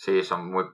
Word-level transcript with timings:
Sí, 0.00 0.24
son 0.24 0.50
muy... 0.50 0.64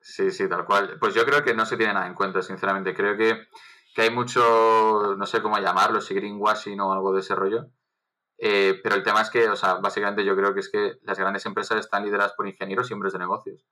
Sí, 0.00 0.30
sí, 0.30 0.48
tal 0.48 0.64
cual. 0.64 0.98
Pues 1.00 1.12
yo 1.12 1.24
creo 1.24 1.42
que 1.42 1.52
no 1.52 1.66
se 1.66 1.76
tiene 1.76 1.94
nada 1.94 2.06
en 2.06 2.14
cuenta, 2.14 2.42
sinceramente. 2.42 2.94
Creo 2.94 3.16
que, 3.16 3.48
que 3.92 4.02
hay 4.02 4.10
mucho, 4.10 5.16
no 5.18 5.26
sé 5.26 5.42
cómo 5.42 5.58
llamarlo, 5.58 6.00
si 6.00 6.14
greenwashing 6.14 6.80
o 6.80 6.92
algo 6.92 7.12
de 7.12 7.18
ese 7.18 7.34
rollo. 7.34 7.66
Eh, 8.38 8.78
pero 8.80 8.94
el 8.94 9.02
tema 9.02 9.20
es 9.22 9.30
que, 9.30 9.48
o 9.48 9.56
sea, 9.56 9.74
básicamente 9.74 10.24
yo 10.24 10.36
creo 10.36 10.54
que 10.54 10.60
es 10.60 10.70
que 10.70 11.00
las 11.02 11.18
grandes 11.18 11.44
empresas 11.44 11.80
están 11.80 12.04
lideradas 12.04 12.34
por 12.34 12.46
ingenieros 12.46 12.88
y 12.88 12.94
hombres 12.94 13.12
de 13.14 13.18
negocios. 13.18 13.66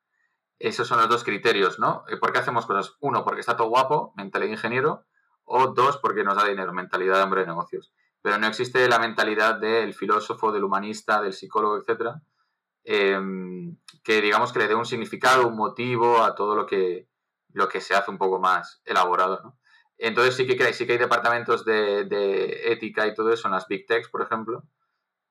Esos 0.59 0.88
son 0.88 0.98
los 0.98 1.09
dos 1.09 1.23
criterios, 1.23 1.79
¿no? 1.79 2.02
Eh, 2.09 2.16
¿Por 2.16 2.32
qué 2.32 2.41
hacemos 2.41 2.66
cosas? 2.66 2.96
Uno, 2.98 3.25
porque 3.25 3.43
está 3.43 3.57
todo 3.57 3.68
guapo, 3.68 4.12
mentalidad 4.16 4.48
de 4.48 4.54
ingeniero, 4.54 5.04
o 5.45 5.68
dos, 5.68 5.98
porque 5.98 6.25
nos 6.25 6.34
da 6.34 6.48
dinero, 6.48 6.73
mentalidad 6.73 7.18
de 7.18 7.23
hombre 7.23 7.43
de 7.43 7.46
negocios. 7.46 7.93
Pero 8.23 8.38
no 8.38 8.48
existe 8.48 8.88
la 8.88 8.98
mentalidad 8.98 9.61
del 9.61 9.95
filósofo, 9.95 10.50
del 10.50 10.64
humanista, 10.64 11.23
del 11.23 11.32
psicólogo, 11.32 11.77
etcétera, 11.77 12.23
em, 12.87 13.77
que 14.05 14.21
digamos 14.23 14.52
que 14.52 14.61
le 14.61 14.69
dé 14.69 14.75
un 14.75 14.87
significado, 14.87 15.48
un 15.48 15.57
motivo 15.57 16.23
a 16.23 16.34
todo 16.34 16.55
lo 16.55 16.66
que, 16.66 17.09
lo 17.52 17.69
que 17.69 17.80
se 17.80 17.95
hace 17.95 18.10
un 18.10 18.19
poco 18.19 18.38
más 18.38 18.80
elaborado. 18.84 19.59
Entonces 19.98 20.37
sí 20.37 20.47
que, 20.47 20.73
sí 20.73 20.87
que 20.87 20.93
hay 20.93 20.98
departamentos 20.98 21.65
de, 21.65 22.05
de, 22.05 22.73
ética 22.73 23.07
y 23.07 23.15
todo 23.15 23.33
eso 23.33 23.48
en 23.48 23.55
las 23.55 23.66
Big 23.66 23.87
Techs, 23.87 24.09
por 24.09 24.23
ejemplo, 24.23 24.62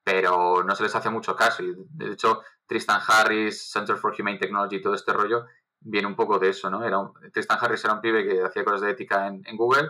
pero 0.03 0.63
no 0.63 0.75
se 0.75 0.83
les 0.83 0.95
hace 0.95 1.09
mucho 1.09 1.35
caso. 1.35 1.63
Y 1.63 1.73
de 1.77 2.13
hecho, 2.13 2.41
Tristan 2.67 3.01
Harris, 3.07 3.71
Center 3.71 3.95
for 3.95 4.13
Humane 4.19 4.37
Technology 4.39 4.77
y 4.77 4.81
todo 4.81 4.95
este 4.95 5.13
rollo 5.13 5.45
viene 5.79 6.07
un 6.07 6.15
poco 6.15 6.39
de 6.39 6.49
eso, 6.49 6.69
¿no? 6.69 6.83
Era 6.83 6.97
Tristan 7.31 7.59
Harris 7.61 7.85
era 7.85 7.93
un 7.93 8.01
pibe 8.01 8.27
que 8.27 8.43
hacía 8.43 8.65
cosas 8.65 8.81
de 8.81 8.91
ética 8.91 9.27
en, 9.27 9.55
Google, 9.55 9.89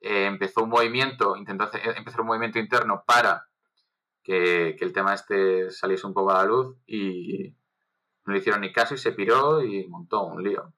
eh, 0.00 0.26
empezó 0.26 0.64
un 0.64 0.70
movimiento, 0.70 1.36
intentó 1.36 1.64
hacer, 1.64 1.96
empezar 1.96 2.22
un 2.22 2.28
movimiento 2.28 2.58
interno 2.58 3.04
para 3.06 3.46
que, 4.26 4.76
el 4.80 4.92
tema 4.92 5.14
este 5.14 5.70
saliese 5.70 6.06
un 6.06 6.12
poco 6.12 6.32
a 6.32 6.42
la 6.42 6.44
luz 6.44 6.76
y 6.86 7.54
no 8.24 8.32
le 8.32 8.40
hicieron 8.40 8.60
ni 8.60 8.72
caso 8.72 8.94
y 8.94 8.98
se 8.98 9.12
piró 9.12 9.64
y 9.64 9.86
montó 9.86 10.24
un 10.24 10.42
lío. 10.42 10.72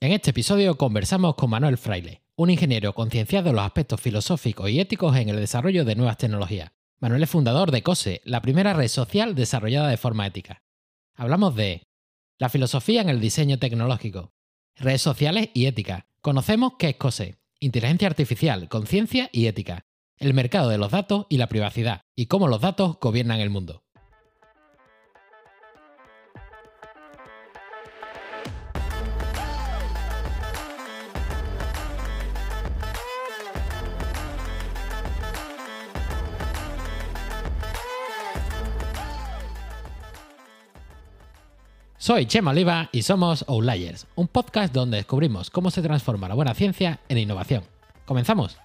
En 0.00 0.12
este 0.12 0.30
episodio 0.30 0.76
conversamos 0.76 1.36
con 1.36 1.50
Manuel 1.50 1.78
Fraile, 1.78 2.22
un 2.34 2.50
ingeniero 2.50 2.94
concienciado 2.94 3.50
en 3.50 3.56
los 3.56 3.64
aspectos 3.64 4.00
filosóficos 4.00 4.68
y 4.70 4.80
éticos 4.80 5.16
en 5.16 5.28
el 5.28 5.36
desarrollo 5.36 5.84
de 5.84 5.94
nuevas 5.94 6.16
tecnologías. 6.16 6.72
Manuel 6.98 7.22
es 7.22 7.30
fundador 7.30 7.70
de 7.70 7.82
COSE, 7.82 8.20
la 8.24 8.42
primera 8.42 8.72
red 8.72 8.88
social 8.88 9.34
desarrollada 9.34 9.88
de 9.88 9.96
forma 9.96 10.26
ética. 10.26 10.64
Hablamos 11.14 11.54
de 11.54 11.86
la 12.38 12.48
filosofía 12.48 13.02
en 13.02 13.08
el 13.08 13.20
diseño 13.20 13.58
tecnológico, 13.58 14.32
redes 14.74 15.02
sociales 15.02 15.50
y 15.54 15.66
ética. 15.66 16.06
Conocemos 16.22 16.72
qué 16.78 16.90
es 16.90 16.96
COSE, 16.96 17.36
inteligencia 17.60 18.08
artificial, 18.08 18.68
conciencia 18.68 19.28
y 19.32 19.46
ética, 19.46 19.86
el 20.20 20.34
mercado 20.34 20.68
de 20.68 20.76
los 20.76 20.90
datos 20.90 21.24
y 21.30 21.38
la 21.38 21.48
privacidad, 21.48 22.02
y 22.14 22.26
cómo 22.26 22.46
los 22.46 22.60
datos 22.60 22.98
gobiernan 23.00 23.40
el 23.40 23.48
mundo. 23.48 23.82
Soy 41.96 42.26
Chema 42.26 42.50
Oliva 42.50 42.88
y 42.92 43.02
somos 43.02 43.44
Outliers, 43.46 44.06
un 44.16 44.26
podcast 44.26 44.74
donde 44.74 44.98
descubrimos 44.98 45.48
cómo 45.48 45.70
se 45.70 45.82
transforma 45.82 46.28
la 46.28 46.34
buena 46.34 46.54
ciencia 46.54 47.00
en 47.08 47.18
innovación. 47.18 47.62
¿Comenzamos? 48.04 48.58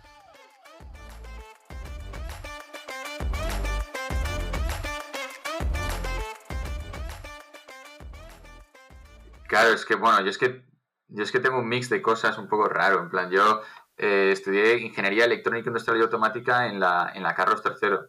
Claro, 9.55 9.73
es 9.73 9.85
que 9.85 9.95
bueno, 9.95 10.19
yo 10.19 10.29
es 10.29 10.37
que 10.37 10.65
yo 11.07 11.23
es 11.23 11.31
que 11.31 11.39
tengo 11.39 11.59
un 11.59 11.69
mix 11.69 11.87
de 11.87 12.01
cosas 12.01 12.37
un 12.37 12.49
poco 12.49 12.67
raro. 12.67 12.99
En 12.99 13.09
plan, 13.09 13.31
yo 13.31 13.61
eh, 13.95 14.31
estudié 14.33 14.79
ingeniería 14.79 15.23
electrónica 15.23 15.69
industrial 15.69 15.97
y 15.97 16.01
automática 16.01 16.67
en 16.67 16.77
la, 16.77 17.09
en 17.15 17.23
la 17.23 17.33
Carlos 17.35 17.61
III. 17.63 17.99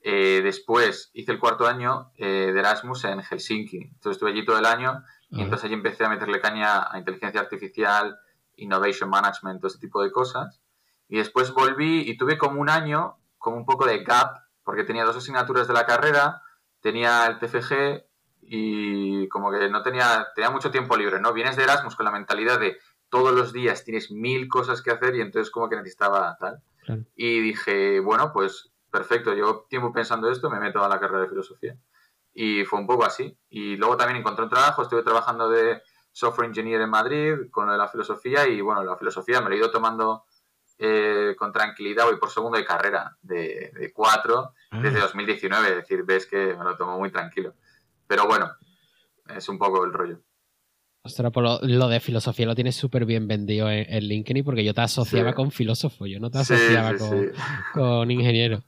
Eh, 0.00 0.42
después 0.44 1.10
hice 1.12 1.32
el 1.32 1.40
cuarto 1.40 1.66
año 1.66 2.12
eh, 2.14 2.52
de 2.52 2.60
Erasmus 2.60 3.04
en 3.06 3.20
Helsinki. 3.20 3.78
Entonces 3.78 4.12
estuve 4.12 4.30
allí 4.30 4.44
todo 4.44 4.60
el 4.60 4.64
año 4.66 5.02
y 5.30 5.42
entonces 5.42 5.64
allí 5.64 5.74
empecé 5.74 6.04
a 6.04 6.08
meterle 6.08 6.40
caña 6.40 6.88
a 6.88 6.96
inteligencia 6.98 7.40
artificial, 7.40 8.16
innovation 8.54 9.10
management, 9.10 9.60
todo 9.60 9.68
ese 9.68 9.80
tipo 9.80 10.00
de 10.04 10.12
cosas. 10.12 10.60
Y 11.08 11.16
después 11.16 11.52
volví 11.52 12.08
y 12.08 12.16
tuve 12.16 12.38
como 12.38 12.60
un 12.60 12.70
año, 12.70 13.16
como 13.38 13.56
un 13.56 13.66
poco 13.66 13.86
de 13.86 14.04
gap, 14.04 14.36
porque 14.62 14.84
tenía 14.84 15.04
dos 15.04 15.16
asignaturas 15.16 15.66
de 15.66 15.74
la 15.74 15.84
carrera, 15.84 16.42
tenía 16.80 17.26
el 17.26 17.40
TFG 17.40 18.09
y 18.52 19.28
como 19.28 19.52
que 19.52 19.68
no 19.70 19.80
tenía, 19.80 20.26
tenía 20.34 20.50
mucho 20.50 20.72
tiempo 20.72 20.96
libre, 20.96 21.20
¿no? 21.20 21.32
Vienes 21.32 21.54
de 21.54 21.62
Erasmus 21.62 21.94
con 21.94 22.04
la 22.04 22.10
mentalidad 22.10 22.58
de 22.58 22.78
todos 23.08 23.32
los 23.32 23.52
días 23.52 23.84
tienes 23.84 24.10
mil 24.10 24.48
cosas 24.48 24.82
que 24.82 24.90
hacer 24.90 25.14
y 25.14 25.20
entonces 25.20 25.52
como 25.52 25.68
que 25.68 25.76
necesitaba 25.76 26.36
tal. 26.38 26.60
Y 27.14 27.40
dije, 27.40 28.00
bueno, 28.00 28.32
pues 28.32 28.72
perfecto, 28.90 29.34
llevo 29.34 29.66
tiempo 29.68 29.92
pensando 29.92 30.28
esto, 30.28 30.50
me 30.50 30.58
meto 30.58 30.82
a 30.82 30.88
la 30.88 30.98
carrera 30.98 31.22
de 31.22 31.28
filosofía. 31.28 31.76
Y 32.34 32.64
fue 32.64 32.80
un 32.80 32.88
poco 32.88 33.04
así. 33.04 33.38
Y 33.50 33.76
luego 33.76 33.96
también 33.96 34.18
encontré 34.18 34.42
un 34.42 34.50
trabajo, 34.50 34.82
estuve 34.82 35.04
trabajando 35.04 35.48
de 35.48 35.80
software 36.10 36.48
engineer 36.48 36.80
en 36.80 36.90
Madrid 36.90 37.34
con 37.52 37.66
lo 37.66 37.72
de 37.72 37.78
la 37.78 37.86
filosofía 37.86 38.48
y 38.48 38.60
bueno, 38.60 38.82
la 38.82 38.96
filosofía 38.96 39.40
me 39.40 39.48
lo 39.48 39.54
he 39.54 39.58
ido 39.58 39.70
tomando 39.70 40.24
eh, 40.76 41.36
con 41.38 41.52
tranquilidad, 41.52 42.06
voy 42.06 42.16
por 42.16 42.30
segundo 42.30 42.58
de 42.58 42.64
carrera 42.64 43.16
de, 43.22 43.92
cuatro 43.94 44.54
desde 44.72 44.98
2019, 44.98 45.64
ah. 45.64 45.70
es 45.70 45.76
decir, 45.76 46.02
ves 46.02 46.26
que 46.26 46.56
me 46.56 46.64
lo 46.64 46.76
tomo 46.76 46.98
muy 46.98 47.12
tranquilo. 47.12 47.54
Pero 48.10 48.26
bueno, 48.26 48.50
es 49.36 49.48
un 49.48 49.56
poco 49.56 49.84
el 49.84 49.92
rollo. 49.92 50.20
Ostras, 51.04 51.30
por 51.30 51.44
pues 51.44 51.70
lo, 51.70 51.86
de 51.86 52.00
filosofía 52.00 52.44
lo 52.44 52.56
tienes 52.56 52.74
súper 52.74 53.04
bien 53.04 53.28
vendido 53.28 53.70
en, 53.70 53.86
LinkedIn 54.04 54.44
porque 54.44 54.64
yo 54.64 54.74
te 54.74 54.80
asociaba 54.80 55.32
con 55.32 55.52
filósofo, 55.52 56.06
yo 56.06 56.18
no 56.18 56.28
te 56.28 56.38
asociaba 56.38 56.94
con, 57.72 58.10
ingeniero. 58.10 58.64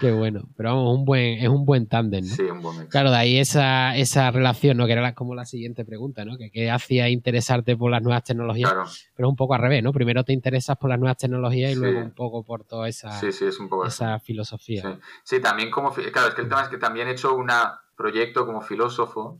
Qué 0.00 0.12
bueno. 0.12 0.48
Pero 0.56 0.70
vamos, 0.70 0.98
un 0.98 1.04
buen, 1.04 1.40
es 1.40 1.48
un 1.48 1.66
buen 1.66 1.88
tándem, 1.88 2.24
¿no? 2.24 2.34
Sí, 2.34 2.42
un 2.44 2.62
buen 2.62 2.86
Claro, 2.86 3.10
de 3.10 3.18
ahí 3.18 3.36
esa, 3.36 3.94
esa 3.96 4.30
relación, 4.30 4.78
¿no? 4.78 4.86
Que 4.86 4.92
era 4.92 5.14
como 5.14 5.34
la 5.34 5.44
siguiente 5.44 5.84
pregunta, 5.84 6.24
¿no? 6.24 6.38
Que 6.38 6.50
qué 6.50 6.70
hacía 6.70 7.10
interesarte 7.10 7.76
por 7.76 7.90
las 7.90 8.02
nuevas 8.02 8.24
tecnologías. 8.24 8.72
Pero 9.14 9.28
es 9.28 9.30
un 9.30 9.36
poco 9.36 9.52
al 9.54 9.60
revés, 9.60 9.82
¿no? 9.82 9.92
Primero 9.92 10.24
te 10.24 10.32
interesas 10.32 10.78
por 10.78 10.88
las 10.88 10.98
nuevas 10.98 11.18
tecnologías 11.18 11.72
y 11.72 11.74
luego 11.74 12.00
un 12.00 12.14
poco 12.14 12.44
por 12.44 12.64
toda 12.64 12.88
esa, 12.88 13.20
esa 13.20 14.18
filosofía. 14.20 14.98
Sí. 15.22 15.38
también 15.38 15.70
como... 15.70 15.92
Claro, 15.92 16.28
es 16.28 16.34
que 16.34 16.40
el 16.40 16.48
tema 16.48 16.62
es 16.62 16.68
que 16.68 16.78
también 16.78 17.08
he 17.08 17.12
hecho 17.12 17.36
un 17.36 17.50
proyecto 18.00 18.46
como 18.46 18.62
filósofo 18.62 19.38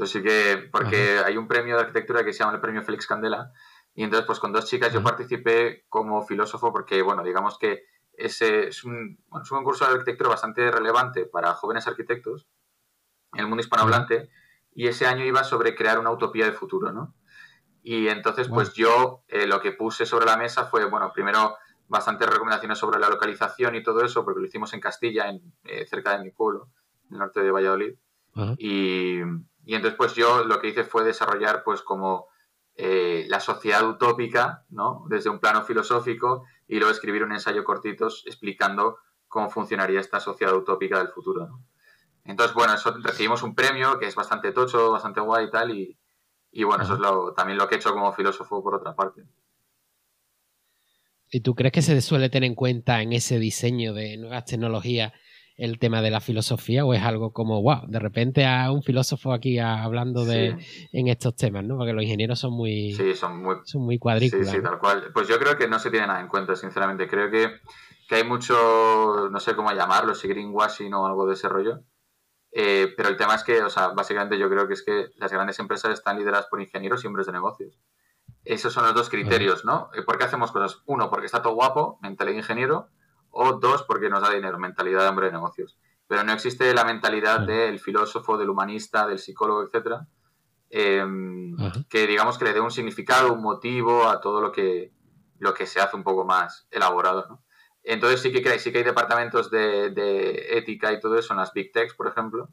entonces 0.00 0.22
sí 0.22 0.26
que, 0.26 0.68
porque 0.72 1.18
hay 1.22 1.36
un 1.36 1.46
premio 1.46 1.76
de 1.76 1.82
arquitectura 1.82 2.24
que 2.24 2.32
se 2.32 2.38
llama 2.38 2.54
el 2.54 2.60
premio 2.62 2.82
Félix 2.82 3.06
Candela, 3.06 3.52
y 3.94 4.02
entonces 4.02 4.26
pues 4.26 4.38
con 4.38 4.50
dos 4.50 4.64
chicas 4.64 4.94
yo 4.94 5.02
participé 5.02 5.84
como 5.90 6.22
filósofo 6.26 6.72
porque, 6.72 7.02
bueno, 7.02 7.22
digamos 7.22 7.58
que 7.58 7.84
ese 8.14 8.68
es 8.68 8.82
un, 8.84 9.18
bueno, 9.28 9.44
es 9.44 9.50
un 9.50 9.58
concurso 9.58 9.84
de 9.84 9.92
arquitectura 9.92 10.30
bastante 10.30 10.70
relevante 10.70 11.26
para 11.26 11.52
jóvenes 11.52 11.86
arquitectos 11.86 12.48
en 13.34 13.40
el 13.40 13.46
mundo 13.46 13.60
hispanohablante, 13.60 14.30
y 14.72 14.86
ese 14.86 15.06
año 15.06 15.22
iba 15.22 15.44
sobre 15.44 15.74
crear 15.74 15.98
una 15.98 16.10
utopía 16.10 16.46
de 16.46 16.52
futuro, 16.52 16.92
¿no? 16.92 17.14
Y 17.82 18.08
entonces, 18.08 18.48
pues 18.48 18.72
yo 18.72 19.24
eh, 19.28 19.46
lo 19.46 19.60
que 19.60 19.72
puse 19.72 20.06
sobre 20.06 20.24
la 20.24 20.38
mesa 20.38 20.64
fue, 20.64 20.86
bueno, 20.86 21.12
primero 21.12 21.58
bastantes 21.88 22.26
recomendaciones 22.26 22.78
sobre 22.78 22.98
la 22.98 23.10
localización 23.10 23.74
y 23.74 23.82
todo 23.82 24.02
eso, 24.02 24.24
porque 24.24 24.40
lo 24.40 24.46
hicimos 24.46 24.72
en 24.72 24.80
Castilla, 24.80 25.28
en, 25.28 25.42
eh, 25.64 25.84
cerca 25.86 26.16
de 26.16 26.24
mi 26.24 26.30
pueblo, 26.30 26.70
el 27.10 27.18
norte 27.18 27.40
de 27.40 27.50
Valladolid. 27.50 27.94
Y, 28.58 29.18
y 29.64 29.74
entonces, 29.74 29.96
pues 29.96 30.14
yo 30.14 30.44
lo 30.44 30.60
que 30.60 30.68
hice 30.68 30.84
fue 30.84 31.04
desarrollar, 31.04 31.62
pues, 31.64 31.82
como 31.82 32.28
eh, 32.76 33.26
la 33.28 33.40
sociedad 33.40 33.86
utópica, 33.86 34.64
¿no? 34.70 35.04
Desde 35.08 35.30
un 35.30 35.40
plano 35.40 35.62
filosófico 35.64 36.44
y 36.66 36.76
luego 36.76 36.92
escribir 36.92 37.22
un 37.24 37.32
ensayo 37.32 37.64
cortitos 37.64 38.22
explicando 38.26 38.98
cómo 39.28 39.50
funcionaría 39.50 40.00
esta 40.00 40.20
sociedad 40.20 40.56
utópica 40.56 40.98
del 40.98 41.08
futuro, 41.08 41.46
¿no? 41.46 41.64
Entonces, 42.24 42.54
bueno, 42.54 42.74
eso 42.74 42.94
recibimos 43.02 43.42
un 43.42 43.54
premio 43.54 43.98
que 43.98 44.06
es 44.06 44.14
bastante 44.14 44.52
tocho, 44.52 44.92
bastante 44.92 45.20
guay 45.20 45.46
y 45.46 45.50
tal, 45.50 45.70
y, 45.70 45.98
y 46.52 46.64
bueno, 46.64 46.84
eso 46.84 46.94
es 46.94 47.00
lo, 47.00 47.32
también 47.32 47.58
lo 47.58 47.68
que 47.68 47.74
he 47.74 47.78
hecho 47.78 47.92
como 47.92 48.12
filósofo 48.12 48.62
por 48.62 48.74
otra 48.74 48.94
parte. 48.94 49.24
¿Y 51.30 51.40
tú 51.40 51.54
crees 51.54 51.72
que 51.72 51.82
se 51.82 52.00
suele 52.00 52.28
tener 52.28 52.48
en 52.48 52.54
cuenta 52.54 53.02
en 53.02 53.12
ese 53.12 53.38
diseño 53.38 53.94
de 53.94 54.16
nuevas 54.16 54.44
tecnologías 54.44 55.12
el 55.60 55.78
tema 55.78 56.00
de 56.00 56.10
la 56.10 56.20
filosofía 56.20 56.84
o 56.84 56.94
es 56.94 57.02
algo 57.02 57.32
como, 57.32 57.60
wow, 57.62 57.82
de 57.86 57.98
repente 57.98 58.46
a 58.46 58.72
un 58.72 58.82
filósofo 58.82 59.32
aquí 59.32 59.58
hablando 59.58 60.24
de 60.24 60.56
en 60.92 61.08
estos 61.08 61.36
temas, 61.36 61.64
¿no? 61.64 61.76
Porque 61.76 61.92
los 61.92 62.02
ingenieros 62.02 62.38
son 62.38 62.54
muy, 62.54 62.94
sí, 62.94 63.14
son 63.14 63.42
muy, 63.42 63.56
son 63.64 63.82
muy 63.82 63.98
cuadrículas. 63.98 64.48
Sí, 64.48 64.56
sí, 64.56 64.62
tal 64.62 64.78
cual. 64.78 65.10
Pues 65.12 65.28
yo 65.28 65.38
creo 65.38 65.58
que 65.58 65.68
no 65.68 65.78
se 65.78 65.90
tiene 65.90 66.06
nada 66.06 66.20
en 66.20 66.28
cuenta, 66.28 66.56
sinceramente. 66.56 67.06
Creo 67.06 67.30
que, 67.30 67.60
que 68.08 68.14
hay 68.14 68.24
mucho, 68.24 69.28
no 69.30 69.38
sé 69.38 69.54
cómo 69.54 69.70
llamarlo, 69.72 70.14
si 70.14 70.28
greenwashing 70.28 70.94
o 70.94 71.06
algo 71.06 71.26
de 71.26 71.34
ese 71.34 71.48
rollo. 71.48 71.80
Eh, 72.52 72.94
pero 72.96 73.10
el 73.10 73.16
tema 73.16 73.34
es 73.34 73.44
que, 73.44 73.62
o 73.62 73.70
sea, 73.70 73.88
básicamente 73.88 74.38
yo 74.38 74.48
creo 74.48 74.66
que 74.66 74.74
es 74.74 74.82
que 74.82 75.10
las 75.16 75.30
grandes 75.30 75.58
empresas 75.58 75.92
están 75.92 76.18
lideradas 76.18 76.46
por 76.46 76.60
ingenieros 76.60 77.04
y 77.04 77.06
hombres 77.06 77.26
de 77.26 77.32
negocios. 77.32 77.78
Esos 78.44 78.72
son 78.72 78.84
los 78.84 78.94
dos 78.94 79.10
criterios, 79.10 79.64
¿no? 79.66 79.90
¿Por 80.06 80.16
qué 80.16 80.24
hacemos 80.24 80.50
cosas? 80.52 80.80
Uno, 80.86 81.10
porque 81.10 81.26
está 81.26 81.42
todo 81.42 81.54
guapo, 81.54 81.98
mentalidad 82.00 82.38
ingeniero, 82.38 82.88
o 83.30 83.54
dos, 83.54 83.82
porque 83.84 84.08
nos 84.08 84.22
da 84.22 84.30
dinero, 84.30 84.58
mentalidad 84.58 85.02
de 85.02 85.08
hombre 85.08 85.26
de 85.26 85.32
negocios. 85.32 85.78
Pero 86.06 86.24
no 86.24 86.32
existe 86.32 86.74
la 86.74 86.84
mentalidad 86.84 87.40
del 87.40 87.78
filósofo, 87.78 88.36
del 88.36 88.50
humanista, 88.50 89.06
del 89.06 89.18
psicólogo, 89.18 89.62
etcétera, 89.62 90.06
em, 90.70 91.56
que 91.88 92.06
digamos 92.06 92.38
que 92.38 92.44
le 92.44 92.52
dé 92.52 92.60
un 92.60 92.70
significado, 92.70 93.32
un 93.32 93.42
motivo 93.42 94.08
a 94.08 94.20
todo 94.20 94.40
lo 94.40 94.50
que, 94.50 94.92
lo 95.38 95.54
que 95.54 95.66
se 95.66 95.80
hace 95.80 95.96
un 95.96 96.02
poco 96.02 96.24
más 96.24 96.66
elaborado. 96.70 97.26
¿no? 97.28 97.42
Entonces 97.82 98.20
sí 98.20 98.32
que, 98.32 98.58
sí 98.58 98.72
que 98.72 98.78
hay 98.78 98.84
departamentos 98.84 99.50
de, 99.50 99.90
de, 99.90 100.58
ética 100.58 100.92
y 100.92 101.00
todo 101.00 101.16
eso 101.18 101.32
en 101.32 101.38
las 101.38 101.52
Big 101.52 101.72
Techs, 101.72 101.94
por 101.94 102.08
ejemplo, 102.08 102.50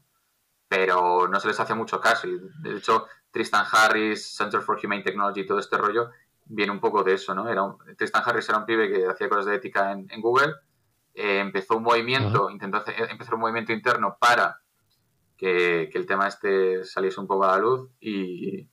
pero 0.68 1.28
no 1.28 1.40
se 1.40 1.48
les 1.48 1.60
hace 1.60 1.74
mucho 1.74 2.00
caso. 2.00 2.28
Y 2.28 2.38
de 2.62 2.76
hecho, 2.76 3.06
Tristan 3.30 3.66
Harris, 3.70 4.36
Center 4.36 4.60
for 4.60 4.78
Humane 4.82 5.02
Technology 5.02 5.40
y 5.40 5.46
todo 5.46 5.58
este 5.58 5.76
rollo 5.76 6.10
viene 6.48 6.72
un 6.72 6.80
poco 6.80 7.04
de 7.04 7.14
eso, 7.14 7.34
¿no? 7.34 7.48
Era 7.48 7.62
Tristan 7.96 8.22
Harris 8.24 8.48
era 8.48 8.58
un 8.58 8.66
pibe 8.66 8.90
que 8.90 9.06
hacía 9.06 9.28
cosas 9.28 9.46
de 9.46 9.54
ética 9.56 9.92
en, 9.92 10.20
Google, 10.20 10.54
eh, 11.18 11.40
empezó 11.40 11.76
un 11.76 11.82
movimiento, 11.82 12.48
intentó 12.48 12.82
empezar 12.86 13.34
un 13.34 13.40
movimiento 13.40 13.72
interno 13.72 14.16
para 14.20 14.60
que, 15.36 15.88
que, 15.92 15.98
el 15.98 16.06
tema 16.06 16.28
este 16.28 16.84
saliese 16.84 17.20
un 17.20 17.26
poco 17.26 17.44
a 17.44 17.56
la 17.56 17.58
luz 17.58 17.90
y 18.00 18.68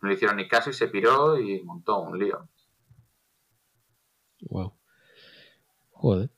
no 0.00 0.08
le 0.08 0.14
hicieron 0.14 0.36
ni 0.36 0.46
caso 0.46 0.70
y 0.70 0.74
se 0.74 0.88
piró 0.88 1.38
y 1.38 1.62
montó 1.62 2.00
un 2.00 2.18
lío. 2.18 2.48
Wow. 4.42 4.74
Joder. 5.92 6.30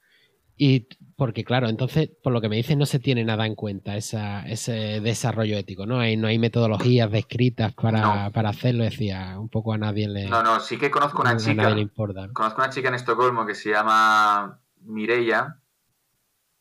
Y 0.57 0.87
porque, 1.17 1.45
claro, 1.45 1.69
entonces, 1.69 2.11
por 2.23 2.33
lo 2.33 2.41
que 2.41 2.49
me 2.49 2.57
dices, 2.57 2.77
no 2.77 2.87
se 2.87 3.01
tiene 3.01 3.25
nada 3.25 3.47
en 3.47 3.57
cuenta 3.57 3.97
esa, 3.97 4.47
ese 4.47 5.01
desarrollo 5.01 5.57
ético, 5.57 5.87
¿no? 5.87 5.99
Hay, 5.99 6.17
no 6.17 6.29
hay 6.29 6.39
metodologías 6.39 7.11
descritas 7.11 7.73
para, 7.75 8.31
para 8.31 8.51
hacerlo, 8.51 8.85
decía, 8.85 9.39
un 9.39 9.49
poco 9.49 9.73
a 9.73 9.79
nadie 9.79 10.09
le. 10.09 10.29
No, 10.29 10.43
no, 10.43 10.61
sí 10.61 10.79
que 10.79 10.91
conozco 10.91 11.23
una 11.23 11.37
chica. 11.37 11.71
le 11.71 11.81
importa. 11.81 12.29
Conozco 12.33 12.61
una 12.61 12.71
chica 12.71 12.89
en 12.89 12.95
Estocolmo 12.95 13.45
que 13.45 13.57
se 13.57 13.71
llama 13.71 14.62
Mireia, 14.85 15.61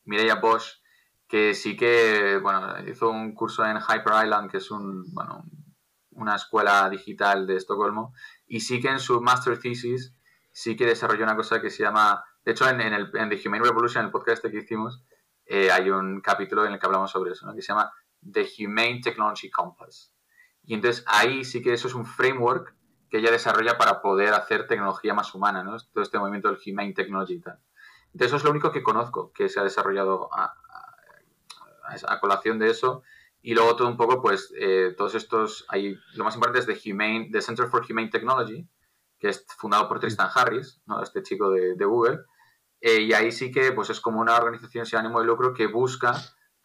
Mireia 0.04 0.36
Bosch, 0.36 0.80
que 1.28 1.54
sí 1.54 1.76
que, 1.76 2.38
bueno, 2.42 2.74
hizo 2.86 3.10
un 3.10 3.34
curso 3.34 3.64
en 3.64 3.78
Hyper 3.78 4.24
Island, 4.24 4.50
que 4.50 4.58
es 4.58 4.70
un, 4.70 5.04
bueno, 5.14 5.44
una 6.10 6.36
escuela 6.36 6.88
digital 6.90 7.46
de 7.46 7.56
Estocolmo, 7.56 8.14
y 8.46 8.60
sí 8.60 8.80
que 8.80 8.88
en 8.88 9.00
su 9.00 9.20
master 9.20 9.58
thesis 9.58 10.14
sí 10.50 10.76
que 10.76 10.86
desarrolló 10.86 11.24
una 11.24 11.36
cosa 11.36 11.60
que 11.60 11.70
se 11.70 11.82
llama 11.82 12.22
de 12.44 12.52
hecho, 12.52 12.68
en, 12.68 12.80
el, 12.80 13.10
en 13.14 13.28
The 13.28 13.40
Humane 13.46 13.64
Revolution, 13.64 14.04
el 14.04 14.10
podcast 14.10 14.44
que 14.44 14.58
hicimos, 14.58 15.04
eh, 15.46 15.70
hay 15.70 15.90
un 15.90 16.20
capítulo 16.20 16.66
en 16.66 16.72
el 16.72 16.78
que 16.78 16.86
hablamos 16.86 17.10
sobre 17.10 17.32
eso, 17.32 17.46
¿no? 17.46 17.54
que 17.54 17.62
se 17.62 17.68
llama 17.68 17.92
The 18.20 18.48
Humane 18.58 19.00
Technology 19.02 19.48
Compass. 19.48 20.12
Y 20.64 20.74
entonces 20.74 21.04
ahí 21.06 21.44
sí 21.44 21.62
que 21.62 21.72
eso 21.72 21.88
es 21.88 21.94
un 21.94 22.04
framework 22.04 22.74
que 23.10 23.18
ella 23.18 23.30
desarrolla 23.30 23.78
para 23.78 24.00
poder 24.00 24.34
hacer 24.34 24.66
tecnología 24.66 25.14
más 25.14 25.34
humana, 25.34 25.62
¿no? 25.62 25.76
Todo 25.92 26.02
este 26.02 26.18
movimiento 26.18 26.48
del 26.48 26.58
Humane 26.64 26.94
Technology 26.94 27.34
y 27.34 27.40
tal. 27.40 27.58
Entonces 28.12 28.26
eso 28.26 28.36
es 28.36 28.44
lo 28.44 28.50
único 28.50 28.72
que 28.72 28.82
conozco 28.82 29.32
que 29.32 29.48
se 29.48 29.60
ha 29.60 29.64
desarrollado 29.64 30.28
a, 30.32 30.54
colación 32.20 32.58
de 32.58 32.70
eso. 32.70 33.02
Y 33.40 33.54
luego 33.54 33.74
todo 33.74 33.88
un 33.88 33.96
poco, 33.96 34.22
pues, 34.22 34.52
eh, 34.56 34.94
todos 34.96 35.14
estos, 35.14 35.64
hay, 35.68 35.98
lo 36.14 36.24
más 36.24 36.34
importante 36.34 36.60
es 36.60 36.66
The 36.66 36.90
Humane, 36.90 37.30
The 37.32 37.42
Center 37.42 37.66
for 37.66 37.84
Humane 37.88 38.08
Technology, 38.08 38.68
que 39.18 39.28
es 39.28 39.44
fundado 39.58 39.88
por 39.88 39.98
Tristan 39.98 40.30
Harris, 40.32 40.80
¿no? 40.86 41.02
este 41.02 41.22
chico 41.22 41.50
de, 41.50 41.74
de 41.74 41.84
Google, 41.84 42.20
eh, 42.84 43.00
y 43.02 43.12
ahí 43.12 43.30
sí 43.30 43.52
que 43.52 43.70
pues 43.70 43.90
es 43.90 44.00
como 44.00 44.20
una 44.20 44.36
organización 44.36 44.84
sin 44.84 44.98
ánimo 44.98 45.20
de 45.20 45.26
lucro 45.26 45.54
que 45.54 45.68
busca 45.68 46.14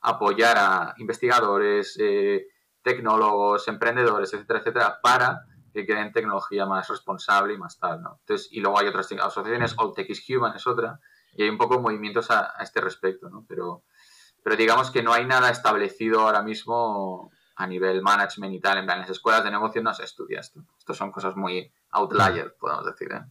apoyar 0.02 0.58
a 0.58 0.96
investigadores, 0.98 1.96
eh, 2.00 2.48
tecnólogos, 2.82 3.68
emprendedores, 3.68 4.34
etcétera, 4.34 4.60
etcétera, 4.60 5.00
para 5.02 5.46
que 5.72 5.86
creen 5.86 6.12
tecnología 6.12 6.66
más 6.66 6.88
responsable 6.88 7.54
y 7.54 7.58
más 7.58 7.78
tal, 7.78 8.02
¿no? 8.02 8.18
Entonces, 8.22 8.50
y 8.52 8.62
luego 8.62 8.80
hay 8.80 8.88
otras 8.88 9.12
asociaciones, 9.12 9.76
All 9.78 9.94
Tech 9.94 10.10
is 10.10 10.26
Human 10.28 10.56
es 10.56 10.66
otra, 10.66 11.00
y 11.38 11.44
hay 11.44 11.50
un 11.50 11.58
poco 11.58 11.80
movimientos 11.80 12.32
a, 12.32 12.56
este 12.62 12.82
respecto, 12.82 13.30
¿no? 13.30 13.46
Pero, 13.48 13.84
pero 14.44 14.56
digamos 14.56 14.92
que 14.92 15.04
no 15.04 15.14
hay 15.14 15.26
nada 15.26 15.50
establecido 15.50 16.22
ahora 16.22 16.42
mismo 16.42 17.32
a 17.56 17.68
nivel 17.68 18.02
management 18.02 18.54
y 18.54 18.60
tal, 18.60 18.80
en 18.80 18.86
plan, 18.86 19.00
las 19.00 19.10
escuelas 19.10 19.44
de 19.44 19.52
negocio 19.52 19.82
no 19.82 19.94
se 19.94 20.04
estudia 20.04 20.40
esto. 20.40 20.64
Esto 20.78 20.94
son 20.94 21.12
cosas 21.12 21.36
muy 21.36 21.72
outlier, 21.92 22.56
podemos 22.60 22.86
decir, 22.86 23.12
¿eh? 23.12 23.22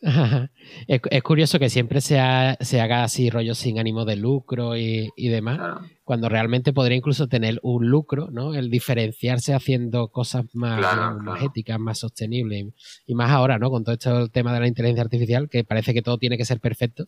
Es, 0.00 1.22
curioso 1.22 1.58
que 1.58 1.68
siempre 1.68 2.00
se, 2.00 2.18
haga 2.18 3.02
así 3.02 3.30
rollo 3.30 3.54
sin 3.54 3.78
ánimo 3.78 4.04
de 4.04 4.16
lucro 4.16 4.76
y, 4.76 5.10
demás, 5.16 5.80
cuando 6.04 6.28
realmente 6.28 6.72
podría 6.72 6.96
incluso 6.96 7.28
tener 7.28 7.58
un 7.62 7.88
lucro, 7.88 8.28
¿no? 8.30 8.54
El 8.54 8.70
diferenciarse 8.70 9.54
haciendo 9.54 10.08
cosas 10.08 10.44
más, 10.52 10.84
éticas, 11.42 11.78
más 11.80 11.98
sostenibles 11.98 12.66
y, 13.06 13.14
más 13.14 13.30
ahora, 13.30 13.58
¿no? 13.58 13.70
Con 13.70 13.84
todo 13.84 13.94
esto 13.94 14.18
el 14.18 14.30
tema 14.30 14.52
de 14.52 14.60
la 14.60 14.68
inteligencia 14.68 15.02
artificial, 15.02 15.48
que 15.48 15.64
parece 15.64 15.94
que 15.94 16.02
todo 16.02 16.18
tiene 16.18 16.36
que 16.36 16.44
ser 16.44 16.60
perfecto. 16.60 17.06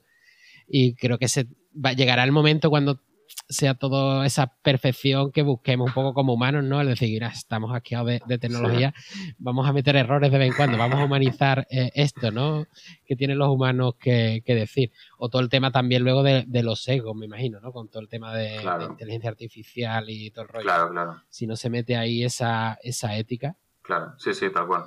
Y 0.66 0.94
creo 0.94 1.18
que 1.18 1.28
se 1.28 1.46
va, 1.74 1.92
llegará 1.92 2.24
el 2.24 2.32
momento 2.32 2.70
cuando 2.70 3.00
sea 3.48 3.74
toda 3.74 4.24
esa 4.26 4.54
perfección 4.62 5.32
que 5.32 5.42
busquemos 5.42 5.88
un 5.88 5.94
poco 5.94 6.14
como 6.14 6.34
humanos, 6.34 6.64
¿no? 6.64 6.80
Es 6.80 6.88
decir, 6.88 7.22
estamos 7.24 7.74
aquí 7.74 7.94
de, 7.96 8.22
de 8.24 8.38
tecnología, 8.38 8.94
vamos 9.38 9.68
a 9.68 9.72
meter 9.72 9.96
errores 9.96 10.30
de 10.30 10.38
vez 10.38 10.48
en 10.48 10.56
cuando, 10.56 10.78
vamos 10.78 11.00
a 11.00 11.04
humanizar 11.04 11.66
eh, 11.70 11.90
esto, 11.94 12.30
¿no? 12.30 12.66
Que 13.04 13.16
tienen 13.16 13.38
los 13.38 13.48
humanos 13.48 13.94
que, 13.98 14.42
decir. 14.46 14.92
O 15.18 15.28
todo 15.28 15.42
el 15.42 15.48
tema 15.48 15.70
también 15.70 16.04
luego 16.04 16.22
de, 16.22 16.46
los 16.62 16.86
egos, 16.88 17.16
me 17.16 17.26
imagino, 17.26 17.60
¿no? 17.60 17.72
Con 17.72 17.88
todo 17.88 18.02
el 18.02 18.08
tema 18.08 18.34
de, 18.34 18.62
inteligencia 18.88 19.30
artificial 19.30 20.04
y 20.08 20.30
todo 20.30 20.44
el 20.44 20.48
rollo. 20.48 20.64
Claro, 20.64 20.90
claro. 20.90 21.22
Si 21.28 21.46
no 21.46 21.56
se 21.56 21.70
mete 21.70 21.96
ahí 21.96 22.24
esa, 22.24 22.78
esa 22.82 23.16
ética. 23.16 23.56
Claro, 23.82 24.14
sí, 24.18 24.34
sí, 24.34 24.50
tal 24.50 24.66
cual. 24.66 24.84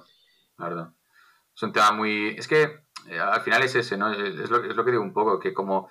La 0.57 0.69
verdad. 0.69 0.89
Es 1.55 1.63
un 1.63 1.71
tema 1.71 1.91
muy... 1.91 2.35
Es 2.37 2.47
que 2.47 2.63
eh, 3.09 3.19
al 3.19 3.41
final 3.41 3.61
es 3.63 3.75
ese, 3.75 3.97
¿no? 3.97 4.11
Es 4.11 4.49
lo, 4.49 4.63
es 4.63 4.75
lo 4.75 4.85
que 4.85 4.91
digo 4.91 5.03
un 5.03 5.13
poco, 5.13 5.39
que 5.39 5.53
como 5.53 5.89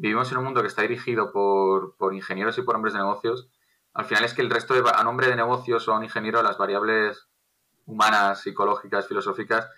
vivimos 0.00 0.32
en 0.32 0.38
un 0.38 0.44
mundo 0.44 0.62
que 0.62 0.68
está 0.68 0.80
dirigido 0.82 1.30
por, 1.30 2.14
ingenieros 2.14 2.56
y 2.56 2.62
por 2.62 2.74
hombres 2.74 2.94
de 2.94 3.00
negocios, 3.00 3.48
al 3.92 4.06
final 4.06 4.24
es 4.24 4.32
que 4.32 4.40
el 4.40 4.48
resto 4.48 4.72
de, 4.72 4.82
a 4.94 5.04
nombre 5.04 5.28
de 5.28 5.36
negocios 5.36 5.86
o 5.86 5.92
a 5.92 5.98
un 5.98 6.04
ingeniero, 6.04 6.42
las 6.42 6.56
variables 6.56 7.28
humanas, 7.84 8.40
psicológicas, 8.40 9.06
filosóficas, 9.06 9.68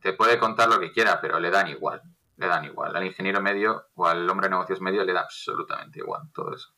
te 0.00 0.12
puede 0.12 0.38
contar 0.38 0.68
lo 0.68 0.78
que 0.78 0.92
quiera, 0.92 1.20
pero 1.20 1.40
le 1.40 1.50
dan 1.50 1.68
igual. 1.68 2.02
Le 2.36 2.46
dan 2.46 2.64
igual. 2.64 2.94
Al 2.94 3.04
ingeniero 3.04 3.40
medio 3.40 3.86
o 3.94 4.06
al 4.06 4.28
hombre 4.30 4.46
de 4.46 4.50
negocios 4.50 4.80
medio 4.80 5.04
le 5.04 5.12
da 5.12 5.22
absolutamente 5.22 5.98
igual 5.98 6.22
todo 6.32 6.54
eso. 6.54 6.68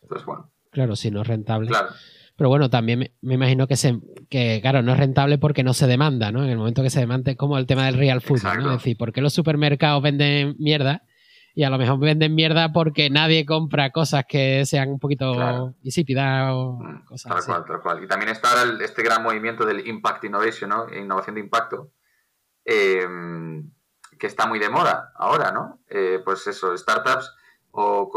Entonces, 0.00 0.24
bueno. 0.24 0.50
Claro, 0.70 0.96
si 0.96 1.10
no 1.10 1.20
es 1.20 1.26
rentable. 1.26 1.68
Claro. 1.68 1.90
Pero 2.36 2.48
bueno, 2.48 2.70
también 2.70 3.12
me, 3.20 3.34
imagino 3.34 3.66
que, 3.66 3.76
se, 3.76 4.00
que, 4.30 4.60
claro, 4.62 4.80
no 4.80 4.92
es 4.92 4.98
rentable 4.98 5.36
porque 5.36 5.62
no 5.62 5.74
se 5.74 5.86
demanda, 5.86 6.32
¿no? 6.32 6.42
En 6.42 6.48
el 6.48 6.56
momento 6.56 6.82
que 6.82 6.88
se 6.88 7.00
demanda, 7.00 7.32
es 7.32 7.36
como 7.36 7.58
el 7.58 7.66
tema 7.66 7.84
del 7.84 7.98
real 7.98 8.22
food, 8.22 8.42
¿no? 8.42 8.70
Es 8.70 8.78
decir, 8.78 8.96
¿por 8.96 9.12
qué 9.12 9.20
los 9.20 9.34
supermercados 9.34 10.02
venden 10.02 10.56
mierda? 10.58 11.02
Y 11.54 11.64
a 11.64 11.70
lo 11.70 11.78
mejor 11.78 11.98
venden 11.98 12.34
mierda 12.34 12.72
porque 12.72 13.10
nadie 13.10 13.44
compra 13.44 13.90
cosas 13.90 14.24
que 14.28 14.64
sean 14.66 14.90
un 14.90 14.98
poquito 14.98 15.74
insípidas 15.82 16.52
o 16.52 16.78
mm, 16.80 17.04
cosas 17.04 17.32
tal 17.32 17.44
cual, 17.44 17.64
tal 17.64 17.80
cual. 17.82 18.04
Y 18.04 18.06
también 18.06 18.30
está 18.30 18.50
este 18.80 19.02
gran 19.02 19.22
movimiento 19.22 19.64
del 19.64 19.86
Impact 19.86 20.24
Innovation, 20.24 20.70
¿no? 20.70 20.92
Innovación 20.94 21.34
de 21.34 21.40
impacto, 21.40 21.90
em, 22.64 23.70
que 24.18 24.26
está 24.26 24.46
muy 24.46 24.58
de 24.58 24.68
moda 24.68 25.12
ahora, 25.16 25.50
¿no? 25.50 25.80
Eh, 25.88 26.20
pues 26.24 26.46
eso, 26.46 26.76
startups 26.76 27.34
o, 27.72 28.10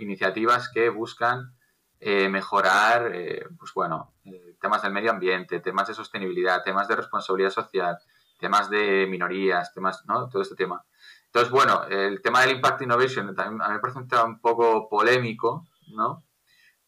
iniciativas 0.00 0.68
que 0.68 0.88
buscan 0.88 1.54
eh, 1.98 2.28
mejorar, 2.28 3.10
eh, 3.14 3.46
pues 3.58 3.72
bueno, 3.74 4.14
temas 4.60 4.82
del 4.82 4.92
medio 4.92 5.10
ambiente, 5.10 5.60
temas 5.60 5.88
de 5.88 5.94
sostenibilidad, 5.94 6.62
temas 6.62 6.88
de 6.88 6.96
responsabilidad 6.96 7.50
social, 7.50 7.96
temas 8.38 8.68
de 8.68 9.06
minorías, 9.08 9.72
temas, 9.72 10.04
¿no? 10.06 10.28
Todo 10.28 10.42
este 10.42 10.54
tema. 10.54 10.84
Entonces, 11.26 11.50
bueno, 11.50 11.84
el 11.84 12.22
tema 12.22 12.40
del 12.40 12.56
Impact 12.56 12.82
Innovation 12.82 13.34
también 13.34 13.60
a 13.60 13.68
mí 13.68 13.74
me 13.74 13.80
parece 13.80 13.98
un 14.24 14.40
poco 14.40 14.88
polémico, 14.88 15.66
¿no? 15.88 16.24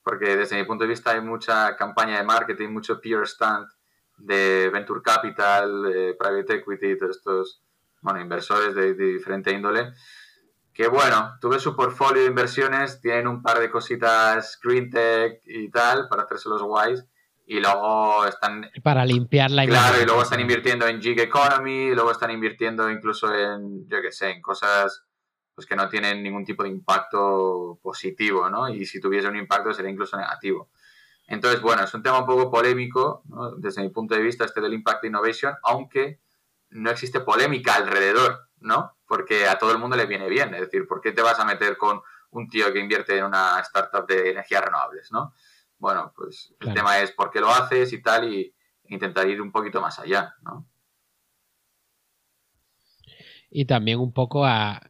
Porque 0.03 0.37
desde 0.37 0.57
mi 0.57 0.65
punto 0.65 0.85
de 0.85 0.91
vista 0.91 1.11
hay 1.11 1.21
mucha 1.21 1.77
campaña 1.77 2.17
de 2.17 2.25
marketing, 2.25 2.71
mucho 2.71 3.01
peer 3.01 3.27
stand 3.27 3.69
de 4.17 4.71
Venture 4.73 5.03
Capital, 5.03 6.17
Private 6.19 6.55
Equity, 6.55 6.99
todos 6.99 7.17
estos, 7.17 7.63
bueno, 8.01 8.21
inversores 8.21 8.75
de, 8.75 8.95
diferente 8.95 9.53
índole, 9.53 9.93
que 10.73 10.89
bueno, 10.89 11.37
tuve 11.41 11.59
su 11.59 11.75
portfolio 11.75 12.23
de 12.23 12.29
inversiones, 12.29 13.01
tienen 13.01 13.27
un 13.27 13.43
par 13.43 13.59
de 13.59 13.71
cositas 13.71 14.59
green 14.63 14.91
tech 14.91 15.41
y 15.45 15.71
tal 15.71 16.09
para 16.09 16.23
hacerse 16.23 16.49
los 16.49 16.63
guays, 16.63 17.05
y 17.51 17.61
luego 17.61 18.27
están... 18.27 18.71
Para 18.83 19.07
limpiar 19.07 19.51
la 19.51 19.65
Claro, 19.65 20.03
y 20.03 20.05
luego 20.05 20.21
están 20.21 20.39
invirtiendo 20.39 20.87
en 20.87 21.01
gig 21.01 21.19
economy, 21.19 21.87
y 21.87 21.95
luego 21.95 22.11
están 22.11 22.31
invirtiendo 22.31 22.91
incluso 22.91 23.35
en, 23.35 23.89
yo 23.89 24.03
qué 24.03 24.13
sé, 24.13 24.31
en 24.31 24.43
cosas 24.43 25.05
pues 25.55 25.67
que 25.67 25.75
no 25.75 25.89
tienen 25.89 26.23
ningún 26.23 26.45
tipo 26.45 26.63
de 26.63 26.69
impacto 26.69 27.81
positivo, 27.83 28.49
¿no? 28.49 28.69
Y 28.69 28.85
si 28.85 29.01
tuviese 29.01 29.27
un 29.27 29.37
impacto 29.37 29.73
sería 29.73 29.91
incluso 29.91 30.17
negativo. 30.17 30.71
Entonces, 31.27 31.61
bueno, 31.61 31.83
es 31.83 31.93
un 31.95 32.03
tema 32.03 32.21
un 32.21 32.27
poco 32.27 32.51
polémico, 32.51 33.23
¿no? 33.29 33.57
desde 33.57 33.83
mi 33.83 33.89
punto 33.89 34.15
de 34.15 34.21
vista, 34.21 34.45
este 34.45 34.61
del 34.61 34.75
Impact 34.75 35.07
Innovation, 35.07 35.55
aunque 35.65 36.21
no 36.71 36.91
existe 36.91 37.21
polémica 37.21 37.75
alrededor, 37.75 38.51
¿no? 38.61 38.97
Porque 39.07 39.49
a 39.49 39.59
todo 39.59 39.73
el 39.73 39.79
mundo 39.79 39.97
le 39.97 40.07
viene 40.07 40.29
bien. 40.29 40.55
Es 40.55 40.61
decir, 40.61 40.87
¿por 40.87 41.01
qué 41.01 41.13
te 41.13 41.23
vas 41.23 41.41
a 41.41 41.45
meter 41.45 41.77
con 41.79 42.03
un 42.31 42.49
tío 42.49 42.73
que 42.73 42.79
invierte 42.79 43.17
en 43.17 43.25
una 43.25 43.59
startup 43.61 44.07
de 44.07 44.31
energías 44.31 44.63
renovables, 44.63 45.11
¿no? 45.11 45.33
Bueno, 45.79 46.13
pues 46.17 46.55
el 46.61 46.75
tema 46.75 46.99
es 46.99 47.13
por 47.13 47.31
qué 47.31 47.41
lo 47.41 47.49
haces 47.49 47.93
y 47.93 48.03
tal, 48.03 48.33
y 48.33 48.55
intentar 48.89 49.29
ir 49.29 49.41
un 49.41 49.53
poquito 49.53 49.81
más 49.81 49.99
allá, 49.99 50.35
¿no? 50.43 50.67
Y 53.51 53.65
también 53.65 53.99
un 53.99 54.13
poco 54.13 54.45
a, 54.45 54.83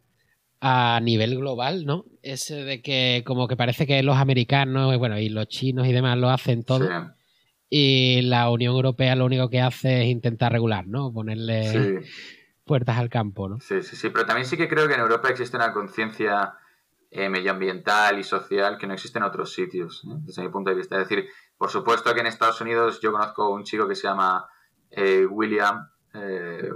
nivel 1.02 1.36
global, 1.36 1.84
¿no? 1.84 2.04
Ese 2.22 2.64
de 2.64 2.82
que 2.82 3.22
como 3.24 3.46
que 3.46 3.56
parece 3.56 3.86
que 3.86 4.02
los 4.02 4.16
americanos, 4.16 4.96
bueno, 4.98 5.18
y 5.18 5.28
los 5.28 5.46
chinos 5.46 5.86
y 5.86 5.92
demás 5.92 6.18
lo 6.18 6.30
hacen 6.30 6.64
todo. 6.64 6.88
y 7.70 8.22
la 8.22 8.50
Unión 8.50 8.74
Europea 8.74 9.14
lo 9.14 9.26
único 9.26 9.50
que 9.50 9.60
hace 9.60 10.02
es 10.02 10.08
intentar 10.08 10.52
regular, 10.52 10.86
¿no? 10.88 11.12
Ponerle 11.12 12.02
puertas 12.64 12.98
al 12.98 13.08
campo, 13.08 13.48
¿no? 13.48 13.60
Sí, 13.60 13.82
sí, 13.82 13.94
sí, 13.94 14.10
pero 14.10 14.26
también 14.26 14.46
sí 14.46 14.56
que 14.56 14.68
creo 14.68 14.88
que 14.88 14.94
en 14.94 15.00
Europa 15.00 15.28
existe 15.28 15.56
una 15.56 15.72
conciencia 15.72 16.54
eh, 17.10 17.30
medioambiental 17.30 18.18
y 18.18 18.22
social 18.22 18.76
que 18.76 18.86
no 18.86 18.92
existe 18.92 19.18
en 19.18 19.24
otros 19.24 19.54
sitios, 19.54 20.04
¿eh? 20.04 20.14
desde 20.26 20.42
mi 20.42 20.50
punto 20.50 20.68
de 20.68 20.76
vista. 20.76 21.00
Es 21.00 21.08
decir, 21.08 21.26
por 21.56 21.70
supuesto 21.70 22.12
que 22.12 22.20
en 22.20 22.26
Estados 22.26 22.60
Unidos 22.60 23.00
yo 23.00 23.12
conozco 23.12 23.48
un 23.48 23.64
chico 23.64 23.88
que 23.88 23.94
se 23.94 24.02
llama 24.06 24.46
eh, 24.90 25.24
William, 25.24 25.88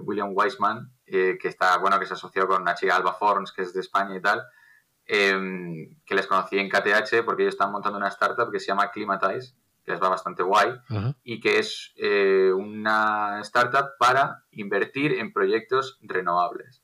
William 0.04 0.30
Weisman, 0.32 0.92
que 1.04 1.36
está, 1.42 1.76
bueno, 1.78 1.98
que 1.98 2.06
se 2.06 2.14
asoció 2.14 2.46
con 2.46 2.62
una 2.62 2.76
chica 2.76 2.94
Alba 2.94 3.12
Forns, 3.12 3.50
que 3.52 3.62
es 3.62 3.74
de 3.74 3.80
España 3.80 4.16
y 4.16 4.20
tal, 4.20 4.44
em, 5.04 5.98
que 6.06 6.14
les 6.14 6.28
conocí 6.28 6.58
en 6.58 6.68
KTH 6.68 7.24
porque 7.24 7.42
ellos 7.42 7.54
están 7.54 7.72
montando 7.72 7.98
una 7.98 8.08
startup 8.08 8.52
que 8.52 8.60
se 8.60 8.66
llama 8.66 8.92
Climatize, 8.92 9.54
que 9.84 9.92
les 9.92 10.00
va 10.00 10.10
bastante 10.10 10.44
guay, 10.44 10.74
y 11.24 11.40
que 11.40 11.58
es 11.58 11.92
una 12.54 13.40
startup 13.40 13.96
para 13.98 14.44
invertir 14.52 15.14
en 15.14 15.32
proyectos 15.32 15.98
renovables. 16.02 16.81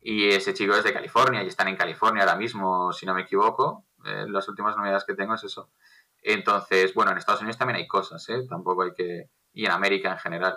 Y 0.00 0.28
ese 0.28 0.54
chico 0.54 0.74
es 0.74 0.84
de 0.84 0.92
California 0.92 1.42
y 1.42 1.48
están 1.48 1.68
en 1.68 1.76
California 1.76 2.22
ahora 2.22 2.36
mismo, 2.36 2.92
si 2.92 3.06
no 3.06 3.14
me 3.14 3.22
equivoco. 3.22 3.84
Eh, 4.04 4.26
las 4.28 4.48
últimas 4.48 4.76
novedades 4.76 5.04
que 5.04 5.14
tengo 5.14 5.34
es 5.34 5.44
eso. 5.44 5.70
Entonces, 6.22 6.94
bueno, 6.94 7.12
en 7.12 7.18
Estados 7.18 7.40
Unidos 7.40 7.58
también 7.58 7.76
hay 7.76 7.86
cosas, 7.86 8.28
¿eh? 8.28 8.46
Tampoco 8.48 8.82
hay 8.82 8.92
que... 8.92 9.30
Y 9.52 9.64
en 9.64 9.72
América 9.72 10.12
en 10.12 10.18
general. 10.18 10.56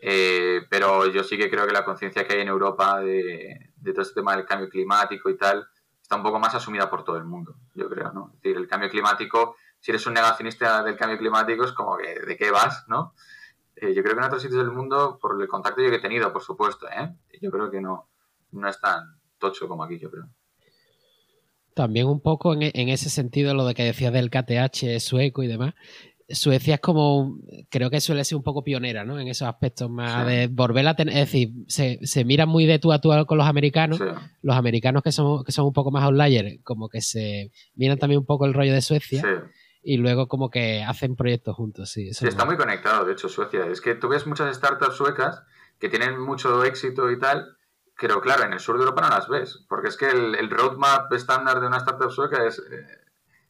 Eh, 0.00 0.62
pero 0.70 1.06
yo 1.06 1.22
sí 1.22 1.36
que 1.36 1.50
creo 1.50 1.66
que 1.66 1.72
la 1.72 1.84
conciencia 1.84 2.26
que 2.26 2.34
hay 2.34 2.40
en 2.40 2.48
Europa 2.48 3.00
de, 3.00 3.72
todo 3.84 4.00
este 4.00 4.14
tema 4.14 4.34
del 4.34 4.46
cambio 4.46 4.68
climático 4.68 5.28
y 5.28 5.36
tal 5.36 5.68
está 6.00 6.16
un 6.16 6.22
poco 6.22 6.38
más 6.38 6.54
asumida 6.54 6.88
por 6.88 7.04
todo 7.04 7.18
el 7.18 7.24
mundo, 7.24 7.54
yo 7.74 7.88
creo, 7.88 8.10
¿no? 8.12 8.30
Es 8.34 8.42
decir, 8.42 8.56
el 8.56 8.66
cambio 8.66 8.88
climático, 8.88 9.56
si 9.78 9.92
eres 9.92 10.04
un 10.06 10.14
negacionista 10.14 10.82
del 10.82 10.96
cambio 10.96 11.18
climático, 11.18 11.64
es 11.64 11.72
como 11.72 11.96
que, 11.98 12.18
¿de 12.18 12.36
qué 12.36 12.50
vas, 12.50 12.84
no? 12.88 13.14
Eh, 13.76 13.94
yo 13.94 14.02
creo 14.02 14.14
que 14.14 14.20
en 14.20 14.26
otros 14.26 14.42
sitios 14.42 14.58
del 14.58 14.72
mundo, 14.72 15.18
por 15.20 15.40
el 15.40 15.46
contacto 15.46 15.82
yo 15.82 15.90
que 15.90 15.96
he 15.96 16.00
tenido, 16.00 16.32
por 16.32 16.42
supuesto, 16.42 16.88
¿eh? 16.88 17.14
Yo 17.40 17.50
creo 17.50 17.70
que 17.70 17.80
no, 17.80 18.08
no 18.52 18.68
es 18.68 18.80
tan 18.80 19.20
tocho 19.38 19.68
como 19.68 19.84
aquí, 19.84 19.98
yo 19.98 20.10
creo. 20.10 20.28
También 21.74 22.06
un 22.06 22.20
poco 22.20 22.54
en, 22.54 22.88
ese 22.88 23.10
sentido 23.10 23.54
lo 23.54 23.64
de 23.64 23.74
que 23.74 23.84
decías 23.84 24.12
del 24.12 24.30
KTH 24.30 25.00
sueco 25.00 25.42
y 25.42 25.46
demás. 25.46 25.74
Suecia 26.28 26.74
es 26.74 26.80
como, 26.80 27.38
creo 27.70 27.90
que 27.90 28.00
suele 28.00 28.24
ser 28.24 28.36
un 28.36 28.44
poco 28.44 28.62
pionera, 28.62 29.04
¿no? 29.04 29.18
En 29.18 29.26
esos 29.26 29.48
aspectos 29.48 29.90
más 29.90 30.26
de 30.26 30.46
volver 30.46 30.86
a 30.86 30.94
tener, 30.94 31.14
es 31.14 31.20
decir, 31.20 31.50
se, 31.66 31.98
se 32.02 32.24
miran 32.24 32.48
muy 32.48 32.66
de 32.66 32.78
tú 32.78 32.92
a 32.92 33.00
tú 33.00 33.10
con 33.26 33.36
los 33.36 33.46
americanos. 33.46 34.00
Los 34.42 34.56
americanos 34.56 35.02
que 35.02 35.10
son, 35.10 35.42
que 35.42 35.50
son 35.50 35.66
un 35.66 35.72
poco 35.72 35.90
más 35.90 36.04
outliers, 36.04 36.62
como 36.62 36.88
que 36.88 37.00
se 37.00 37.50
miran 37.74 37.98
también 37.98 38.20
un 38.20 38.26
poco 38.26 38.46
el 38.46 38.54
rollo 38.54 38.72
de 38.72 38.80
Suecia. 38.80 39.22
Y 39.82 39.96
luego 39.96 40.28
como 40.28 40.50
que 40.50 40.82
hacen 40.82 41.16
proyectos 41.16 41.56
juntos, 41.56 41.90
sí. 41.90 42.12
sí, 42.12 42.28
está 42.28 42.44
muy 42.44 42.56
conectado, 42.56 43.06
de 43.06 43.14
hecho, 43.14 43.28
Suecia. 43.28 43.66
Es 43.66 43.80
que 43.80 43.94
tú 43.94 44.08
ves 44.08 44.26
muchas 44.26 44.54
startups 44.54 44.94
suecas 44.94 45.42
que 45.78 45.88
tienen 45.88 46.20
mucho 46.20 46.62
éxito 46.64 47.10
y 47.10 47.18
tal, 47.18 47.56
pero 48.00 48.20
claro, 48.22 48.44
en 48.44 48.54
el 48.54 48.60
sur 48.60 48.76
de 48.76 48.82
Europa 48.82 49.02
no 49.02 49.10
las 49.10 49.28
ves, 49.28 49.64
porque 49.68 49.88
es 49.88 49.96
que 49.98 50.08
el, 50.08 50.50
roadmap 50.50 51.12
estándar 51.12 51.60
de 51.60 51.66
una 51.66 51.76
startup 51.76 52.10
sueca 52.10 52.46
es 52.46 52.58
eh, 52.58 52.86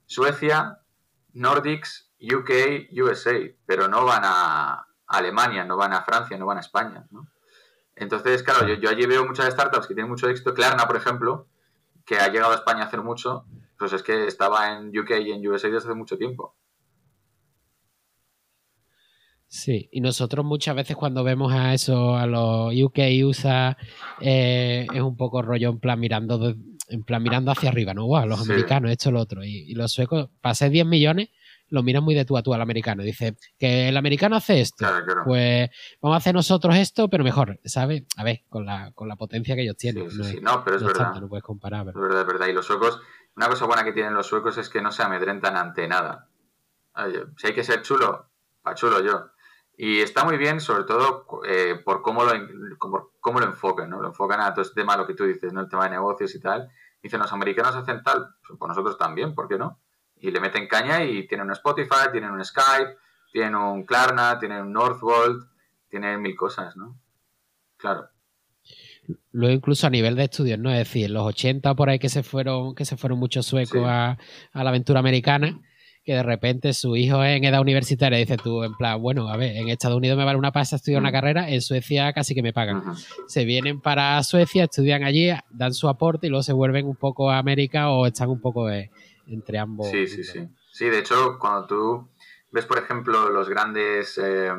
Suecia, 0.07 0.81
Nordics, 1.35 2.11
UK, 2.21 2.91
USA, 3.01 3.39
pero 3.65 3.87
no 3.87 4.05
van 4.05 4.23
a 4.25 4.89
Alemania, 5.07 5.65
no 5.65 5.77
van 5.77 5.93
a 5.93 6.03
Francia, 6.03 6.37
no 6.37 6.47
van 6.47 6.59
a 6.59 6.63
España. 6.63 7.07
Entonces, 7.95 8.43
claro, 8.43 8.67
yo, 8.67 8.75
yo, 8.75 8.91
allí 8.91 9.07
veo 9.07 9.25
muchas 9.25 9.53
startups 9.53 9.87
que 9.87 9.95
tienen 9.95 10.11
mucho 10.11 10.29
éxito. 10.29 10.53
Klarna, 10.53 10.89
por 10.89 10.97
ejemplo, 10.97 11.47
que 12.05 12.19
ha 12.19 12.27
llegado 12.27 12.53
a 12.53 12.57
España 12.57 12.83
a 12.83 12.87
hacer 12.87 13.03
mucho, 13.03 13.45
pues 13.79 13.93
es 13.93 14.03
que 14.03 14.27
estaba 14.27 14.73
en 14.73 14.89
UK 14.89 15.11
y 15.21 15.31
en 15.31 15.47
USA 15.47 15.69
desde 15.69 15.89
hace 15.89 15.95
mucho 15.95 16.19
tiempo. 16.19 16.57
Sí, 19.53 19.89
y 19.91 20.01
nosotros 20.01 20.47
muchas 20.47 20.77
veces 20.77 20.97
cuando 20.97 21.25
vemos 21.25 21.53
a 21.53 21.75
eso, 21.75 22.15
a 22.17 22.25
los 22.25 22.73
UK 22.73 22.99
y 23.11 23.25
USA, 23.25 23.77
eh, 24.21 24.87
es 24.95 25.01
un 25.01 25.17
poco 25.17 25.43
rollo 25.43 25.71
en 25.71 25.81
plan 25.81 25.99
mirando 25.99 26.55
en 26.89 27.03
plan 27.03 27.21
mirando 27.21 27.51
hacia 27.51 27.69
arriba, 27.69 27.93
¿no? 27.93 28.07
Wow, 28.07 28.27
los 28.27 28.41
americanos, 28.41 28.93
esto, 28.93 29.11
lo 29.11 29.19
otro. 29.19 29.43
Y, 29.43 29.75
los 29.75 29.91
suecos, 29.91 30.29
para 30.41 30.55
ser 30.55 30.71
10 30.71 30.87
millones, 30.87 31.31
lo 31.69 31.83
miran 31.83 32.05
muy 32.05 32.15
de 32.15 32.25
tú 32.25 32.37
a 32.37 32.45
tú 32.45 32.55
al 32.55 32.63
americano. 32.63 33.03
Dice 33.03 33.37
que 33.59 33.89
el 33.89 33.97
americano 33.97 34.37
hace 34.37 34.61
esto, 34.61 34.87
pues 35.25 35.69
vamos 36.01 36.15
a 36.15 36.19
hacer 36.19 36.33
nosotros 36.33 36.77
esto, 36.77 37.11
pero 37.11 37.25
mejor, 37.25 37.59
¿sabes? 37.65 38.05
A 38.17 38.23
ver, 38.23 38.43
con 38.49 38.65
la, 38.65 38.93
con 38.93 39.09
la 39.09 39.17
potencia 39.17 39.57
que 39.57 39.63
ellos 39.63 39.77
tienen. 39.77 40.09
Sí, 40.13 40.23
sí, 40.23 40.39
no, 40.41 40.63
pero 40.63 40.77
es 40.77 40.85
verdad. 40.85 41.21
no 41.21 41.29
puedes 41.29 41.45
comparar. 41.45 41.89
Es 41.89 41.95
verdad, 41.95 42.21
es 42.21 42.27
verdad. 42.29 42.47
Y 42.47 42.53
los 42.53 42.67
suecos, 42.67 43.01
una 43.35 43.49
cosa 43.49 43.67
buena 43.67 43.83
que 43.83 43.93
tienen 43.93 44.15
los 44.15 44.29
suecos 44.29 44.59
es 44.59 44.69
que 44.69 44.81
no 44.81 44.93
se 44.93 45.03
amedrentan 45.03 45.57
ante 45.57 45.89
nada. 45.89 46.29
si 47.37 47.49
hay 47.49 47.53
que 47.53 47.65
ser 47.65 47.83
chulo, 47.83 48.31
pa' 48.63 48.77
chulo 48.77 49.01
yo. 49.03 49.33
Y 49.83 50.03
está 50.03 50.27
muy 50.27 50.37
bien, 50.37 50.61
sobre 50.61 50.85
todo 50.85 51.25
eh, 51.49 51.81
por 51.83 52.03
cómo 52.03 52.23
lo, 52.23 52.33
cómo, 53.19 53.41
lo 53.41 53.47
enfocan, 53.47 53.89
¿no? 53.89 54.03
Lo 54.03 54.09
enfocan 54.09 54.39
a 54.43 54.53
todo 54.53 54.61
este 54.61 54.83
tema, 54.83 54.95
lo 54.95 55.07
que 55.07 55.15
tú 55.15 55.25
dices, 55.25 55.55
¿no? 55.55 55.63
El 55.63 55.71
tema 55.71 55.85
de 55.85 55.93
negocios 55.93 56.35
y 56.35 56.39
tal. 56.39 56.69
Dicen, 57.03 57.19
los 57.19 57.33
americanos 57.33 57.75
hacen 57.75 58.03
tal, 58.03 58.27
pues 58.47 58.59
nosotros 58.69 58.99
también, 58.99 59.35
¿por 59.35 59.49
qué 59.49 59.57
no? 59.57 59.81
Y 60.17 60.33
le 60.33 60.39
meten 60.39 60.69
caña 60.69 61.03
y 61.03 61.27
tienen 61.27 61.47
un 61.47 61.55
Spotify, 61.55 62.13
tienen 62.13 62.31
un 62.31 62.45
Skype, 62.45 62.95
tienen 63.33 63.55
un 63.55 63.87
Klarna, 63.87 64.39
tienen 64.39 64.65
un 64.65 64.73
Northvolt, 64.75 65.49
tienen 65.89 66.21
mil 66.21 66.37
cosas, 66.37 66.77
¿no? 66.77 67.01
Claro. 67.79 68.11
Luego 69.33 69.55
incluso 69.55 69.87
a 69.87 69.91
nivel 69.91 70.15
de 70.15 70.25
estudios, 70.25 70.59
¿no? 70.59 70.71
Es 70.71 70.81
decir, 70.81 71.07
en 71.07 71.15
los 71.15 71.27
80 71.27 71.75
por 71.75 71.89
ahí 71.89 71.99
que 71.99 72.11
se 72.11 72.23
fueron, 72.23 72.75
que 72.75 72.85
se 72.85 72.99
fueron 72.99 73.19
muchos 73.19 73.47
suecos 73.47 73.87
a, 73.87 74.19
a 74.53 74.63
la 74.63 74.69
aventura 74.69 75.01
americana 75.01 75.59
que 76.11 76.17
de 76.17 76.23
repente 76.25 76.75
su 76.75 76.97
hijo 76.97 77.23
es 77.23 77.37
en 77.37 77.45
edad 77.45 77.61
universitaria 77.61 78.19
dice 78.19 78.37
tú, 78.37 78.65
en 78.65 78.75
plan, 78.75 79.01
bueno, 79.01 79.29
a 79.29 79.37
ver, 79.37 79.57
en 79.57 79.69
Estados 79.69 79.97
Unidos 79.97 80.19
me 80.19 80.25
vale 80.25 80.41
una 80.41 80.51
pasta 80.51 80.75
estudiar 80.75 81.01
una 81.01 81.11
mm. 81.11 81.13
carrera, 81.13 81.49
en 81.49 81.63
Suecia 81.63 82.13
casi 82.13 82.35
que 82.35 82.43
me 82.43 82.53
pagan. 82.53 82.83
Se 83.29 83.45
vienen 83.45 83.81
para 83.81 84.21
Suecia, 84.25 84.65
estudian 84.65 85.05
allí, 85.05 85.31
dan 85.51 85.73
su 85.73 85.89
aporte 85.89 86.27
y 86.27 86.31
luego 86.31 86.43
se 86.43 86.53
vuelven 86.53 86.87
un 86.87 86.97
poco 86.97 87.31
a 87.31 87.39
América 87.39 87.91
o 87.91 88.09
están 88.09 88.29
un 88.29 88.41
poco 88.41 88.69
entre 88.69 89.59
ambos. 89.61 89.89
Sí, 89.89 90.09
sí, 90.09 90.25
sí. 90.25 90.49
Sí, 90.73 90.87
de 90.87 90.99
hecho, 90.99 91.39
cuando 91.39 91.67
tú 91.69 92.09
ves, 92.51 92.67
por 92.67 92.79
ejemplo, 92.79 93.31
los 93.31 93.49
grandes 93.49 94.19
eh, 94.19 94.51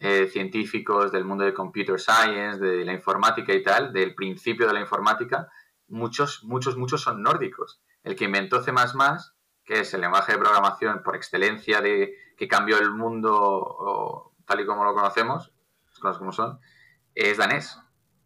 eh, 0.00 0.28
científicos 0.30 1.12
del 1.12 1.24
mundo 1.24 1.44
de 1.44 1.54
computer 1.54 1.98
science, 1.98 2.58
de 2.58 2.84
la 2.84 2.92
informática 2.92 3.54
y 3.54 3.62
tal, 3.62 3.90
del 3.90 4.14
principio 4.14 4.66
de 4.66 4.74
la 4.74 4.80
informática, 4.80 5.48
muchos, 5.88 6.44
muchos, 6.44 6.76
muchos 6.76 7.00
son 7.00 7.22
nórdicos. 7.22 7.80
El 8.04 8.16
que 8.16 8.26
inventó 8.26 8.62
C++ 8.62 8.70
que 9.64 9.80
es 9.80 9.94
el 9.94 10.00
lenguaje 10.00 10.32
de 10.32 10.38
programación 10.38 11.02
por 11.02 11.16
excelencia 11.16 11.80
de 11.80 12.14
que 12.36 12.48
cambió 12.48 12.78
el 12.78 12.90
mundo 12.90 14.32
tal 14.46 14.60
y 14.60 14.66
como 14.66 14.84
lo 14.84 14.94
conocemos, 14.94 15.52
las 15.86 15.98
cosas 15.98 16.18
como 16.18 16.32
son, 16.32 16.60
es 17.14 17.38
danés. 17.38 17.78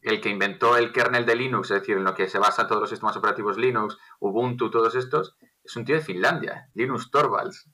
El 0.03 0.21
que 0.21 0.29
inventó 0.29 0.77
el 0.77 0.93
kernel 0.93 1.27
de 1.27 1.35
Linux, 1.35 1.71
es 1.71 1.81
decir, 1.81 1.97
en 1.97 2.05
lo 2.05 2.15
que 2.15 2.29
se 2.29 2.39
basa 2.39 2.69
todos 2.69 2.81
los 2.81 2.91
sistemas 2.91 3.17
operativos 3.17 3.59
Linux, 3.59 3.99
Ubuntu, 4.21 4.71
todos 4.71 4.95
estos, 4.95 5.37
es 5.65 5.77
un 5.77 5.85
tío 5.85 5.97
de 5.97 6.01
Finlandia, 6.01 6.71
Linus 6.75 7.11
Torvalds, 7.11 7.69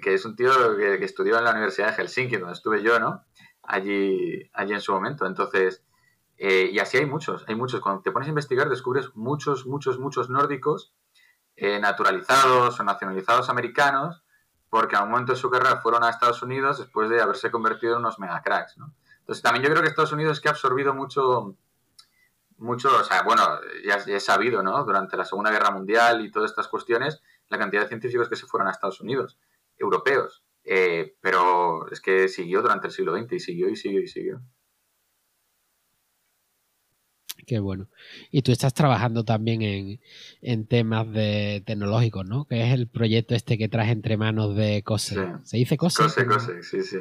que 0.00 0.14
es 0.14 0.24
un 0.24 0.36
tío 0.36 0.76
que, 0.76 1.04
estudió 1.04 1.38
en 1.38 1.44
la 1.44 1.50
Universidad 1.50 1.88
de 1.88 1.94
Helsinki, 1.94 2.36
donde 2.36 2.52
estuve 2.52 2.82
yo, 2.82 3.00
¿no? 3.00 3.24
Allí, 3.62 4.48
allí 4.52 4.74
en 4.74 4.80
su 4.80 4.92
momento. 4.92 5.26
Entonces, 5.26 5.84
eh, 6.36 6.70
y 6.72 6.78
así 6.78 6.98
hay 6.98 7.06
muchos, 7.06 7.44
hay 7.48 7.56
muchos. 7.56 7.80
Cuando 7.80 8.02
te 8.02 8.12
pones 8.12 8.28
a 8.28 8.30
investigar, 8.30 8.68
descubres 8.68 9.16
muchos, 9.16 9.66
muchos, 9.66 9.98
muchos 9.98 10.30
nórdicos 10.30 10.94
eh, 11.56 11.78
naturalizados 11.80 12.78
o 12.78 12.84
nacionalizados 12.84 13.48
americanos, 13.48 14.22
porque 14.68 14.96
a 14.96 15.02
un 15.02 15.10
momento 15.10 15.32
de 15.32 15.38
su 15.38 15.50
carrera 15.50 15.80
fueron 15.80 16.04
a 16.04 16.10
Estados 16.10 16.42
Unidos 16.42 16.78
después 16.78 17.08
de 17.08 17.22
haberse 17.22 17.50
convertido 17.50 17.94
en 17.94 18.00
unos 18.00 18.18
mega 18.18 18.42
cracks, 18.42 18.76
¿no? 18.76 18.94
Entonces 19.20 19.42
también 19.42 19.64
yo 19.64 19.70
creo 19.70 19.82
que 19.82 19.88
Estados 19.88 20.12
Unidos 20.12 20.36
es 20.36 20.40
que 20.40 20.48
ha 20.48 20.52
absorbido 20.52 20.94
mucho, 20.94 21.56
mucho, 22.58 22.94
o 22.94 23.04
sea, 23.04 23.22
bueno, 23.22 23.42
ya, 23.84 23.96
he 24.06 24.20
sabido, 24.20 24.62
¿no? 24.62 24.84
Durante 24.84 25.16
la 25.16 25.24
Segunda 25.24 25.50
Guerra 25.50 25.70
Mundial 25.70 26.24
y 26.24 26.30
todas 26.30 26.50
estas 26.50 26.68
cuestiones, 26.68 27.22
la 27.48 27.58
cantidad 27.58 27.82
de 27.82 27.88
científicos 27.88 28.28
que 28.28 28.36
se 28.36 28.46
fueron 28.46 28.68
a 28.68 28.72
Estados 28.72 29.00
Unidos, 29.00 29.38
europeos, 29.78 30.44
eh, 30.62 31.16
pero 31.20 31.90
es 31.90 32.00
que 32.00 32.28
siguió 32.28 32.62
durante 32.62 32.88
el 32.88 32.92
siglo 32.92 33.16
XX 33.16 33.32
y 33.32 33.40
siguió 33.40 33.68
y 33.68 33.76
siguió 33.76 34.00
y 34.00 34.08
siguió. 34.08 34.42
Qué 37.46 37.60
bueno. 37.60 37.86
Y 38.32 38.42
tú 38.42 38.50
estás 38.50 38.74
trabajando 38.74 39.24
también 39.24 40.00
en, 40.42 40.66
temas 40.66 41.10
de 41.12 41.62
tecnológicos, 41.64 42.26
¿no? 42.26 42.44
Que 42.46 42.66
es 42.66 42.74
el 42.74 42.88
proyecto 42.88 43.36
este 43.36 43.56
que 43.56 43.68
traes 43.68 43.92
entre 43.92 44.16
manos 44.16 44.56
de 44.56 44.82
COSE. 44.82 45.14
¿Se 45.44 45.56
dice 45.56 45.76
COSE? 45.76 46.02
COSE, 46.02 46.26
COSE, 46.26 46.62
sí, 46.64 46.82
sí. 46.82 46.98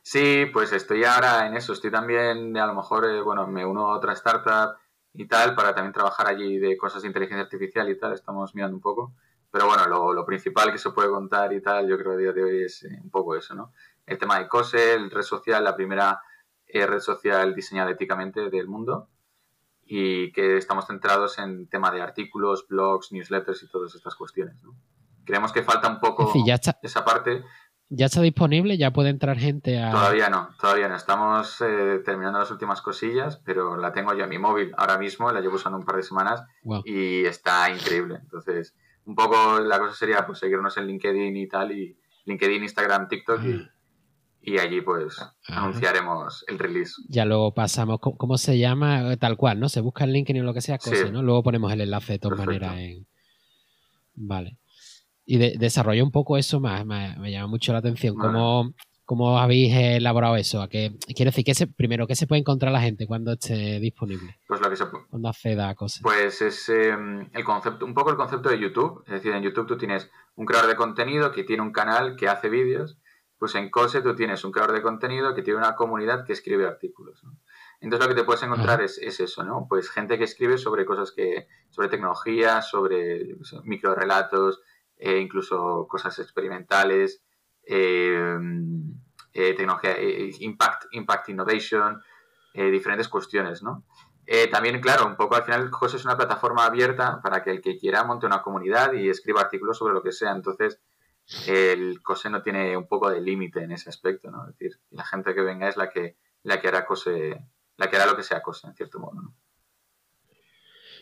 Sí, 0.00 0.46
pues 0.50 0.72
estoy 0.72 1.04
ahora 1.04 1.46
en 1.46 1.56
eso. 1.56 1.74
Estoy 1.74 1.90
también, 1.90 2.56
a 2.56 2.66
lo 2.66 2.74
mejor, 2.74 3.04
eh, 3.04 3.20
bueno, 3.20 3.46
me 3.48 3.66
uno 3.66 3.88
a 3.88 3.96
otra 3.98 4.14
startup 4.14 4.78
y 5.12 5.26
tal 5.26 5.54
para 5.54 5.74
también 5.74 5.92
trabajar 5.92 6.26
allí 6.26 6.56
de 6.56 6.74
cosas 6.78 7.02
de 7.02 7.08
inteligencia 7.08 7.42
artificial 7.42 7.90
y 7.90 7.98
tal. 7.98 8.14
Estamos 8.14 8.54
mirando 8.54 8.76
un 8.76 8.82
poco. 8.82 9.12
Pero 9.50 9.66
bueno, 9.66 10.14
lo, 10.14 10.24
principal 10.24 10.72
que 10.72 10.78
se 10.78 10.90
puede 10.90 11.10
contar 11.10 11.52
y 11.52 11.60
tal, 11.60 11.86
yo 11.86 11.98
creo 11.98 12.12
que 12.12 12.16
a 12.16 12.18
día 12.18 12.32
de 12.32 12.42
hoy 12.42 12.62
es 12.62 12.82
eh, 12.84 12.98
un 13.02 13.10
poco 13.10 13.36
eso, 13.36 13.54
¿no? 13.54 13.74
El 14.06 14.16
tema 14.16 14.38
de 14.38 14.48
COSE, 14.48 14.94
el 14.94 15.10
red 15.10 15.22
social, 15.22 15.62
la 15.62 15.76
primera 15.76 16.22
eh, 16.66 16.86
red 16.86 17.00
social 17.00 17.54
diseñada 17.54 17.90
éticamente 17.90 18.48
del 18.48 18.68
mundo 18.68 19.10
y 19.86 20.32
que 20.32 20.56
estamos 20.56 20.86
centrados 20.86 21.38
en 21.38 21.68
tema 21.68 21.90
de 21.90 22.02
artículos, 22.02 22.66
blogs, 22.68 23.12
newsletters 23.12 23.62
y 23.62 23.68
todas 23.68 23.94
estas 23.94 24.14
cuestiones. 24.16 24.56
Creemos 25.24 25.52
que 25.52 25.62
falta 25.62 25.88
un 25.88 26.00
poco 26.00 26.32
esa 26.82 27.04
parte, 27.04 27.42
¿Ya 27.88 28.06
está 28.06 28.20
disponible? 28.20 28.76
¿Ya 28.76 28.92
puede 28.92 29.10
entrar 29.10 29.38
gente 29.38 29.80
a...? 29.80 29.92
Todavía 29.92 30.28
no, 30.28 30.48
todavía 30.60 30.88
no. 30.88 30.96
Estamos 30.96 31.60
eh, 31.60 32.02
terminando 32.04 32.40
las 32.40 32.50
últimas 32.50 32.82
cosillas, 32.82 33.40
pero 33.44 33.76
la 33.76 33.92
tengo 33.92 34.12
yo 34.12 34.24
en 34.24 34.30
mi 34.30 34.38
móvil 34.38 34.72
ahora 34.76 34.98
mismo, 34.98 35.30
la 35.30 35.40
llevo 35.40 35.54
usando 35.54 35.78
un 35.78 35.84
par 35.84 35.96
de 35.96 36.02
semanas 36.02 36.42
y 36.84 37.24
está 37.24 37.70
increíble. 37.70 38.18
Entonces, 38.20 38.74
un 39.04 39.14
poco 39.14 39.60
la 39.60 39.78
cosa 39.78 39.94
sería 39.94 40.26
pues 40.26 40.40
seguirnos 40.40 40.76
en 40.78 40.88
LinkedIn 40.88 41.36
y 41.36 41.46
tal, 41.46 41.70
y 41.70 41.96
LinkedIn, 42.24 42.64
Instagram, 42.64 43.06
TikTok 43.06 43.40
y, 43.44 43.68
allí 44.58 44.80
pues 44.80 45.16
anunciaremos 45.48 46.44
el 46.48 46.58
release. 46.58 46.94
Ya 47.08 47.24
luego 47.24 47.52
pasamos, 47.52 47.98
¿cómo, 48.00 48.38
se 48.38 48.58
llama? 48.58 49.16
Tal 49.16 49.36
cual, 49.36 49.58
¿no? 49.58 49.68
Se 49.68 49.80
busca 49.80 50.04
el 50.04 50.12
LinkedIn 50.12 50.42
o 50.42 50.44
lo 50.44 50.54
que 50.54 50.60
sea, 50.60 50.78
cosa, 50.78 51.10
¿no? 51.10 51.22
Luego 51.22 51.42
ponemos 51.42 51.72
el 51.72 51.80
enlace 51.80 52.14
de 52.14 52.18
todas 52.18 52.38
maneras 52.38 52.78
en... 52.78 53.06
Vale. 54.14 54.58
Y 55.24 55.38
de, 55.38 55.56
desarrolla 55.58 56.04
un 56.04 56.12
poco 56.12 56.38
eso 56.38 56.60
más, 56.60 56.86
me, 56.86 57.30
llama 57.30 57.48
mucho 57.48 57.72
la 57.72 57.80
atención. 57.80 58.14
¿Cómo, 58.14 58.72
¿Cómo, 59.04 59.38
habéis 59.38 59.74
elaborado 59.74 60.36
eso? 60.36 60.62
¿A 60.62 60.68
qué, 60.68 60.96
quiere 61.14 61.30
decir, 61.30 61.44
que 61.44 61.54
se, 61.54 61.66
primero, 61.66 62.06
¿qué 62.06 62.14
se 62.14 62.28
puede 62.28 62.40
encontrar 62.40 62.72
la 62.72 62.80
gente 62.80 63.06
cuando 63.06 63.32
esté 63.32 63.80
disponible? 63.80 64.38
Pues 64.46 64.60
lo 64.60 64.70
que 64.70 64.76
se 64.76 64.84
Cuando 65.10 65.28
acceda 65.28 65.68
a 65.68 65.74
cosas. 65.74 66.02
Pues 66.02 66.40
es 66.42 66.68
em, 66.68 67.28
el 67.32 67.44
concepto, 67.44 67.84
un 67.84 67.94
poco 67.94 68.10
el 68.10 68.16
concepto 68.16 68.48
de 68.48 68.60
YouTube. 68.60 69.02
Es 69.06 69.14
decir, 69.14 69.32
en 69.32 69.42
YouTube 69.42 69.66
tú 69.66 69.76
tienes 69.76 70.08
un 70.36 70.46
creador 70.46 70.68
de 70.68 70.76
contenido 70.76 71.32
que 71.32 71.44
tiene 71.44 71.62
un 71.62 71.72
canal 71.72 72.16
que 72.16 72.28
hace 72.28 72.48
vídeos. 72.48 72.98
Pues 73.38 73.54
en 73.54 73.70
Cose 73.70 74.00
tú 74.00 74.14
tienes 74.14 74.44
un 74.44 74.52
creador 74.52 74.74
de 74.74 74.82
contenido 74.82 75.34
que 75.34 75.42
tiene 75.42 75.58
una 75.58 75.74
comunidad 75.74 76.24
que 76.24 76.32
escribe 76.32 76.66
artículos. 76.66 77.22
Entonces 77.80 78.08
lo 78.08 78.14
que 78.14 78.20
te 78.20 78.24
puedes 78.24 78.42
encontrar 78.42 78.80
es, 78.80 78.98
eso, 78.98 79.44
¿no? 79.44 79.66
Pues 79.68 79.90
gente 79.90 80.16
que 80.16 80.24
escribe 80.24 80.56
sobre 80.56 80.86
cosas 80.86 81.12
que, 81.12 81.46
sobre 81.70 81.88
tecnología, 81.88 82.62
sobre 82.62 83.36
micro 83.64 83.94
relatos, 83.94 84.62
eh, 84.96 85.18
incluso 85.18 85.86
cosas 85.88 86.18
experimentales, 86.18 87.22
eh, 87.64 88.38
eh, 89.34 89.54
tecnología, 89.54 89.94
impact, 90.40 90.86
impact 90.92 91.28
innovation, 91.28 92.00
diferentes 92.54 93.08
cuestiones, 93.08 93.62
¿no? 93.62 93.84
también, 94.50 94.80
claro, 94.80 95.06
un 95.06 95.14
poco 95.14 95.36
al 95.36 95.44
final 95.44 95.70
José 95.70 95.98
es 95.98 96.04
una 96.04 96.16
plataforma 96.16 96.64
abierta 96.64 97.20
para 97.22 97.44
que 97.44 97.50
el 97.50 97.60
que 97.60 97.76
quiera 97.76 98.02
monte 98.02 98.26
una 98.26 98.42
comunidad 98.42 98.92
y 98.94 99.08
escriba 99.08 99.42
artículos 99.42 99.78
sobre 99.78 99.94
lo 99.94 100.02
que 100.02 100.10
sea. 100.10 100.32
Entonces, 100.32 100.80
el 101.46 102.02
COSE 102.02 102.30
no 102.30 102.42
tiene 102.42 102.76
un 102.76 102.86
poco 102.86 103.10
de 103.10 103.20
límite 103.20 103.62
en 103.62 103.72
ese 103.72 103.88
aspecto, 103.88 104.30
¿no? 104.30 104.48
Es 104.48 104.58
decir, 104.58 104.80
la 104.90 105.04
gente 105.04 105.34
que 105.34 105.42
venga 105.42 105.68
es 105.68 105.76
la 105.76 105.90
que, 105.90 106.16
la 106.42 106.60
que 106.60 106.68
hará 106.68 106.86
COSE, 106.86 107.40
la 107.76 107.90
que 107.90 107.96
hará 107.96 108.06
lo 108.06 108.16
que 108.16 108.22
sea 108.22 108.42
COSE, 108.42 108.68
en 108.68 108.74
cierto 108.74 108.98
modo, 108.98 109.22
¿no? 109.22 109.34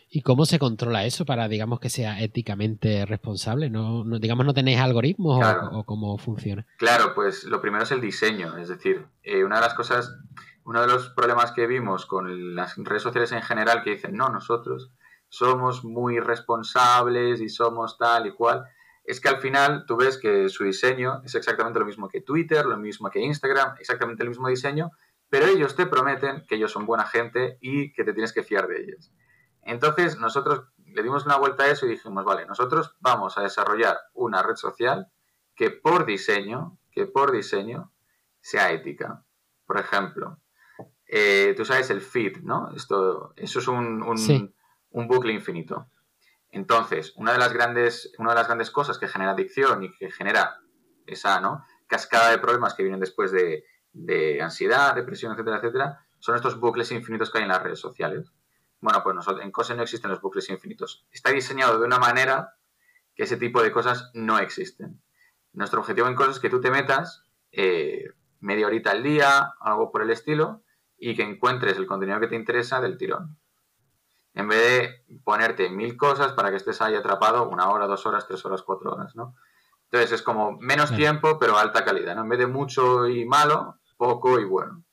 ¿Y 0.09 0.21
cómo 0.21 0.45
se 0.45 0.59
controla 0.59 1.05
eso 1.05 1.25
para, 1.25 1.47
digamos, 1.47 1.79
que 1.79 1.89
sea 1.89 2.21
éticamente 2.21 3.05
responsable? 3.05 3.69
¿No, 3.69 4.03
digamos, 4.19 4.45
no 4.45 4.53
tenéis 4.53 4.79
algoritmos 4.79 5.43
o, 5.71 5.83
cómo 5.83 6.17
funciona? 6.17 6.65
Claro, 6.77 7.13
pues 7.15 7.43
lo 7.45 7.59
primero 7.59 7.83
es 7.83 7.91
el 7.91 8.01
diseño. 8.01 8.57
Es 8.57 8.69
decir, 8.69 9.07
eh, 9.23 9.43
una 9.43 9.55
de 9.55 9.61
las 9.61 9.73
cosas, 9.73 10.15
uno 10.63 10.81
de 10.81 10.87
los 10.87 11.09
problemas 11.09 11.51
que 11.51 11.67
vimos 11.67 12.05
con 12.05 12.55
las 12.55 12.77
redes 12.77 13.01
sociales 13.01 13.31
en 13.31 13.41
general 13.41 13.83
que 13.83 13.91
dicen, 13.91 14.15
no, 14.15 14.29
nosotros 14.29 14.91
somos 15.27 15.83
muy 15.83 16.19
responsables 16.19 17.41
y 17.41 17.49
somos 17.49 17.97
tal 17.97 18.27
y 18.27 18.31
cual, 18.31 18.63
es 19.05 19.21
que 19.21 19.29
al 19.29 19.39
final 19.39 19.85
tú 19.85 19.97
ves 19.97 20.17
que 20.17 20.49
su 20.49 20.63
diseño 20.63 21.21
es 21.23 21.35
exactamente 21.35 21.79
lo 21.79 21.85
mismo 21.85 22.09
que 22.09 22.21
Twitter, 22.21 22.65
lo 22.65 22.77
mismo 22.77 23.09
que 23.09 23.19
Instagram, 23.19 23.75
exactamente 23.79 24.23
el 24.23 24.29
mismo 24.29 24.47
diseño, 24.47 24.91
pero 25.29 25.47
ellos 25.47 25.75
te 25.75 25.85
prometen 25.85 26.43
que 26.47 26.55
ellos 26.55 26.71
son 26.71 26.85
buena 26.85 27.05
gente 27.05 27.57
y 27.61 27.93
que 27.93 28.03
te 28.03 28.13
tienes 28.13 28.33
que 28.33 28.43
fiar 28.43 28.67
de 28.67 28.81
ellos. 28.81 29.11
Entonces 29.61 30.19
nosotros 30.19 30.67
le 30.85 31.03
dimos 31.03 31.25
una 31.25 31.37
vuelta 31.37 31.63
a 31.63 31.67
eso 31.67 31.85
y 31.85 31.89
dijimos, 31.89 32.23
vale, 32.23 32.45
nosotros 32.45 32.95
vamos 32.99 33.37
a 33.37 33.41
desarrollar 33.41 33.97
una 34.13 34.41
red 34.41 34.55
social 34.55 35.11
que 35.55 35.71
por 35.71 36.05
diseño, 36.05 36.77
que 36.91 37.05
por 37.05 37.31
diseño 37.31 37.91
sea 38.41 38.71
ética. 38.71 39.25
Por 39.65 39.79
ejemplo, 39.79 40.39
eh, 41.07 41.53
tú 41.57 41.65
sabes 41.65 41.89
el 41.89 42.01
feed, 42.01 42.37
¿no? 42.43 42.71
Esto, 42.75 43.33
eso 43.35 43.59
es 43.59 43.67
un, 43.67 44.03
un, 44.03 45.07
bucle 45.07 45.33
infinito. 45.33 45.89
Entonces, 46.55 47.11
una 47.17 47.33
de 47.33 47.37
las 47.37 47.51
grandes, 47.51 48.13
una 48.17 48.29
de 48.29 48.35
las 48.35 48.47
grandes 48.47 48.71
cosas 48.71 48.97
que 48.97 49.09
genera 49.09 49.31
adicción 49.31 49.83
y 49.83 49.91
que 49.91 50.09
genera 50.09 50.61
esa 51.05 51.41
¿no? 51.41 51.65
cascada 51.85 52.31
de 52.31 52.37
problemas 52.37 52.73
que 52.73 52.83
vienen 52.83 53.01
después 53.01 53.33
de, 53.33 53.65
ansiedad, 54.41 54.95
depresión, 54.95 55.33
etcétera, 55.33 55.57
etcétera, 55.57 56.07
son 56.19 56.35
estos 56.35 56.57
bucles 56.57 56.93
infinitos 56.93 57.29
que 57.29 57.39
hay 57.39 57.43
en 57.43 57.49
las 57.49 57.61
redes 57.61 57.81
sociales. 57.81 58.31
Bueno, 58.79 59.03
pues 59.03 59.13
nosotros, 59.13 59.43
en 59.43 59.51
COSE 59.51 59.75
no 59.75 59.83
existen 59.83 60.09
los 60.09 60.21
bucles 60.21 60.49
infinitos. 60.49 61.05
Está 61.11 61.29
diseñado 61.31 61.77
de 61.77 61.87
una 61.87 61.99
manera 61.99 62.55
que 63.15 63.23
ese 63.23 63.35
tipo 63.35 63.61
de 63.61 63.73
cosas 63.73 64.11
no 64.13 64.39
existen. 64.39 65.03
Nuestro 65.51 65.81
objetivo 65.81 66.07
en 66.07 66.15
COSE 66.15 66.31
es 66.31 66.39
que 66.39 66.49
tú 66.49 66.61
te 66.61 66.71
metas 66.71 67.25
eh, 67.51 68.05
media 68.39 68.67
horita 68.67 68.91
al 68.91 69.03
día, 69.03 69.51
algo 69.59 69.91
por 69.91 70.03
el 70.03 70.09
estilo, 70.09 70.63
y 70.97 71.17
que 71.17 71.23
encuentres 71.23 71.75
el 71.75 71.85
contenido 71.85 72.21
que 72.21 72.27
te 72.27 72.37
interesa 72.37 72.79
del 72.79 72.97
tirón. 72.97 73.37
En 74.35 74.49
vez 74.49 74.59
de 74.59 75.17
ponerte 75.23 75.69
mil 75.69 75.95
cosas 75.97 76.33
para 76.33 76.49
que 76.49 76.57
estés 76.57 76.81
ahí 76.81 76.93
atrapado 76.93 77.49
una 77.49 77.69
hora, 77.69 77.87
dos 77.87 78.05
horas, 78.05 78.27
tres 78.27 78.45
horas, 78.45 78.61
cuatro 78.61 78.91
horas, 78.91 79.15
¿no? 79.15 79.35
Entonces 79.85 80.11
es 80.11 80.21
como 80.21 80.57
menos 80.59 80.93
tiempo, 80.93 81.39
pero 81.39 81.57
alta 81.57 81.85
calidad, 81.85 82.15
¿no? 82.15 82.23
En 82.23 82.29
vez 82.29 82.39
de 82.39 82.47
mucho 82.47 83.07
y 83.07 83.25
malo, 83.25 83.79
poco 83.97 84.39
y 84.39 84.45
bueno. 84.45 84.83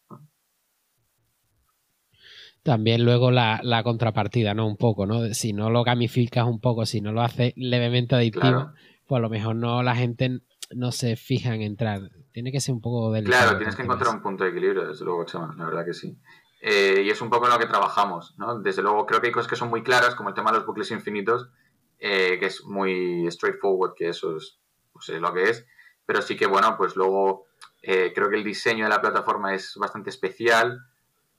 También 2.62 3.04
luego 3.04 3.32
la, 3.32 3.80
contrapartida, 3.82 4.54
¿no? 4.54 4.66
Un 4.66 4.76
poco, 4.76 5.06
¿no? 5.06 5.34
Si 5.34 5.52
no 5.52 5.70
lo 5.70 5.82
gamificas 5.82 6.46
un 6.46 6.60
poco, 6.60 6.86
si 6.86 7.00
no 7.00 7.10
lo 7.10 7.22
haces 7.22 7.52
levemente 7.56 8.14
adictivo, 8.14 8.72
pues 9.08 9.18
a 9.18 9.22
lo 9.22 9.28
mejor 9.28 9.56
no 9.56 9.82
la 9.82 9.96
gente 9.96 10.42
no 10.70 10.92
se 10.92 11.16
fija 11.16 11.54
en 11.54 11.62
entrar. 11.62 12.02
Tiene 12.30 12.52
que 12.52 12.60
ser 12.60 12.74
un 12.74 12.80
poco 12.80 13.10
del. 13.10 13.24
Claro, 13.24 13.56
tienes 13.56 13.74
que 13.74 13.82
encontrar 13.82 14.14
un 14.14 14.22
punto 14.22 14.44
de 14.44 14.50
equilibrio, 14.50 14.86
desde 14.86 15.04
luego, 15.04 15.24
Chema, 15.24 15.52
la 15.58 15.64
verdad 15.64 15.84
que 15.84 15.94
sí. 15.94 16.16
Eh, 16.64 17.02
y 17.04 17.10
es 17.10 17.20
un 17.20 17.28
poco 17.28 17.46
en 17.46 17.52
lo 17.52 17.58
que 17.58 17.66
trabajamos, 17.66 18.38
¿no? 18.38 18.60
Desde 18.60 18.82
luego 18.82 19.04
creo 19.04 19.20
que 19.20 19.26
hay 19.26 19.32
cosas 19.32 19.50
que 19.50 19.56
son 19.56 19.68
muy 19.68 19.82
claras, 19.82 20.14
como 20.14 20.28
el 20.28 20.34
tema 20.36 20.52
de 20.52 20.58
los 20.58 20.66
bucles 20.66 20.92
infinitos, 20.92 21.50
eh, 21.98 22.38
que 22.38 22.46
es 22.46 22.64
muy 22.64 23.28
straightforward, 23.32 23.94
que 23.96 24.10
eso 24.10 24.36
es, 24.36 24.60
pues, 24.92 25.08
lo 25.08 25.34
que 25.34 25.50
es. 25.50 25.66
Pero 26.06 26.22
sí 26.22 26.36
que, 26.36 26.46
bueno, 26.46 26.76
pues 26.76 26.94
luego 26.94 27.46
eh, 27.82 28.12
creo 28.14 28.30
que 28.30 28.36
el 28.36 28.44
diseño 28.44 28.84
de 28.84 28.90
la 28.90 29.00
plataforma 29.00 29.54
es 29.54 29.74
bastante 29.76 30.10
especial 30.10 30.86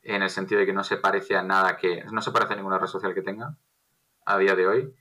en 0.01 0.23
el 0.23 0.29
sentido 0.29 0.59
de 0.59 0.65
que 0.65 0.73
no 0.73 0.83
se 0.83 0.97
parece 0.97 1.37
a 1.37 1.43
nada 1.43 1.77
que, 1.77 2.03
no 2.11 2.21
se 2.21 2.31
parece 2.31 2.53
a 2.53 2.55
ninguna 2.57 2.77
red 2.77 2.87
social 2.87 3.13
que 3.13 3.21
tenga 3.21 3.55
a 4.25 4.37
día 4.37 4.55
de 4.55 4.67
hoy. 4.67 4.93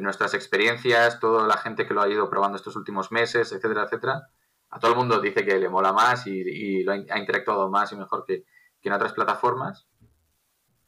Nuestras 0.00 0.32
experiencias, 0.32 1.20
toda 1.20 1.46
la 1.46 1.58
gente 1.58 1.86
que 1.86 1.92
lo 1.92 2.00
ha 2.00 2.08
ido 2.08 2.30
probando 2.30 2.56
estos 2.56 2.76
últimos 2.76 3.12
meses, 3.12 3.52
etcétera, 3.52 3.84
etcétera, 3.84 4.30
a 4.70 4.78
todo 4.78 4.92
el 4.92 4.96
mundo 4.96 5.20
dice 5.20 5.44
que 5.44 5.58
le 5.58 5.68
mola 5.68 5.92
más 5.92 6.26
y, 6.26 6.84
lo 6.84 6.92
ha, 6.92 7.18
interactuado 7.18 7.68
más 7.68 7.92
y 7.92 7.96
mejor 7.96 8.24
que, 8.24 8.44
en 8.88 8.94
otras 8.94 9.12
plataformas. 9.12 9.86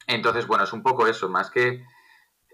Entonces, 0.07 0.47
bueno, 0.47 0.63
es 0.63 0.73
un 0.73 0.83
poco 0.83 1.07
eso, 1.07 1.29
más 1.29 1.49
que, 1.49 1.85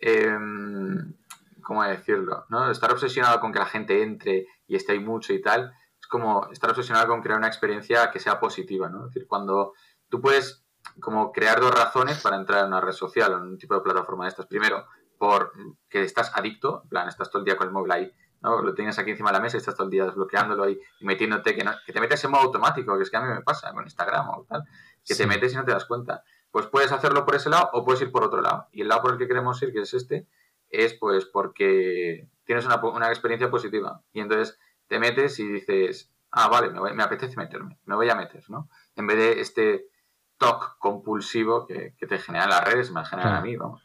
em, 0.01 1.15
¿cómo 1.63 1.83
decirlo? 1.83 2.45
¿no? 2.49 2.69
Estar 2.69 2.91
obsesionado 2.91 3.39
con 3.39 3.51
que 3.51 3.59
la 3.59 3.65
gente 3.65 4.03
entre 4.03 4.47
y 4.67 4.75
esté 4.75 4.93
ahí 4.93 4.99
mucho 4.99 5.33
y 5.33 5.41
tal, 5.41 5.73
es 5.99 6.07
como 6.07 6.47
estar 6.51 6.69
obsesionado 6.69 7.07
con 7.07 7.21
crear 7.21 7.37
una 7.37 7.47
experiencia 7.47 8.11
que 8.11 8.19
sea 8.19 8.39
positiva, 8.39 8.89
¿no? 8.89 9.05
Es 9.07 9.13
decir, 9.13 9.27
cuando 9.27 9.73
tú 10.09 10.21
puedes 10.21 10.63
como 10.99 11.31
crear 11.31 11.59
dos 11.59 11.71
razones 11.71 12.21
para 12.21 12.35
entrar 12.35 12.61
en 12.61 12.67
una 12.67 12.81
red 12.81 12.93
social 12.93 13.33
o 13.33 13.37
en 13.37 13.43
un 13.43 13.57
tipo 13.57 13.75
de 13.75 13.81
plataforma 13.81 14.25
de 14.25 14.29
estas. 14.29 14.47
Primero, 14.47 14.85
por 15.17 15.51
que 15.89 16.03
estás 16.03 16.31
adicto, 16.35 16.81
en 16.83 16.89
plan, 16.89 17.07
estás 17.07 17.29
todo 17.29 17.39
el 17.39 17.45
día 17.45 17.57
con 17.57 17.67
el 17.67 17.73
móvil 17.73 17.91
ahí, 17.91 18.11
¿no? 18.41 18.61
Lo 18.61 18.73
tienes 18.73 18.97
aquí 18.99 19.11
encima 19.11 19.29
de 19.29 19.37
la 19.37 19.41
mesa 19.41 19.57
y 19.57 19.59
estás 19.59 19.75
todo 19.75 19.85
el 19.85 19.91
día 19.91 20.05
desbloqueándolo 20.05 20.63
ahí 20.63 20.79
y 20.99 21.05
metiéndote, 21.05 21.55
que, 21.55 21.65
que 21.85 21.93
te 21.93 21.99
metes 21.99 22.23
en 22.23 22.31
modo 22.31 22.43
automático, 22.43 22.95
que 22.97 23.03
es 23.03 23.09
que 23.09 23.17
a 23.17 23.21
mí 23.21 23.27
me 23.27 23.41
pasa 23.41 23.71
con 23.73 23.83
Instagram 23.83 24.29
o 24.29 24.45
tal, 24.47 24.63
que 25.05 25.15
te 25.15 25.27
metes 25.27 25.53
y 25.53 25.55
no 25.55 25.65
te 25.65 25.71
das 25.71 25.85
cuenta. 25.85 26.23
Pues 26.51 26.67
puedes 26.67 26.91
hacerlo 26.91 27.25
por 27.25 27.35
ese 27.35 27.49
lado 27.49 27.69
o 27.73 27.85
puedes 27.85 28.01
ir 28.01 28.11
por 28.11 28.23
otro 28.23 28.41
lado. 28.41 28.67
Y 28.71 28.81
el 28.81 28.87
lado 28.87 29.01
por 29.01 29.13
el 29.13 29.17
que 29.17 29.27
queremos 29.27 29.61
ir, 29.61 29.71
que 29.71 29.81
es 29.81 29.93
este, 29.93 30.27
es 30.69 30.93
pues 30.93 31.25
porque 31.25 32.27
tienes 32.45 32.65
una, 32.65 32.77
una 32.83 33.09
experiencia 33.09 33.49
positiva. 33.49 34.01
Y 34.13 34.21
entonces 34.21 34.57
te 34.87 34.99
metes 34.99 35.39
y 35.39 35.47
dices, 35.47 36.11
ah, 36.31 36.47
vale, 36.47 36.69
me, 36.69 36.93
me 36.93 37.03
apetece 37.03 37.35
meterme, 37.37 37.77
me 37.85 37.95
voy 37.95 38.09
a 38.09 38.15
meter, 38.15 38.43
¿no? 38.49 38.69
En 38.95 39.07
vez 39.07 39.17
de 39.17 39.41
este 39.41 39.89
TOC 40.37 40.77
compulsivo 40.79 41.67
que, 41.67 41.93
te 41.99 42.17
generan 42.17 42.49
las 42.49 42.63
redes, 42.63 42.91
me 42.91 43.05
generan 43.05 43.35
a 43.35 43.41
mí, 43.41 43.55
vamos. 43.55 43.83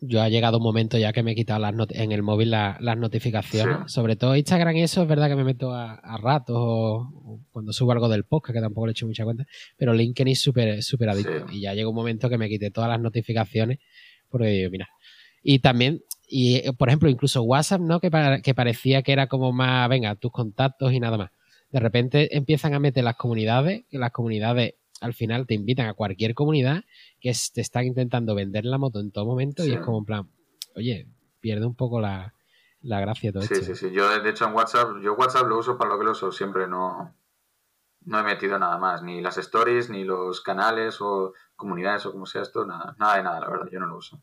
Yo 0.00 0.20
ha 0.20 0.28
llegado 0.28 0.58
un 0.58 0.64
momento 0.64 0.98
ya 0.98 1.12
que 1.12 1.22
me 1.22 1.32
he 1.32 1.34
quitado 1.34 1.60
las 1.60 1.74
en 1.90 2.12
el 2.12 2.22
móvil 2.22 2.50
las 2.50 2.98
notificaciones. 2.98 3.92
Sobre 3.92 4.16
todo 4.16 4.36
Instagram 4.36 4.76
y 4.76 4.82
eso 4.82 5.02
es 5.02 5.08
verdad 5.08 5.28
que 5.28 5.36
me 5.36 5.44
meto 5.44 5.72
a, 5.72 6.18
ratos 6.18 6.56
o, 6.58 7.40
cuando 7.52 7.72
subo 7.72 7.92
algo 7.92 8.08
del 8.08 8.24
podcast, 8.24 8.54
que 8.54 8.60
tampoco 8.60 8.86
le 8.86 8.90
he 8.90 8.92
hecho 8.92 9.06
mucha 9.06 9.24
cuenta. 9.24 9.46
Pero 9.76 9.94
LinkedIn 9.94 10.32
es 10.32 10.40
súper 10.40 10.82
super 10.82 11.08
adicto. 11.08 11.46
Y 11.52 11.60
ya 11.60 11.74
llega 11.74 11.88
un 11.88 11.94
momento 11.94 12.28
que 12.28 12.38
me 12.38 12.48
quité 12.48 12.70
todas 12.70 12.90
las 12.90 13.00
notificaciones. 13.00 13.78
Porque 14.28 14.68
mira. 14.70 14.88
Y 15.42 15.60
también, 15.60 16.02
y 16.28 16.70
por 16.72 16.88
ejemplo, 16.88 17.08
incluso 17.08 17.42
WhatsApp, 17.42 17.80
¿no? 17.80 18.00
Que, 18.00 18.10
que 18.42 18.54
parecía 18.54 19.02
que 19.02 19.12
era 19.12 19.26
como 19.26 19.52
más, 19.52 19.88
venga, 19.88 20.14
tus 20.16 20.32
contactos 20.32 20.92
y 20.92 21.00
nada 21.00 21.18
más 21.18 21.30
de 21.74 21.80
repente 21.80 22.36
empiezan 22.36 22.72
a 22.72 22.78
meter 22.78 23.02
las 23.02 23.16
comunidades, 23.16 23.82
que 23.90 23.98
las 23.98 24.12
comunidades 24.12 24.74
al 25.04 25.12
final 25.12 25.46
te 25.46 25.52
invitan 25.54 25.86
a 25.86 25.92
cualquier 25.94 26.34
comunidad 26.34 26.84
que 27.20 27.32
te 27.52 27.60
están 27.60 27.84
intentando 27.84 28.34
vender 28.34 28.64
la 28.64 28.78
moto 28.78 29.00
en 29.00 29.10
todo 29.10 29.26
momento 29.26 29.64
y 29.64 29.72
es 29.72 29.80
como 29.80 29.98
en 29.98 30.04
plan, 30.06 30.30
oye, 30.74 31.06
pierde 31.40 31.66
un 31.66 31.74
poco 31.74 32.00
la, 32.00 32.34
la 32.80 33.00
gracia 33.00 33.30
todo 33.32 33.42
Sí, 33.42 33.54
esto. 33.54 33.66
sí, 33.66 33.74
sí. 33.74 33.90
Yo, 33.92 34.08
de 34.22 34.30
hecho, 34.30 34.46
en 34.46 34.54
WhatsApp, 34.54 34.96
yo 35.02 35.14
WhatsApp 35.14 35.46
lo 35.46 35.58
uso 35.58 35.76
para 35.76 35.90
lo 35.90 35.98
que 35.98 36.04
lo 36.06 36.12
uso 36.12 36.32
siempre, 36.32 36.66
no, 36.66 37.14
no 38.06 38.18
he 38.18 38.22
metido 38.22 38.58
nada 38.58 38.78
más, 38.78 39.02
ni 39.02 39.20
las 39.20 39.36
stories, 39.36 39.90
ni 39.90 40.04
los 40.04 40.40
canales 40.40 41.00
o 41.00 41.34
comunidades 41.54 42.06
o 42.06 42.12
como 42.12 42.24
sea 42.24 42.40
esto, 42.40 42.64
nada, 42.64 42.96
nada 42.98 43.16
de 43.18 43.22
nada, 43.24 43.40
la 43.40 43.50
verdad, 43.50 43.68
yo 43.70 43.80
no 43.80 43.86
lo 43.86 43.98
uso. 43.98 44.22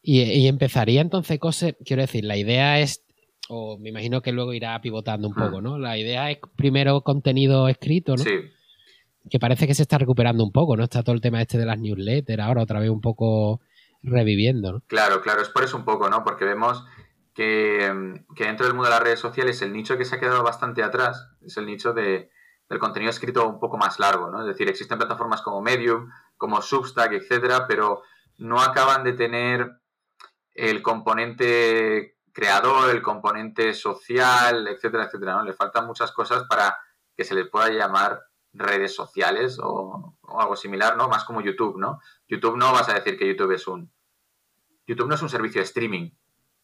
Y, 0.00 0.22
y 0.22 0.46
empezaría 0.48 1.00
entonces 1.00 1.38
cosas, 1.40 1.74
quiero 1.84 2.02
decir, 2.02 2.24
la 2.24 2.36
idea 2.36 2.78
es, 2.78 3.03
o 3.48 3.78
me 3.78 3.90
imagino 3.90 4.22
que 4.22 4.32
luego 4.32 4.52
irá 4.52 4.80
pivotando 4.80 5.28
un 5.28 5.34
Hmm. 5.34 5.38
poco, 5.38 5.60
¿no? 5.60 5.78
La 5.78 5.96
idea 5.98 6.30
es 6.30 6.38
primero 6.56 7.02
contenido 7.02 7.68
escrito, 7.68 8.16
¿no? 8.16 8.22
Sí, 8.22 8.40
Que 9.30 9.38
parece 9.38 9.66
que 9.66 9.74
se 9.74 9.82
está 9.82 9.96
recuperando 9.98 10.44
un 10.44 10.52
poco, 10.52 10.76
¿no? 10.76 10.84
Está 10.84 11.02
todo 11.02 11.14
el 11.14 11.20
tema 11.22 11.40
este 11.40 11.56
de 11.58 11.64
las 11.66 11.78
newsletters, 11.78 12.42
ahora 12.42 12.62
otra 12.62 12.78
vez 12.80 12.90
un 12.90 13.00
poco 13.00 13.60
reviviendo, 14.02 14.70
¿no? 14.72 14.82
claro, 14.86 15.22
claro, 15.22 15.40
es 15.40 15.48
por 15.48 15.64
eso 15.64 15.76
un 15.78 15.84
poco, 15.86 16.10
¿no? 16.10 16.22
Porque 16.24 16.44
vemos 16.44 16.84
que, 17.34 18.20
que 18.36 18.44
dentro 18.44 18.66
del 18.66 18.74
mundo 18.74 18.90
de 18.90 18.94
las 18.94 19.02
redes 19.02 19.20
sociales 19.20 19.60
el 19.62 19.72
nicho 19.72 19.96
que 19.96 20.04
se 20.04 20.16
ha 20.16 20.20
quedado 20.20 20.42
bastante 20.42 20.82
atrás 20.82 21.26
es 21.40 21.56
el 21.56 21.64
nicho 21.66 21.94
de, 21.94 22.30
del 22.68 22.78
contenido 22.78 23.08
escrito 23.10 23.48
un 23.48 23.58
poco 23.60 23.78
más 23.78 23.98
largo, 23.98 24.30
¿no? 24.30 24.40
Es 24.42 24.46
decir, 24.46 24.68
existen 24.68 24.98
plataformas 24.98 25.40
como 25.40 25.62
Medium, 25.62 26.10
como 26.36 26.60
Substack, 26.60 27.12
etcétera, 27.12 27.66
pero 27.66 28.02
no 28.36 28.60
acaban 28.60 29.04
de 29.04 29.14
tener 29.14 29.70
el 30.52 30.82
componente 30.82 32.13
creador, 32.34 32.90
el 32.90 33.00
componente 33.00 33.72
social, 33.72 34.66
etcétera, 34.66 35.04
etcétera, 35.04 35.34
¿no? 35.34 35.44
Le 35.44 35.54
faltan 35.54 35.86
muchas 35.86 36.12
cosas 36.12 36.44
para 36.48 36.76
que 37.16 37.24
se 37.24 37.34
les 37.34 37.48
pueda 37.48 37.70
llamar 37.70 38.24
redes 38.52 38.94
sociales 38.94 39.58
o, 39.62 40.16
o 40.20 40.40
algo 40.40 40.56
similar, 40.56 40.96
¿no? 40.96 41.08
Más 41.08 41.24
como 41.24 41.40
YouTube, 41.40 41.78
¿no? 41.78 42.00
YouTube 42.28 42.56
no 42.56 42.72
vas 42.72 42.88
a 42.88 42.94
decir 42.94 43.16
que 43.16 43.26
YouTube 43.26 43.52
es 43.52 43.66
un... 43.66 43.90
YouTube 44.86 45.08
no 45.08 45.14
es 45.14 45.22
un 45.22 45.30
servicio 45.30 45.60
de 45.60 45.64
streaming, 45.64 46.10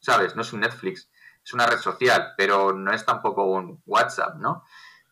¿sabes? 0.00 0.34
No 0.36 0.42
es 0.42 0.52
un 0.52 0.60
Netflix, 0.60 1.08
es 1.42 1.54
una 1.54 1.66
red 1.66 1.78
social, 1.78 2.34
pero 2.36 2.72
no 2.72 2.92
es 2.92 3.06
tampoco 3.06 3.44
un 3.44 3.80
WhatsApp, 3.86 4.36
¿no? 4.36 4.64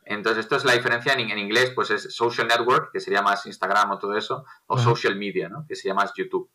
Entonces, 0.04 0.44
esto 0.44 0.56
es 0.56 0.64
la 0.64 0.72
diferencia 0.72 1.12
en, 1.12 1.30
en 1.30 1.38
inglés, 1.38 1.70
pues 1.74 1.90
es 1.90 2.14
social 2.14 2.48
network, 2.48 2.90
que 2.92 3.00
sería 3.00 3.22
más 3.22 3.46
Instagram 3.46 3.92
o 3.92 3.98
todo 3.98 4.16
eso, 4.16 4.44
o 4.66 4.76
social 4.78 5.14
media, 5.16 5.48
¿no? 5.48 5.66
Que 5.68 5.76
sería 5.76 5.94
más 5.94 6.12
YouTube. 6.16 6.50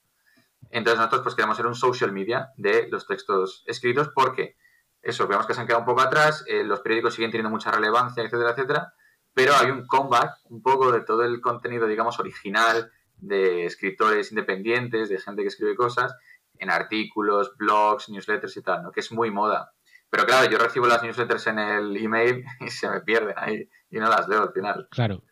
Entonces, 0.70 0.98
nosotros 0.98 1.22
pues 1.24 1.36
queremos 1.36 1.58
ser 1.58 1.68
un 1.68 1.76
social 1.76 2.12
media 2.12 2.50
de 2.58 2.88
los 2.90 3.08
textos 3.08 3.64
escritos 3.68 4.10
porque 4.14 4.56
eso, 5.02 5.28
vemos 5.28 5.46
que 5.46 5.54
se 5.54 5.62
han 5.62 5.68
quedado 5.68 5.82
un 5.82 5.86
poco 5.86 6.02
atrás, 6.02 6.46
eh, 6.48 6.64
los 6.64 6.80
periódicos 6.80 7.14
siguen 7.14 7.30
teniendo 7.30 7.50
mucha 7.50 7.72
relevancia, 7.72 8.24
etcétera, 8.24 8.52
etcétera, 8.52 8.94
pero 9.34 9.54
hay 9.56 9.70
un 9.70 9.86
comeback 9.86 10.38
un 10.46 10.62
poco 10.62 10.92
de 10.92 11.02
todo 11.02 11.24
el 11.24 11.42
contenido, 11.42 11.88
digamos, 11.88 12.20
original 12.20 12.92
de 13.18 13.66
escritores 13.66 14.32
independientes, 14.32 15.10
de 15.10 15.20
gente 15.20 15.42
que 15.42 15.50
escribe 15.50 15.76
cosas, 15.76 16.16
en 16.58 16.70
artículos, 16.70 17.56
blogs, 17.58 18.10
newsletters 18.10 18.56
y 18.58 18.62
tal, 18.62 18.84
¿no? 18.84 18.92
Que 18.92 19.02
es 19.02 19.12
muy 19.12 19.32
moda. 19.32 19.74
Pero 20.10 20.26
claro, 20.26 20.50
yo 20.50 20.58
recibo 20.58 20.86
las 20.86 21.02
newsletters 21.02 21.48
en 21.48 21.60
el 21.60 21.98
email 21.98 22.46
y 22.60 22.70
se 22.70 22.90
me 22.90 23.02
pierden 23.02 23.36
ahí 23.38 23.70
y 23.90 23.98
no 23.98 24.08
las 24.08 24.28
leo 24.28 24.44
al 24.44 24.54
final. 24.54 24.88
Claro. 24.92 25.24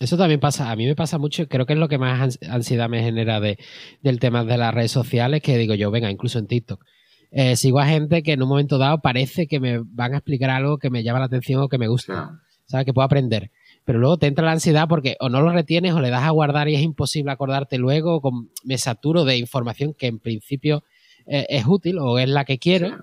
Eso 0.00 0.16
también 0.16 0.40
pasa, 0.40 0.70
a 0.70 0.76
mí 0.76 0.86
me 0.86 0.96
pasa 0.96 1.18
mucho, 1.18 1.46
creo 1.48 1.66
que 1.66 1.74
es 1.74 1.78
lo 1.78 1.88
que 1.88 1.98
más 1.98 2.20
ans- 2.20 2.48
ansiedad 2.50 2.88
me 2.88 3.02
genera 3.02 3.38
de, 3.40 3.58
del 4.02 4.18
tema 4.18 4.44
de 4.44 4.58
las 4.58 4.74
redes 4.74 4.90
sociales, 4.90 5.40
que 5.40 5.56
digo 5.56 5.74
yo, 5.74 5.90
venga, 5.92 6.10
incluso 6.10 6.38
en 6.40 6.46
TikTok. 6.48 6.84
Eh, 7.30 7.56
sigo 7.56 7.78
a 7.80 7.86
gente 7.86 8.22
que 8.22 8.32
en 8.32 8.42
un 8.42 8.48
momento 8.48 8.76
dado 8.78 8.98
parece 8.98 9.46
que 9.46 9.60
me 9.60 9.78
van 9.84 10.14
a 10.14 10.18
explicar 10.18 10.50
algo 10.50 10.78
que 10.78 10.90
me 10.90 11.02
llama 11.02 11.20
la 11.20 11.26
atención 11.26 11.60
o 11.62 11.68
que 11.68 11.78
me 11.78 11.88
gusta, 11.88 12.12
sea, 12.12 12.30
¿sabes? 12.66 12.86
Que 12.86 12.92
puedo 12.92 13.06
aprender. 13.06 13.50
Pero 13.84 13.98
luego 13.98 14.16
te 14.18 14.26
entra 14.26 14.44
la 14.44 14.52
ansiedad 14.52 14.88
porque 14.88 15.16
o 15.20 15.28
no 15.28 15.40
lo 15.42 15.50
retienes 15.52 15.92
o 15.94 16.00
le 16.00 16.10
das 16.10 16.22
a 16.24 16.30
guardar 16.30 16.68
y 16.68 16.74
es 16.74 16.82
imposible 16.82 17.30
acordarte 17.32 17.78
luego, 17.78 18.20
con- 18.20 18.50
me 18.64 18.78
saturo 18.78 19.24
de 19.24 19.36
información 19.36 19.94
que 19.94 20.06
en 20.08 20.18
principio 20.18 20.82
eh, 21.26 21.46
es 21.48 21.64
útil 21.66 21.98
o 22.00 22.18
es 22.18 22.28
la 22.28 22.44
que 22.44 22.58
quiero, 22.58 22.88
sí. 22.88 22.94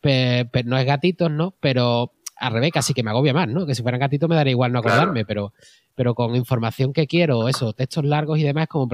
pe- 0.00 0.46
pe- 0.50 0.64
no 0.64 0.76
es 0.78 0.84
gatitos, 0.86 1.30
¿no? 1.30 1.54
Pero 1.60 2.12
al 2.36 2.52
revés, 2.52 2.70
casi 2.72 2.94
que 2.94 3.02
me 3.02 3.10
agobia 3.10 3.32
más, 3.32 3.48
¿no? 3.48 3.64
Que 3.66 3.74
si 3.74 3.82
fueran 3.82 4.00
gatitos 4.00 4.28
me 4.28 4.34
daría 4.34 4.50
igual 4.52 4.72
no 4.72 4.82
Claro. 4.82 4.96
acordarme, 4.96 5.24
pero, 5.24 5.52
pero 5.94 6.14
con 6.14 6.34
información 6.36 6.92
que 6.92 7.06
quiero, 7.06 7.48
eso, 7.48 7.72
textos 7.72 8.04
largos 8.04 8.38
y 8.38 8.42
demás, 8.42 8.66
como 8.68 8.88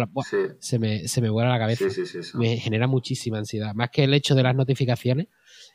se 0.58 0.78
me, 0.78 1.08
se 1.08 1.20
me 1.20 1.30
vuela 1.30 1.50
la 1.50 1.58
cabeza. 1.58 1.88
sí, 2.06 2.22
sí. 2.22 2.38
Me 2.38 2.56
genera 2.58 2.86
muchísima 2.86 3.38
ansiedad. 3.38 3.74
Más 3.74 3.90
que 3.90 4.04
el 4.04 4.14
hecho 4.14 4.34
de 4.34 4.42
las 4.42 4.54
notificaciones, 4.54 5.28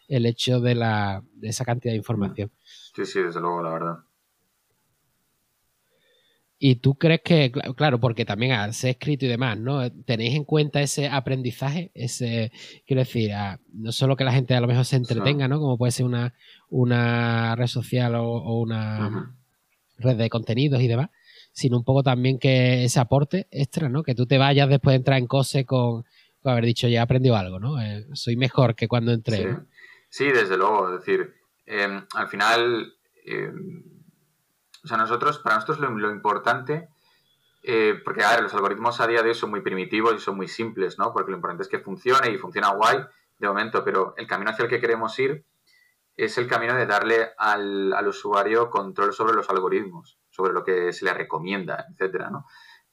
el 0.07 0.25
hecho 0.25 0.59
de, 0.59 0.75
la, 0.75 1.23
de 1.33 1.49
esa 1.49 1.65
cantidad 1.65 1.93
de 1.93 1.97
información. 1.97 2.51
Sí, 2.95 3.05
sí, 3.05 3.21
desde 3.21 3.39
luego, 3.41 3.61
la 3.63 3.69
verdad. 3.71 3.95
Y 6.57 6.75
tú 6.75 6.95
crees 6.95 7.21
que, 7.21 7.51
cl- 7.51 7.75
claro, 7.75 7.99
porque 7.99 8.23
también 8.23 8.53
al 8.53 8.73
ser 8.73 8.91
escrito 8.91 9.25
y 9.25 9.27
demás, 9.27 9.59
¿no? 9.59 9.91
¿Tenéis 9.91 10.35
en 10.35 10.45
cuenta 10.45 10.81
ese 10.81 11.09
aprendizaje? 11.09 11.91
Ese, 11.93 12.51
quiero 12.87 13.01
decir, 13.01 13.33
a- 13.33 13.59
no 13.73 13.91
solo 13.91 14.15
que 14.15 14.23
la 14.23 14.31
gente 14.31 14.55
a 14.55 14.61
lo 14.61 14.67
mejor 14.67 14.85
se 14.85 14.95
entretenga, 14.95 15.47
¿no? 15.49 15.59
Como 15.59 15.77
puede 15.77 15.91
ser 15.91 16.05
una, 16.05 16.33
una 16.69 17.55
red 17.55 17.67
social 17.67 18.15
o, 18.15 18.23
o 18.25 18.59
una. 18.61 19.35
Red 19.97 20.17
de 20.17 20.29
contenidos 20.29 20.81
y 20.81 20.87
demás, 20.87 21.09
sino 21.51 21.77
un 21.77 21.83
poco 21.83 22.03
también 22.03 22.37
que 22.39 22.83
ese 22.83 22.99
aporte 22.99 23.47
extra, 23.51 23.89
¿no? 23.89 24.03
Que 24.03 24.15
tú 24.15 24.25
te 24.25 24.37
vayas 24.37 24.69
después 24.69 24.93
de 24.93 24.97
entrar 24.97 25.17
en 25.17 25.27
COSE 25.27 25.65
con, 25.65 26.03
con 26.41 26.51
haber 26.51 26.65
dicho, 26.65 26.87
ya 26.87 26.99
he 26.99 27.01
aprendido 27.01 27.35
algo, 27.35 27.59
¿no? 27.59 27.81
Eh, 27.81 28.05
soy 28.13 28.35
mejor 28.35 28.75
que 28.75 28.87
cuando 28.87 29.11
entré. 29.11 29.57
Sí. 30.09 30.25
desde 30.25 30.57
luego. 30.57 30.93
Es 30.93 30.99
decir, 30.99 31.33
eh, 31.65 32.01
al 32.13 32.27
final, 32.27 32.93
eh, 33.25 33.51
o 34.83 34.87
sea, 34.87 34.97
nosotros, 34.97 35.39
para 35.39 35.55
nosotros 35.55 35.79
lo, 35.79 36.11
importante, 36.11 36.89
eh, 37.63 37.99
porque 38.05 38.21
los 38.41 38.53
algoritmos 38.53 39.01
a 39.01 39.07
día 39.07 39.23
de 39.23 39.29
hoy 39.29 39.35
son 39.35 39.49
muy 39.49 39.61
primitivos 39.61 40.13
y 40.13 40.19
son 40.19 40.35
muy 40.35 40.47
simples, 40.47 40.99
¿no? 40.99 41.11
Porque 41.11 41.31
lo 41.31 41.37
importante 41.37 41.63
es 41.63 41.69
que 41.69 41.79
funcione 41.79 42.29
y 42.29 42.37
funciona 42.37 42.69
guay 42.73 42.99
de 43.39 43.47
momento, 43.47 43.83
pero 43.83 44.13
el 44.17 44.27
camino 44.27 44.51
hacia 44.51 44.63
el 44.63 44.69
que 44.69 44.79
queremos 44.79 45.17
ir 45.17 45.43
es 46.17 46.37
el 46.37 46.47
camino 46.47 46.75
de 46.75 46.85
darle 46.85 47.31
al, 47.37 47.93
al 47.93 48.07
usuario 48.07 48.69
control 48.69 49.13
sobre 49.13 49.33
los 49.33 49.49
algoritmos, 49.49 50.19
sobre 50.29 50.53
lo 50.53 50.63
que 50.63 50.93
se 50.93 51.05
le 51.05 51.13
recomienda, 51.13 51.85
etcétera, 51.91 52.29
¿no? 52.29 52.45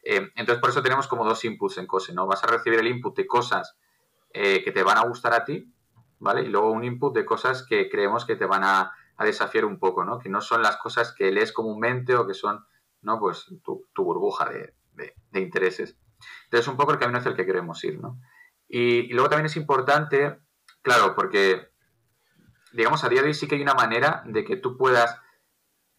Eh, 0.02 0.30
entonces, 0.34 0.60
por 0.60 0.70
eso 0.70 0.82
tenemos 0.82 1.06
como 1.06 1.24
dos 1.24 1.44
inputs 1.44 1.78
en 1.78 1.86
COSE, 1.86 2.12
¿no? 2.12 2.26
Vas 2.26 2.42
a 2.42 2.48
recibir 2.48 2.80
el 2.80 2.88
input 2.88 3.16
de 3.16 3.26
cosas 3.26 3.76
eh, 4.32 4.62
que 4.64 4.72
te 4.72 4.82
van 4.82 4.98
a 4.98 5.06
gustar 5.06 5.32
a 5.34 5.44
ti, 5.44 5.72
¿vale? 6.18 6.42
Y 6.42 6.48
luego 6.48 6.72
un 6.72 6.84
input 6.84 7.14
de 7.14 7.24
cosas 7.24 7.64
que 7.64 7.88
creemos 7.88 8.24
que 8.24 8.36
te 8.36 8.46
van 8.46 8.64
a, 8.64 8.92
desafiar 9.18 9.66
un 9.66 9.78
poco, 9.78 10.04
¿no? 10.04 10.18
Que 10.18 10.28
no 10.28 10.40
son 10.40 10.62
las 10.62 10.78
cosas 10.78 11.14
que 11.16 11.30
lees 11.30 11.52
comúnmente 11.52 12.16
o 12.16 12.26
que 12.26 12.34
son, 12.34 12.66
¿no? 13.02 13.20
Pues 13.20 13.46
tu, 13.62 13.86
burbuja 13.94 14.50
de 14.50 15.40
intereses. 15.40 15.96
Entonces, 16.44 16.68
un 16.68 16.76
poco 16.76 16.92
el 16.92 16.98
camino 16.98 17.18
hacia 17.18 17.30
el 17.30 17.36
que 17.36 17.46
queremos 17.46 17.82
ir, 17.84 18.00
¿no? 18.00 18.20
Y, 18.68 19.00
y 19.00 19.12
luego 19.12 19.28
también 19.28 19.46
es 19.46 19.56
importante, 19.56 20.40
claro, 20.82 21.14
porque, 21.14 21.71
digamos, 22.72 23.04
a 23.04 23.08
día 23.08 23.22
de 23.22 23.28
hoy 23.28 23.34
sí 23.34 23.46
que 23.46 23.56
hay 23.56 23.62
una 23.62 23.74
manera 23.74 24.22
de 24.26 24.44
que 24.44 24.56
tú 24.56 24.76
puedas 24.76 25.18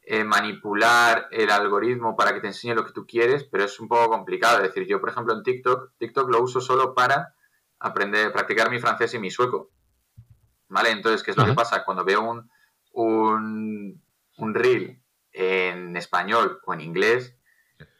eh, 0.01 0.23
manipular 0.23 1.27
el 1.31 1.49
algoritmo 1.49 2.15
para 2.17 2.33
que 2.33 2.41
te 2.41 2.47
enseñe 2.47 2.75
lo 2.75 2.85
que 2.85 2.91
tú 2.91 3.05
quieres, 3.05 3.45
pero 3.45 3.63
es 3.63 3.79
un 3.79 3.87
poco 3.87 4.09
complicado. 4.09 4.57
Es 4.57 4.63
decir, 4.63 4.85
yo, 4.85 4.99
por 4.99 5.09
ejemplo, 5.09 5.33
en 5.33 5.43
TikTok, 5.43 5.93
TikTok 5.97 6.29
lo 6.29 6.41
uso 6.41 6.59
solo 6.59 6.93
para 6.93 7.35
aprender, 7.79 8.31
practicar 8.33 8.69
mi 8.69 8.79
francés 8.79 9.13
y 9.13 9.19
mi 9.19 9.31
sueco. 9.31 9.71
¿Vale? 10.67 10.91
Entonces, 10.91 11.23
¿qué 11.23 11.31
es 11.31 11.37
lo 11.37 11.45
que 11.45 11.53
pasa? 11.53 11.85
Cuando 11.85 12.03
veo 12.03 12.21
un, 12.21 12.49
un, 12.93 14.03
un 14.37 14.53
reel 14.53 15.01
en 15.31 15.95
español 15.95 16.59
o 16.65 16.73
en 16.73 16.81
inglés, 16.81 17.37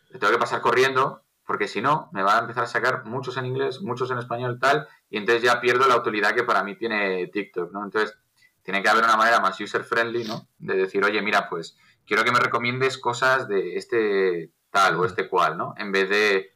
le 0.09 0.19
tengo 0.19 0.33
que 0.33 0.39
pasar 0.39 0.61
corriendo, 0.61 1.23
porque 1.45 1.67
si 1.67 1.81
no, 1.81 2.09
me 2.13 2.23
va 2.23 2.37
a 2.37 2.41
empezar 2.41 2.63
a 2.63 2.67
sacar 2.67 3.05
muchos 3.05 3.37
en 3.37 3.45
inglés, 3.45 3.81
muchos 3.81 4.11
en 4.11 4.17
español, 4.17 4.59
tal, 4.59 4.87
y 5.09 5.17
entonces 5.17 5.43
ya 5.43 5.61
pierdo 5.61 5.87
la 5.87 5.97
utilidad 5.97 6.33
que 6.33 6.43
para 6.43 6.63
mí 6.63 6.75
tiene 6.75 7.27
TikTok, 7.27 7.71
¿no? 7.71 7.83
Entonces, 7.83 8.17
tiene 8.63 8.81
que 8.81 8.89
haber 8.89 9.03
una 9.03 9.17
manera 9.17 9.39
más 9.39 9.59
user-friendly, 9.59 10.23
¿no? 10.23 10.47
De 10.57 10.75
decir, 10.75 11.03
oye, 11.03 11.21
mira, 11.21 11.47
pues 11.49 11.77
quiero 12.05 12.23
que 12.23 12.31
me 12.31 12.39
recomiendes 12.39 12.97
cosas 12.97 13.47
de 13.47 13.75
este 13.75 14.51
tal 14.71 14.95
o 14.95 15.05
este 15.05 15.29
cual, 15.29 15.57
¿no? 15.57 15.73
En 15.77 15.91
vez 15.91 16.09
de, 16.09 16.51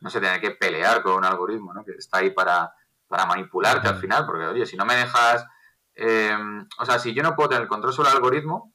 no 0.00 0.10
sé, 0.10 0.20
tener 0.20 0.40
que 0.40 0.50
pelear 0.50 1.02
con 1.02 1.14
un 1.14 1.24
algoritmo, 1.24 1.72
¿no? 1.72 1.84
Que 1.84 1.92
está 1.92 2.18
ahí 2.18 2.30
para, 2.30 2.74
para 3.08 3.26
manipularte 3.26 3.88
al 3.88 3.98
final, 3.98 4.26
porque, 4.26 4.44
oye, 4.46 4.66
si 4.66 4.76
no 4.76 4.84
me 4.84 4.96
dejas... 4.96 5.46
eh, 5.94 6.36
o 6.78 6.84
sea, 6.84 6.98
si 6.98 7.14
yo 7.14 7.22
no 7.22 7.34
puedo 7.34 7.50
tener 7.50 7.62
el 7.62 7.68
control 7.68 7.92
sobre 7.92 8.10
el 8.10 8.16
algoritmo, 8.16 8.74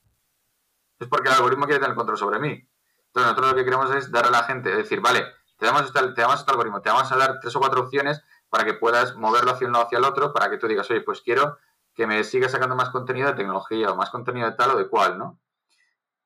es 1.00 1.08
porque 1.08 1.30
el 1.30 1.36
algoritmo 1.36 1.66
quiere 1.66 1.80
tener 1.80 1.92
el 1.92 1.96
control 1.96 2.18
sobre 2.18 2.40
mí. 2.40 2.68
Entonces, 3.08 3.32
nosotros 3.32 3.52
lo 3.52 3.56
que 3.56 3.66
queremos 3.66 3.92
es 3.96 4.12
darle 4.12 4.30
a 4.30 4.42
la 4.42 4.44
gente, 4.44 4.76
decir, 4.76 5.02
vale, 5.02 5.26
te 5.58 5.66
damos, 5.66 5.84
este, 5.84 6.00
te 6.14 6.22
damos 6.22 6.40
este 6.40 6.52
algoritmo, 6.52 6.82
te 6.82 6.90
vamos 6.90 7.12
a 7.12 7.18
dar 7.18 7.40
tres 7.40 7.56
o 7.56 7.60
cuatro 7.60 7.82
opciones 7.82 8.24
para 8.50 8.64
que 8.64 8.74
puedas 8.74 9.16
moverlo 9.16 9.52
hacia 9.52 9.68
un 9.68 9.74
lado 9.74 9.86
hacia 9.86 9.98
el 9.98 10.06
otro, 10.06 10.34
para 10.34 10.50
que 10.50 10.58
tú 10.58 10.68
digas, 10.68 10.90
oye, 10.90 11.02
pues 11.02 11.22
quiero 11.22 11.58
que 11.98 12.08
me 12.08 12.24
siga 12.24 12.48
sacando 12.48 12.76
más 12.78 12.92
contenido 12.92 13.28
de 13.30 13.34
tecnología 13.36 13.92
o 13.92 13.98
más 13.98 14.12
contenido 14.12 14.50
de 14.50 14.56
tal 14.56 14.72
o 14.72 14.78
de 14.78 14.88
cual, 14.88 15.18
¿no? 15.18 15.40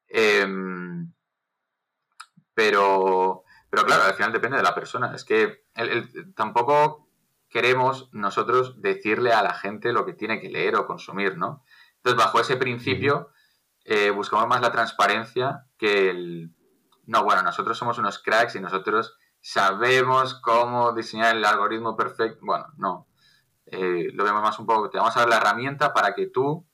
Em, 0.09 1.11
pero, 2.53 3.43
pero 3.69 3.85
claro, 3.85 4.03
al 4.03 4.13
final 4.13 4.31
depende 4.31 4.57
de 4.57 4.63
la 4.63 4.75
persona. 4.75 5.13
Es 5.15 5.23
que 5.23 5.63
el- 5.75 6.33
tampoco 6.35 7.07
queremos 7.49 8.09
nosotros 8.13 8.81
decirle 8.81 9.33
a 9.33 9.43
la 9.43 9.53
gente 9.53 9.91
lo 9.93 10.05
que 10.05 10.13
tiene 10.13 10.39
que 10.39 10.49
leer 10.49 10.75
o 10.75 10.85
consumir, 10.87 11.37
¿no? 11.37 11.63
Entonces, 11.97 12.17
bajo 12.23 12.39
ese 12.39 12.57
principio, 12.57 13.29
eh, 13.85 14.09
buscamos 14.11 14.47
más 14.47 14.61
la 14.61 14.71
transparencia 14.71 15.65
que 15.77 16.09
el... 16.09 16.55
No, 17.05 17.23
bueno, 17.23 17.41
nosotros 17.43 17.77
somos 17.77 17.97
unos 17.97 18.19
cracks 18.19 18.55
y 18.55 18.59
nosotros 18.61 19.17
sabemos 19.41 20.35
cómo 20.41 20.93
diseñar 20.93 21.35
el 21.35 21.45
algoritmo 21.45 21.95
perfecto. 21.97 22.39
Bueno, 22.45 22.67
no. 22.77 23.07
Eh, 23.65 24.09
lo 24.13 24.23
vemos 24.23 24.41
más 24.41 24.59
un 24.59 24.65
poco, 24.65 24.89
te 24.89 24.97
vamos 24.97 25.15
a 25.15 25.21
dar 25.21 25.29
la 25.29 25.37
herramienta 25.37 25.93
para 25.93 26.13
que 26.13 26.27
tú 26.27 26.65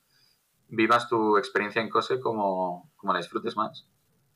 vivas 0.70 1.08
tu 1.08 1.38
experiencia 1.38 1.82
en 1.82 1.90
COSE 1.90 2.20
como, 2.20 2.92
como 2.96 3.14
la 3.14 3.20
disfrutes 3.20 3.56
más. 3.56 3.88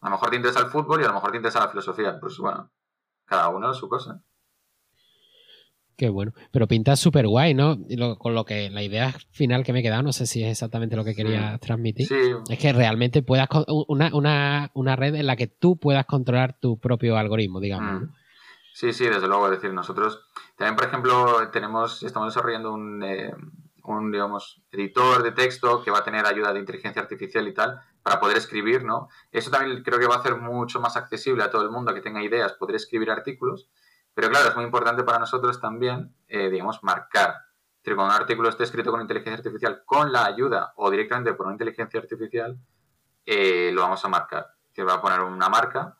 A 0.01 0.07
lo 0.07 0.11
mejor 0.11 0.29
te 0.29 0.35
interesa 0.35 0.59
el 0.59 0.67
fútbol 0.67 1.01
y 1.01 1.03
a 1.03 1.07
lo 1.07 1.13
mejor 1.13 1.31
te 1.31 1.37
interesa 1.37 1.59
la 1.59 1.69
filosofía. 1.69 2.19
Pues 2.19 2.37
bueno, 2.37 2.71
cada 3.25 3.49
uno 3.49 3.73
su 3.73 3.87
cosa. 3.87 4.23
Qué 5.95 6.09
bueno. 6.09 6.33
Pero 6.51 6.67
pinta 6.67 6.95
súper 6.95 7.27
guay, 7.27 7.53
¿no? 7.53 7.77
con 8.17 8.33
lo 8.33 8.43
que 8.43 8.71
la 8.71 8.81
idea 8.81 9.13
final 9.29 9.63
que 9.63 9.71
me 9.71 9.81
he 9.81 9.83
quedado, 9.83 10.01
no 10.01 10.13
sé 10.13 10.25
si 10.25 10.43
es 10.43 10.49
exactamente 10.49 10.95
lo 10.95 11.03
que 11.03 11.13
quería 11.13 11.59
transmitir. 11.59 12.07
Es 12.49 12.57
que 12.57 12.73
realmente 12.73 13.21
puedas 13.21 13.47
una, 13.87 14.09
una, 14.15 14.71
una, 14.73 14.95
red 14.95 15.13
en 15.13 15.27
la 15.27 15.35
que 15.35 15.45
tú 15.45 15.77
puedas 15.77 16.07
controlar 16.07 16.57
tu 16.59 16.79
propio 16.79 17.17
algoritmo, 17.17 17.59
digamos. 17.59 18.01
Mm. 18.01 18.13
Sí, 18.73 18.93
sí, 18.93 19.05
desde 19.05 19.27
luego. 19.27 19.45
Es 19.45 19.61
decir, 19.61 19.73
nosotros 19.73 20.27
también, 20.61 20.75
por 20.75 20.85
ejemplo, 20.85 21.49
tenemos, 21.49 22.03
estamos 22.03 22.31
desarrollando 22.31 22.71
un, 22.71 23.01
eh, 23.01 23.33
un, 23.83 24.11
digamos, 24.11 24.61
editor 24.71 25.23
de 25.23 25.31
texto 25.31 25.81
que 25.81 25.89
va 25.89 25.97
a 25.97 26.03
tener 26.03 26.23
ayuda 26.23 26.53
de 26.53 26.59
inteligencia 26.59 27.01
artificial 27.01 27.47
y 27.47 27.53
tal 27.55 27.81
para 28.03 28.19
poder 28.19 28.37
escribir, 28.37 28.83
¿no? 28.83 29.09
Eso 29.31 29.49
también 29.49 29.81
creo 29.81 29.97
que 29.97 30.05
va 30.05 30.17
a 30.17 30.19
hacer 30.19 30.35
mucho 30.35 30.79
más 30.79 30.97
accesible 30.97 31.43
a 31.43 31.49
todo 31.49 31.63
el 31.63 31.71
mundo 31.71 31.95
que 31.95 32.01
tenga 32.01 32.21
ideas 32.21 32.53
poder 32.53 32.75
escribir 32.75 33.09
artículos. 33.09 33.71
Pero 34.13 34.29
claro, 34.29 34.49
es 34.49 34.55
muy 34.55 34.63
importante 34.63 35.01
para 35.03 35.17
nosotros 35.17 35.59
también, 35.59 36.13
eh, 36.27 36.51
digamos, 36.51 36.83
marcar. 36.83 37.37
Decir, 37.77 37.95
cuando 37.95 38.13
un 38.13 38.21
artículo 38.21 38.49
esté 38.49 38.63
escrito 38.63 38.91
con 38.91 39.01
inteligencia 39.01 39.37
artificial 39.37 39.81
con 39.83 40.11
la 40.11 40.25
ayuda 40.27 40.73
o 40.75 40.91
directamente 40.91 41.33
por 41.33 41.47
una 41.47 41.55
inteligencia 41.55 41.99
artificial, 41.99 42.55
eh, 43.25 43.71
lo 43.73 43.81
vamos 43.81 44.05
a 44.05 44.09
marcar. 44.09 44.53
Que 44.71 44.83
va 44.83 44.93
a 44.93 45.01
poner 45.01 45.21
una 45.21 45.49
marca 45.49 45.97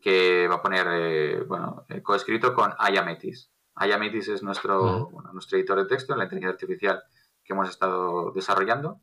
que 0.00 0.48
va 0.48 0.54
a 0.54 0.62
poner, 0.62 1.44
bueno, 1.44 1.84
coescrito 2.02 2.54
con 2.54 2.72
Ayametis. 2.78 3.50
Ayametis 3.78 4.28
es 4.28 4.42
nuestro, 4.42 5.10
nuestro 5.32 5.58
editor 5.58 5.78
de 5.78 5.86
texto, 5.86 6.14
la 6.16 6.24
inteligencia 6.24 6.52
artificial 6.54 7.02
que 7.44 7.52
hemos 7.52 7.68
estado 7.68 8.32
desarrollando. 8.32 9.00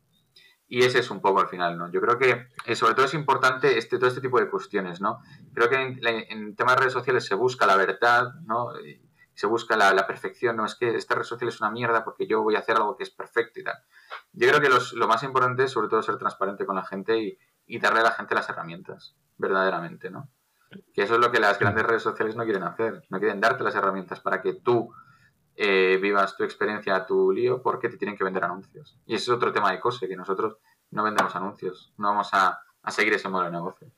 Y 0.68 0.82
ese 0.82 0.98
es 0.98 1.10
un 1.10 1.20
poco 1.20 1.40
al 1.40 1.48
final, 1.48 1.78
¿no? 1.78 1.90
Yo 1.92 2.00
creo 2.00 2.18
que 2.18 2.48
eh, 2.64 2.74
sobre 2.74 2.94
todo 2.94 3.06
es 3.06 3.14
importante 3.14 3.78
este, 3.78 3.98
todo 3.98 4.08
este 4.08 4.20
tipo 4.20 4.40
de 4.40 4.50
cuestiones, 4.50 5.00
¿no? 5.00 5.20
Creo 5.54 5.68
que 5.68 5.76
en, 5.76 6.00
en 6.04 6.56
temas 6.56 6.74
de 6.74 6.80
redes 6.80 6.92
sociales 6.92 7.24
se 7.24 7.36
busca 7.36 7.66
la 7.66 7.76
verdad, 7.76 8.34
¿no? 8.46 8.72
se 9.36 9.46
busca 9.46 9.76
la, 9.76 10.06
perfección, 10.06 10.56
no 10.56 10.64
es 10.64 10.74
que 10.74 10.96
esta 10.96 11.14
red 11.14 11.22
social 11.22 11.48
es 11.48 11.60
una 11.60 11.70
mierda 11.70 12.04
porque 12.04 12.26
yo 12.26 12.42
voy 12.42 12.56
a 12.56 12.60
hacer 12.60 12.76
algo 12.76 12.96
que 12.96 13.02
es 13.02 13.10
perfecto 13.10 13.60
y 13.60 13.64
tal. 13.64 13.76
Yo 14.32 14.48
creo 14.48 14.60
que 14.62 14.96
lo 14.96 15.06
más 15.06 15.22
importante 15.24 15.64
es 15.64 15.70
sobre 15.70 15.88
todo 15.88 16.02
ser 16.02 16.16
transparente 16.16 16.64
con 16.64 16.74
la 16.74 16.86
gente 16.86 17.18
y, 17.18 17.38
y, 17.66 17.78
darle 17.78 18.00
a 18.00 18.04
la 18.04 18.10
gente 18.12 18.34
las 18.34 18.48
herramientas, 18.48 19.14
verdaderamente, 19.36 20.10
¿no? 20.10 20.30
Que 20.94 21.02
eso 21.02 21.14
es 21.14 21.20
lo 21.20 21.30
que 21.30 21.40
las 21.40 21.58
grandes 21.58 21.84
redes 21.84 22.02
sociales 22.02 22.36
no 22.36 22.44
quieren 22.44 22.62
hacer, 22.62 23.04
no 23.08 23.18
quieren 23.18 23.40
darte 23.40 23.64
las 23.64 23.74
herramientas 23.74 24.20
para 24.20 24.42
que 24.42 24.54
tú 24.54 24.92
eh, 25.58 25.98
vivas 26.02 26.36
tu 26.36 26.44
experiencia 26.44 26.94
a 26.94 27.06
tu 27.06 27.32
lío 27.32 27.62
porque 27.62 27.88
te 27.88 27.96
tienen 27.96 28.16
que 28.16 28.24
vender 28.24 28.44
anuncios. 28.44 28.98
Y 29.06 29.14
ese 29.14 29.24
es 29.24 29.28
otro 29.30 29.52
tema 29.52 29.72
de 29.72 29.80
cose, 29.80 30.06
que 30.06 30.14
nosotros 30.14 30.58
no 30.90 31.02
vendemos 31.02 31.34
anuncios, 31.34 31.94
no 31.96 32.08
vamos 32.08 32.28
a, 32.32 32.60
seguir 32.88 33.14
ese 33.14 33.28
modelo 33.28 33.50
de 33.50 33.56
negocio. 33.56 33.90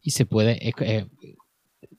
Y 0.00 0.12
se 0.12 0.26
puede, 0.26 0.58
eh, 0.68 1.08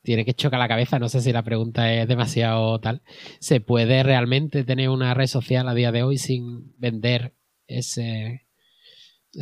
tiene 0.03 0.23
que 0.23 0.34
chocar 0.34 0.60
la 0.60 0.69
cabeza, 0.69 0.99
no 0.99 1.10
sé 1.10 1.19
si 1.19 1.34
la 1.34 1.43
pregunta 1.43 1.91
es 1.91 2.08
demasiado 2.08 2.79
tal, 2.79 3.01
¿se 3.39 3.60
puede 3.60 4.03
realmente 4.03 4.63
tener 4.63 4.89
una 4.89 5.13
red 5.13 5.27
social 5.27 5.67
a 5.67 5.73
día 5.73 5.91
de 5.91 6.03
hoy 6.03 6.17
sin 6.17 6.73
vender 6.79 7.36
esos 7.67 7.99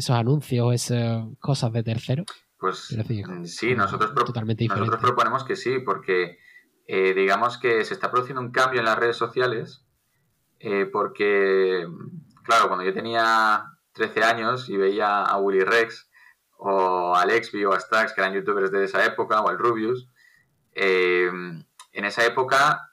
anuncios, 0.10 0.74
esas 0.74 1.26
cosas 1.40 1.72
de 1.72 1.84
tercero? 1.84 2.26
Pues 2.64 2.96
sí, 3.44 3.76
nosotros, 3.76 4.14
nosotros 4.16 5.02
proponemos 5.02 5.44
que 5.44 5.58
sí, 5.58 5.80
porque 5.80 6.40
eh, 6.88 7.14
digamos 7.14 7.58
que 7.58 7.84
se 7.84 7.94
está 7.94 8.10
produciendo 8.10 8.40
un 8.40 8.54
cambio 8.54 8.80
en 8.80 8.86
las 8.86 8.98
redes 8.98 9.18
sociales 9.18 9.86
eh, 10.60 10.86
porque, 10.86 11.86
claro, 12.46 12.68
cuando 12.70 12.86
yo 12.86 12.94
tenía 12.94 13.66
13 13.92 14.24
años 14.24 14.70
y 14.70 14.78
veía 14.78 15.24
a 15.24 15.38
Willy 15.40 15.66
Rex 15.66 16.10
o 16.56 17.14
a 17.14 17.24
Alexby 17.24 17.66
o 17.66 17.74
a 17.74 17.80
Stax, 17.82 18.14
que 18.14 18.22
eran 18.22 18.34
youtubers 18.34 18.72
de 18.72 18.86
esa 18.86 19.04
época, 19.04 19.42
o 19.42 19.50
al 19.50 19.58
Rubius, 19.58 20.08
eh, 20.72 21.30
en 21.92 22.06
esa 22.06 22.26
época 22.26 22.92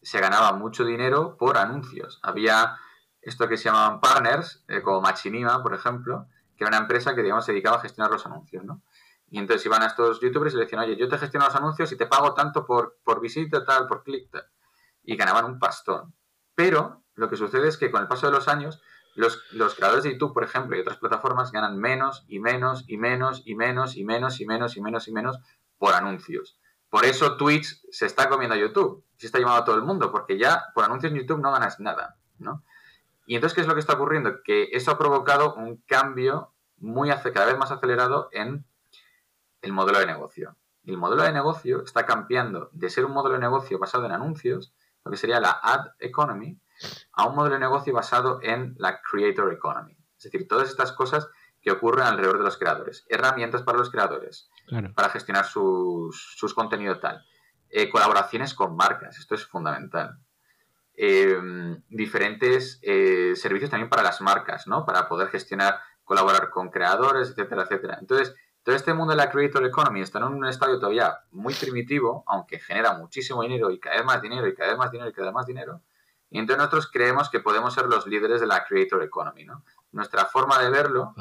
se 0.00 0.20
ganaba 0.20 0.54
mucho 0.54 0.86
dinero 0.86 1.36
por 1.38 1.58
anuncios. 1.58 2.18
Había 2.22 2.78
esto 3.20 3.46
que 3.46 3.58
se 3.58 3.64
llamaban 3.64 4.00
partners, 4.00 4.64
como 4.82 5.02
Machinima, 5.02 5.62
por 5.62 5.74
ejemplo, 5.74 6.28
que 6.56 6.64
era 6.64 6.68
una 6.68 6.78
empresa 6.78 7.14
que, 7.14 7.22
digamos, 7.22 7.44
se 7.44 7.52
dedicaba 7.52 7.76
a 7.76 7.80
gestionar 7.80 8.10
los 8.10 8.24
anuncios, 8.26 8.64
¿no? 8.64 8.82
Y 9.28 9.38
entonces 9.38 9.66
iban 9.66 9.82
a 9.82 9.86
estos 9.86 10.20
youtubers 10.20 10.54
y 10.54 10.56
le 10.56 10.64
decían, 10.64 10.82
oye, 10.82 10.96
yo 10.96 11.08
te 11.08 11.18
gestiono 11.18 11.46
los 11.46 11.56
anuncios 11.56 11.90
y 11.92 11.96
te 11.96 12.06
pago 12.06 12.32
tanto 12.34 12.64
por, 12.64 12.98
por 13.02 13.20
visita, 13.20 13.64
tal, 13.64 13.88
por 13.88 14.04
clic, 14.04 14.30
tal. 14.30 14.44
Y 15.02 15.16
ganaban 15.16 15.44
un 15.44 15.58
pastón. 15.58 16.14
Pero 16.54 17.04
lo 17.14 17.28
que 17.28 17.36
sucede 17.36 17.68
es 17.68 17.76
que 17.76 17.90
con 17.90 18.02
el 18.02 18.08
paso 18.08 18.26
de 18.26 18.32
los 18.32 18.46
años, 18.46 18.80
los, 19.16 19.74
creadores 19.74 20.04
de 20.04 20.12
YouTube, 20.12 20.32
por 20.32 20.44
ejemplo, 20.44 20.76
y 20.76 20.80
otras 20.80 20.98
plataformas 20.98 21.50
ganan 21.50 21.78
menos 21.78 22.24
y 22.28 22.38
menos 22.38 22.84
y 22.86 22.98
menos 22.98 23.42
y 23.44 23.54
menos 23.54 23.96
y 23.96 24.04
menos 24.04 24.40
y 24.40 24.46
menos 24.46 24.76
y 24.76 24.80
menos 24.80 25.08
y 25.08 25.12
menos 25.12 25.38
por 25.78 25.94
anuncios. 25.94 26.58
Por 26.88 27.04
eso 27.04 27.36
Twitch 27.36 27.82
se 27.90 28.06
está 28.06 28.28
comiendo 28.28 28.54
a 28.54 28.58
YouTube. 28.58 29.04
Se 29.16 29.26
está 29.26 29.38
llamando 29.38 29.62
a 29.62 29.64
todo 29.64 29.76
el 29.76 29.82
mundo, 29.82 30.12
porque 30.12 30.38
ya 30.38 30.64
por 30.74 30.84
anuncios 30.84 31.12
en 31.12 31.18
YouTube 31.18 31.40
no 31.40 31.50
ganas 31.50 31.80
nada, 31.80 32.18
¿no? 32.38 32.62
Y 33.26 33.34
entonces, 33.34 33.54
¿qué 33.54 33.60
es 33.60 33.66
lo 33.66 33.74
que 33.74 33.80
está 33.80 33.94
ocurriendo? 33.94 34.42
Que 34.42 34.70
eso 34.72 34.92
ha 34.92 34.98
provocado 34.98 35.54
un 35.54 35.78
cambio 35.86 36.52
muy 36.78 37.10
cada 37.10 37.46
vez 37.46 37.58
más 37.58 37.70
acelerado 37.70 38.28
en 38.32 38.64
el 39.62 39.72
modelo 39.72 39.98
de 39.98 40.06
negocio. 40.06 40.56
el 40.84 40.96
modelo 40.96 41.24
de 41.24 41.32
negocio 41.32 41.82
está 41.82 42.06
cambiando 42.06 42.70
de 42.72 42.88
ser 42.88 43.04
un 43.04 43.12
modelo 43.12 43.34
de 43.34 43.40
negocio 43.40 43.78
basado 43.78 44.06
en 44.06 44.12
anuncios, 44.12 44.72
lo 45.04 45.10
que 45.10 45.16
sería 45.16 45.40
la 45.40 45.58
ad 45.62 45.86
economy, 45.98 46.60
a 47.12 47.26
un 47.26 47.34
modelo 47.34 47.54
de 47.54 47.60
negocio 47.60 47.92
basado 47.92 48.38
en 48.42 48.76
la 48.78 49.00
creator 49.00 49.52
economy. 49.52 49.96
Es 50.16 50.24
decir, 50.24 50.46
todas 50.46 50.68
estas 50.68 50.92
cosas 50.92 51.28
que 51.60 51.72
ocurren 51.72 52.06
alrededor 52.06 52.38
de 52.38 52.44
los 52.44 52.56
creadores. 52.56 53.04
Herramientas 53.08 53.62
para 53.62 53.78
los 53.78 53.90
creadores, 53.90 54.48
para 54.94 55.08
gestionar 55.08 55.46
sus, 55.46 56.54
contenidos 56.54 57.00
tal. 57.00 57.24
Eh, 57.68 57.90
colaboraciones 57.90 58.54
con 58.54 58.76
marcas, 58.76 59.18
esto 59.18 59.34
es 59.34 59.44
fundamental. 59.44 60.20
Eh, 60.98 61.38
diferentes 61.88 62.78
eh, 62.82 63.34
servicios 63.36 63.70
también 63.70 63.90
para 63.90 64.02
las 64.02 64.20
marcas, 64.22 64.66
¿no? 64.66 64.86
Para 64.86 65.08
poder 65.08 65.28
gestionar, 65.28 65.78
colaborar 66.04 66.48
con 66.48 66.70
creadores, 66.70 67.30
etcétera, 67.30 67.64
etcétera. 67.64 67.98
Entonces, 68.00 68.34
todo 68.62 68.74
este 68.74 68.94
mundo 68.94 69.12
de 69.12 69.18
la 69.18 69.30
creator 69.30 69.64
economy 69.64 70.00
está 70.00 70.18
en 70.18 70.24
un 70.24 70.46
estadio 70.46 70.78
todavía 70.78 71.20
muy 71.30 71.54
primitivo, 71.54 72.24
aunque 72.26 72.58
genera 72.58 72.94
muchísimo 72.94 73.42
dinero 73.42 73.70
y 73.70 73.78
cada 73.78 73.96
vez 73.96 74.04
más 74.06 74.22
dinero 74.22 74.46
y 74.48 74.54
cada 74.54 74.70
vez 74.70 74.78
más 74.78 74.90
dinero 74.90 75.10
y 75.10 75.12
cada 75.12 75.28
vez 75.28 75.34
más 75.34 75.46
dinero. 75.46 75.82
Y 76.30 76.38
entonces 76.38 76.58
nosotros 76.58 76.90
creemos 76.90 77.30
que 77.30 77.40
podemos 77.40 77.74
ser 77.74 77.86
los 77.86 78.06
líderes 78.06 78.40
de 78.40 78.46
la 78.46 78.64
creator 78.64 79.02
economy, 79.02 79.44
¿no? 79.44 79.62
Nuestra 79.92 80.24
forma 80.24 80.58
de 80.60 80.70
verlo 80.70 81.14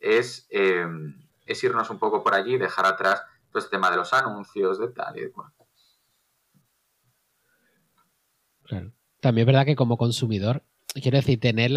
es, 0.00 0.46
eh, 0.50 0.86
es 1.46 1.64
irnos 1.64 1.88
un 1.90 1.98
poco 1.98 2.22
por 2.22 2.34
allí, 2.34 2.58
dejar 2.58 2.86
atrás 2.86 3.24
todo 3.50 3.60
este 3.60 3.70
tema 3.70 3.90
de 3.90 3.96
los 3.96 4.12
anuncios, 4.12 4.78
de 4.78 4.88
tal 4.88 5.16
y 5.16 5.22
de 5.22 5.32
cual. 5.32 5.52
Claro. 8.64 8.92
También 9.22 9.44
es 9.44 9.46
verdad 9.46 9.64
que 9.64 9.76
como 9.76 9.96
consumidor 9.96 10.62
quiero 11.00 11.16
decir, 11.16 11.40
tener 11.40 11.70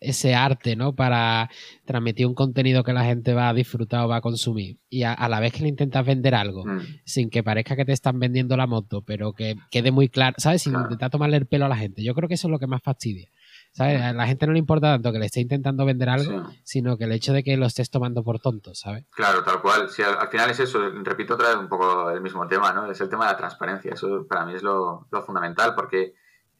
ese 0.00 0.34
arte, 0.34 0.76
¿no? 0.76 0.94
Para 0.94 1.50
transmitir 1.84 2.26
un 2.26 2.34
contenido 2.34 2.84
que 2.84 2.92
la 2.92 3.04
gente 3.04 3.34
va 3.34 3.48
a 3.48 3.54
disfrutar 3.54 4.04
o 4.04 4.08
va 4.08 4.16
a 4.16 4.20
consumir. 4.20 4.78
Y 4.88 5.02
a, 5.02 5.28
la 5.28 5.40
vez 5.40 5.52
que 5.52 5.62
le 5.62 5.68
intentas 5.68 6.04
vender 6.04 6.34
algo, 6.34 6.64
mm. 6.64 6.80
sin 7.04 7.30
que 7.30 7.42
parezca 7.42 7.76
que 7.76 7.84
te 7.84 7.92
están 7.92 8.18
vendiendo 8.18 8.56
la 8.56 8.66
moto, 8.66 9.02
pero 9.02 9.32
que 9.32 9.56
quede 9.70 9.90
muy 9.90 10.08
claro, 10.08 10.36
¿sabes? 10.38 10.62
Sin 10.62 10.74
intentar 10.74 11.10
tomarle 11.10 11.36
el 11.36 11.46
pelo 11.46 11.64
a 11.64 11.68
la 11.68 11.76
gente. 11.76 12.02
Yo 12.02 12.14
creo 12.14 12.28
que 12.28 12.34
eso 12.34 12.48
es 12.48 12.52
lo 12.52 12.58
que 12.58 12.66
más 12.66 12.82
fastidia. 12.82 13.28
¿Sabes? 13.74 14.02
A 14.02 14.12
la 14.12 14.26
gente 14.26 14.46
no 14.46 14.52
le 14.52 14.58
importa 14.58 14.92
tanto 14.92 15.12
que 15.12 15.18
le 15.18 15.24
esté 15.24 15.40
intentando 15.40 15.86
vender 15.86 16.10
algo, 16.10 16.46
sino 16.62 16.98
que 16.98 17.04
el 17.04 17.12
hecho 17.12 17.32
de 17.32 17.42
que 17.42 17.56
lo 17.56 17.64
estés 17.64 17.88
tomando 17.88 18.22
por 18.22 18.38
tonto, 18.38 18.74
¿sabes? 18.74 19.06
Claro, 19.10 19.42
tal 19.42 19.62
cual. 19.62 19.88
Si 19.88 20.02
al, 20.02 20.28
final 20.28 20.50
es 20.50 20.60
eso, 20.60 20.90
repito 21.02 21.34
otra 21.34 21.48
vez 21.48 21.56
un 21.56 21.70
poco 21.70 22.10
el 22.10 22.20
mismo 22.20 22.46
tema, 22.46 22.74
¿no? 22.74 22.90
Es 22.90 23.00
el 23.00 23.08
tema 23.08 23.24
de 23.24 23.32
la 23.32 23.38
transparencia. 23.38 23.94
Eso 23.94 24.26
para 24.28 24.44
mí 24.44 24.52
es 24.52 24.62
lo, 24.62 25.08
lo 25.10 25.22
fundamental, 25.22 25.74
porque 25.74 26.12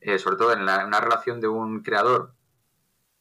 eh, 0.03 0.19
sobre 0.19 0.37
todo 0.37 0.53
en 0.53 0.63
una 0.63 1.01
relación 1.01 1.41
de 1.41 1.49
un 1.49 1.83
creador 1.83 2.35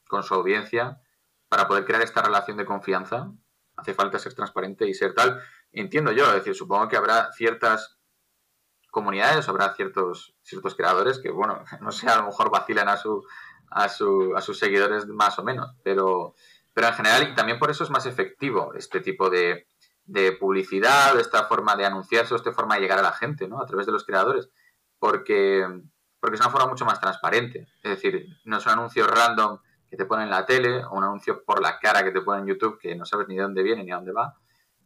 con 0.06 0.22
su 0.22 0.34
audiencia, 0.34 1.00
para 1.48 1.68
poder 1.68 1.84
crear 1.84 2.02
esta 2.02 2.22
relación 2.22 2.56
de 2.56 2.64
confianza, 2.64 3.30
hace 3.76 3.94
falta 3.94 4.18
ser 4.18 4.34
transparente 4.34 4.86
y 4.88 4.94
ser 4.94 5.14
tal. 5.14 5.42
Entiendo 5.70 6.12
yo, 6.12 6.26
es 6.28 6.34
decir, 6.34 6.54
supongo 6.54 6.88
que 6.88 6.96
habrá 6.96 7.32
ciertas 7.32 7.98
comunidades, 8.90 9.48
habrá 9.48 9.74
ciertos, 9.74 10.34
ciertos 10.42 10.74
creadores 10.74 11.18
que, 11.18 11.30
bueno, 11.30 11.64
no 11.80 11.92
sé, 11.92 12.08
a 12.08 12.16
lo 12.16 12.26
mejor 12.26 12.50
vacilan 12.50 12.88
a, 12.88 12.96
su, 12.96 13.24
a, 13.70 13.88
su, 13.88 14.34
a 14.36 14.40
sus 14.40 14.58
seguidores 14.58 15.06
más 15.06 15.38
o 15.38 15.44
menos, 15.44 15.74
pero, 15.82 16.34
pero 16.72 16.88
en 16.88 16.94
general, 16.94 17.28
y 17.28 17.34
también 17.34 17.58
por 17.58 17.70
eso 17.70 17.84
es 17.84 17.90
más 17.90 18.06
efectivo 18.06 18.74
este 18.74 19.00
tipo 19.00 19.30
de, 19.30 19.66
de 20.04 20.32
publicidad, 20.32 21.18
esta 21.18 21.44
forma 21.44 21.76
de 21.76 21.86
anunciarse, 21.86 22.34
esta 22.34 22.52
forma 22.52 22.74
de 22.74 22.82
llegar 22.82 22.98
a 22.98 23.02
la 23.02 23.12
gente, 23.12 23.48
¿no? 23.48 23.60
A 23.60 23.66
través 23.66 23.86
de 23.86 23.92
los 23.92 24.04
creadores, 24.04 24.50
porque 24.98 25.66
porque 26.22 26.36
es 26.36 26.40
una 26.40 26.50
forma 26.50 26.68
mucho 26.68 26.84
más 26.84 27.00
transparente. 27.00 27.66
Es 27.82 27.90
decir, 27.96 28.28
no 28.44 28.58
es 28.58 28.66
un 28.66 28.72
anuncio 28.72 29.08
random 29.08 29.58
que 29.90 29.96
te 29.96 30.06
pone 30.06 30.22
en 30.22 30.30
la 30.30 30.46
tele 30.46 30.84
o 30.84 30.92
un 30.92 31.02
anuncio 31.02 31.42
por 31.44 31.60
la 31.60 31.80
cara 31.80 32.04
que 32.04 32.12
te 32.12 32.20
pone 32.20 32.42
en 32.42 32.46
YouTube 32.46 32.78
que 32.80 32.94
no 32.94 33.04
sabes 33.04 33.26
ni 33.26 33.34
de 33.34 33.42
dónde 33.42 33.64
viene 33.64 33.82
ni 33.82 33.90
a 33.90 33.96
dónde 33.96 34.12
va, 34.12 34.36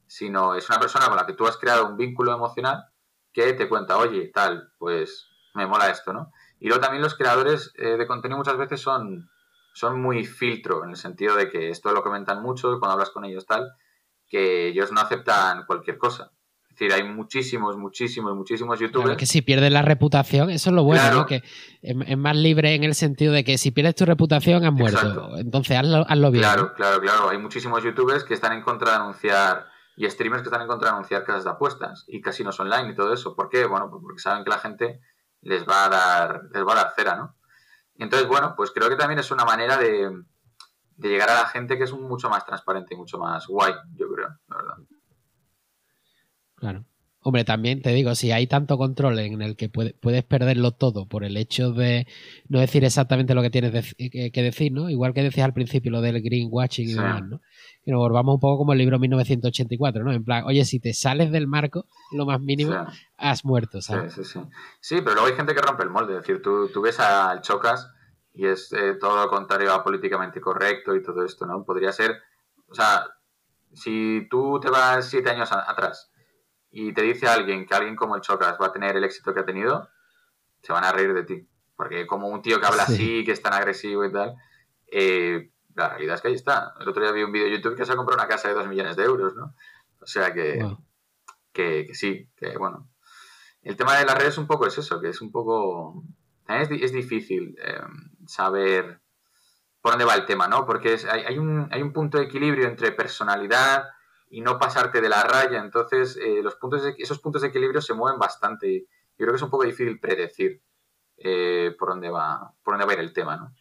sino 0.07 0.55
es 0.55 0.67
una 0.71 0.81
persona 0.81 1.09
con 1.09 1.17
la 1.17 1.27
que 1.27 1.35
tú 1.35 1.47
has 1.47 1.59
creado 1.59 1.87
un 1.87 1.99
vínculo 1.99 2.33
emocional 2.33 2.87
que 3.35 3.53
te 3.53 3.69
cuenta, 3.69 3.99
oye, 3.99 4.31
tal, 4.33 4.73
pues 4.79 5.29
me 5.53 5.67
mola 5.67 5.91
esto, 5.91 6.15
¿no? 6.15 6.33
Y 6.59 6.69
luego 6.69 6.81
también 6.81 7.03
los 7.03 7.15
creadores 7.15 7.71
eh, 7.77 7.99
de 7.99 8.07
contenido 8.07 8.39
muchas 8.39 8.57
veces 8.57 8.81
son, 8.81 9.29
son 9.75 10.01
muy 10.01 10.25
filtro, 10.25 10.85
en 10.85 10.91
el 10.91 10.97
sentido 10.97 11.37
de 11.37 11.51
que 11.51 11.69
esto 11.69 11.93
lo 11.93 12.03
comentan 12.03 12.41
mucho 12.41 12.79
cuando 12.79 12.95
hablas 12.95 13.11
con 13.11 13.27
ellos 13.27 13.45
tal, 13.45 13.75
que 14.27 14.69
ellos 14.69 14.91
no 14.91 15.03
aceptan 15.03 15.67
cualquier 15.67 15.99
cosa. 15.99 16.33
Es 16.77 16.81
decir, 16.81 16.93
hay 16.93 17.11
muchísimos, 17.11 17.79
muchísimos, 17.79 18.37
muchísimos 18.37 18.79
youtubers. 18.79 19.17
que 19.17 19.25
si 19.25 19.41
pierdes 19.41 19.73
la 19.73 19.81
reputación, 19.81 20.51
eso 20.51 20.69
es 20.69 20.77
lo 20.77 20.85
bueno, 20.85 21.11
¿no? 21.11 21.25
Que 21.25 21.43
es, 21.81 22.19
más 22.19 22.37
libre 22.37 22.75
en 22.75 22.85
el 22.85 22.95
sentido 22.95 23.33
de 23.33 23.45
que 23.45 23.57
si 23.57 23.71
pierdes 23.71 23.95
tu 23.95 24.05
reputación 24.05 24.63
has 24.63 24.75
muerto. 24.75 25.39
Entonces 25.39 25.79
hazlo, 25.79 26.05
hazlo 26.07 26.31
bien. 26.31 26.43
Claro, 26.43 26.75
claro, 26.75 27.01
claro. 27.01 27.31
Hay 27.31 27.39
muchísimos 27.39 27.83
youtubers 27.83 28.25
que 28.25 28.35
están 28.35 28.53
en 28.53 28.61
contra 28.61 28.91
de 28.91 28.97
anunciar 28.97 29.69
y 29.97 30.05
streamers 30.11 30.43
que 30.43 30.49
están 30.49 30.61
en 30.61 30.69
contra 30.69 30.91
de 30.91 30.97
anunciar 30.97 31.25
casas 31.25 31.45
de 31.45 31.51
apuestas 31.51 32.05
y 32.09 32.21
casinos 32.21 32.61
online 32.61 32.91
y 32.91 32.95
todo 32.95 33.15
eso. 33.15 33.35
¿Por 33.35 33.49
qué? 33.49 33.65
Bueno, 33.65 33.89
pues 33.89 34.03
porque 34.03 34.21
saben 34.21 34.45
que 34.45 34.51
la 34.51 34.59
gente 34.59 35.01
les 35.41 35.67
va 35.67 35.87
a 35.87 35.89
dar, 35.89 36.43
les 36.53 36.63
va 36.63 36.73
a 36.73 36.77
dar 36.77 36.93
cera, 36.95 37.17
¿no? 37.17 37.37
Entonces, 37.95 38.29
bueno, 38.29 38.53
pues 38.55 38.71
creo 38.71 38.91
que 38.91 38.97
también 38.97 39.19
es 39.19 39.31
una 39.31 39.47
manera 39.47 39.79
de, 39.79 40.11
de 40.97 41.09
llegar 41.09 41.31
a 41.31 41.37
la 41.37 41.47
gente 41.47 41.79
que 41.79 41.85
es 41.85 41.93
mucho 41.95 42.29
más 42.29 42.45
transparente 42.45 42.93
y 42.93 42.99
mucho 42.99 43.17
más 43.17 43.47
guay, 43.47 43.73
yo 43.95 44.13
creo, 44.13 44.29
la 44.49 44.57
verdad. 44.57 44.77
Claro. 46.57 46.85
Hombre, 47.29 47.43
también 47.43 47.83
te 47.83 47.91
digo, 47.91 48.15
si 48.15 48.31
hay 48.31 48.47
tanto 48.47 48.79
control 48.79 49.19
en 49.19 49.43
el 49.43 49.57
que 49.57 49.69
puedes 49.69 50.23
perderlo 50.23 50.71
todo 50.71 51.09
por 51.09 51.25
el 51.25 51.37
hecho 51.37 51.73
de 51.73 52.07
no 52.49 52.61
decir 52.61 52.85
exactamente 52.85 53.35
lo 53.35 53.43
que 53.43 53.51
tienes 53.51 53.97
que 53.97 54.43
decir, 54.45 54.71
¿no? 54.71 54.89
Igual 54.89 55.13
que 55.13 55.25
decías 55.25 55.45
al 55.45 55.53
principio 55.53 55.91
lo 55.91 56.01
del 56.01 56.23
greenwashing 56.23 56.89
y 56.89 56.95
demás, 56.95 57.25
¿no? 57.25 57.41
Que 57.85 57.91
nos 57.91 57.99
volvamos 57.99 58.35
un 58.35 58.41
poco 58.41 58.59
como 58.59 58.75
el 58.75 58.79
libro 58.79 59.01
1984, 59.01 60.05
¿no? 60.05 60.13
En 60.13 60.23
plan, 60.23 60.45
oye, 60.45 60.65
si 60.65 60.79
te 60.79 60.95
sales 60.95 61.33
del 61.33 61.49
marco, 61.49 61.87
lo 62.13 62.27
más 62.27 62.41
mínimo, 62.41 62.73
has 63.17 63.45
muerto, 63.45 63.83
¿sabes? 63.83 64.13
Sí, 64.13 64.23
sí, 64.23 64.31
sí. 64.35 64.41
Sí, 64.79 64.97
pero 65.01 65.15
luego 65.15 65.27
hay 65.27 65.35
gente 65.35 65.53
que 65.53 65.63
rompe 65.63 65.83
el 65.83 65.91
molde. 65.91 66.13
Es 66.13 66.21
decir, 66.21 66.41
tú, 66.41 66.69
tú 66.69 66.81
ves 66.81 67.01
al 67.01 67.41
Chocas 67.41 67.91
y 68.35 68.47
es 68.47 68.73
eh, 68.73 68.95
todo 69.01 69.25
lo 69.25 69.29
contrario 69.29 69.73
a 69.75 69.83
políticamente 69.83 70.41
correcto 70.41 70.95
y 70.95 71.03
todo 71.03 71.25
esto, 71.25 71.45
¿no? 71.45 71.65
Podría 71.65 71.91
ser, 71.91 72.23
o 72.69 72.75
sea, 72.77 73.05
si 73.75 74.29
tú 74.31 74.61
te 74.61 74.71
vas 74.71 75.07
siete 75.07 75.31
años 75.31 75.51
atrás 75.51 76.13
y 76.79 76.93
te 76.93 77.01
dice 77.01 77.27
alguien 77.27 77.65
que 77.65 77.75
alguien 77.75 77.97
como 77.97 78.17
el 78.17 78.21
Chocas 78.21 78.59
va 78.61 78.67
a 78.67 78.73
tener 78.73 78.95
el 78.97 79.05
éxito 79.05 79.33
que 79.33 79.41
ha 79.41 79.47
tenido, 79.47 79.89
se 80.63 80.75
van 80.75 80.85
a 80.85 80.93
reír 80.93 81.15
de 81.15 81.25
ti. 81.25 81.49
Porque 81.75 82.07
como 82.07 82.29
un 82.29 82.43
tío 82.43 82.61
que 82.61 82.67
habla 82.67 82.83
así, 82.83 83.25
que 83.25 83.33
es 83.33 83.41
tan 83.41 83.55
agresivo 83.55 84.05
y 84.05 84.13
tal, 84.13 84.37
eh, 84.93 85.53
la 85.75 85.89
realidad 85.89 86.17
es 86.17 86.21
que 86.21 86.29
ahí 86.29 86.35
está. 86.35 86.75
El 86.79 86.87
otro 86.87 87.03
día 87.03 87.13
vi 87.13 87.23
un 87.23 87.33
vídeo 87.33 87.47
de 87.47 87.57
YouTube 87.57 87.77
que 87.77 87.87
se 87.87 87.93
ha 87.93 87.97
comprado 87.97 88.21
una 88.21 88.29
casa 88.29 88.49
de 88.49 88.55
dos 88.55 88.69
millones 88.69 88.95
de 88.95 89.05
euros, 89.05 89.35
¿no? 89.35 89.55
O 90.03 90.07
sea 90.07 90.35
que, 90.35 90.61
que, 91.55 91.89
sí, 91.95 92.29
que 92.37 92.59
bueno. 92.59 92.91
El 93.63 93.75
tema 93.77 93.97
de 93.97 94.05
las 94.05 94.19
redes 94.19 94.37
un 94.37 94.47
poco 94.47 94.67
es 94.67 94.77
eso, 94.77 95.01
que 95.01 95.09
es 95.09 95.23
un 95.23 95.33
poco... 95.33 96.05
Es, 96.47 96.71
es 96.71 96.93
difícil 96.93 97.57
eh, 97.59 97.81
saber 98.27 99.01
por 99.81 99.93
dónde 99.93 100.05
va 100.05 100.15
el 100.15 100.27
tema, 100.27 100.47
¿no? 100.47 100.67
Porque 100.67 100.99
hay, 101.11 101.23
hay, 101.23 101.39
un, 101.39 101.69
hay 101.73 101.81
un 101.81 101.95
punto 101.95 102.19
de 102.19 102.25
equilibrio 102.25 102.67
entre 102.67 102.93
personalidad, 102.93 103.89
y 104.29 104.41
no 104.41 104.59
pasarte 104.59 105.01
de 105.01 105.09
la 105.09 105.23
raya. 105.23 105.61
Entonces, 105.61 106.17
eh, 106.17 106.43
los 106.43 106.57
puntos 106.57 106.83
esos 106.99 107.19
puntos 107.21 107.43
de 107.43 107.49
equilibrio 107.49 107.81
se 107.81 107.95
mueven 107.95 108.19
bastante. 108.19 108.87
Yo 109.19 109.25
creo 109.25 109.31
que 109.31 109.37
es 109.37 109.43
un 109.43 109.51
poco 109.51 109.65
difícil 109.65 109.99
predecir 110.01 110.63
eh, 111.19 111.75
por, 111.79 111.91
dónde 111.91 112.11
va, 112.11 112.53
por 112.63 112.75
dónde 112.75 112.87
va 112.87 112.93
a 112.93 112.95
ir 112.95 113.01
el 113.01 113.13
tema, 113.13 113.37
¿no? 113.37 113.55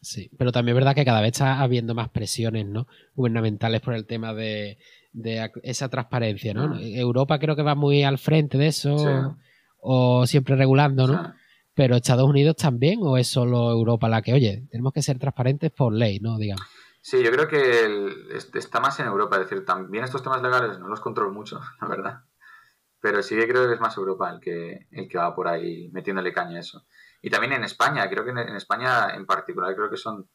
Sí, 0.00 0.30
pero 0.38 0.52
también 0.52 0.76
es 0.76 0.80
verdad 0.80 0.94
que 0.94 1.04
cada 1.04 1.20
vez 1.20 1.32
está 1.32 1.60
habiendo 1.60 1.92
más 1.92 2.10
presiones 2.10 2.64
¿no? 2.64 2.86
gubernamentales 3.14 3.80
por 3.80 3.92
el 3.92 4.06
tema 4.06 4.34
de, 4.34 4.78
esa 5.64 5.88
transparencia. 5.88 6.54
¿no? 6.54 6.68
Mm. 6.68 6.80
Europa 6.80 7.40
creo 7.40 7.56
que 7.56 7.62
va 7.62 7.74
muy 7.74 8.04
al 8.04 8.18
frente 8.18 8.56
de 8.56 8.68
eso 8.68 9.36
o 9.80 10.26
siempre 10.26 10.54
regulando, 10.54 11.08
¿no? 11.08 11.34
Pero 11.74 11.96
Estados 11.96 12.28
Unidos 12.28 12.54
también 12.56 13.00
o 13.02 13.18
es 13.18 13.26
solo 13.26 13.70
Europa 13.70 14.08
la 14.08 14.22
que, 14.22 14.32
oye, 14.32 14.66
tenemos 14.70 14.92
que 14.92 15.02
ser 15.02 15.18
transparentes 15.18 15.72
por 15.72 15.92
ley, 15.92 16.20
¿no? 16.20 16.38
Digamos. 16.38 16.64
Sí, 17.08 17.22
yo 17.22 17.30
creo 17.30 17.46
que 17.46 18.36
está 18.54 18.80
más 18.80 18.98
en 18.98 19.06
Europa, 19.06 19.36
es 19.36 19.48
decir, 19.48 19.64
también 19.64 20.02
estos 20.02 20.24
temas 20.24 20.42
legales 20.42 20.80
no 20.80 20.88
los 20.88 21.00
controlo 21.00 21.30
mucho, 21.30 21.60
la 21.80 21.86
verdad. 21.86 22.24
Pero 22.98 23.22
sí 23.22 23.36
que 23.36 23.46
creo 23.46 23.68
que 23.68 23.74
es 23.74 23.80
más 23.80 23.96
Europa 23.96 24.28
el 24.28 24.40
que, 24.40 24.88
el 24.90 25.08
que 25.08 25.16
va 25.16 25.32
por 25.32 25.46
ahí 25.46 25.88
metiéndole 25.92 26.32
caña 26.32 26.56
a 26.56 26.60
eso. 26.60 26.84
Y 27.22 27.30
también 27.30 27.52
en 27.52 27.62
España, 27.62 28.10
creo 28.10 28.24
que 28.24 28.32
en, 28.32 28.56
España 28.56 29.10
en 29.14 29.24
particular, 29.24 29.76
creo 29.76 29.88
que 29.88 29.96
son 29.96 30.28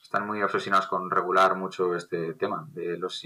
están 0.00 0.24
muy 0.24 0.40
obsesionados 0.40 0.86
con 0.86 1.10
regular 1.10 1.56
mucho 1.56 1.96
este 1.96 2.34
tema. 2.34 2.64
De 2.70 2.96
los, 2.96 3.20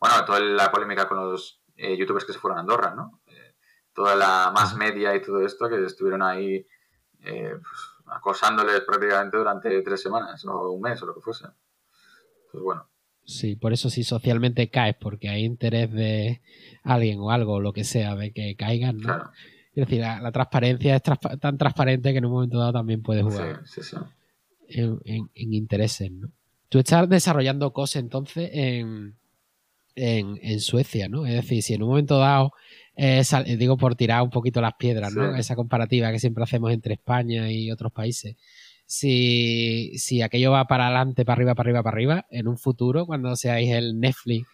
bueno, 0.00 0.24
toda 0.24 0.40
la 0.40 0.72
polémica 0.72 1.06
con 1.06 1.18
los 1.18 1.62
eh, 1.76 1.96
youtubers 1.96 2.24
que 2.24 2.32
se 2.32 2.40
fueron 2.40 2.58
a 2.58 2.62
Andorra, 2.62 2.92
¿no? 2.92 3.20
Eh, 3.26 3.54
toda 3.92 4.16
la 4.16 4.50
más 4.52 4.74
media 4.76 5.14
y 5.14 5.22
todo 5.22 5.46
esto 5.46 5.68
que 5.68 5.84
estuvieron 5.84 6.22
ahí 6.22 6.66
eh, 7.20 7.56
pues, 7.62 8.16
acosándoles 8.16 8.80
prácticamente 8.80 9.36
durante 9.36 9.80
tres 9.82 10.02
semanas 10.02 10.44
o 10.44 10.72
un 10.72 10.82
mes 10.82 11.00
o 11.04 11.06
lo 11.06 11.14
que 11.14 11.20
fuese. 11.20 11.46
Pues 12.56 12.64
bueno. 12.64 12.86
Sí, 13.26 13.54
por 13.54 13.74
eso 13.74 13.90
si 13.90 14.02
socialmente 14.02 14.70
caes 14.70 14.96
porque 14.98 15.28
hay 15.28 15.44
interés 15.44 15.92
de 15.92 16.40
alguien 16.84 17.18
o 17.18 17.30
algo, 17.30 17.54
o 17.54 17.60
lo 17.60 17.74
que 17.74 17.84
sea, 17.84 18.14
de 18.14 18.32
que 18.32 18.56
caigan, 18.56 18.98
¿no? 18.98 19.14
Es 19.74 19.86
decir, 19.86 20.00
la, 20.00 20.32
transparencia 20.32 20.96
es 20.96 21.02
tan 21.38 21.58
transparente 21.58 22.12
que 22.12 22.18
en 22.18 22.24
un 22.24 22.32
momento 22.32 22.58
dado 22.58 22.72
también 22.72 23.02
puedes 23.02 23.24
jugar 23.24 23.62
En, 24.68 25.28
intereses, 25.34 26.10
¿no? 26.10 26.30
Tú 26.70 26.78
estás 26.78 27.06
desarrollando 27.10 27.74
cosas 27.74 27.96
entonces 27.96 28.48
en, 28.54 29.16
en, 29.96 30.60
Suecia, 30.60 31.08
¿no? 31.08 31.26
Es 31.26 31.34
decir, 31.34 31.62
si 31.62 31.74
en 31.74 31.82
un 31.82 31.90
momento 31.90 32.18
dado, 32.18 32.52
eh, 32.96 33.22
digo 33.58 33.76
por 33.76 33.96
tirar 33.96 34.22
un 34.22 34.30
poquito 34.30 34.62
las 34.62 34.76
piedras, 34.78 35.12
¿no? 35.12 35.36
Esa 35.36 35.56
comparativa 35.56 36.10
que 36.10 36.20
siempre 36.20 36.42
hacemos 36.42 36.72
entre 36.72 36.94
España 36.94 37.50
y 37.50 37.70
otros 37.70 37.92
países 37.92 38.36
si, 38.86 39.92
si 39.98 40.22
aquello 40.22 40.52
va 40.52 40.66
para 40.66 40.86
adelante, 40.86 41.24
para 41.24 41.36
arriba, 41.36 41.54
para 41.54 41.68
arriba, 41.68 41.82
para 41.82 41.94
arriba, 41.94 42.26
en 42.30 42.48
un 42.48 42.56
futuro, 42.56 43.04
cuando 43.04 43.34
seáis 43.36 43.72
el 43.72 43.98
Netflix 43.98 44.48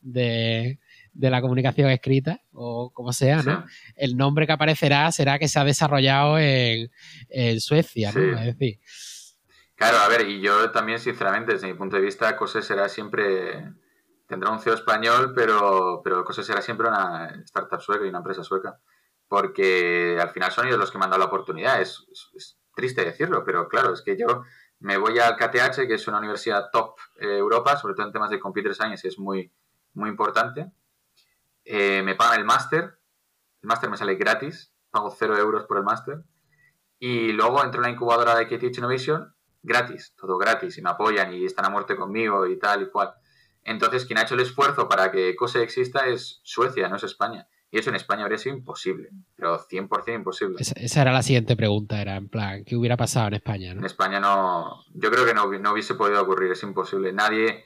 de, 0.00 0.78
la 1.14 1.40
comunicación 1.40 1.90
escrita 1.90 2.42
o 2.52 2.92
como 2.92 3.12
sea, 3.12 3.42
¿no? 3.42 3.64
El 3.96 4.16
nombre 4.16 4.46
que 4.46 4.52
aparecerá 4.52 5.10
será 5.10 5.38
que 5.38 5.48
se 5.48 5.58
ha 5.58 5.64
desarrollado 5.64 6.38
en, 6.38 6.90
Suecia, 7.60 8.12
¿no? 8.12 8.38
Es 8.38 8.58
decir. 8.58 8.80
Claro, 9.74 9.98
a 9.98 10.08
ver, 10.08 10.28
y 10.28 10.40
yo 10.40 10.70
también, 10.70 10.98
sinceramente, 10.98 11.52
desde 11.52 11.68
mi 11.68 11.74
punto 11.74 11.96
de 11.96 12.02
vista, 12.02 12.36
COSE 12.36 12.62
será 12.62 12.88
siempre. 12.88 13.72
Tendrá 14.26 14.50
un 14.50 14.58
CEO 14.58 14.74
español, 14.74 15.32
pero, 15.34 16.02
pero 16.04 16.24
COSE 16.24 16.42
será 16.42 16.60
siempre 16.60 16.88
una 16.88 17.28
startup 17.44 17.80
sueca 17.80 18.04
y 18.04 18.08
una 18.08 18.18
empresa 18.18 18.42
sueca. 18.44 18.78
Porque 19.26 20.18
al 20.20 20.30
final 20.30 20.50
son 20.50 20.66
ellos 20.66 20.78
los 20.78 20.90
que 20.90 20.98
me 20.98 21.04
han 21.04 21.10
dado 21.10 21.20
la 21.20 21.28
oportunidad. 21.28 21.80
es, 21.80 22.57
triste 22.78 23.04
decirlo, 23.04 23.42
pero 23.44 23.68
claro, 23.68 23.92
es 23.92 24.02
que 24.02 24.16
yo 24.16 24.44
me 24.78 24.96
voy 24.96 25.18
al 25.18 25.36
KTH, 25.36 25.88
que 25.88 25.94
es 25.94 26.06
una 26.06 26.18
universidad 26.18 26.70
top 26.70 26.94
eh, 27.20 27.38
Europa, 27.38 27.76
sobre 27.76 27.94
todo 27.94 28.06
en 28.06 28.12
temas 28.12 28.30
de 28.30 28.38
computer 28.38 28.72
science, 28.72 29.08
es 29.08 29.18
muy, 29.18 29.52
muy 29.94 30.08
importante. 30.08 30.70
Eh, 31.64 32.02
me 32.04 32.14
pagan 32.14 32.38
el 32.38 32.44
máster, 32.44 33.00
el 33.62 33.66
máster 33.66 33.90
me 33.90 33.96
sale 33.96 34.14
gratis, 34.14 34.72
pago 34.90 35.10
cero 35.10 35.36
euros 35.36 35.64
por 35.66 35.78
el 35.78 35.82
máster. 35.82 36.22
Y 37.00 37.32
luego 37.32 37.64
entro 37.64 37.80
en 37.80 37.88
la 37.88 37.90
incubadora 37.90 38.36
de 38.36 38.46
KTH 38.46 38.78
Innovation, 38.78 39.34
gratis, 39.62 40.14
todo 40.16 40.38
gratis, 40.38 40.78
y 40.78 40.82
me 40.82 40.90
apoyan 40.90 41.34
y 41.34 41.44
están 41.44 41.64
a 41.64 41.70
muerte 41.70 41.96
conmigo 41.96 42.46
y 42.46 42.56
tal 42.60 42.82
y 42.82 42.90
cual. 42.90 43.14
Entonces, 43.64 44.06
quien 44.06 44.18
ha 44.18 44.22
hecho 44.22 44.34
el 44.34 44.40
esfuerzo 44.40 44.88
para 44.88 45.10
que 45.10 45.34
COSE 45.34 45.62
exista 45.62 46.06
es 46.06 46.40
Suecia, 46.44 46.88
no 46.88 46.96
es 46.96 47.02
España. 47.02 47.48
Y 47.70 47.78
eso 47.78 47.90
en 47.90 47.96
España 47.96 48.22
habría 48.22 48.38
sido 48.38 48.56
imposible, 48.56 49.10
pero 49.36 49.58
100% 49.58 50.14
imposible. 50.14 50.56
Esa, 50.58 51.02
era 51.02 51.12
la 51.12 51.22
siguiente 51.22 51.54
pregunta, 51.54 52.00
era 52.00 52.16
en 52.16 52.28
plan, 52.28 52.64
¿qué 52.64 52.76
hubiera 52.76 52.96
pasado 52.96 53.28
en 53.28 53.34
España? 53.34 53.72
En 53.72 53.84
España 53.84 54.20
no, 54.20 54.84
yo 54.94 55.10
creo 55.10 55.26
que 55.26 55.34
no, 55.34 55.46
no 55.46 55.72
hubiese 55.72 55.94
podido 55.94 56.22
ocurrir, 56.22 56.52
es 56.52 56.62
imposible. 56.62 57.12
Nadie, 57.12 57.64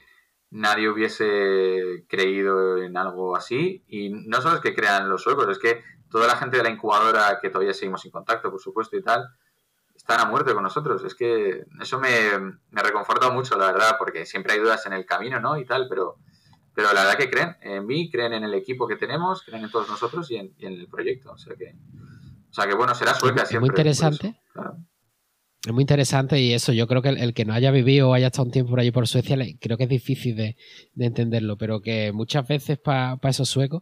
nadie 0.49 0.89
hubiese 0.89 2.05
creído 2.09 2.79
en 2.79 2.97
algo 2.97 3.37
así. 3.37 3.85
Y 3.87 4.09
no 4.09 4.41
solo 4.41 4.55
es 4.55 4.61
que 4.61 4.75
crean 4.75 5.07
los 5.07 5.23
suecos, 5.23 5.47
es 5.49 5.57
que 5.57 5.81
toda 6.11 6.27
la 6.27 6.35
gente 6.35 6.57
de 6.57 6.63
la 6.63 6.69
incubadora, 6.69 7.39
que 7.41 7.49
todavía 7.49 7.73
seguimos 7.73 8.03
en 8.03 8.11
contacto, 8.11 8.51
por 8.51 8.59
supuesto, 8.59 8.97
y 8.97 9.01
tal, 9.01 9.25
están 9.95 10.19
a 10.19 10.25
muerte 10.25 10.53
con 10.53 10.63
nosotros. 10.63 11.01
Es 11.05 11.15
que 11.15 11.63
eso 11.79 11.97
me, 11.99 12.57
me 12.71 12.83
reconforta 12.83 13.29
mucho, 13.29 13.57
la 13.57 13.71
verdad, 13.71 13.95
porque 13.97 14.25
siempre 14.25 14.51
hay 14.51 14.59
dudas 14.59 14.85
en 14.85 14.91
el 14.91 15.05
camino, 15.05 15.39
¿no? 15.39 15.57
Y 15.57 15.65
tal, 15.65 15.87
pero 15.87 16.17
pero 16.75 16.93
la 16.93 17.03
verdad 17.03 17.17
que 17.17 17.29
creen 17.29 17.55
en 17.61 17.85
mí, 17.85 18.09
creen 18.09 18.33
en 18.33 18.43
el 18.43 18.53
equipo 18.53 18.87
que 18.87 18.95
tenemos, 18.95 19.43
creen 19.43 19.63
en 19.63 19.71
todos 19.71 19.87
nosotros 19.89 20.29
y 20.31 20.37
en, 20.37 20.53
el 20.59 20.87
proyecto. 20.87 21.31
O 21.31 21.37
sea 21.37 21.55
que, 21.55 21.75
o 22.49 22.53
sea 22.53 22.67
que 22.67 22.75
bueno, 22.75 22.95
será 22.95 23.13
sueca 23.13 23.45
siempre. 23.45 23.57
Es 23.57 23.61
muy 23.61 23.69
interesante. 23.69 24.35
Es 25.65 25.71
muy 25.71 25.83
interesante 25.83 26.41
y 26.41 26.51
eso, 26.53 26.73
yo 26.73 26.87
creo 26.87 27.01
que 27.01 27.09
el, 27.09 27.33
que 27.33 27.45
no 27.45 27.53
haya 27.53 27.71
vivido 27.71 28.09
o 28.09 28.13
haya 28.13 28.27
estado 28.27 28.45
un 28.45 28.51
tiempo 28.51 28.71
por 28.71 28.81
allí 28.81 28.91
por 28.91 29.07
Suecia, 29.07 29.37
creo 29.61 29.77
que 29.77 29.83
es 29.83 29.89
difícil 29.89 30.35
de, 30.35 30.57
entenderlo, 30.97 31.57
pero 31.57 31.79
que 31.79 32.11
muchas 32.11 32.45
veces 32.45 32.77
para 32.79 33.17
esos 33.23 33.47
suecos 33.47 33.81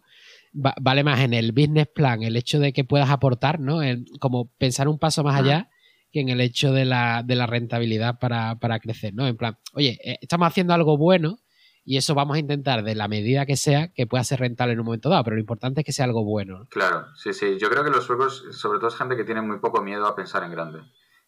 vale 0.54 1.04
más 1.04 1.22
en 1.22 1.34
el 1.34 1.54
business 1.54 1.88
plan 1.88 2.22
el 2.22 2.36
hecho 2.36 2.60
de 2.60 2.72
que 2.72 2.84
puedas 2.84 3.10
aportar, 3.10 3.60
¿no? 3.60 3.80
como 4.20 4.52
pensar 4.60 4.88
un 4.90 5.00
paso 5.00 5.24
más 5.24 5.40
allá 5.40 5.70
que 6.12 6.20
en 6.20 6.30
el 6.30 6.42
hecho 6.42 6.72
de 6.72 6.86
la, 6.86 7.24
de 7.26 7.36
la 7.36 7.48
rentabilidad 7.48 8.20
para, 8.20 8.60
para, 8.60 8.80
crecer, 8.80 9.14
¿no? 9.14 9.28
En 9.28 9.38
plan, 9.38 9.58
oye, 9.74 9.98
eh, 10.04 10.18
estamos 10.22 10.48
haciendo 10.48 10.74
algo 10.74 10.98
bueno, 10.98 11.38
y 11.84 11.98
eso 11.98 12.14
vamos 12.14 12.36
a 12.36 12.40
intentar 12.40 12.84
de 12.84 12.96
la 12.96 13.08
medida 13.08 13.46
que 13.46 13.58
sea 13.58 13.92
que 13.94 14.06
pueda 14.06 14.24
ser 14.24 14.40
rentable 14.40 14.74
en 14.74 14.80
un 14.80 14.86
momento 14.86 15.10
dado, 15.10 15.24
pero 15.24 15.36
lo 15.36 15.42
importante 15.42 15.82
es 15.82 15.86
que 15.86 15.94
sea 15.94 16.06
algo 16.06 16.24
bueno. 16.24 16.68
Claro, 16.70 17.08
sí, 17.16 17.34
sí. 17.34 17.58
Yo 17.58 17.70
creo 17.70 17.84
que 17.84 17.90
los 17.90 18.06
suecos, 18.06 18.46
sobre 18.52 18.80
todo 18.80 18.90
es 18.90 18.96
gente 18.96 19.16
que 19.16 19.24
tiene 19.24 19.42
muy 19.42 19.60
poco 19.60 19.82
miedo 19.82 20.06
a 20.06 20.16
pensar 20.16 20.44
en 20.44 20.52
grande. 20.52 20.80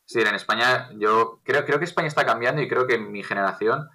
Es 0.05 0.15
en 0.15 0.35
España, 0.35 0.89
yo 0.99 1.41
creo, 1.43 1.65
creo 1.65 1.79
que 1.79 1.85
España 1.85 2.07
está 2.07 2.25
cambiando 2.25 2.61
y 2.61 2.67
creo 2.67 2.85
que 2.85 2.97
mi 2.97 3.23
generación 3.23 3.89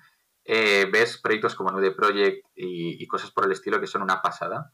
eh, 0.45 0.89
ves 0.91 1.19
proyectos 1.19 1.55
como 1.55 1.71
Nude 1.71 1.91
Project 1.91 2.45
y, 2.57 3.07
cosas 3.07 3.31
por 3.31 3.45
el 3.45 3.53
estilo 3.53 3.81
que 3.81 3.87
son 3.87 4.03
una 4.03 4.23
pasada. 4.23 4.73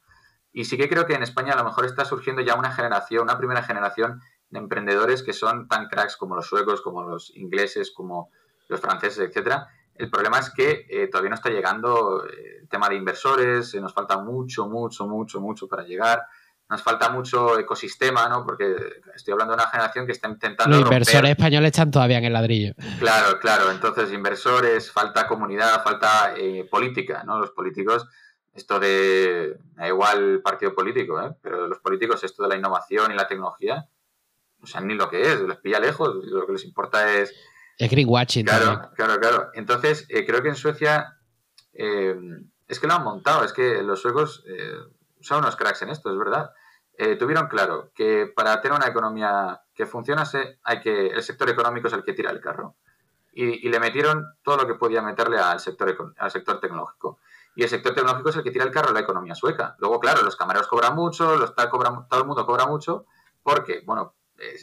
Y 0.53 0.65
sí 0.65 0.77
que 0.77 0.89
creo 0.89 1.05
que 1.05 1.15
en 1.15 1.25
España 1.25 1.53
a 1.53 1.57
lo 1.57 1.65
mejor 1.65 1.85
está 1.85 2.05
surgiendo 2.05 2.41
ya 2.43 2.55
una 2.55 2.71
generación, 2.71 3.25
una 3.25 3.39
primera 3.39 3.63
generación 3.63 4.21
de 4.51 4.61
emprendedores 4.61 5.25
que 5.25 5.33
son 5.33 5.67
tan 5.67 5.89
cracks 5.89 6.17
como 6.17 6.37
los 6.37 6.47
suecos, 6.47 6.81
como 6.81 7.03
los 7.03 7.35
ingleses, 7.35 7.91
como 7.91 8.31
los 8.69 8.81
franceses, 8.81 9.29
etcétera, 9.29 9.67
el 9.97 10.11
problema 10.11 10.39
es 10.39 10.51
que 10.51 10.87
eh, 10.89 11.09
todavía 11.09 11.31
no 11.31 11.37
está 11.37 11.51
llegando 11.51 12.27
eh, 12.27 12.59
el 12.63 12.69
tema 12.69 12.89
de 12.89 12.97
inversores, 12.97 13.75
eh, 13.75 13.81
nos 13.81 13.93
falta 13.95 14.19
mucho, 14.19 14.67
mucho, 14.67 15.07
mucho, 15.07 15.41
mucho 15.41 15.69
para 15.69 15.85
llegar. 15.85 16.23
Nos 16.69 16.83
falta 16.83 17.11
mucho 17.11 17.59
ecosistema, 17.59 18.29
¿no? 18.29 18.45
Porque 18.45 18.75
estoy 19.15 19.33
hablando 19.33 19.53
de 19.55 19.63
una 19.63 19.71
generación 19.71 20.07
que 20.07 20.13
está 20.13 20.29
intentando. 20.29 20.77
Los 20.77 20.87
inversores 20.87 21.31
españoles 21.33 21.69
están 21.69 21.91
todavía 21.91 22.19
en 22.19 22.25
el 22.25 22.33
ladrillo. 22.33 22.73
Claro, 22.99 23.39
claro. 23.39 23.71
Entonces, 23.71 24.11
inversores, 24.13 24.91
falta 24.91 25.27
comunidad, 25.29 25.85
falta 25.85 26.35
política, 26.71 27.23
¿no? 27.23 27.39
Los 27.39 27.51
políticos, 27.51 28.09
esto 28.55 28.81
de. 28.81 29.59
Da 29.75 29.87
igual 29.87 30.41
partido 30.43 30.75
político, 30.75 31.21
¿eh? 31.21 31.33
Pero 31.43 31.69
los 31.69 31.79
políticos, 31.81 32.25
esto 32.25 32.43
de 32.43 32.49
la 32.49 32.57
innovación 32.57 33.13
y 33.13 33.15
la 33.15 33.29
tecnología, 33.29 33.87
no 34.59 34.67
saben 34.67 34.89
ni 34.89 34.95
lo 34.95 35.11
que 35.11 35.21
es, 35.21 35.41
les 35.43 35.59
pilla 35.59 35.79
lejos. 35.79 36.15
Lo 36.25 36.47
que 36.47 36.53
les 36.53 36.65
importa 36.65 37.13
es 37.13 37.35
es 37.79 37.91
greenwashing. 37.91 38.47
Claro, 38.47 38.91
claro, 38.95 39.19
claro. 39.19 39.51
Entonces, 39.55 40.07
eh, 40.09 40.25
creo 40.25 40.43
que 40.43 40.49
en 40.49 40.57
Suecia 40.57 41.19
eh, 41.73 42.15
es 42.69 42.79
que 42.79 42.87
lo 42.87 42.95
han 42.95 43.05
montado, 43.05 43.45
es 43.45 43.53
que 43.53 43.83
los 43.83 44.01
suecos 44.01 44.45
eh, 44.47 44.77
son 45.21 45.39
unos 45.39 45.57
cracks 45.57 45.83
en 45.83 45.91
esto, 45.91 46.11
es 46.11 46.19
verdad. 46.19 46.51
tuvieron 47.19 47.49
claro 47.49 47.91
que 47.95 48.33
para 48.35 48.61
tener 48.61 48.77
una 48.77 48.89
economía 48.89 49.61
que 49.75 49.87
funcionase, 49.87 50.61
hay 50.63 50.81
que 50.81 51.09
el 51.09 51.23
sector 51.23 51.49
económico 51.49 51.89
es 51.89 51.95
el 51.95 52.05
que 52.05 52.13
tira 52.13 52.31
el 52.31 52.41
carro. 52.41 52.77
Y, 53.37 53.69
le 53.69 53.81
metieron 53.81 54.25
todo 54.45 54.59
lo 54.59 54.67
que 54.67 54.75
podía 54.75 55.03
meterle 55.03 55.39
al 55.39 55.59
sector, 55.59 56.15
al 56.17 56.31
sector 56.31 56.61
tecnológico. 56.61 57.19
Y 57.57 57.65
el 57.65 57.69
sector 57.69 57.93
tecnológico 57.93 58.29
es 58.29 58.37
el 58.37 58.45
que 58.45 58.53
tira 58.53 58.65
el 58.65 58.71
carro 58.71 58.91
a 58.91 58.93
la 58.93 59.01
economía 59.01 59.35
sueca. 59.35 59.75
Luego, 59.79 59.99
claro, 59.99 60.23
los 60.23 60.37
camareros 60.37 60.69
cobran 60.69 60.95
mucho, 60.95 61.37
los 61.37 61.53
tal 61.57 61.69
cobran, 61.69 62.07
todo 62.09 62.21
el 62.21 62.27
mundo 62.27 62.47
cobra 62.47 62.67
mucho, 62.67 63.07
porque, 63.43 63.83
bueno, 63.85 64.15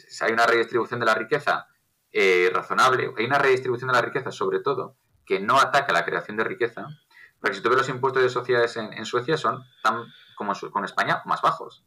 si 0.08 0.24
hay 0.24 0.32
una 0.32 0.46
redistribución 0.46 1.00
de 1.00 1.06
la 1.06 1.14
riqueza 1.14 1.66
eh, 2.12 2.50
razonable, 2.52 3.12
hay 3.16 3.24
una 3.24 3.38
redistribución 3.38 3.88
de 3.88 3.94
la 3.94 4.02
riqueza, 4.02 4.30
sobre 4.30 4.60
todo, 4.60 4.96
que 5.24 5.40
no 5.40 5.58
ataca 5.58 5.92
la 5.92 6.04
creación 6.04 6.36
de 6.36 6.44
riqueza, 6.44 6.86
porque 7.40 7.56
si 7.56 7.62
tú 7.62 7.70
ves 7.70 7.78
los 7.78 7.88
impuestos 7.88 8.22
de 8.22 8.28
sociedades 8.28 8.76
en, 8.76 9.04
Suecia 9.06 9.36
son 9.36 9.64
tan 9.82 10.04
como 10.36 10.52
con 10.70 10.84
España 10.84 11.22
más 11.24 11.42
bajos. 11.42 11.84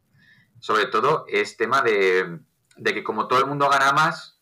Sobre 0.59 0.87
todo 0.87 1.25
es 1.27 1.57
tema 1.57 1.81
de, 1.81 2.39
que 2.83 3.03
como 3.03 3.27
todo 3.27 3.39
el 3.39 3.45
mundo 3.45 3.69
gana 3.69 3.91
más, 3.93 4.41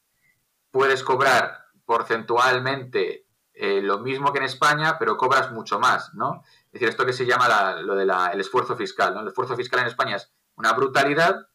puedes 0.72 1.04
cobrar 1.04 1.66
porcentualmente 1.86 3.28
eh, 3.54 3.82
lo 3.82 4.00
mismo 4.00 4.32
que 4.32 4.40
en 4.40 4.46
España, 4.46 4.98
pero 4.98 5.18
cobras 5.18 5.52
mucho 5.52 5.80
más, 5.80 6.14
¿no? 6.16 6.44
Es 6.68 6.74
decir, 6.74 6.90
esto 6.90 7.06
que 7.06 7.14
se 7.14 7.26
llama 7.26 7.76
lo 7.82 7.96
del 7.96 8.10
esfuerzo 8.40 8.76
fiscal, 8.76 9.14
¿no? 9.14 9.22
El 9.22 9.28
esfuerzo 9.28 9.56
fiscal 9.56 9.82
en 9.82 9.88
España 9.88 10.16
es 10.16 10.32
una 10.56 10.74
brutalidad 10.74 11.48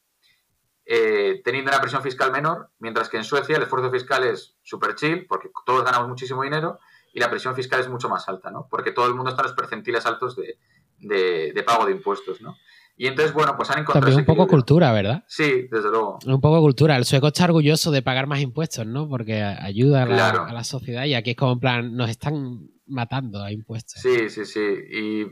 eh, 0.91 1.43
teniendo 1.45 1.71
una 1.71 1.83
presión 1.83 2.03
fiscal 2.03 2.33
menor, 2.33 2.71
mientras 2.79 3.11
que 3.11 3.19
en 3.19 3.25
Suecia 3.25 3.57
el 3.57 3.63
esfuerzo 3.63 3.91
fiscal 3.91 4.25
es 4.25 4.57
súper 4.63 4.95
chill, 4.95 5.27
porque 5.27 5.51
todos 5.67 5.85
ganamos 5.85 6.09
muchísimo 6.09 6.43
dinero, 6.43 6.81
y 7.13 7.21
la 7.21 7.29
presión 7.29 7.55
fiscal 7.55 7.81
es 7.81 7.91
mucho 7.91 8.09
más 8.09 8.27
alta, 8.27 8.51
¿no? 8.51 8.69
Porque 8.71 8.93
todo 8.93 9.07
el 9.07 9.15
mundo 9.15 9.29
está 9.29 9.43
en 9.43 9.49
los 9.49 9.55
percentiles 9.55 10.07
altos 10.07 10.35
de, 10.35 11.63
pago 11.67 11.85
de 11.85 11.93
impuestos, 11.93 12.41
¿no? 12.41 12.57
Y 12.97 13.07
entonces, 13.07 13.35
bueno, 13.35 13.55
pues 13.55 13.69
han 13.69 13.81
encontrado... 13.81 14.07
También 14.07 14.21
un 14.21 14.25
poco 14.25 14.49
cultura, 14.49 14.91
¿verdad? 14.93 15.25
Sí, 15.29 15.69
desde 15.71 15.91
luego. 15.91 16.21
Un 16.25 16.41
poco 16.41 16.59
cultura. 16.63 16.97
El 16.97 17.05
sueco 17.05 17.29
está 17.29 17.45
orgulloso 17.45 17.91
de 17.91 18.01
pagar 18.01 18.27
más 18.27 18.41
impuestos, 18.41 18.87
¿no? 18.87 19.11
Porque 19.11 19.43
ayuda 19.43 20.05
a 20.05 20.53
la, 20.53 20.65
sociedad 20.65 21.05
y 21.05 21.15
aquí 21.15 21.33
es 21.33 21.37
como 21.37 21.53
en 21.53 21.61
plan, 21.61 21.97
nos 21.97 22.09
están 22.09 22.71
matando 22.87 23.43
a 23.43 23.53
impuestos. 23.53 24.01
Sí, 24.01 24.31
sí, 24.31 24.47
sí. 24.47 24.67
Y, 24.91 25.27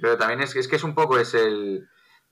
pero 0.00 0.18
también 0.18 0.40
es, 0.40 0.56
es 0.56 0.66
que 0.66 0.76
es 0.76 0.84
un 0.84 0.96
poco 0.96 1.16
es 1.16 1.32
el 1.32 1.88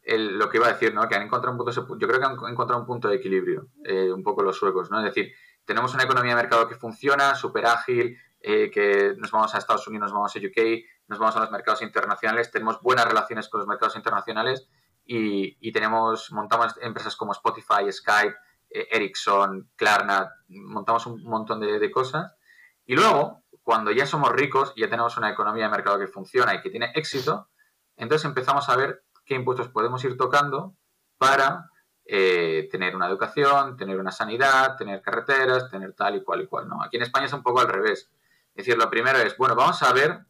lo 0.06 0.48
que 0.48 0.58
iba 0.58 0.66
a 0.66 0.72
decir, 0.72 0.94
¿no? 0.94 1.08
Que 1.08 1.14
han 1.14 1.22
encontrado 1.22 1.52
un 1.52 1.58
punto, 1.58 1.72
yo 1.72 2.08
creo 2.08 2.20
que 2.20 2.26
han 2.26 2.52
encontrado 2.52 2.80
un 2.80 2.86
punto 2.86 3.08
de 3.08 3.16
equilibrio, 3.16 3.68
eh, 3.84 4.12
un 4.12 4.22
poco 4.22 4.42
los 4.42 4.56
suecos, 4.56 4.90
¿no? 4.90 4.98
Es 4.98 5.04
decir, 5.04 5.32
tenemos 5.64 5.94
una 5.94 6.04
economía 6.04 6.34
de 6.34 6.42
mercado 6.42 6.68
que 6.68 6.74
funciona, 6.74 7.34
súper 7.34 7.66
ágil, 7.66 8.18
eh, 8.40 8.70
que 8.70 9.14
nos 9.16 9.30
vamos 9.30 9.54
a 9.54 9.58
Estados 9.58 9.86
Unidos, 9.88 10.10
nos 10.10 10.12
vamos 10.12 10.36
a 10.36 10.38
UK, 10.38 10.84
nos 11.08 11.18
vamos 11.18 11.36
a 11.36 11.40
los 11.40 11.50
mercados 11.50 11.80
internacionales, 11.80 12.50
tenemos 12.50 12.80
buenas 12.82 13.06
relaciones 13.06 13.48
con 13.48 13.60
los 13.60 13.66
mercados 13.66 13.96
internacionales 13.96 14.68
y, 15.06 15.72
tenemos, 15.72 16.30
montamos 16.32 16.74
empresas 16.80 17.16
como 17.16 17.32
Spotify, 17.32 17.90
Skype, 17.90 18.34
eh, 18.70 18.88
Ericsson, 18.90 19.70
Klarna, 19.76 20.30
montamos 20.48 21.06
un 21.06 21.22
montón 21.24 21.60
de, 21.60 21.78
de 21.78 21.90
cosas. 21.90 22.36
Y 22.84 22.94
luego, 22.94 23.42
cuando 23.62 23.90
ya 23.90 24.04
somos 24.04 24.30
ricos 24.32 24.74
ya 24.76 24.90
tenemos 24.90 25.16
una 25.16 25.30
economía 25.30 25.64
de 25.64 25.70
mercado 25.70 25.98
que 25.98 26.06
funciona 26.06 26.54
y 26.54 26.60
que 26.60 26.68
tiene 26.68 26.92
éxito, 26.94 27.48
entonces 27.96 28.26
empezamos 28.26 28.68
a 28.68 28.76
ver 28.76 29.04
qué 29.24 29.34
impuestos 29.34 29.68
podemos 29.68 30.04
ir 30.04 30.16
tocando 30.16 30.74
para 31.18 31.70
eh, 32.06 32.68
tener 32.70 32.94
una 32.94 33.06
educación, 33.08 33.76
tener 33.76 33.98
una 33.98 34.12
sanidad, 34.12 34.76
tener 34.76 35.00
carreteras, 35.00 35.70
tener 35.70 35.94
tal 35.94 36.16
y 36.16 36.22
cual 36.22 36.42
y 36.42 36.46
cual. 36.46 36.68
¿no? 36.68 36.82
Aquí 36.82 36.96
en 36.96 37.02
España 37.02 37.26
es 37.26 37.32
un 37.32 37.42
poco 37.42 37.60
al 37.60 37.68
revés. 37.68 38.10
Es 38.54 38.66
decir, 38.66 38.76
lo 38.76 38.90
primero 38.90 39.18
es, 39.18 39.36
bueno, 39.36 39.54
vamos 39.54 39.82
a 39.82 39.92
ver 39.92 40.20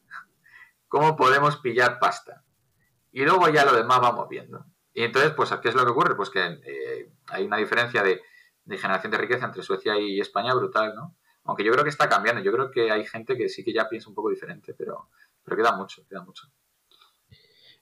cómo 0.89 1.17
podemos 1.17 1.57
pillar 1.57 1.99
pasta. 1.99 2.43
Y 3.13 3.25
luego 3.25 3.49
ya 3.49 3.65
lo 3.65 3.75
demás 3.75 4.01
vamos 4.01 4.29
viendo. 4.29 4.65
Y 4.93 5.03
entonces, 5.03 5.33
pues, 5.33 5.51
¿qué 5.61 5.69
es 5.69 5.75
lo 5.75 5.85
que 5.85 5.91
ocurre? 5.91 6.15
Pues 6.15 6.31
que 6.31 6.61
eh, 6.65 7.13
hay 7.29 7.45
una 7.45 7.57
diferencia 7.57 8.03
de, 8.03 8.23
generación 8.67 9.11
de 9.11 9.19
riqueza 9.19 9.45
entre 9.45 9.63
Suecia 9.63 9.99
y 9.99 10.21
España 10.21 10.55
brutal, 10.55 10.95
¿no? 10.95 11.17
Aunque 11.45 11.65
yo 11.65 11.73
creo 11.73 11.85
que 11.85 11.91
está 11.91 12.09
cambiando. 12.09 12.41
Yo 12.41 12.53
creo 12.53 12.71
que 12.71 12.91
hay 12.91 13.05
gente 13.05 13.37
que 13.37 13.49
sí 13.49 13.65
que 13.65 13.73
ya 13.73 13.89
piensa 13.89 14.09
un 14.09 14.15
poco 14.15 14.31
diferente, 14.31 14.73
pero, 14.73 15.11
pero 15.43 15.57
queda 15.57 15.77
mucho, 15.77 16.07
queda 16.09 16.23
mucho. 16.23 16.49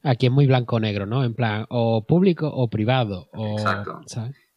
Aquí 0.04 0.26
es 0.26 0.32
muy 0.32 0.46
blanco-negro, 0.46 1.06
¿no? 1.06 1.22
En 1.22 1.34
plan, 1.34 1.66
o 1.68 2.04
público 2.06 2.48
o 2.48 2.68
privado. 2.68 3.28
O, 3.32 3.52
exacto. 3.52 4.00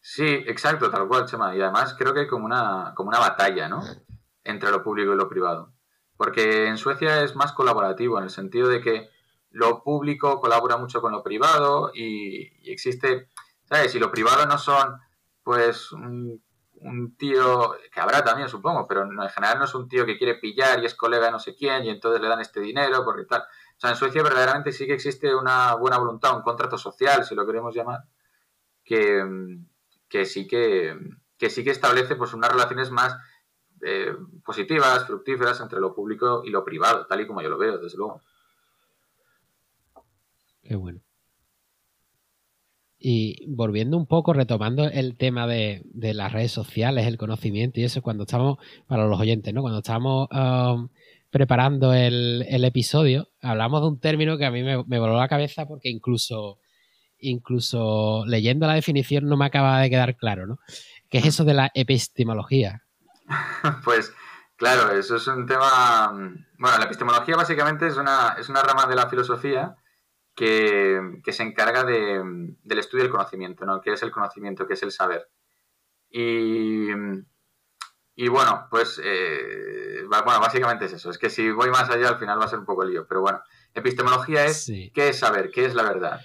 Sí, 0.02 0.26
exacto, 0.26 0.90
tal 0.90 1.08
cual, 1.08 1.26
Chema. 1.26 1.56
Y 1.56 1.62
además 1.62 1.96
creo 1.98 2.14
que 2.14 2.22
hay 2.22 2.28
como 2.28 2.46
una, 2.46 2.94
como 2.96 3.10
una 3.10 3.20
batalla, 3.20 3.68
¿no? 3.68 3.84
Entre 4.44 4.72
lo 4.72 4.84
público 4.84 5.14
y 5.14 5.18
lo 5.18 5.30
privado. 5.30 5.74
Porque 6.18 6.68
en 6.68 6.78
Suecia 6.78 7.24
es 7.24 7.36
más 7.36 7.54
colaborativo, 7.54 8.18
en 8.18 8.26
el 8.26 8.30
sentido 8.30 8.70
de 8.70 8.82
que 8.82 9.10
lo 9.52 9.84
público 9.84 10.40
colabora 10.40 10.78
mucho 10.78 11.02
con 11.02 11.12
lo 11.12 11.24
privado 11.24 11.92
y, 11.94 12.72
existe, 12.72 13.30
¿sabes? 13.64 13.94
Y 13.96 14.00
lo 14.00 14.12
privado 14.12 14.46
no 14.46 14.58
son, 14.58 15.00
pues, 15.44 15.92
un, 15.92 16.42
un, 16.74 17.16
tío, 17.18 17.76
que 17.92 18.00
habrá 18.00 18.24
también, 18.24 18.50
supongo, 18.50 18.88
pero 18.88 19.04
en 19.04 19.30
general 19.30 19.60
no 19.60 19.66
es 19.66 19.76
un 19.76 19.88
tío 19.88 20.06
que 20.06 20.18
quiere 20.18 20.36
pillar 20.36 20.82
y 20.82 20.86
es 20.86 20.96
colega 20.96 21.26
de 21.26 21.32
no 21.32 21.40
sé 21.40 21.56
quién 21.56 21.86
y 21.86 21.90
entonces 21.90 22.22
le 22.22 22.28
dan 22.28 22.42
este 22.42 22.60
dinero 22.62 23.04
porque 23.04 23.26
tal. 23.26 23.44
O 23.78 23.80
sea, 23.80 23.90
en 23.90 23.96
Suecia 23.98 24.24
verdaderamente 24.24 24.72
sí 24.72 24.86
que 24.86 24.94
existe 24.94 25.36
una 25.36 25.76
buena 25.76 25.98
voluntad, 25.98 26.36
un 26.36 26.44
contrato 26.44 26.78
social, 26.78 27.26
si 27.26 27.36
lo 27.36 27.46
queremos 27.46 27.76
llamar, 27.76 28.06
que, 28.84 29.22
sí 30.26 30.48
que, 30.48 30.98
sí 31.50 31.64
que 31.64 31.72
establece 31.72 32.16
pues 32.16 32.34
unas 32.34 32.52
relaciones 32.52 32.90
más 32.90 33.18
eh, 33.82 34.16
positivas, 34.46 35.06
fructíferas 35.06 35.60
entre 35.60 35.80
lo 35.80 35.94
público 35.94 36.44
y 36.46 36.52
lo 36.52 36.64
privado, 36.64 37.06
tal 37.06 37.22
y 37.22 37.28
como 37.28 37.42
yo 37.42 37.50
lo 37.50 37.58
veo, 37.58 37.78
desde 37.78 37.98
luego. 37.98 38.22
Qué 40.62 40.76
bueno. 40.76 41.02
Y 42.98 43.46
volviendo 43.48 43.98
un 43.98 44.08
poco, 44.08 44.34
retomando 44.34 44.86
el 44.86 45.16
tema 45.16 45.46
de, 45.46 45.84
las 45.94 46.32
redes 46.32 46.52
sociales, 46.52 47.06
el 47.06 47.18
conocimiento 47.18 47.80
y 47.80 47.84
eso, 47.84 48.02
cuando 48.02 48.24
estamos, 48.24 48.58
para 48.88 49.06
los 49.06 49.20
oyentes, 49.20 49.54
¿no? 49.54 49.62
Cuando 49.62 49.80
estamos 49.80 50.28
um, 50.32 50.90
preparando 51.36 51.94
el, 51.94 52.64
episodio, 52.64 53.28
hablamos 53.42 53.82
de 53.82 53.88
un 53.88 54.00
término 54.00 54.38
que 54.38 54.46
a 54.46 54.52
mí 54.52 54.64
me, 54.64 55.00
voló 55.00 55.18
la 55.18 55.28
cabeza 55.28 55.66
porque 55.66 55.90
incluso, 55.90 56.60
incluso 57.20 58.24
leyendo 58.26 58.66
la 58.66 58.76
definición 58.76 59.26
no 59.26 59.36
me 59.36 59.44
acaba 59.44 59.82
de 59.82 59.90
quedar 59.90 60.16
claro, 60.16 60.48
¿no? 60.48 60.60
¿Qué 61.10 61.18
es 61.18 61.26
eso 61.26 61.44
de 61.44 61.54
la 61.54 61.72
epistemología? 61.74 62.84
Pues 63.84 64.14
claro, 64.56 64.98
eso 64.98 65.18
es 65.18 65.28
un 65.28 65.46
tema... 65.46 66.10
Bueno, 66.58 66.78
la 66.78 66.86
epistemología 66.86 67.36
básicamente 67.36 67.88
es 67.88 67.98
una, 67.98 68.38
es 68.40 68.48
una 68.48 68.64
rama 68.64 68.86
de 68.86 68.96
la 68.96 69.10
filosofía 69.10 69.76
que, 70.34 71.02
se 71.34 71.44
encarga 71.44 71.84
del 71.84 72.80
estudio 72.80 73.04
del 73.04 73.12
conocimiento, 73.12 73.66
¿no? 73.66 73.82
¿Qué 73.82 73.92
es 73.92 74.02
el 74.04 74.12
conocimiento? 74.12 74.66
¿Qué 74.66 74.76
es 74.76 74.84
el 74.84 74.92
saber? 74.92 75.28
Y 76.10 76.88
y 78.16 78.28
bueno, 78.30 78.68
pues 78.70 79.00
eh, 79.04 80.04
bueno, 80.08 80.40
básicamente 80.40 80.86
es 80.86 80.94
eso. 80.94 81.10
Es 81.10 81.18
que 81.18 81.30
si 81.30 81.52
voy 81.52 81.70
más 81.70 81.90
allá 81.90 82.10
al 82.10 82.20
final 82.20 82.40
va 82.40 82.46
a 82.46 82.50
ser 82.50 82.60
un 82.60 82.66
poco 82.66 82.86
lío. 82.86 83.06
Pero 83.08 83.22
bueno, 83.22 83.42
epistemología 83.74 84.46
es 84.46 84.72
qué 84.94 85.10
es 85.10 85.20
saber, 85.20 85.52
qué 85.52 85.66
es 85.66 85.76
la 85.76 85.84
verdad. 85.84 86.22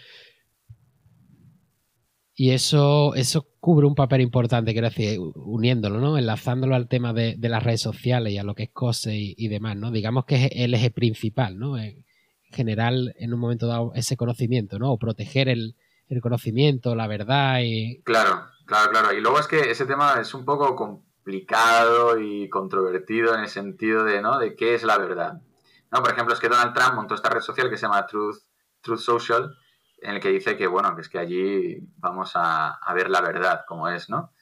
Y 2.34 2.52
eso, 2.52 3.14
eso 3.16 3.48
cubre 3.58 3.86
un 3.86 3.94
papel 3.94 4.22
importante, 4.22 4.72
quiero 4.72 4.88
decir, 4.88 5.18
uniéndolo, 5.34 6.00
¿no? 6.00 6.16
Enlazándolo 6.16 6.74
al 6.74 6.88
tema 6.88 7.12
de, 7.12 7.36
las 7.38 7.62
redes 7.62 7.82
sociales 7.82 8.32
y 8.32 8.38
a 8.38 8.44
lo 8.44 8.54
que 8.54 8.62
es 8.62 8.70
COSE 8.72 9.14
y, 9.14 9.48
demás, 9.48 9.76
¿no? 9.76 9.90
Digamos 9.90 10.24
que 10.24 10.46
es 10.46 10.50
el 10.54 10.72
eje 10.72 10.90
principal, 10.90 11.58
¿no? 11.58 11.76
En, 11.76 12.06
generar 12.52 12.94
en 13.16 13.34
un 13.34 13.40
momento 13.40 13.66
dado 13.66 13.92
ese 13.94 14.16
conocimiento, 14.16 14.78
¿no? 14.78 14.90
O 14.90 14.98
proteger 14.98 15.48
el, 15.48 15.76
conocimiento, 16.22 16.94
la 16.96 17.06
verdad 17.06 17.60
y... 17.62 18.02
Claro, 18.02 18.46
claro, 18.64 18.90
claro. 18.90 19.12
Y 19.12 19.20
luego 19.20 19.38
es 19.38 19.46
que 19.46 19.70
ese 19.70 19.86
tema 19.86 20.18
es 20.20 20.34
un 20.34 20.44
poco 20.44 21.04
complicado 21.30 22.18
y 22.18 22.48
controvertido 22.48 23.34
en 23.34 23.42
el 23.42 23.48
sentido 23.48 24.02
de, 24.02 24.20
¿no? 24.20 24.38
De 24.38 24.56
qué 24.56 24.74
es 24.74 24.82
la 24.82 24.98
verdad. 24.98 25.40
¿No? 25.92 26.02
Por 26.02 26.10
ejemplo, 26.10 26.34
es 26.34 26.40
que 26.40 26.48
Donald 26.48 26.74
Trump 26.74 26.94
montó 26.94 27.14
esta 27.14 27.28
red 27.28 27.40
social 27.40 27.70
que 27.70 27.76
se 27.76 27.82
llama 27.82 28.04
Truth, 28.04 28.38
Truth 28.80 28.98
Social, 28.98 29.56
en 29.98 30.16
el 30.16 30.20
que 30.20 30.30
dice 30.30 30.56
que, 30.56 30.66
bueno, 30.66 30.92
que 30.96 31.02
es 31.02 31.08
que 31.08 31.20
allí 31.20 31.78
vamos 31.98 32.32
a, 32.34 32.80
ver 32.94 33.10
la 33.10 33.20
verdad 33.20 33.64
como 33.68 33.88
es, 33.88 34.10
¿no? 34.10 34.32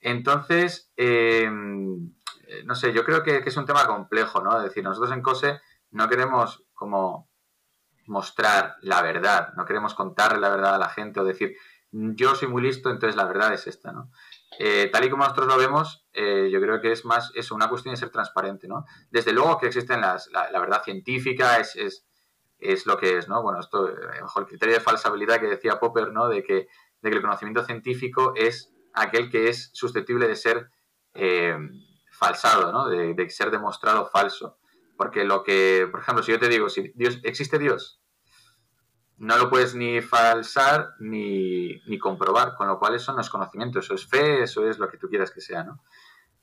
Entonces, 0.00 0.90
em, 0.96 2.12
no 2.64 2.74
sé, 2.74 2.92
yo 2.92 3.04
creo 3.04 3.22
que, 3.22 3.40
que, 3.40 3.48
es 3.48 3.56
un 3.56 3.66
tema 3.66 3.86
complejo, 3.86 4.42
¿no? 4.42 4.56
Es 4.58 4.64
decir, 4.64 4.82
nosotros 4.82 5.12
en 5.12 5.22
COSE 5.22 5.60
no 5.92 6.08
queremos 6.08 6.64
como 6.74 7.30
mostrar 8.06 8.74
la 8.82 9.02
verdad, 9.02 9.54
no 9.56 9.64
queremos 9.64 9.94
contarle 9.94 10.40
la 10.40 10.48
verdad 10.48 10.74
a 10.74 10.78
la 10.78 10.88
gente 10.88 11.20
o 11.20 11.24
decir, 11.24 11.56
yo 11.92 12.34
soy 12.34 12.48
muy 12.48 12.62
listo, 12.62 12.90
entonces 12.90 13.14
la 13.14 13.24
verdad 13.24 13.54
es 13.54 13.68
esta, 13.68 13.92
¿no? 13.92 14.10
Eh, 14.58 14.88
tal 14.92 15.04
y 15.04 15.10
como 15.10 15.24
nosotros 15.24 15.46
lo 15.46 15.56
vemos, 15.56 16.06
eh, 16.12 16.48
yo 16.50 16.60
creo 16.60 16.80
que 16.80 16.92
es 16.92 17.04
más 17.04 17.32
eso, 17.34 17.54
una 17.54 17.68
cuestión 17.68 17.94
de 17.94 18.00
ser 18.00 18.10
transparente, 18.10 18.68
¿no? 18.68 18.84
Desde 19.10 19.32
luego 19.32 19.58
que 19.58 19.66
existen 19.66 20.00
las, 20.00 20.28
la, 20.30 20.58
verdad 20.58 20.82
científica, 20.82 21.58
es, 21.58 21.76
es, 21.76 22.06
es, 22.58 22.86
lo 22.86 22.96
que 22.96 23.18
es, 23.18 23.28
¿no? 23.28 23.42
Bueno, 23.42 23.60
esto, 23.60 23.88
eh, 23.88 24.20
bajo 24.20 24.40
el 24.40 24.46
criterio 24.46 24.74
de 24.74 24.80
falsabilidad 24.80 25.40
que 25.40 25.48
decía 25.48 25.78
Popper, 25.78 26.12
¿no? 26.12 26.28
De 26.28 26.42
que, 26.42 26.68
de 27.02 27.10
que 27.10 27.16
el 27.16 27.22
conocimiento 27.22 27.64
científico 27.64 28.32
es 28.36 28.72
aquel 28.94 29.30
que 29.30 29.48
es 29.48 29.70
susceptible 29.72 30.28
de 30.28 30.36
ser 30.36 30.70
falsado, 32.10 32.72
¿no? 32.72 32.88
De, 32.88 33.14
de, 33.14 33.30
ser 33.30 33.50
demostrado 33.50 34.06
falso. 34.06 34.58
Porque 34.96 35.24
lo 35.24 35.42
que, 35.42 35.88
por 35.90 36.00
ejemplo, 36.00 36.22
si 36.22 36.32
yo 36.32 36.38
te 36.38 36.48
digo, 36.48 36.68
si 36.68 36.92
Dios, 36.94 37.18
existe 37.24 37.58
Dios, 37.58 38.00
no 39.24 39.38
lo 39.38 39.48
puedes 39.48 39.74
ni 39.74 40.02
falsar 40.02 40.94
ni, 41.00 41.80
comprobar, 41.98 42.54
con 42.54 42.68
lo 42.68 42.78
cual 42.78 42.94
eso 42.94 43.12
no 43.14 43.22
es 43.22 43.30
conocimiento, 43.30 43.78
eso 43.78 43.94
es 43.94 44.06
fe, 44.06 44.42
eso 44.42 44.68
es 44.68 44.78
lo 44.78 44.88
que 44.88 44.98
tú 44.98 45.08
quieras 45.08 45.30
que 45.30 45.40
sea, 45.40 45.64
¿no? 45.64 45.82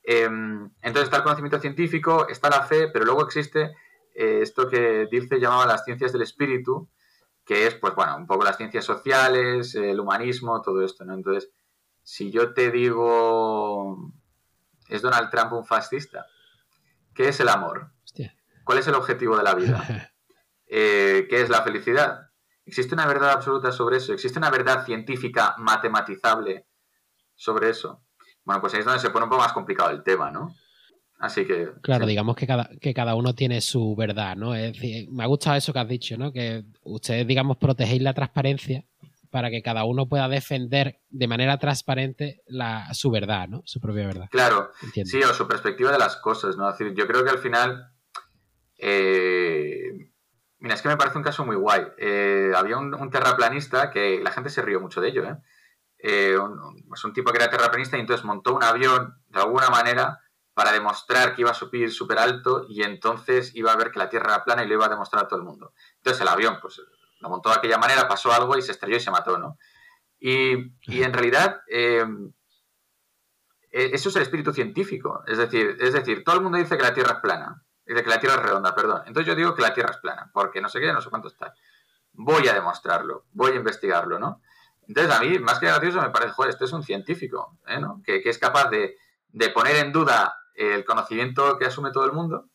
Em, 0.02 0.68
entonces 0.82 1.04
está 1.04 1.18
el 1.18 1.22
conocimiento 1.22 1.60
científico, 1.60 2.26
está 2.28 2.50
la 2.50 2.62
fe, 2.62 2.88
pero 2.88 3.04
luego 3.04 3.22
existe 3.24 3.72
eh, 4.14 4.40
esto 4.42 4.68
que 4.68 5.06
Dilce 5.08 5.38
llamaba 5.38 5.64
las 5.64 5.84
ciencias 5.84 6.12
del 6.12 6.22
espíritu, 6.22 6.88
que 7.44 7.68
es, 7.68 7.76
pues 7.76 7.94
bueno, 7.94 8.16
un 8.16 8.26
poco 8.26 8.44
las 8.44 8.56
ciencias 8.56 8.84
sociales, 8.84 9.76
el 9.76 10.00
humanismo, 10.00 10.60
todo 10.60 10.84
esto, 10.84 11.04
¿no? 11.04 11.14
Entonces, 11.14 11.50
si 12.02 12.32
yo 12.32 12.52
te 12.52 12.72
digo, 12.72 14.12
¿es 14.88 15.02
Donald 15.02 15.30
Trump 15.30 15.52
un 15.52 15.64
fascista? 15.64 16.26
¿Qué 17.14 17.28
es 17.28 17.38
el 17.38 17.48
amor? 17.48 17.92
¿Cuál 18.64 18.78
es 18.78 18.88
el 18.88 18.94
objetivo 18.94 19.36
de 19.36 19.42
la 19.44 19.54
vida? 19.54 20.08
Eh, 20.74 21.26
¿Qué 21.28 21.42
es 21.42 21.50
la 21.50 21.60
felicidad? 21.60 22.31
¿Existe 22.64 22.94
una 22.94 23.06
verdad 23.06 23.30
absoluta 23.30 23.72
sobre 23.72 23.96
eso? 23.96 24.12
¿Existe 24.12 24.38
una 24.38 24.50
verdad 24.50 24.84
científica 24.84 25.54
matematizable 25.58 26.66
sobre 27.34 27.70
eso? 27.70 28.04
Bueno, 28.44 28.60
pues 28.60 28.74
ahí 28.74 28.80
es 28.80 28.86
donde 28.86 29.00
se 29.00 29.10
pone 29.10 29.24
un 29.24 29.30
poco 29.30 29.42
más 29.42 29.52
complicado 29.52 29.90
el 29.90 30.02
tema, 30.02 30.30
¿no? 30.30 30.54
Así 31.18 31.46
que. 31.46 31.70
Claro, 31.82 32.06
digamos 32.06 32.34
que 32.34 32.46
cada, 32.46 32.68
que 32.80 32.92
cada 32.92 33.14
uno 33.14 33.34
tiene 33.34 33.60
su 33.60 33.94
verdad, 33.94 34.36
¿no? 34.36 34.54
Es 34.54 34.72
decir, 34.72 35.08
me 35.10 35.22
ha 35.22 35.26
gustado 35.26 35.56
eso 35.56 35.72
que 35.72 35.78
has 35.78 35.88
dicho, 35.88 36.16
¿no? 36.16 36.32
Que 36.32 36.64
ustedes, 36.82 37.26
digamos, 37.26 37.58
protegéis 37.58 38.02
la 38.02 38.12
transparencia 38.12 38.84
para 39.30 39.50
que 39.50 39.62
cada 39.62 39.84
uno 39.84 40.08
pueda 40.08 40.28
defender 40.28 41.00
de 41.08 41.26
manera 41.26 41.58
transparente 41.58 42.42
la, 42.46 42.92
su 42.92 43.10
verdad, 43.10 43.48
¿no? 43.48 43.62
Su 43.64 43.80
propia 43.80 44.06
verdad. 44.06 44.28
Claro, 44.30 44.70
sí, 45.04 45.22
o 45.22 45.32
su 45.32 45.48
perspectiva 45.48 45.90
de 45.90 45.98
las 45.98 46.16
cosas, 46.16 46.56
¿no? 46.56 46.68
Es 46.68 46.78
decir, 46.78 46.94
yo 46.94 47.06
creo 47.06 47.24
que 47.24 47.30
al 47.30 47.38
final 47.38 47.92
eh, 48.76 50.11
Mira, 50.62 50.76
es 50.76 50.82
que 50.82 50.88
me 50.88 50.96
parece 50.96 51.18
un 51.18 51.24
caso 51.24 51.44
muy 51.44 51.56
guay. 51.56 51.88
Eh, 51.98 52.52
había 52.56 52.78
un, 52.78 53.10
terraplanista 53.10 53.90
que 53.90 54.20
la 54.22 54.30
gente 54.30 54.48
se 54.48 54.62
rió 54.62 54.80
mucho 54.80 55.00
de 55.00 55.08
ello, 55.08 55.24
¿eh? 55.24 55.36
eh 55.98 56.38
un, 56.38 56.84
pues 56.88 57.02
un, 57.04 57.12
tipo 57.12 57.32
que 57.32 57.38
era 57.38 57.50
terraplanista 57.50 57.96
y 57.96 58.00
entonces 58.00 58.24
montó 58.24 58.54
un 58.54 58.62
avión 58.62 59.20
de 59.26 59.40
alguna 59.40 59.70
manera 59.70 60.20
para 60.54 60.70
demostrar 60.70 61.34
que 61.34 61.40
iba 61.40 61.50
a 61.50 61.54
subir 61.54 61.90
súper 61.90 62.18
alto 62.18 62.64
y 62.68 62.84
entonces 62.84 63.56
iba 63.56 63.72
a 63.72 63.76
ver 63.76 63.90
que 63.90 63.98
la 63.98 64.08
Tierra 64.08 64.34
era 64.34 64.44
plana 64.44 64.62
y 64.62 64.68
lo 64.68 64.74
iba 64.74 64.86
a 64.86 64.90
demostrar 64.90 65.24
a 65.24 65.28
todo 65.28 65.40
el 65.40 65.44
mundo. 65.44 65.74
Entonces 65.96 66.22
el 66.22 66.28
avión, 66.28 66.58
pues 66.62 66.80
lo 67.18 67.28
montó 67.28 67.48
de 67.48 67.56
aquella 67.56 67.78
manera, 67.78 68.06
pasó 68.06 68.32
algo 68.32 68.56
y 68.56 68.62
se 68.62 68.70
estrelló 68.70 68.98
y 68.98 69.00
se 69.00 69.10
mató, 69.10 69.38
¿no? 69.38 69.58
Y, 70.20 70.52
en 70.52 71.12
realidad, 71.12 71.62
eh, 71.66 72.06
e, 73.72 73.90
eso 73.92 74.10
es 74.10 74.14
el 74.16 74.22
espíritu 74.22 74.52
científico. 74.52 75.24
Es 75.26 75.38
decir, 75.38 75.76
es 75.80 75.92
decir, 75.92 76.22
todo 76.22 76.36
el 76.36 76.42
mundo 76.42 76.58
dice 76.58 76.76
que 76.76 76.84
la 76.84 76.94
Tierra 76.94 77.14
es 77.14 77.20
plana 77.20 77.64
de 77.84 78.02
que 78.02 78.10
la 78.10 78.20
Tierra 78.20 78.36
es 78.36 78.42
redonda, 78.42 78.74
perdón. 78.74 79.02
Entonces 79.06 79.26
yo 79.26 79.34
digo 79.34 79.54
que 79.54 79.62
la 79.62 79.74
Tierra 79.74 79.90
es 79.90 79.98
plana, 79.98 80.30
porque 80.32 80.60
no 80.60 80.68
sé 80.68 80.80
qué, 80.80 80.92
no 80.92 81.00
sé 81.00 81.10
cuánto 81.10 81.28
está. 81.28 81.54
Voy 82.12 82.46
a 82.48 82.54
demostrarlo, 82.54 83.26
voy 83.32 83.52
a 83.52 83.56
investigarlo, 83.56 84.18
¿no? 84.18 84.42
Entonces 84.86 85.14
a 85.14 85.20
mí, 85.20 85.38
más 85.38 85.58
que 85.58 85.66
gracioso, 85.66 86.00
me 86.00 86.10
parece, 86.10 86.32
joder, 86.32 86.50
este 86.50 86.64
es 86.64 86.72
un 86.72 86.82
científico, 86.82 87.58
¿eh? 87.66 87.80
¿no? 87.80 88.02
que, 88.04 88.20
es 88.24 88.38
capaz 88.38 88.68
de, 88.68 88.96
poner 89.54 89.76
en 89.76 89.92
duda 89.92 90.36
el 90.54 90.84
conocimiento 90.84 91.56
que 91.58 91.66
asume 91.66 91.92
todo 91.92 92.04
el 92.04 92.12
mundo 92.12 92.50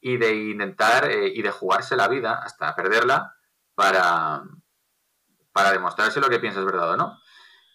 y 0.00 0.16
de 0.16 0.34
intentar 0.34 1.10
eh, 1.10 1.28
y 1.28 1.42
de 1.42 1.50
jugarse 1.50 1.96
la 1.96 2.08
vida 2.08 2.40
hasta 2.42 2.74
perderla 2.74 3.34
para, 3.74 4.42
para 5.52 5.72
demostrarse 5.72 6.20
lo 6.20 6.28
que 6.28 6.40
piensas 6.40 6.64
verdad 6.64 6.90
o 6.90 6.96
no. 6.96 7.18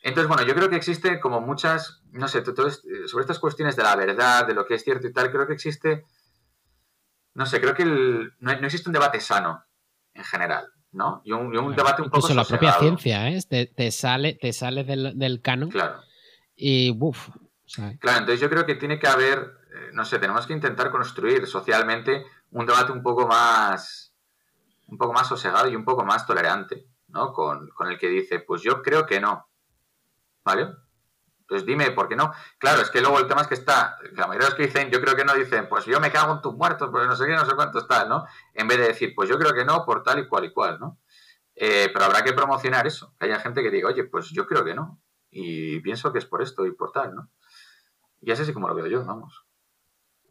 Entonces, 0.02 0.28
bueno, 0.28 0.44
yo 0.44 0.54
creo 0.54 0.70
que 0.70 0.76
existe 0.76 1.22
como 1.22 1.40
muchas, 1.40 2.02
no 2.12 2.28
sé, 2.28 2.44
sobre 2.44 3.22
estas 3.22 3.40
cuestiones 3.40 3.78
de 3.78 3.84
la 3.84 3.96
verdad, 3.96 4.46
de 4.46 4.54
lo 4.54 4.66
que 4.66 4.76
es 4.76 4.84
cierto 4.84 5.08
y 5.08 5.14
tal, 5.14 5.32
creo 5.32 5.48
que 5.48 5.54
existe 5.54 6.06
no 7.34 7.46
sé, 7.46 7.60
creo 7.60 7.74
que 7.74 7.86
no, 7.86 8.52
existe 8.52 8.90
un 8.90 8.94
debate 8.94 9.20
sano 9.20 9.64
en 10.14 10.24
general, 10.24 10.68
¿no? 10.92 11.22
Y 11.24 11.32
un, 11.32 11.52
debate 11.76 12.02
un 12.02 12.10
poco 12.10 12.28
Incluso 12.28 12.34
la 12.34 12.46
propia 12.46 12.74
ciencia, 12.74 13.30
¿eh? 13.30 13.42
Te, 13.76 13.92
sale, 13.92 14.34
te 14.34 14.54
sale 14.54 14.84
del, 14.84 15.18
del 15.18 15.42
canon. 15.42 15.70
Claro. 15.70 16.02
Y, 16.56 16.96
uff. 17.00 17.30
Claro, 18.00 18.20
entonces 18.20 18.40
yo 18.40 18.50
creo 18.50 18.66
que 18.66 18.76
tiene 18.76 19.00
que 19.00 19.08
haber, 19.08 19.40
eh, 19.40 19.90
no 19.94 20.06
sé, 20.06 20.20
tenemos 20.20 20.46
que 20.46 20.54
intentar 20.54 20.92
construir 20.92 21.48
socialmente 21.48 22.24
un 22.52 22.66
debate 22.68 22.92
un 22.92 23.02
poco 23.02 23.28
más, 23.28 24.14
un 24.88 24.98
poco 24.98 25.14
más 25.14 25.28
sosegado 25.28 25.68
y 25.68 25.76
un 25.76 25.84
poco 25.84 26.06
más 26.06 26.28
tolerante, 26.28 26.86
¿no? 27.08 27.34
Con, 27.34 27.70
con 27.70 27.88
el 27.90 27.98
que 27.98 28.10
dice, 28.10 28.42
pues 28.42 28.62
yo 28.62 28.84
creo 28.84 29.08
que 29.08 29.20
no, 29.20 29.48
¿vale? 30.44 30.68
Entonces 31.54 31.68
dime, 31.68 31.92
¿por 31.92 32.10
qué 32.10 32.16
no? 32.16 32.32
Claro, 32.58 32.82
es 32.82 32.90
que 32.90 33.00
luego 33.00 33.20
el 33.20 33.28
tema 33.28 33.42
es 33.42 33.48
que 33.48 33.54
está, 33.54 33.98
la 34.14 34.26
mayoría 34.26 34.48
de 34.48 34.52
los 34.52 34.56
que 34.56 34.66
dicen, 34.66 34.90
yo 34.90 35.00
creo 35.00 35.16
que 35.16 35.24
no, 35.24 35.36
dicen, 35.36 35.70
pues 35.70 35.86
yo 35.86 36.00
me 36.00 36.12
cago 36.12 36.34
en 36.34 36.42
tus 36.42 36.56
muertos, 36.56 36.90
pues 36.92 37.06
no 37.06 37.16
sé 37.16 37.28
qué, 37.28 37.34
no 37.34 37.46
sé 37.46 37.54
cuánto 37.54 37.78
está, 37.78 38.06
¿no? 38.06 38.26
En 38.56 38.68
vez 38.68 38.80
de 38.80 38.88
decir, 38.88 39.14
pues 39.16 39.30
yo 39.30 39.38
creo 39.38 39.54
que 39.54 39.64
no, 39.64 39.86
por 39.86 40.02
tal 40.02 40.18
y 40.18 40.28
cual 40.28 40.46
y 40.46 40.52
cual, 40.52 40.80
¿no? 40.80 41.00
Eh, 41.54 41.90
pero 41.94 42.06
habrá 42.06 42.24
que 42.24 42.34
promocionar 42.34 42.88
eso, 42.88 43.14
que 43.20 43.28
haya 43.28 43.40
gente 43.40 43.62
que 43.62 43.70
diga, 43.70 43.90
oye, 43.90 44.04
pues 44.06 44.32
yo 44.32 44.48
creo 44.48 44.66
que 44.66 44.74
no. 44.74 45.00
Y 45.30 45.80
pienso 45.82 46.12
que 46.12 46.18
es 46.18 46.26
por 46.26 46.42
esto 46.42 46.66
y 46.66 46.72
por 46.72 46.92
tal, 46.92 47.14
¿no? 47.14 47.30
Y 48.20 48.32
así 48.32 48.42
es 48.42 48.52
como 48.52 48.68
lo 48.68 48.74
veo 48.74 48.88
yo, 48.88 49.06
vamos. 49.06 49.46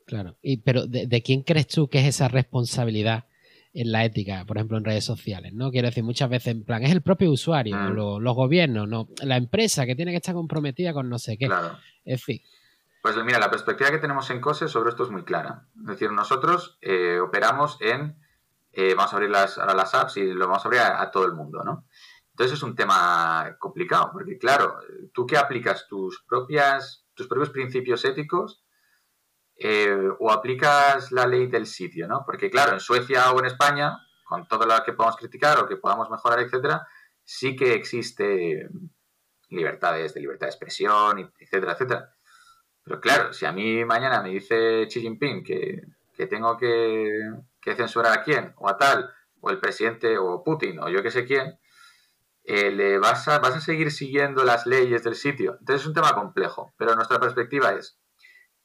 Claro. 0.07 0.37
Y, 0.43 0.57
pero 0.59 0.89
¿de, 0.89 1.23
quién 1.23 1.43
crees 1.43 1.69
tú 1.69 1.89
que 1.89 2.01
es 2.01 2.07
esa 2.07 2.27
responsabilidad 2.27 3.27
en 3.75 3.91
la 3.91 4.05
ética, 4.05 4.45
por 4.47 4.59
ejemplo, 4.59 4.77
en 4.77 4.85
redes 4.85 5.05
sociales, 5.05 5.53
¿no? 5.55 5.71
Quiero 5.71 5.89
decir, 5.89 6.05
muchas 6.05 6.29
veces, 6.29 6.49
en 6.49 6.65
plan, 6.65 6.83
es 6.83 6.93
el 6.93 7.03
propio 7.03 7.31
usuario, 7.31 7.77
mm. 7.77 7.95
los, 7.95 8.35
gobiernos, 8.35 8.89
¿no? 8.89 9.09
La 9.23 9.37
empresa 9.37 9.87
que 9.87 9.95
tiene 9.95 10.11
que 10.11 10.19
estar 10.19 10.35
comprometida 10.35 10.93
con 10.93 11.09
no 11.09 11.19
sé 11.19 11.39
qué. 11.39 11.47
Claro. 11.47 11.79
En 12.05 12.19
fin. 12.19 12.41
Pues 13.03 13.17
mira, 13.25 13.39
la 13.39 13.51
perspectiva 13.51 13.91
que 13.91 13.99
tenemos 13.99 14.31
en 14.31 14.41
COSE 14.41 14.69
sobre 14.69 14.91
esto 14.91 15.05
es 15.05 15.11
muy 15.11 15.25
clara. 15.25 15.67
Es 15.81 15.87
decir, 15.87 16.13
nosotros 16.13 16.79
eh, 16.83 17.19
operamos 17.19 17.79
en, 17.81 18.17
eh, 18.73 18.95
vamos 18.95 19.13
a 19.13 19.17
abrir 19.17 19.31
las, 19.31 19.59
ahora 19.59 19.75
las 19.75 19.95
apps 19.95 20.19
y 20.19 20.33
lo 20.33 20.47
vamos 20.47 20.65
a 20.65 20.69
abrir 20.69 20.81
a, 20.83 21.11
todo 21.11 21.25
el 21.25 21.33
mundo, 21.33 21.65
¿no? 21.65 21.87
Entonces 22.31 22.59
es 22.59 22.63
un 22.63 22.75
tema 22.75 23.57
complicado, 23.59 24.11
porque 24.13 24.39
claro, 24.39 24.77
tú 25.13 25.27
que 25.27 25.37
aplicas 25.37 25.87
tus 25.89 26.23
propias, 26.23 27.05
tus 27.15 27.27
propios 27.27 27.51
principios 27.51 28.05
éticos 28.05 28.63
eh, 29.65 30.09
o 30.19 30.33
aplicas 30.33 31.13
la 31.13 31.25
ley 31.25 31.47
del 31.47 31.67
sitio, 31.67 32.09
¿no? 32.09 32.25
Porque 32.27 32.51
claro, 32.51 32.73
en 32.73 32.81
Suecia 32.81 33.31
o 33.31 33.39
en 33.39 33.47
España, 33.47 33.97
con 34.25 34.49
todo 34.49 34.67
lo 34.67 34.75
que 34.85 34.93
podamos 34.93 35.17
criticar 35.17 35.61
o 35.61 35.69
que 35.69 35.77
podamos 35.77 36.11
mejorar, 36.11 36.41
etcétera, 36.41 36.85
sí 37.23 37.55
que 37.55 37.75
existe 37.75 38.69
libertades 39.51 40.15
de 40.15 40.21
libertad 40.21 40.47
de 40.47 40.51
expresión, 40.51 41.33
etcétera, 41.39 41.73
etcétera. 41.75 42.13
Pero 42.83 43.01
claro, 43.01 43.33
si 43.33 43.47
a 43.47 43.53
mí 43.53 43.85
mañana 43.85 44.21
me 44.21 44.31
dice 44.31 44.89
Xi 44.89 45.01
Jinping 45.01 45.45
que, 45.45 45.83
tengo 46.29 46.57
que, 46.57 47.31
censurar 47.77 48.19
a 48.19 48.23
quién, 48.25 48.55
o 48.57 48.69
a 48.69 48.77
tal, 48.77 49.13
o 49.41 49.51
el 49.51 49.61
presidente, 49.61 50.19
o 50.19 50.43
Putin, 50.43 50.81
o 50.81 50.89
yo 50.89 51.05
que 51.05 51.13
sé 51.13 51.25
quién, 51.25 51.57
eh, 52.43 52.73
le 52.73 52.99
vas 52.99 53.29
a, 53.29 53.39
vas 53.39 53.55
a 53.55 53.61
seguir 53.61 53.93
siguiendo 53.93 54.43
las 54.43 54.67
leyes 54.67 55.05
del 55.05 55.15
sitio. 55.15 55.57
Entonces 55.61 55.83
es 55.83 55.87
un 55.87 55.95
tema 55.95 56.15
complejo, 56.15 56.75
pero 56.77 56.97
nuestra 56.97 57.21
perspectiva 57.21 57.73
es 57.75 58.01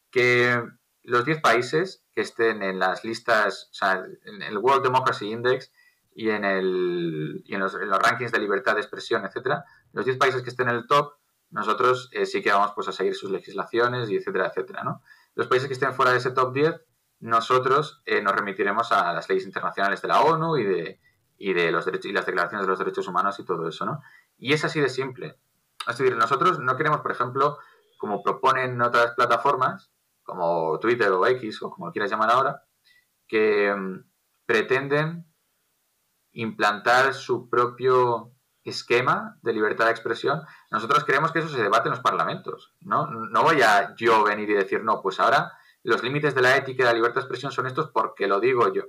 que 0.09 0.59
los 1.07 1.23
10 1.23 1.39
países 1.39 2.03
que 2.13 2.19
estén 2.19 2.61
en 2.61 2.79
las 2.79 3.05
listas, 3.05 3.69
o 3.71 3.73
sea, 3.73 4.05
en 4.25 4.41
el 4.41 4.57
World 4.57 4.83
Democracy 4.83 5.31
Index 5.31 5.71
y 6.13 6.31
en, 6.31 6.43
el, 6.43 7.43
y 7.45 7.55
en, 7.55 7.61
los, 7.61 7.73
rankings 7.73 8.33
de 8.33 8.39
libertad 8.39 8.75
de 8.75 8.81
expresión, 8.81 9.23
etcétera, 9.23 9.63
los 9.93 10.03
10 10.03 10.17
países 10.17 10.41
que 10.41 10.49
estén 10.49 10.67
en 10.67 10.75
el 10.75 10.85
top, 10.85 11.13
nosotros 11.49 12.09
eh, 12.11 12.25
sí 12.25 12.41
que 12.41 12.51
vamos 12.51 12.73
pues, 12.75 12.89
a 12.89 12.91
seguir 12.91 13.15
sus 13.15 13.31
legislaciones 13.31 14.09
y 14.09 14.17
etcétera, 14.17 14.47
etcétera, 14.47 14.83
¿no? 14.83 15.01
Los 15.33 15.47
países 15.47 15.69
que 15.69 15.75
estén 15.75 15.93
fuera 15.93 16.11
de 16.11 16.17
ese 16.17 16.31
top 16.31 16.53
10, 16.53 16.75
nosotros 17.21 18.01
eh, 18.05 18.21
nos 18.21 18.35
remitiremos 18.35 18.91
a 18.91 19.13
las 19.13 19.29
leyes 19.29 19.45
internacionales 19.45 20.01
de 20.01 20.09
la 20.09 20.21
ONU 20.23 20.57
y 20.57 20.65
de, 20.65 20.99
y 21.37 21.53
de 21.53 21.71
los 21.71 21.85
derechos 21.85 22.07
y 22.07 22.13
las 22.13 22.25
declaraciones 22.25 22.67
de 22.67 22.69
los 22.69 22.79
derechos 22.79 23.07
humanos 23.07 23.39
y 23.39 23.45
todo 23.45 23.65
eso, 23.69 23.85
¿no? 23.85 24.01
Y 24.37 24.51
es 24.51 24.65
así 24.65 24.81
de 24.81 24.89
simple. 24.89 25.37
Es 25.87 25.97
decir, 25.97 26.17
nosotros 26.17 26.59
no 26.59 26.75
queremos, 26.75 26.99
por 26.99 27.13
ejemplo, 27.13 27.59
como 27.97 28.21
proponen 28.21 28.81
otras 28.81 29.13
plataformas, 29.13 29.89
como 30.27 30.77
Twitter 30.79 31.09
o 31.11 31.25
X 31.25 31.61
o 31.63 31.71
como 31.71 31.91
quieras 31.91 32.11
llamar 32.11 32.29
ahora, 32.29 32.63
que 33.27 33.73
mm, 33.73 34.03
pretenden 34.45 35.25
implantar 36.33 37.13
su 37.13 37.49
propio 37.49 38.33
esquema 38.63 39.39
de 39.41 39.53
libertad 39.53 39.85
de 39.85 39.91
expresión, 39.91 40.41
nosotros 40.69 41.05
creemos 41.05 41.31
que 41.31 41.39
eso 41.39 41.47
se 41.47 41.63
debate 41.63 41.87
en 41.87 41.91
los 41.91 42.01
parlamentos. 42.01 42.75
¿no? 42.81 43.07
no 43.07 43.43
voy 43.43 43.61
a 43.61 43.95
yo 43.95 44.25
venir 44.25 44.49
y 44.49 44.53
decir, 44.53 44.83
no, 44.83 45.01
pues 45.01 45.19
ahora 45.21 45.53
los 45.83 46.03
límites 46.03 46.35
de 46.35 46.41
la 46.41 46.57
ética 46.57 46.83
y 46.83 46.85
de 46.85 46.91
la 46.91 46.93
libertad 46.93 47.15
de 47.15 47.21
expresión 47.21 47.51
son 47.53 47.65
estos 47.65 47.89
porque 47.91 48.27
lo 48.27 48.41
digo 48.41 48.71
yo. 48.73 48.83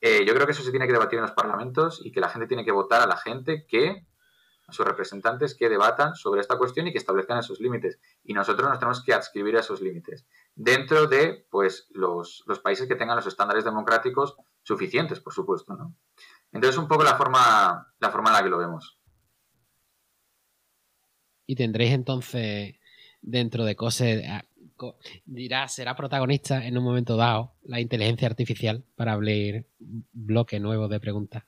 Eh, 0.00 0.24
yo 0.26 0.34
creo 0.34 0.46
que 0.46 0.52
eso 0.52 0.62
se 0.62 0.70
tiene 0.70 0.86
que 0.86 0.94
debatir 0.94 1.18
en 1.18 1.24
los 1.26 1.32
parlamentos 1.32 2.00
y 2.02 2.10
que 2.10 2.20
la 2.20 2.30
gente 2.30 2.46
tiene 2.46 2.64
que 2.64 2.72
votar 2.72 3.02
a 3.02 3.06
la 3.06 3.18
gente 3.18 3.66
que, 3.68 4.06
a 4.66 4.72
sus 4.72 4.86
representantes 4.86 5.54
que 5.54 5.68
debatan 5.68 6.14
sobre 6.14 6.40
esta 6.40 6.58
cuestión 6.58 6.86
y 6.86 6.92
que 6.92 6.98
establezcan 6.98 7.38
esos 7.38 7.60
límites. 7.60 8.00
Y 8.24 8.34
nosotros 8.34 8.68
nos 8.68 8.78
tenemos 8.78 9.02
que 9.02 9.14
adscribir 9.14 9.56
a 9.56 9.60
esos 9.60 9.80
límites 9.80 10.26
dentro 10.54 11.06
de 11.06 11.46
pues, 11.50 11.88
los, 11.90 12.42
los 12.46 12.58
países 12.58 12.88
que 12.88 12.96
tengan 12.96 13.16
los 13.16 13.26
estándares 13.26 13.64
democráticos 13.64 14.36
suficientes, 14.62 15.20
por 15.20 15.32
supuesto. 15.32 15.74
¿no? 15.74 15.94
Entonces, 16.52 16.78
un 16.78 16.88
poco 16.88 17.04
la 17.04 17.16
forma, 17.16 17.92
la 17.98 18.10
forma 18.10 18.30
en 18.30 18.34
la 18.34 18.42
que 18.42 18.48
lo 18.48 18.58
vemos. 18.58 18.98
Y 21.46 21.54
tendréis 21.54 21.92
entonces 21.92 22.74
dentro 23.20 23.64
de 23.64 23.76
COSE, 23.76 24.26
ah, 24.26 24.44
dirá, 25.24 25.68
será 25.68 25.94
protagonista 25.94 26.66
en 26.66 26.76
un 26.76 26.84
momento 26.84 27.16
dado 27.16 27.54
la 27.62 27.80
inteligencia 27.80 28.28
artificial 28.28 28.84
para 28.96 29.12
abrir 29.12 29.66
bloque 29.78 30.60
nuevo 30.60 30.88
de 30.88 31.00
preguntas. 31.00 31.44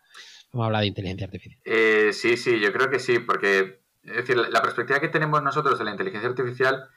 Vamos 0.53 0.75
a 0.75 0.81
de 0.81 0.87
inteligencia 0.87 1.27
artificial. 1.27 1.61
Eh, 1.65 2.11
sí, 2.13 2.37
sí, 2.37 2.61
yo 2.61 2.73
creo 2.73 2.91
que 2.91 2.99
sí, 2.99 3.19
porque 3.19 3.81
es 4.03 4.17
decir, 4.17 4.37
la 4.37 4.63
perspectiva 4.63 5.01
que 5.01 5.09
tenemos 5.09 5.43
nosotros 5.43 5.79
de 5.79 5.85
la 5.85 5.91
inteligencia 5.91 6.29
artificial 6.29 6.89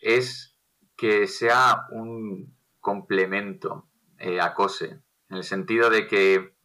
es 0.00 0.56
que 0.96 1.26
sea 1.26 1.86
un 1.90 2.56
complemento 2.80 3.88
eh, 4.18 4.40
a 4.40 4.54
COSE, 4.54 5.00
en 5.28 5.36
el 5.36 5.44
sentido 5.44 5.90
de 5.90 6.06
que 6.06 6.56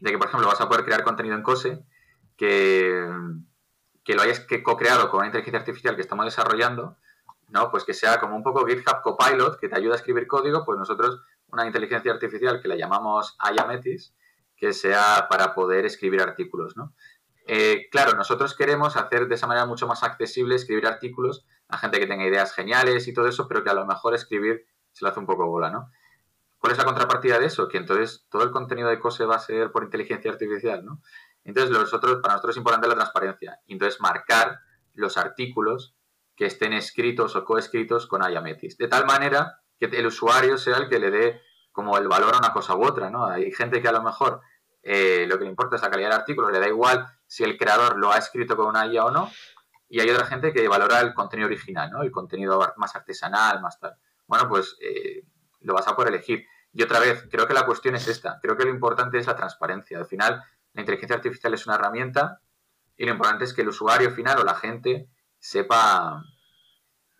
de 0.00 0.10
que, 0.10 0.18
por 0.18 0.28
ejemplo, 0.28 0.48
vas 0.48 0.60
a 0.60 0.68
poder 0.68 0.84
crear 0.84 1.04
contenido 1.04 1.36
en 1.36 1.42
Cose 1.42 1.84
que, 2.36 3.06
que 4.02 4.14
lo 4.14 4.22
hayas 4.22 4.46
co-creado 4.62 5.10
con 5.10 5.18
una 5.18 5.26
inteligencia 5.26 5.60
artificial 5.60 5.94
que 5.94 6.02
estamos 6.02 6.24
desarrollando, 6.24 6.96
¿no? 7.48 7.70
Pues 7.70 7.84
que 7.84 7.92
sea 7.92 8.18
como 8.18 8.34
un 8.34 8.42
poco 8.42 8.66
GitHub 8.66 9.02
Copilot, 9.02 9.58
que 9.60 9.68
te 9.68 9.76
ayuda 9.76 9.94
a 9.94 9.96
escribir 9.96 10.26
código, 10.26 10.64
pues 10.64 10.78
nosotros 10.78 11.20
una 11.48 11.66
inteligencia 11.66 12.12
artificial 12.12 12.60
que 12.62 12.68
la 12.68 12.76
llamamos 12.76 13.36
Ayametis, 13.38 14.14
que 14.60 14.74
sea 14.74 15.26
para 15.30 15.54
poder 15.54 15.86
escribir 15.86 16.20
artículos, 16.20 16.76
¿no? 16.76 16.94
Eh, 17.46 17.88
claro, 17.90 18.12
nosotros 18.12 18.54
queremos 18.54 18.96
hacer 18.96 19.26
de 19.26 19.34
esa 19.34 19.46
manera 19.46 19.66
mucho 19.66 19.88
más 19.88 20.02
accesible 20.04 20.54
escribir 20.54 20.86
artículos 20.86 21.46
a 21.68 21.78
gente 21.78 21.98
que 21.98 22.06
tenga 22.06 22.26
ideas 22.26 22.52
geniales 22.52 23.08
y 23.08 23.14
todo 23.14 23.26
eso, 23.26 23.48
pero 23.48 23.64
que 23.64 23.70
a 23.70 23.74
lo 23.74 23.86
mejor 23.86 24.14
escribir 24.14 24.66
se 24.92 25.04
le 25.04 25.10
hace 25.10 25.18
un 25.18 25.26
poco 25.26 25.46
bola, 25.48 25.70
¿no? 25.70 25.90
¿Cuál 26.58 26.72
es 26.72 26.78
la 26.78 26.84
contrapartida 26.84 27.38
de 27.38 27.46
eso? 27.46 27.68
Que 27.68 27.78
entonces 27.78 28.26
todo 28.30 28.42
el 28.42 28.50
contenido 28.50 28.88
de 28.90 29.00
COSE 29.00 29.24
va 29.24 29.36
a 29.36 29.40
ser 29.40 29.72
por 29.72 29.82
inteligencia 29.82 30.30
artificial, 30.30 30.84
¿no? 30.84 31.00
Entonces, 31.42 31.70
para 31.70 32.34
nosotros 32.34 32.50
es 32.50 32.56
importante 32.58 32.86
la 32.86 32.94
transparencia. 32.94 33.60
Entonces, 33.66 33.98
marcar 34.00 34.60
los 34.92 35.16
artículos 35.16 35.96
que 36.36 36.44
estén 36.44 36.74
escritos 36.74 37.34
o 37.34 37.44
coescritos 37.46 38.06
con 38.06 38.22
Ayametis. 38.22 38.76
De 38.76 38.88
tal 38.88 39.06
manera 39.06 39.60
que 39.78 39.86
el 39.86 40.06
usuario 40.06 40.58
sea 40.58 40.76
el 40.76 40.90
que 40.90 40.98
le 40.98 41.10
dé 41.10 41.40
como 41.72 41.96
el 41.96 42.08
valor 42.08 42.34
a 42.34 42.38
una 42.38 42.52
cosa 42.52 42.74
u 42.74 42.84
otra, 42.84 43.10
¿no? 43.10 43.26
Hay 43.26 43.52
gente 43.52 43.80
que 43.80 43.88
a 43.88 43.92
lo 43.92 44.02
mejor 44.02 44.40
eh, 44.82 45.26
lo 45.28 45.38
que 45.38 45.44
le 45.44 45.50
importa 45.50 45.76
es 45.76 45.82
la 45.82 45.90
calidad 45.90 46.10
del 46.10 46.18
artículo, 46.18 46.50
le 46.50 46.60
da 46.60 46.68
igual 46.68 47.06
si 47.26 47.44
el 47.44 47.56
creador 47.56 47.98
lo 47.98 48.12
ha 48.12 48.18
escrito 48.18 48.56
con 48.56 48.66
una 48.66 48.86
IA 48.86 49.04
o 49.04 49.10
no. 49.10 49.30
Y 49.88 50.00
hay 50.00 50.10
otra 50.10 50.26
gente 50.26 50.52
que 50.52 50.66
valora 50.68 51.00
el 51.00 51.14
contenido 51.14 51.46
original, 51.46 51.90
¿no? 51.90 52.02
El 52.02 52.12
contenido 52.12 52.60
más 52.76 52.94
artesanal, 52.94 53.60
más 53.60 53.78
tal. 53.78 53.96
Bueno, 54.26 54.48
pues 54.48 54.76
eh, 54.80 55.24
lo 55.60 55.74
vas 55.74 55.88
a 55.88 55.96
poder 55.96 56.14
elegir. 56.14 56.46
Y 56.72 56.82
otra 56.82 57.00
vez, 57.00 57.26
creo 57.30 57.48
que 57.48 57.54
la 57.54 57.66
cuestión 57.66 57.96
es 57.96 58.06
esta. 58.06 58.38
Creo 58.40 58.56
que 58.56 58.64
lo 58.64 58.70
importante 58.70 59.18
es 59.18 59.26
la 59.26 59.34
transparencia. 59.34 59.98
Al 59.98 60.06
final, 60.06 60.44
la 60.72 60.80
inteligencia 60.80 61.16
artificial 61.16 61.52
es 61.54 61.66
una 61.66 61.74
herramienta 61.74 62.40
y 62.96 63.06
lo 63.06 63.12
importante 63.12 63.44
es 63.44 63.52
que 63.52 63.62
el 63.62 63.68
usuario 63.68 64.10
final 64.10 64.38
o 64.38 64.44
la 64.44 64.54
gente 64.54 65.08
sepa, 65.38 66.22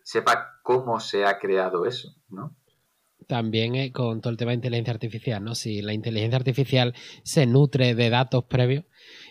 sepa 0.03 0.59
cómo 0.63 0.99
se 0.99 1.25
ha 1.25 1.39
creado 1.39 1.85
eso, 1.85 2.15
¿no? 2.29 2.55
También 3.27 3.75
eh, 3.75 3.91
con 3.91 4.21
todo 4.21 4.31
el 4.31 4.37
tema 4.37 4.51
de 4.51 4.55
inteligencia 4.55 4.93
artificial, 4.93 5.43
¿no? 5.43 5.55
Si 5.55 5.81
la 5.81 5.93
inteligencia 5.93 6.37
artificial 6.37 6.93
se 7.23 7.45
nutre 7.45 7.95
de 7.95 8.09
datos 8.09 8.43
previos 8.45 8.85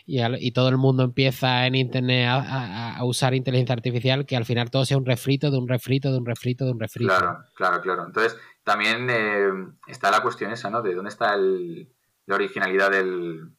y, 0.07 0.53
todo 0.53 0.69
el 0.69 0.77
mundo 0.77 1.05
empieza 1.05 1.67
en 1.67 1.75
Internet 1.75 2.27
a, 2.29 2.99
usar 3.05 3.35
inteligencia 3.35 3.75
artificial, 3.75 4.27
que 4.27 4.37
al 4.37 4.45
final 4.45 4.71
todo 4.71 4.85
sea 4.85 4.97
un 4.97 5.07
refrito 5.07 5.51
de 5.51 5.59
un 5.59 5.69
refrito 5.69 6.11
de 6.11 6.19
un 6.19 6.27
refrito 6.27 6.65
de 6.65 6.73
un 6.73 6.81
refrito. 6.81 7.09
Claro, 7.09 7.45
claro, 7.55 7.81
claro. 7.81 8.07
Entonces, 8.07 8.37
también 8.65 9.09
eh, 9.11 9.49
está 9.87 10.11
la 10.11 10.23
cuestión 10.23 10.51
esa, 10.51 10.71
¿no? 10.71 10.83
De 10.83 10.95
dónde 10.95 11.11
está 11.11 11.37
la 11.37 12.35
originalidad 12.35 12.91
del, 12.91 13.53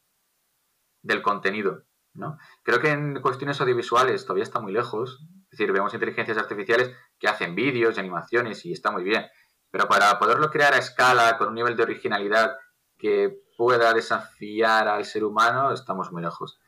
del 1.02 1.22
contenido, 1.22 1.84
¿no? 2.14 2.38
Creo 2.62 2.80
que 2.80 2.90
en 2.90 3.20
cuestiones 3.20 3.60
audiovisuales 3.60 4.24
todavía 4.24 4.44
está 4.44 4.60
muy 4.60 4.72
lejos. 4.72 5.20
Es 5.50 5.58
decir, 5.58 5.72
vemos 5.72 5.92
inteligencias 5.92 6.38
artificiales 6.38 6.94
que 7.18 7.28
hacen 7.28 7.54
vídeos 7.54 7.96
y 7.96 8.00
animaciones 8.00 8.64
y 8.64 8.72
está 8.72 8.90
muy 8.90 9.04
bien. 9.04 9.26
Pero 9.72 9.88
para 9.88 10.16
poderlo 10.20 10.50
crear 10.50 10.74
a 10.74 10.78
escala, 10.78 11.36
con 11.36 11.48
un 11.48 11.54
nivel 11.54 11.76
de 11.76 11.82
originalidad 11.82 12.56
que 12.96 13.36
pueda 13.56 13.92
desafiar 13.92 14.86
al 14.86 15.04
ser 15.04 15.24
humano, 15.24 15.72
estamos 15.72 16.12
muy 16.12 16.22
lejos. 16.22 16.60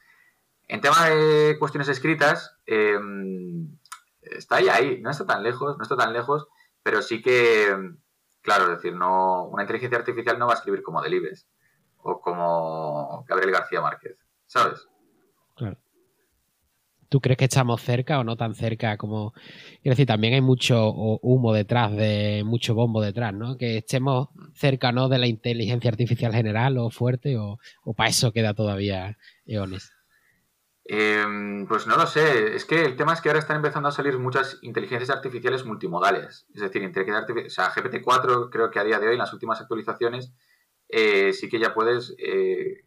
En 0.67 0.81
tema 0.81 1.09
de 1.09 1.57
cuestiones 1.61 1.89
escritas, 1.89 2.57
em, 2.67 3.79
está 4.23 4.57
ahí, 4.57 4.69
ahí, 4.69 5.01
no 5.01 5.11
está 5.11 5.25
tan 5.25 5.45
lejos, 5.45 5.77
no 5.77 5.83
está 5.85 5.97
tan 5.97 6.13
lejos, 6.13 6.49
pero 6.83 7.01
sí 7.03 7.23
que 7.23 7.95
Claro, 8.45 8.65
es 8.65 8.71
decir, 8.77 8.95
no, 8.95 9.45
una 9.45 9.63
inteligencia 9.63 9.99
artificial 9.99 10.39
no 10.39 10.47
va 10.47 10.53
a 10.53 10.57
escribir 10.57 10.83
como 10.83 11.01
Delibes 11.01 11.49
o 12.03 12.21
como 12.21 13.25
Gabriel 13.27 13.53
García 13.53 13.81
Márquez, 13.81 14.19
¿sabes? 14.45 14.87
¿Tú 17.09 17.21
crees 17.21 17.39
que 17.39 17.45
estamos 17.45 17.81
cerca 17.83 18.19
o 18.19 18.25
no 18.25 18.37
tan 18.37 18.55
cerca 18.55 18.97
como... 18.97 19.33
Quiero 19.83 19.95
decir, 19.95 20.07
también 20.07 20.35
hay 20.35 20.41
mucho 20.41 20.91
humo 20.91 21.53
detrás, 21.53 21.95
de 21.95 22.43
mucho 22.45 22.75
bombo 22.75 23.01
detrás, 23.01 23.35
¿no? 23.35 23.57
Que 23.57 23.79
estemos 23.79 24.29
cerca, 24.55 24.93
¿no? 24.93 25.09
De 25.09 25.19
la 25.19 25.27
inteligencia 25.27 25.91
artificial 25.91 26.33
general 26.33 26.79
o 26.79 26.91
fuerte 26.91 27.37
o, 27.37 27.59
para 27.97 28.11
eso 28.11 28.33
queda 28.33 28.55
todavía 28.55 29.17
eones. 29.47 29.93
Em, 30.87 31.67
pues 31.67 31.87
no 31.87 31.97
lo 31.97 32.07
sé. 32.07 32.55
Es 32.55 32.65
que 32.65 32.85
el 32.85 32.97
tema 32.97 33.15
es 33.15 33.21
que 33.21 33.29
ahora 33.31 33.39
están 33.41 33.57
empezando 33.57 33.89
a 33.89 33.93
salir 33.93 34.19
muchas 34.19 34.59
inteligencias 34.63 35.11
artificiales 35.11 35.65
multimodales. 35.65 36.47
Es 36.55 36.61
decir, 36.61 36.85
o 36.85 37.51
sea, 37.51 37.73
GPT-4 37.73 38.51
creo 38.51 38.71
que 38.71 38.79
a 38.79 38.85
día 38.85 38.99
de 38.99 39.09
hoy, 39.09 39.15
en 39.15 39.21
las 39.21 39.33
últimas 39.33 39.61
actualizaciones, 39.61 40.33
eh, 40.89 41.33
sí 41.33 41.49
que 41.49 41.59
ya 41.59 41.75
puedes 41.75 42.15
eh, 42.19 42.84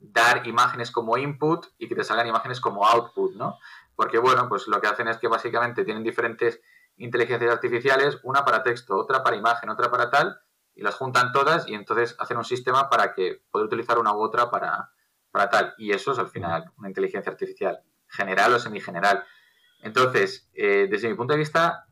dar 0.00 0.46
imágenes 0.46 0.90
como 0.90 1.16
input 1.16 1.66
y 1.78 1.88
que 1.88 1.94
te 1.94 2.04
salgan 2.04 2.26
imágenes 2.26 2.60
como 2.60 2.86
output, 2.86 3.34
¿no? 3.34 3.58
Porque, 3.94 4.18
bueno, 4.18 4.48
pues 4.48 4.66
lo 4.66 4.80
que 4.80 4.86
hacen 4.86 5.08
es 5.08 5.18
que 5.18 5.28
básicamente 5.28 5.84
tienen 5.84 6.02
diferentes 6.02 6.60
inteligencias 6.96 7.52
artificiales, 7.52 8.18
una 8.22 8.44
para 8.44 8.62
texto, 8.62 8.96
otra 8.96 9.22
para 9.22 9.36
imagen, 9.36 9.68
otra 9.70 9.90
para 9.90 10.10
tal, 10.10 10.40
y 10.74 10.82
las 10.82 10.94
juntan 10.94 11.32
todas 11.32 11.68
y 11.68 11.74
entonces 11.74 12.16
hacen 12.18 12.38
un 12.38 12.44
sistema 12.44 12.88
para 12.88 13.12
que 13.14 13.42
poder 13.50 13.66
utilizar 13.66 13.98
una 13.98 14.14
u 14.14 14.20
otra 14.20 14.50
para, 14.50 14.90
para 15.30 15.50
tal. 15.50 15.74
Y 15.76 15.92
eso 15.92 16.12
es 16.12 16.18
al 16.18 16.28
final 16.28 16.72
una 16.78 16.88
inteligencia 16.88 17.30
artificial, 17.30 17.82
general 18.08 18.54
o 18.54 18.58
semigeneral. 18.58 19.24
Entonces, 19.80 20.48
eh, 20.54 20.88
desde 20.90 21.08
mi 21.08 21.14
punto 21.14 21.34
de 21.34 21.38
vista, 21.38 21.86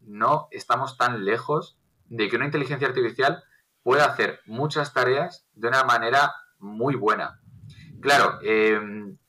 no 0.00 0.48
estamos 0.50 0.96
tan 0.96 1.24
lejos 1.24 1.78
de 2.06 2.28
que 2.28 2.36
una 2.36 2.46
inteligencia 2.46 2.88
artificial 2.88 3.44
pueda 3.82 4.06
hacer 4.06 4.40
muchas 4.46 4.92
tareas 4.92 5.46
de 5.54 5.68
una 5.68 5.84
manera 5.84 6.34
muy 6.58 6.94
buena. 6.94 7.41
Claro, 8.02 8.40
eh, 8.42 8.80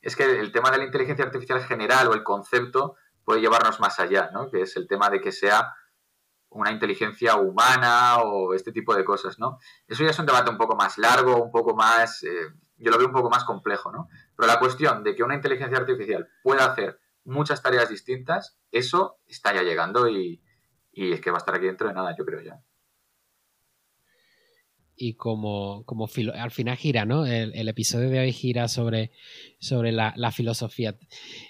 es 0.02 0.16
que 0.16 0.24
el 0.24 0.50
tema 0.50 0.70
de 0.70 0.78
la 0.78 0.84
inteligencia 0.84 1.24
artificial 1.24 1.62
general 1.62 2.08
o 2.08 2.14
el 2.14 2.24
concepto 2.24 2.96
puede 3.24 3.40
llevarnos 3.40 3.78
más 3.80 4.00
allá, 4.00 4.30
¿no? 4.32 4.50
Que 4.50 4.62
es 4.62 4.76
el 4.76 4.88
tema 4.88 5.08
de 5.10 5.20
que 5.20 5.32
sea 5.32 5.72
una 6.50 6.72
inteligencia 6.72 7.36
humana 7.36 8.18
o 8.18 8.52
este 8.52 8.72
tipo 8.72 8.94
de 8.94 9.04
cosas, 9.04 9.38
¿no? 9.38 9.58
Eso 9.86 10.04
ya 10.04 10.10
es 10.10 10.18
un 10.18 10.26
debate 10.26 10.50
un 10.50 10.58
poco 10.58 10.76
más 10.76 10.98
largo, 10.98 11.42
un 11.42 11.50
poco 11.50 11.74
más, 11.74 12.22
eh, 12.24 12.52
yo 12.76 12.90
lo 12.90 12.98
veo 12.98 13.06
un 13.06 13.12
poco 13.12 13.30
más 13.30 13.44
complejo, 13.44 13.92
¿no? 13.92 14.08
Pero 14.36 14.46
la 14.48 14.58
cuestión 14.58 15.04
de 15.04 15.14
que 15.14 15.22
una 15.22 15.34
inteligencia 15.36 15.78
artificial 15.78 16.28
pueda 16.42 16.66
hacer 16.66 17.00
muchas 17.24 17.62
tareas 17.62 17.88
distintas, 17.88 18.58
eso 18.70 19.18
está 19.26 19.54
ya 19.54 19.62
llegando 19.62 20.08
y, 20.08 20.42
es 20.92 21.20
que 21.20 21.30
va 21.30 21.38
a 21.38 21.38
estar 21.38 21.54
aquí 21.54 21.66
dentro 21.66 21.88
de 21.88 21.94
nada, 21.94 22.14
yo 22.16 22.24
creo 22.24 22.40
ya. 22.40 22.60
Y 24.96 25.14
como, 25.14 25.84
como 25.86 26.08
al 26.34 26.50
final 26.50 26.76
gira, 26.76 27.04
¿no? 27.04 27.26
El, 27.26 27.68
episodio 27.68 28.10
de 28.10 28.20
hoy 28.20 28.32
gira 28.32 28.68
sobre, 28.68 29.10
sobre 29.58 29.92
la, 29.92 30.30
filosofía. 30.32 30.96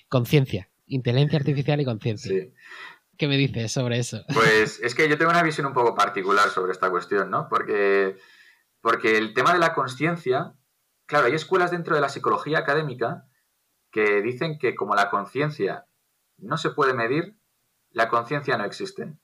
Conciencia, 0.08 0.70
inteligencia 0.86 1.38
artificial 1.38 1.80
y 1.80 1.84
conciencia. 1.84 2.30
Sí. 2.30 2.52
¿Qué 3.16 3.28
me 3.28 3.36
dices 3.36 3.70
sobre 3.70 3.98
eso? 3.98 4.24
Pues 4.34 4.80
es 4.80 4.94
que 4.94 5.08
yo 5.08 5.18
tengo 5.18 5.30
una 5.30 5.42
visión 5.42 5.66
un 5.66 5.74
poco 5.74 5.94
particular 5.94 6.48
sobre 6.48 6.72
esta 6.72 6.90
cuestión, 6.90 7.30
¿no? 7.30 7.48
Porque, 7.48 8.16
porque 8.80 9.18
el 9.18 9.34
tema 9.34 9.52
de 9.52 9.58
la 9.58 9.74
conciencia 9.74 10.54
claro, 11.06 11.26
hay 11.26 11.34
escuelas 11.34 11.70
dentro 11.70 11.94
de 11.94 12.00
la 12.00 12.08
psicología 12.08 12.58
académica 12.58 13.28
que 13.90 14.22
dicen 14.22 14.58
que 14.58 14.74
como 14.74 14.94
la 14.94 15.10
conciencia 15.10 15.86
no 16.38 16.56
se 16.56 16.70
puede 16.70 16.94
medir, 16.94 17.36
la 17.90 18.08
conciencia 18.08 18.56
no 18.56 18.64
existe. 18.64 19.14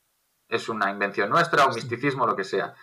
Es 0.48 0.68
una 0.68 0.90
invención 0.90 1.30
nuestra, 1.30 1.66
un 1.66 1.74
misticismo, 1.74 2.26
lo 2.26 2.36
que 2.36 2.44
sea. 2.44 2.74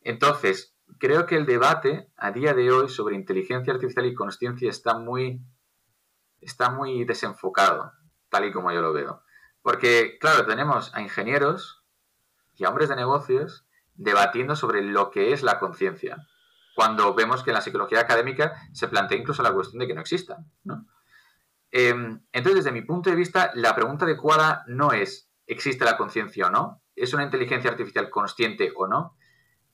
Entonces, 0.00 0.71
creo 0.98 1.26
que 1.26 1.36
el 1.36 1.46
debate 1.46 2.10
a 2.16 2.30
día 2.30 2.54
de 2.54 2.70
hoy 2.70 2.88
sobre 2.88 3.16
inteligencia 3.16 3.72
artificial 3.72 4.06
y 4.06 4.14
conciencia 4.14 4.70
está 4.70 4.98
muy, 4.98 5.40
está 6.40 6.70
muy 6.70 7.04
desenfocado, 7.04 7.92
tal 8.28 8.46
y 8.46 8.52
como 8.52 8.72
yo 8.72 8.80
lo 8.80 8.92
veo. 8.92 9.22
Porque, 9.62 10.18
claro, 10.20 10.46
tenemos 10.46 10.94
a 10.94 11.02
ingenieros 11.02 11.84
y 12.54 12.64
a 12.64 12.68
hombres 12.68 12.88
de 12.88 12.96
negocios 12.96 13.66
debatiendo 13.94 14.56
sobre 14.56 14.82
lo 14.82 15.10
que 15.10 15.32
es 15.32 15.42
la 15.42 15.58
conciencia, 15.58 16.16
cuando 16.74 17.14
vemos 17.14 17.42
que 17.42 17.50
en 17.50 17.54
la 17.54 17.60
psicología 17.60 18.00
académica 18.00 18.54
se 18.72 18.88
plantea 18.88 19.18
incluso 19.18 19.42
la 19.42 19.52
cuestión 19.52 19.80
de 19.80 19.86
que 19.86 19.94
no 19.94 20.00
exista. 20.00 20.38
Em, 21.70 22.22
entonces, 22.32 22.64
desde 22.64 22.72
mi 22.72 22.82
punto 22.82 23.10
de 23.10 23.16
vista, 23.16 23.50
la 23.54 23.74
pregunta 23.74 24.04
adecuada 24.04 24.64
no 24.66 24.92
es 24.92 25.30
¿existe 25.46 25.84
la 25.84 25.96
conciencia 25.96 26.46
o 26.46 26.50
no? 26.50 26.82
¿Es 26.94 27.14
una 27.14 27.24
inteligencia 27.24 27.70
artificial 27.70 28.10
consciente 28.10 28.72
o 28.74 28.86
no? 28.86 29.16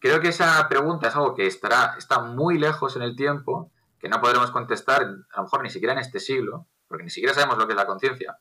Creo 0.00 0.20
que 0.20 0.28
esa 0.28 0.68
pregunta 0.68 1.08
es 1.08 1.16
algo 1.16 1.34
que 1.34 1.46
estará, 1.46 1.94
está 1.98 2.20
muy 2.20 2.58
lejos 2.58 2.94
en 2.96 3.02
el 3.02 3.16
tiempo, 3.16 3.72
que 3.98 4.08
no 4.08 4.20
podremos 4.20 4.50
contestar 4.52 5.02
a 5.02 5.36
lo 5.36 5.42
mejor 5.42 5.62
ni 5.62 5.70
siquiera 5.70 5.92
en 5.92 5.98
este 5.98 6.20
siglo, 6.20 6.68
porque 6.86 7.04
ni 7.04 7.10
siquiera 7.10 7.34
sabemos 7.34 7.58
lo 7.58 7.66
que 7.66 7.72
es 7.72 7.76
la 7.78 7.86
conciencia. 7.86 8.38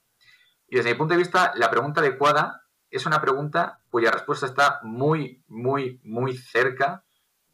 Y 0.68 0.76
desde 0.76 0.92
mi 0.92 0.98
punto 0.98 1.14
de 1.14 1.20
vista, 1.20 1.54
la 1.56 1.72
pregunta 1.72 2.02
adecuada 2.02 2.64
es 2.90 3.06
una 3.06 3.22
pregunta 3.22 3.82
cuya 3.90 4.12
respuesta 4.12 4.46
está 4.46 4.80
muy, 4.84 5.44
muy, 5.48 6.00
muy 6.04 6.38
cerca 6.38 7.06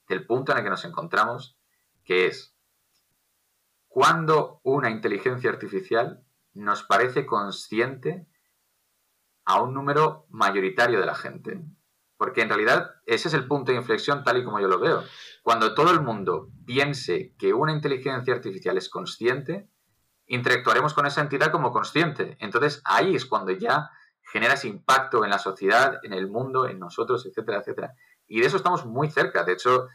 del 0.08 0.26
punto 0.26 0.52
en 0.52 0.58
el 0.58 0.64
que 0.64 0.70
nos 0.70 0.86
encontramos, 0.86 1.58
que 2.04 2.28
es, 2.28 2.56
¿cuándo 3.88 4.60
una 4.64 4.90
inteligencia 4.90 5.50
artificial 5.50 6.24
nos 6.54 6.84
parece 6.84 7.26
consciente 7.26 8.28
a 9.46 9.62
un 9.62 9.74
número 9.74 10.26
mayoritario 10.30 11.00
de 11.00 11.06
la 11.06 11.16
gente? 11.16 11.64
Porque 12.24 12.42
en 12.42 12.48
realidad 12.48 12.90
ese 13.06 13.28
es 13.28 13.34
el 13.34 13.50
punto 13.50 13.74
de 13.74 13.78
inflexión 13.78 14.24
tal 14.24 14.38
y 14.38 14.46
como 14.46 14.62
yo 14.62 14.70
lo 14.70 14.80
veo. 14.80 15.04
Cuando 15.42 15.76
todo 15.76 15.92
el 15.92 16.00
mundo 16.00 16.48
piense 16.66 17.36
que 17.38 17.54
una 17.54 17.74
inteligencia 17.74 18.34
artificial 18.34 18.78
es 18.78 18.88
consciente, 18.88 19.68
interactuaremos 20.28 20.94
con 20.94 21.06
esa 21.06 21.20
entidad 21.20 21.52
como 21.52 21.74
consciente. 21.74 22.38
Entonces 22.40 22.82
ahí 22.86 23.14
es 23.14 23.26
cuando 23.26 23.52
ya 23.52 23.90
genera 24.22 24.54
ese 24.54 24.70
impacto 24.70 25.26
en 25.26 25.32
la 25.32 25.38
sociedad, 25.38 26.00
en 26.04 26.14
el 26.14 26.30
mundo, 26.30 26.66
en 26.66 26.80
nosotros, 26.80 27.26
etcétera, 27.26 27.58
etcétera. 27.58 27.94
Y 28.26 28.40
de 28.40 28.48
eso 28.48 28.56
estamos 28.56 28.86
muy 28.86 29.12
cerca. 29.12 29.44
De 29.44 29.52
hecho, 29.52 29.90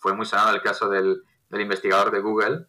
fue 0.00 0.12
muy 0.12 0.26
sonado 0.26 0.52
el 0.52 0.60
caso 0.60 0.88
del, 0.88 1.22
investigador 1.52 2.10
de 2.10 2.18
Google 2.18 2.66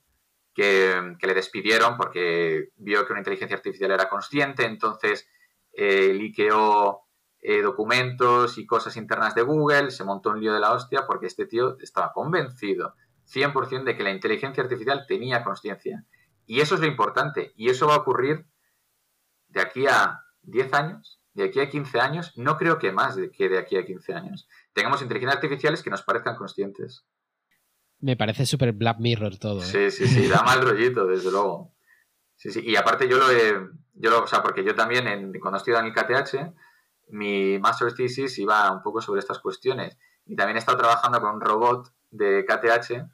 que, 0.54 1.16
le 1.20 1.34
despidieron 1.34 1.98
porque 1.98 2.70
vio 2.76 3.04
que 3.08 3.14
una 3.14 3.22
inteligencia 3.22 3.58
artificial 3.58 3.90
era 3.90 4.10
consciente, 4.10 4.64
entonces 4.64 5.28
eh, 5.74 6.14
liqueó 6.14 7.05
eh, 7.48 7.62
documentos 7.62 8.58
y 8.58 8.66
cosas 8.66 8.98
internas 8.98 9.36
de 9.36 9.44
Google, 9.44 9.92
se 9.92 10.04
montó 10.04 10.32
un 10.32 10.40
lío 10.40 10.52
de 10.52 10.60
la 10.60 10.74
hostia 10.74 11.06
porque 11.06 11.28
este 11.28 11.46
tío 11.46 11.78
estaba 11.80 12.12
convencido 12.12 12.96
100% 13.32 13.84
de 13.84 13.96
que 13.96 14.04
la 14.04 14.12
inteligencia 14.12 14.64
artificial 14.64 15.06
tenía 15.08 15.44
conciencia. 15.44 16.06
Y 16.48 16.62
eso 16.62 16.74
es 16.74 16.82
lo 16.82 16.88
importante. 16.88 17.54
Y 17.56 17.70
eso 17.70 17.86
va 17.88 17.96
a 17.96 18.00
ocurrir 18.00 18.48
de 19.48 19.62
aquí 19.62 19.86
a 19.86 20.22
10 20.42 20.74
años, 20.74 21.22
de 21.34 21.44
aquí 21.44 21.60
a 21.60 21.70
15 21.70 22.00
años, 22.00 22.34
no 22.36 22.58
creo 22.58 22.80
que 22.80 22.92
más 22.92 23.16
de 23.16 23.30
que 23.30 23.48
de 23.48 23.60
aquí 23.60 23.78
a 23.78 23.86
15 23.86 24.14
años. 24.14 24.48
Tengamos 24.74 25.04
inteligencias 25.04 25.36
artificiales 25.36 25.84
que 25.84 25.92
nos 25.92 26.02
parezcan 26.02 26.38
conscientes. 26.38 27.06
Me 28.00 28.18
parece 28.18 28.48
súper 28.48 28.74
Black 28.74 28.98
Mirror 29.00 29.38
todo. 29.38 29.62
¿eh? 29.62 29.66
Sí, 29.66 29.92
sí, 29.92 30.08
sí, 30.08 30.28
da 30.28 30.42
mal 30.42 30.62
rollito, 30.62 31.06
desde 31.06 31.30
luego. 31.30 31.76
Sí, 32.36 32.52
sí, 32.52 32.62
y 32.66 32.76
aparte 32.76 33.08
yo 33.08 33.18
lo 33.18 33.30
he, 33.32 33.54
yo 33.94 34.10
lo, 34.10 34.24
o 34.24 34.28
sea, 34.28 34.42
porque 34.42 34.64
yo 34.64 34.76
también 34.76 35.08
en, 35.08 35.40
cuando 35.40 35.58
estudié 35.58 35.78
en 35.78 35.86
el 35.86 35.94
KTH, 35.94 36.54
mi 37.08 37.60
master 37.60 37.94
thesis 37.94 38.38
iba 38.40 38.72
un 38.72 38.82
poco 38.82 39.02
sobre 39.02 39.20
estas 39.20 39.40
cuestiones. 39.40 39.98
Y 40.26 40.36
también 40.36 40.58
he 40.58 40.60
estado 40.60 40.78
trabajando 40.78 41.22
con 41.22 41.36
un 41.36 41.42
robot 41.42 41.94
de 42.12 42.46
KTH 42.46 43.10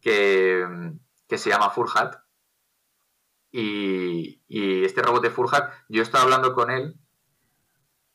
que, 0.00 0.92
que 1.28 1.38
se 1.38 1.50
llama 1.50 1.70
Furhat, 1.70 2.16
y, 3.58 4.84
este 4.84 5.02
robot 5.02 5.22
de 5.22 5.30
Furhat, 5.30 5.72
yo 5.88 6.02
estaba 6.02 6.24
hablando 6.24 6.52
con 6.52 6.70
él 6.70 6.98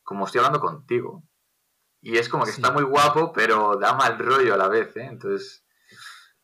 como 0.04 0.26
estoy 0.26 0.40
hablando 0.40 0.60
contigo. 0.60 1.24
Y 2.02 2.18
es 2.18 2.30
como 2.30 2.44
que 2.44 2.52
está 2.52 2.72
muy 2.72 2.84
guapo, 2.84 3.32
pero 3.32 3.78
da 3.78 3.94
mal 3.94 4.20
rollo 4.20 4.54
a 4.54 4.58
la 4.58 4.68
vez, 4.68 4.96
¿eh? 4.98 5.06
Entonces, 5.06 5.66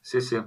sí, 0.02 0.22
sí. 0.22 0.38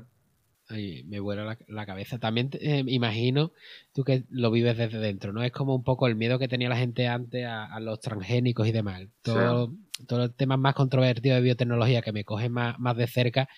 Ay, 0.70 1.02
me 1.08 1.18
vuela 1.18 1.58
la, 1.66 1.86
cabeza. 1.86 2.18
También 2.18 2.50
eh, 2.60 2.84
imagino 2.86 3.52
tú 3.92 4.04
que 4.04 4.22
lo 4.30 4.52
vives 4.52 4.76
desde 4.76 4.98
dentro, 4.98 5.32
¿no? 5.32 5.42
Es 5.42 5.50
como 5.50 5.74
un 5.74 5.82
poco 5.82 6.06
el 6.06 6.14
miedo 6.14 6.38
que 6.38 6.46
tenía 6.46 6.68
la 6.68 6.76
gente 6.76 7.08
antes 7.08 7.44
a, 7.44 7.80
los 7.80 7.98
transgénicos 7.98 8.68
y 8.68 8.72
demás. 8.72 9.02
Todo, 9.22 9.74
Todos 10.06 10.28
los 10.28 10.36
temas 10.36 10.60
más 10.60 10.74
controvertidos 10.74 11.38
de 11.38 11.42
biotecnología 11.42 12.02
que 12.02 12.12
me 12.12 12.24
cogen 12.24 12.52
más, 12.52 12.78
más 12.78 12.96
de 12.96 13.08
cerca, 13.08 13.48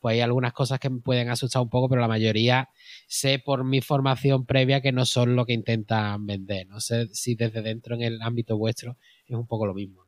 pues 0.00 0.14
hay 0.14 0.20
algunas 0.22 0.52
cosas 0.52 0.80
que 0.80 0.90
me 0.90 1.00
pueden 1.00 1.28
asustar 1.28 1.62
un 1.62 1.70
poco, 1.70 1.88
pero 1.88 2.00
la 2.00 2.08
mayoría 2.08 2.68
sé 3.06 3.38
por 3.38 3.64
mi 3.64 3.80
formación 3.80 4.44
previa 4.44 4.80
que 4.80 4.90
no 4.90 5.06
son 5.06 5.36
lo 5.36 5.46
que 5.46 5.52
intentan 5.52 6.26
vender. 6.26 6.66
No 6.66 6.80
sé 6.80 7.06
si 7.12 7.36
desde 7.36 7.62
dentro 7.62 7.94
en 7.94 8.02
el 8.02 8.22
ámbito 8.22 8.58
vuestro 8.58 8.96
es 9.26 9.36
un 9.36 9.46
poco 9.46 9.66
lo 9.66 9.74
mismo. 9.74 10.04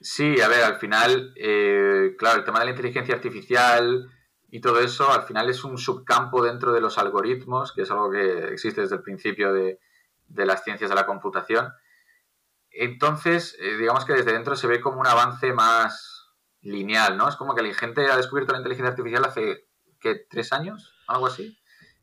Sí, 0.00 0.40
a 0.40 0.48
ver, 0.48 0.64
al 0.64 0.76
final, 0.76 1.34
eh, 1.36 2.14
claro, 2.18 2.38
el 2.38 2.44
tema 2.44 2.60
de 2.60 2.64
la 2.64 2.70
inteligencia 2.70 3.14
artificial 3.14 4.08
y 4.50 4.60
todo 4.60 4.80
eso, 4.80 5.10
al 5.12 5.22
final 5.22 5.48
es 5.48 5.64
un 5.64 5.78
subcampo 5.78 6.42
dentro 6.42 6.72
de 6.72 6.80
los 6.80 6.98
algoritmos, 6.98 7.72
que 7.72 7.82
es 7.82 7.90
algo 7.90 8.10
que 8.10 8.48
existe 8.48 8.80
desde 8.80 8.96
el 8.96 9.02
principio 9.02 9.52
de, 9.52 9.78
las 10.28 10.64
ciencias 10.64 10.90
de 10.90 10.96
la 10.96 11.06
computación. 11.06 11.72
Entonces, 12.70 13.56
eh, 13.60 13.76
digamos 13.76 14.04
que 14.04 14.12
desde 14.12 14.32
dentro 14.32 14.56
se 14.56 14.66
ve 14.66 14.80
como 14.80 15.00
un 15.00 15.06
avance 15.06 15.52
más, 15.52 16.20
lineal, 16.62 17.16
¿no? 17.16 17.28
Es 17.28 17.36
como 17.36 17.54
que 17.54 17.62
la 17.62 17.72
gente 17.74 18.10
ha 18.10 18.16
descubierto 18.16 18.52
la 18.52 18.58
inteligencia 18.58 18.90
artificial 18.90 19.24
hace, 19.24 19.66
¿qué? 20.00 20.26
¿Tres 20.28 20.52
años? 20.52 20.94
Algo 21.06 21.26
así. 21.26 21.58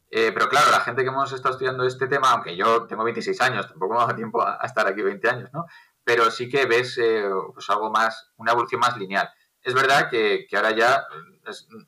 Eh, 0.10 0.32
pero 0.34 0.48
claro, 0.48 0.72
la 0.72 0.80
gente 0.80 1.04
que 1.04 1.10
hemos 1.10 1.32
estado 1.32 1.54
estudiando 1.54 1.84
este 1.86 2.08
tema, 2.08 2.32
aunque 2.32 2.56
yo 2.56 2.88
tengo 2.88 3.04
26 3.04 3.41
años, 3.41 3.68
tampoco 3.68 3.93
me 3.93 4.00
da 4.00 4.16
tiempo 4.16 4.41
a, 4.41 4.60
estar 4.64 4.88
aquí 4.88 5.02
20 5.02 5.30
años, 5.30 5.50
¿no? 5.54 5.66
Pero 6.04 6.32
sí 6.32 6.48
que 6.48 6.66
ves 6.66 6.98
eh, 6.98 7.30
pues 7.54 7.70
algo 7.70 7.91
más, 7.91 8.32
una 8.38 8.54
evolución 8.54 8.80
más 8.80 8.98
lineal. 8.98 9.30
Es 9.68 9.74
verdad 9.74 10.09
que, 10.09 10.47
ahora 10.55 10.72
ya 10.72 11.03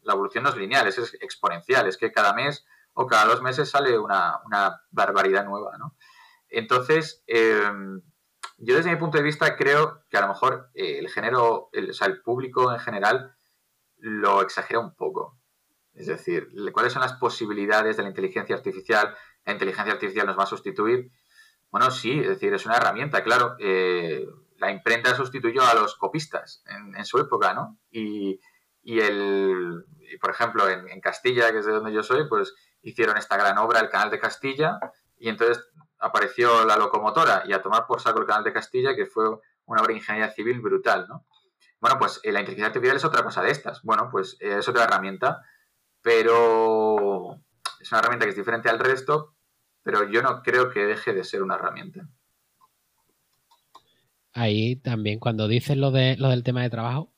la 0.03 0.13
evolución 0.13 0.43
no 0.43 0.49
es 0.49 0.57
lineal, 0.57 0.86
es 0.89 0.97
exponencial, 1.21 1.88
es 1.88 1.95
que 1.95 2.11
cada 2.11 2.34
mes 2.34 2.65
o 2.93 3.07
cada 3.07 3.23
dos 3.23 3.41
meses 3.41 3.69
sale 3.69 3.97
una, 3.97 4.41
barbaridad 4.91 5.45
nueva, 5.45 5.77
¿no? 5.77 5.95
Entonces, 6.49 7.23
eh, 7.25 7.71
yo 8.57 8.75
desde 8.75 8.89
mi 8.89 8.97
punto 8.97 9.17
de 9.17 9.23
vista 9.23 9.55
creo 9.55 10.03
que 10.09 10.17
a 10.17 10.21
lo 10.21 10.27
mejor 10.27 10.69
eh, 10.73 10.99
el 10.99 11.07
género, 11.07 11.69
o 11.71 11.93
sea, 11.93 12.07
el 12.07 12.21
público 12.21 12.69
en 12.73 12.80
general 12.80 13.38
lo 13.95 14.41
exagera 14.41 14.82
un 14.82 14.93
poco. 14.93 15.39
Es 15.93 16.07
decir, 16.07 16.49
¿cuáles 16.73 16.91
son 16.91 17.01
las 17.01 17.13
posibilidades 17.13 17.95
de 17.95 18.03
la 18.03 18.09
inteligencia 18.09 18.57
artificial? 18.57 19.15
¿La 19.45 19.53
inteligencia 19.53 19.93
artificial 19.93 20.27
nos 20.27 20.38
va 20.38 20.43
a 20.43 20.47
sustituir? 20.47 21.13
Bueno, 21.71 21.91
sí, 21.91 22.19
es 22.19 22.27
decir, 22.27 22.53
es 22.53 22.65
una 22.65 22.75
herramienta, 22.75 23.23
claro. 23.23 23.55
Eh, 23.57 24.27
la 24.60 24.72
imprenta 24.72 25.16
sustituyó 25.16 25.62
a 25.64 25.74
los 25.74 25.95
copistas 25.95 26.64
en, 26.68 27.05
su 27.05 27.20
época, 27.20 27.53
¿no? 27.53 27.78
Y, 27.91 28.39
el, 28.84 29.86
por 30.20 30.32
ejemplo, 30.32 30.68
en, 30.70 31.01
Castilla, 31.01 31.51
que 31.51 31.60
es 31.60 31.66
de 31.66 31.74
donde 31.74 31.93
yo 31.93 32.03
soy, 32.03 32.28
pues 32.28 32.53
hicieron 32.82 33.18
esta 33.18 33.38
gran 33.38 33.57
obra, 33.57 33.80
el 33.80 33.89
Canal 33.89 34.10
de 34.10 34.20
Castilla, 34.20 34.80
y 35.18 35.30
entonces 35.30 35.70
apareció 35.99 36.66
la 36.66 36.78
locomotora 36.78 37.43
y 37.45 37.53
a 37.53 37.62
tomar 37.62 37.86
por 37.86 38.01
saco 38.01 38.20
el 38.20 38.26
canal 38.26 38.43
de 38.43 38.53
Castilla, 38.53 38.95
que 38.95 39.05
fue 39.05 39.26
una 39.66 39.82
obra 39.82 39.89
de 39.89 39.99
ingeniería 39.99 40.32
civil 40.32 40.62
brutal, 40.62 41.07
¿no? 41.07 41.26
Bueno, 41.82 41.97
pues 41.97 42.20
eh, 42.24 42.32
la 42.32 42.39
inteligencia 42.39 42.68
artificial 42.68 42.97
es 42.97 43.05
otra 43.05 43.24
cosa 43.24 43.41
de 43.41 43.51
estas. 43.51 43.82
Bueno, 43.84 44.10
pues 44.12 44.38
eh, 44.39 44.57
es 44.60 44.68
otra 44.68 44.84
herramienta, 44.84 45.41
pero 46.01 47.36
es 47.80 47.91
una 47.91 47.99
herramienta 47.99 48.26
que 48.26 48.32
es 48.32 48.36
diferente 48.36 48.70
al 48.70 48.80
resto, 48.80 49.36
pero 49.84 50.03
yo 50.10 50.22
no 50.22 50.41
creo 50.41 50.70
que 50.70 50.86
deje 50.86 51.14
de 51.14 51.24
ser 51.24 51.41
una 51.41 51.55
herramienta. 51.55 52.07
Ahí 54.34 54.75
también, 54.77 55.19
cuando 55.19 55.47
dices 55.47 55.77
lo, 55.77 55.91
de, 55.91 56.15
lo 56.17 56.30
del 56.30 56.43
tema 56.43 56.61
de 56.61 56.69
trabajo, 56.69 57.11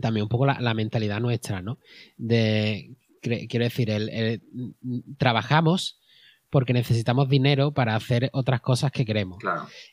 también 0.00 0.24
un 0.24 0.28
poco 0.28 0.46
la, 0.46 0.74
mentalidad 0.74 1.20
nuestra, 1.20 1.62
¿no? 1.62 1.78
De, 2.16 2.96
quiero 3.20 3.64
decir, 3.64 3.90
el, 3.90 4.42
trabajamos 5.18 6.00
porque 6.50 6.72
necesitamos 6.72 7.28
dinero 7.28 7.72
para 7.72 7.96
hacer 7.96 8.30
otras 8.32 8.60
cosas 8.60 8.92
que 8.92 9.04
queremos. 9.04 9.38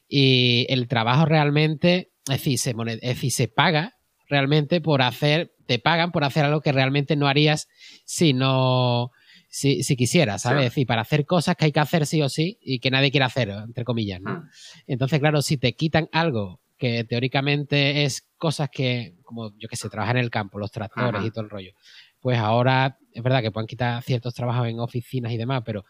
Y 0.08 0.68
el 0.70 0.88
trabajo 0.88 1.26
realmente, 1.26 2.12
es 2.30 2.44
decir, 2.44 2.60
se, 2.60 2.76
es 2.88 3.02
decir, 3.02 3.32
se 3.32 3.48
paga 3.48 3.98
realmente 4.28 4.80
por 4.80 5.02
hacer, 5.02 5.54
te 5.66 5.80
pagan 5.80 6.12
por 6.12 6.24
hacer 6.24 6.46
algo 6.46 6.62
que 6.62 6.72
realmente 6.72 7.16
no 7.16 7.28
harías 7.28 7.68
si 8.06 8.34
no, 8.34 9.12
si, 9.52 9.96
quisieras, 9.98 10.44
¿sabes? 10.44 10.64
Es 10.64 10.72
decir, 10.72 10.88
para 10.88 11.02
hacer 11.02 11.26
cosas 11.26 11.58
que 11.58 11.66
hay 11.66 11.72
que 11.74 11.82
hacer 11.82 12.06
sí 12.06 12.22
o 12.22 12.30
sí 12.30 12.58
y 12.62 12.80
que 12.80 12.90
nadie 12.90 13.12
quiere 13.12 13.26
hacer, 13.26 13.50
entre 13.50 13.84
comillas, 13.84 14.22
¿no? 14.22 14.38
Hmm. 14.38 14.50
Entonces, 14.88 15.20
claro, 15.20 15.42
si 15.42 15.58
te 15.58 15.74
quitan 15.74 16.08
algo 16.14 16.62
que 16.78 17.04
teóricamente 17.04 18.06
es 18.06 18.30
cosas 18.38 18.70
que, 18.72 19.18
como 19.24 19.52
yo 19.58 19.68
que 19.68 19.76
sé, 19.76 19.90
trabajar 19.90 20.16
en 20.16 20.24
el 20.24 20.30
campo, 20.30 20.58
los 20.58 20.72
tractores 20.72 21.24
y 21.26 21.32
todo 21.32 21.44
el 21.44 21.50
rollo, 21.50 21.74
pues 22.22 22.40
ahora 22.40 22.98
es 23.12 23.22
verdad 23.22 23.42
que 23.42 23.52
pueden 23.52 23.68
quitar 23.68 24.02
ciertos 24.04 24.34
trabajos 24.34 24.68
en 24.68 24.80
oficinas 24.80 25.34
y 25.34 25.38
demás, 25.38 25.64
pero 25.66 25.84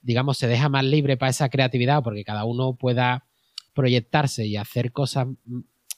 digamos 0.00 0.38
se 0.38 0.46
deja 0.46 0.68
más 0.68 0.84
libre 0.84 1.16
para 1.16 1.30
esa 1.30 1.48
creatividad 1.48 2.02
porque 2.04 2.24
cada 2.24 2.44
uno 2.44 2.76
pueda 2.76 3.26
proyectarse 3.74 4.46
y 4.46 4.56
hacer 4.56 4.92
cosas 4.92 5.26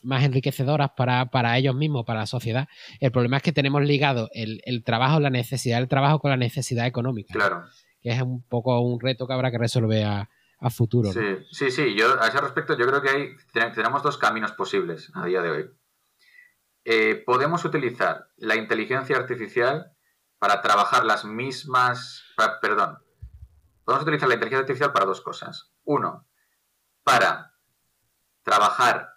más 0.03 0.23
enriquecedoras 0.23 0.91
para, 0.95 1.57
ellos 1.57 1.75
mismos, 1.75 2.05
para 2.05 2.21
la 2.21 2.25
sociedad. 2.25 2.67
El 2.99 3.11
problema 3.11 3.37
es 3.37 3.43
que 3.43 3.51
tenemos 3.51 3.81
ligado 3.83 4.29
el, 4.33 4.83
trabajo, 4.83 5.19
la 5.19 5.29
necesidad 5.29 5.79
del 5.79 5.87
trabajo 5.87 6.19
con 6.19 6.31
la 6.31 6.37
necesidad 6.37 6.85
económica. 6.85 7.33
Claro. 7.33 7.65
Que 8.01 8.09
es 8.09 8.21
un 8.21 8.41
poco 8.43 8.79
un 8.81 8.99
reto 8.99 9.27
que 9.27 9.33
habrá 9.33 9.51
que 9.51 9.57
resolver 9.57 10.03
a, 10.05 10.29
futuro. 10.69 11.11
Sí, 11.11 11.37
sí, 11.51 11.71
sí. 11.71 11.95
Yo, 11.95 12.21
a 12.21 12.27
ese 12.27 12.39
respecto, 12.39 12.77
yo 12.77 12.85
creo 12.85 13.01
que 13.01 13.09
hay, 13.09 13.29
tenemos 13.73 14.03
dos 14.03 14.19
caminos 14.19 14.51
posibles 14.51 15.11
a 15.15 15.25
día 15.25 15.41
de 15.41 15.49
hoy. 15.49 15.69
Eh, 16.85 17.23
podemos 17.25 17.65
utilizar 17.65 18.27
la 18.37 18.55
inteligencia 18.55 19.17
artificial 19.17 19.91
para 20.37 20.61
trabajar 20.61 21.03
las 21.03 21.25
mismas. 21.25 22.23
perdón. 22.61 22.99
Podemos 23.83 24.03
utilizar 24.03 24.29
la 24.29 24.35
inteligencia 24.35 24.61
artificial 24.61 24.93
para 24.93 25.05
dos 25.05 25.21
cosas. 25.21 25.71
Uno, 25.83 26.27
para 27.03 27.55
trabajar 28.43 29.10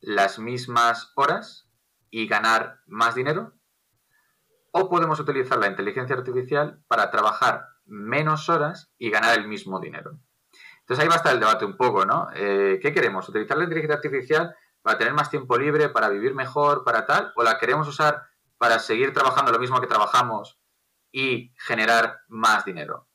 las 0.00 0.38
mismas 0.38 1.12
horas 1.16 1.68
y 2.10 2.26
ganar 2.26 2.80
más 2.86 3.14
dinero. 3.14 3.54
O 4.72 4.88
podemos 4.90 5.18
utilizar 5.20 5.58
la 5.58 5.68
inteligencia 5.68 6.16
artificial 6.16 6.82
para 6.88 7.10
trabajar 7.10 7.66
menos 7.86 8.48
horas 8.48 8.92
y 8.98 9.10
ganar 9.10 9.38
el 9.38 9.48
mismo 9.48 9.80
dinero. 9.80 10.18
Entonces 10.80 11.02
ahí 11.02 11.08
va 11.08 11.14
a 11.14 11.18
estar 11.18 11.34
el 11.34 11.40
debate 11.40 11.64
un 11.64 11.76
poco, 11.76 12.04
¿no? 12.04 12.28
Eh, 12.34 12.78
¿Qué 12.80 12.92
queremos? 12.92 13.28
¿Utilizar 13.28 13.56
la 13.56 13.64
inteligencia 13.64 13.96
artificial 13.96 14.54
para 14.82 14.98
tener 14.98 15.14
más 15.14 15.30
tiempo 15.30 15.56
libre, 15.58 15.88
para 15.88 16.08
vivir 16.08 16.34
mejor, 16.34 16.84
para 16.84 17.06
tal? 17.06 17.32
¿O 17.34 17.42
la 17.42 17.58
queremos 17.58 17.88
usar 17.88 18.22
para 18.58 18.78
seguir 18.78 19.12
trabajando 19.12 19.50
lo 19.50 19.58
mismo 19.58 19.80
que 19.80 19.88
trabajamos 19.88 20.60
y 21.10 21.52
generar 21.58 22.20
más 22.28 22.64
dinero? 22.64 23.08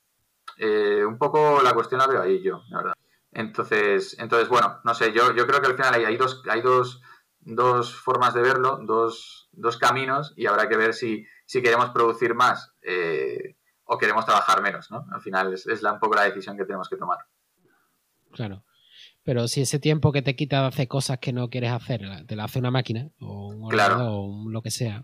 Eh, 0.57 1.05
un 1.05 1.17
poco 1.17 1.61
la 1.63 1.73
cuestión 1.73 1.99
la 1.99 2.07
veo 2.07 2.21
ahí 2.21 2.43
yo, 2.43 2.61
la 2.69 2.77
verdad. 2.77 2.93
Entonces, 3.31 4.17
entonces 4.19 4.49
bueno, 4.49 4.79
no 4.83 4.93
sé, 4.93 5.13
yo, 5.13 5.33
yo 5.35 5.47
creo 5.47 5.61
que 5.61 5.67
al 5.67 5.75
final 5.75 6.05
hay, 6.05 6.17
dos, 6.17 6.43
hay 6.49 6.61
dos, 6.61 7.01
dos 7.39 7.95
formas 7.95 8.33
de 8.33 8.41
verlo, 8.41 8.79
dos, 8.83 9.49
dos, 9.51 9.77
caminos, 9.77 10.33
y 10.35 10.47
habrá 10.47 10.67
que 10.67 10.75
ver 10.75 10.93
si, 10.93 11.25
si 11.45 11.61
queremos 11.61 11.91
producir 11.91 12.35
más 12.35 12.73
eh, 12.81 13.55
o 13.85 13.97
queremos 13.97 14.25
trabajar 14.25 14.61
menos, 14.61 14.91
¿no? 14.91 15.05
Al 15.11 15.21
final 15.21 15.53
es, 15.53 15.65
es 15.65 15.81
la, 15.81 15.93
un 15.93 15.99
poco 15.99 16.15
la 16.15 16.23
decisión 16.23 16.57
que 16.57 16.65
tenemos 16.65 16.89
que 16.89 16.97
tomar. 16.97 17.19
Claro. 18.31 18.63
Pero 19.23 19.47
si 19.47 19.61
ese 19.61 19.79
tiempo 19.79 20.11
que 20.11 20.21
te 20.21 20.35
quita 20.35 20.61
de 20.61 20.67
hacer 20.67 20.87
cosas 20.87 21.19
que 21.19 21.31
no 21.31 21.49
quieres 21.49 21.71
hacer, 21.71 22.25
te 22.25 22.35
la 22.35 22.45
hace 22.45 22.59
una 22.59 22.71
máquina 22.71 23.09
o 23.19 23.49
un 23.49 23.69
claro. 23.69 24.13
o 24.13 24.49
lo 24.49 24.61
que 24.61 24.71
sea, 24.71 25.03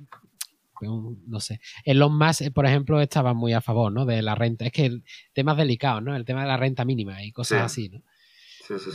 pues 0.79 0.91
no 1.27 1.39
sé. 1.39 1.59
En 1.85 1.99
los 1.99 2.11
más, 2.11 2.43
por 2.53 2.65
ejemplo, 2.65 2.99
estaban 2.99 3.37
muy 3.37 3.53
a 3.53 3.61
favor, 3.61 3.91
¿no? 3.91 4.05
De 4.05 4.21
la 4.21 4.35
renta. 4.35 4.65
Es 4.65 4.71
que 4.71 4.85
el 4.85 5.03
tema 5.33 5.51
es 5.51 5.59
delicado, 5.59 6.01
¿no? 6.01 6.15
El 6.15 6.25
tema 6.25 6.41
de 6.41 6.47
la 6.47 6.57
renta 6.57 6.83
mínima 6.83 7.23
y 7.23 7.31
cosas 7.31 7.61
así, 7.61 7.89
¿no? 7.89 8.01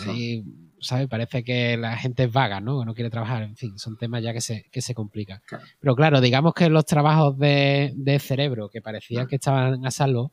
Sí, 0.04 0.44
¿sabes? 0.80 1.08
Parece 1.08 1.44
que 1.44 1.76
la 1.76 1.96
gente 1.96 2.24
es 2.24 2.32
vaga, 2.32 2.60
¿no? 2.60 2.80
Que 2.80 2.86
no 2.86 2.94
quiere 2.94 3.10
trabajar. 3.10 3.42
En 3.42 3.56
fin, 3.56 3.78
son 3.78 3.96
temas 3.96 4.22
ya 4.22 4.32
que 4.32 4.40
se, 4.40 4.64
que 4.70 4.82
se 4.82 4.94
complican. 4.94 5.40
Pero 5.80 5.94
claro, 5.94 6.20
digamos 6.20 6.54
que 6.54 6.68
los 6.68 6.84
trabajos 6.84 7.38
de, 7.38 8.18
cerebro 8.20 8.68
que 8.68 8.82
parecían 8.82 9.26
que 9.26 9.36
estaban 9.36 9.84
a 9.86 9.90
salvo 9.90 10.32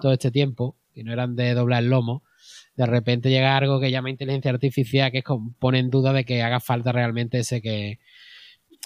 todo 0.00 0.12
este 0.12 0.30
tiempo, 0.30 0.76
que 0.92 1.04
no 1.04 1.12
eran 1.12 1.36
de 1.36 1.54
doblar 1.54 1.82
el 1.82 1.90
lomo, 1.90 2.22
de 2.76 2.86
repente 2.86 3.30
llega 3.30 3.56
algo 3.56 3.78
que 3.78 3.90
llama 3.90 4.10
inteligencia 4.10 4.50
artificial 4.50 5.12
que 5.12 5.22
pone 5.58 5.78
en 5.78 5.90
duda 5.90 6.12
de 6.12 6.24
que 6.24 6.42
haga 6.42 6.60
falta 6.60 6.92
realmente 6.92 7.38
ese 7.38 7.60
que 7.60 7.98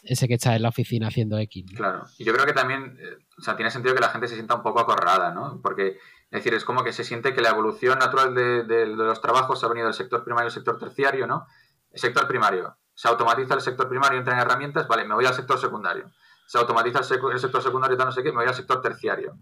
ese 0.03 0.29
que 0.29 0.35
está 0.35 0.55
en 0.57 0.63
la 0.63 0.69
oficina 0.69 1.09
haciendo 1.09 1.39
X. 1.39 1.65
Claro, 1.75 2.05
y 2.19 2.25
yo 2.25 2.33
creo 2.35 2.45
que 2.45 2.53
también, 2.53 2.99
eh, 3.01 3.25
o 3.39 3.41
sea, 3.41 3.57
tiene 3.57 3.71
sentido 3.71 3.95
que 3.95 4.01
la 4.01 4.11
gente 4.11 4.29
se 4.29 4.35
sienta 4.35 4.55
un 4.55 4.63
poco 4.63 4.81
acorralada, 4.81 5.33
¿no? 5.33 5.61
Porque 5.63 5.97
es 6.31 6.41
decir, 6.41 6.55
es 6.55 6.65
como 6.65 6.83
que 6.83 6.93
se 6.93 7.05
siente 7.05 7.33
que 7.33 7.41
la 7.41 7.51
evolución 7.51 7.99
natural 7.99 8.35
de, 8.35 8.87
los 8.87 9.21
trabajos 9.21 9.63
ha 9.63 9.69
venido 9.69 9.87
del 9.87 9.95
sector 9.95 10.25
primario 10.25 10.47
al 10.47 10.53
sector 10.53 10.79
terciario, 10.79 11.27
¿no? 11.27 11.47
El 11.91 12.01
sector 12.01 12.27
primario. 12.27 12.77
Se 12.95 13.09
automatiza 13.09 13.55
el 13.55 13.61
sector 13.61 13.89
primario, 13.89 14.19
entra 14.19 14.35
en 14.35 14.41
herramientas, 14.41 14.89
vale, 14.89 15.05
me 15.05 15.15
voy 15.15 15.27
al 15.27 15.35
sector 15.35 15.59
secundario. 15.59 16.11
Se 16.47 16.59
automatiza 16.59 16.99
el, 16.99 17.39
sector 17.39 17.63
secundario, 17.63 17.97
tal 17.97 18.07
no 18.07 18.13
sé 18.13 18.23
qué, 18.23 18.31
me 18.31 18.39
voy 18.39 18.47
al 18.47 18.55
sector 18.55 18.81
terciario. 18.81 19.39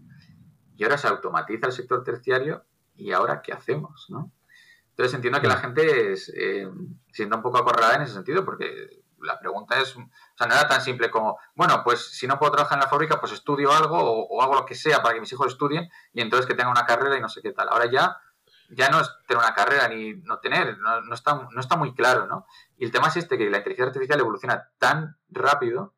Y 0.75 0.83
ahora 0.83 0.97
se 0.97 1.07
automatiza 1.07 1.67
el 1.67 1.73
sector 1.73 2.03
terciario, 2.03 2.63
¿y 2.95 3.11
ahora 3.11 3.41
qué 3.41 3.53
hacemos, 3.53 4.07
no? 4.09 4.31
Entonces 4.89 5.15
entiendo 5.15 5.41
que 5.41 5.47
la 5.47 5.57
gente 5.57 6.13
eh, 6.13 6.15
se 6.15 6.69
sienta 7.11 7.37
un 7.37 7.41
poco 7.41 7.57
acorralada 7.57 7.95
en 7.95 8.03
ese 8.03 8.13
sentido, 8.13 8.45
porque 8.45 9.02
la 9.23 9.39
pregunta 9.39 9.79
es, 9.79 9.95
o 9.95 10.09
sea, 10.37 10.47
no 10.47 10.53
era 10.53 10.67
tan 10.67 10.81
simple 10.81 11.09
como, 11.09 11.37
bueno, 11.55 11.81
pues 11.83 12.07
si 12.11 12.27
no 12.27 12.37
puedo 12.37 12.51
trabajar 12.51 12.77
en 12.77 12.83
la 12.83 12.89
fábrica, 12.89 13.19
pues 13.19 13.31
estudio 13.31 13.71
algo 13.71 13.97
o, 13.97 14.41
hago 14.41 14.55
lo 14.55 14.65
que 14.65 14.75
sea 14.75 15.01
para 15.01 15.15
que 15.15 15.21
mis 15.21 15.31
hijos 15.31 15.47
estudien 15.47 15.89
y 16.13 16.21
entonces 16.21 16.45
que 16.45 16.53
tenga 16.53 16.71
una 16.71 16.85
carrera 16.85 17.17
y 17.17 17.21
no 17.21 17.29
sé 17.29 17.41
qué 17.41 17.51
tal. 17.51 17.69
Ahora 17.69 17.89
ya, 17.89 18.17
ya 18.69 18.89
no 18.89 18.99
es 18.99 19.09
tener 19.27 19.43
una 19.43 19.53
carrera 19.53 19.87
ni 19.87 20.13
no 20.13 20.39
tener, 20.39 20.77
no, 20.77 21.13
está, 21.13 21.47
no 21.49 21.59
está 21.59 21.75
muy 21.75 21.93
claro, 21.93 22.27
¿no? 22.27 22.45
Y 22.77 22.85
el 22.85 22.91
tema 22.91 23.07
es 23.07 23.17
este, 23.17 23.37
que 23.37 23.49
la 23.49 23.57
inteligencia 23.57 23.87
artificial 23.87 24.19
evoluciona 24.19 24.69
tan 24.77 25.17
rápido 25.29 25.95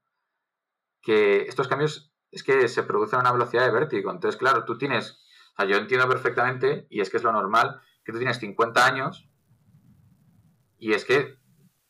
que 1.01 1.43
estos 1.43 1.67
cambios 1.67 2.11
es 2.31 2.43
que 2.43 2.67
se 2.67 2.83
producen 2.83 3.19
a 3.19 3.21
una 3.21 3.31
velocidad 3.31 3.65
de 3.65 3.71
vértigo. 3.71 4.11
Entonces, 4.11 4.37
claro, 4.39 4.65
tú 4.65 4.77
tienes, 4.77 5.23
o 5.53 5.55
sea, 5.57 5.65
yo 5.65 5.77
entiendo 5.77 6.07
perfectamente, 6.09 6.87
y 6.89 7.01
es 7.01 7.09
que 7.09 7.17
es 7.17 7.23
lo 7.23 7.31
normal, 7.31 7.81
que 8.03 8.11
tú 8.11 8.19
tienes 8.19 8.37
50 8.37 8.85
años 8.85 9.27
y 10.77 10.93
es 10.93 11.05
que 11.05 11.37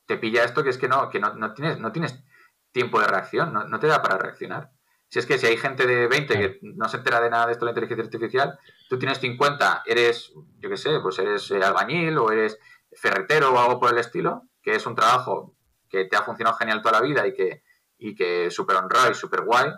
te 0.05 0.17
pilla 0.17 0.43
esto 0.43 0.63
que 0.63 0.69
es 0.69 0.77
que 0.77 0.87
no, 0.87 1.09
que 1.09 1.19
no, 1.19 1.53
tienes, 1.53 1.79
no 1.79 1.91
tienes 1.91 2.23
tiempo 2.71 2.99
de 2.99 3.07
reacción, 3.07 3.53
no, 3.53 3.79
te 3.79 3.87
da 3.87 4.01
para 4.01 4.17
reaccionar. 4.17 4.71
Si 5.07 5.19
es 5.19 5.25
que 5.25 5.37
si 5.37 5.45
hay 5.45 5.57
gente 5.57 5.85
de 5.85 6.07
20 6.07 6.33
que 6.33 6.59
no 6.61 6.89
se 6.89 6.97
entera 6.97 7.21
de 7.21 7.29
nada 7.29 7.45
de 7.45 7.53
esto 7.53 7.65
de 7.65 7.71
la 7.71 7.79
inteligencia 7.79 8.03
artificial, 8.03 8.59
tú 8.89 8.99
tienes 8.99 9.19
50, 9.19 9.83
eres, 9.85 10.33
yo 10.59 10.69
qué 10.69 10.77
sé, 10.77 10.99
pues 10.99 11.19
eres 11.19 11.49
eh, 11.51 11.63
albañil 11.63 12.17
o 12.17 12.31
eres 12.31 12.59
ferretero 12.91 13.53
o 13.53 13.59
algo 13.59 13.79
por 13.79 13.91
el 13.91 13.97
estilo, 13.97 14.43
que 14.61 14.75
es 14.75 14.85
un 14.85 14.95
trabajo 14.95 15.55
que 15.89 16.05
te 16.05 16.17
ha 16.17 16.23
funcionado 16.23 16.57
genial 16.57 16.81
toda 16.81 16.99
la 16.99 17.05
vida 17.05 17.25
y 17.27 17.33
que, 17.33 17.63
y 17.97 18.15
que 18.15 18.51
súper 18.51 18.77
honrado 18.77 19.11
y 19.11 19.15
súper 19.15 19.41
guay, 19.41 19.71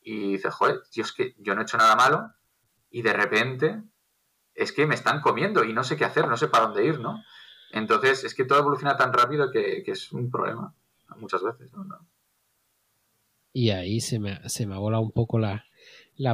y 0.00 0.32
dices, 0.32 0.54
joder, 0.54 0.80
yo 0.92 1.02
es 1.02 1.12
que 1.12 1.34
yo 1.38 1.54
no 1.54 1.60
he 1.60 1.64
hecho 1.64 1.76
nada 1.76 1.96
malo, 1.96 2.32
y 2.90 3.02
de 3.02 3.12
repente 3.12 3.82
es 4.54 4.72
que 4.72 4.86
me 4.86 4.94
están 4.94 5.20
comiendo 5.20 5.64
y 5.64 5.72
no 5.72 5.84
sé 5.84 5.96
qué 5.96 6.04
hacer, 6.04 6.28
no 6.28 6.36
sé 6.36 6.48
para 6.48 6.66
dónde 6.66 6.84
ir, 6.84 7.00
¿no? 7.00 7.22
Entonces, 7.72 8.24
es 8.24 8.34
que 8.34 8.44
todo 8.44 8.60
evoluciona 8.60 8.96
tan 8.96 9.12
rápido 9.12 9.50
que, 9.50 9.82
es 9.86 10.12
un 10.12 10.30
problema 10.30 10.74
muchas 11.16 11.42
veces. 11.42 11.70
Y 13.52 13.70
ahí 13.70 14.00
se 14.00 14.18
me, 14.18 14.48
se 14.48 14.66
me 14.66 14.74
ha 14.74 14.78
volado 14.78 15.02
un 15.02 15.12
poco 15.12 15.38
la, 15.38 15.64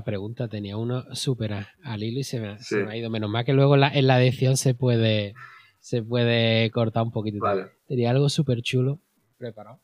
pregunta. 0.04 0.48
Tenía 0.48 0.76
uno 0.76 1.04
súper 1.14 1.66
al 1.82 2.02
hilo 2.02 2.20
y 2.20 2.24
se 2.24 2.40
me, 2.40 2.58
ha 2.88 2.96
ido. 2.96 3.10
Menos 3.10 3.30
mal 3.30 3.44
que 3.44 3.52
luego 3.52 3.74
en 3.74 3.80
la, 3.80 3.88
en 3.88 4.06
la 4.06 4.22
edición 4.22 4.56
se 4.56 4.74
puede, 4.74 5.34
se 5.80 6.02
puede 6.02 6.70
cortar 6.70 7.04
un 7.04 7.12
poquito. 7.12 7.38
Tenía 7.86 8.10
algo 8.10 8.28
súper 8.28 8.62
chulo 8.62 9.00
preparado. 9.36 9.80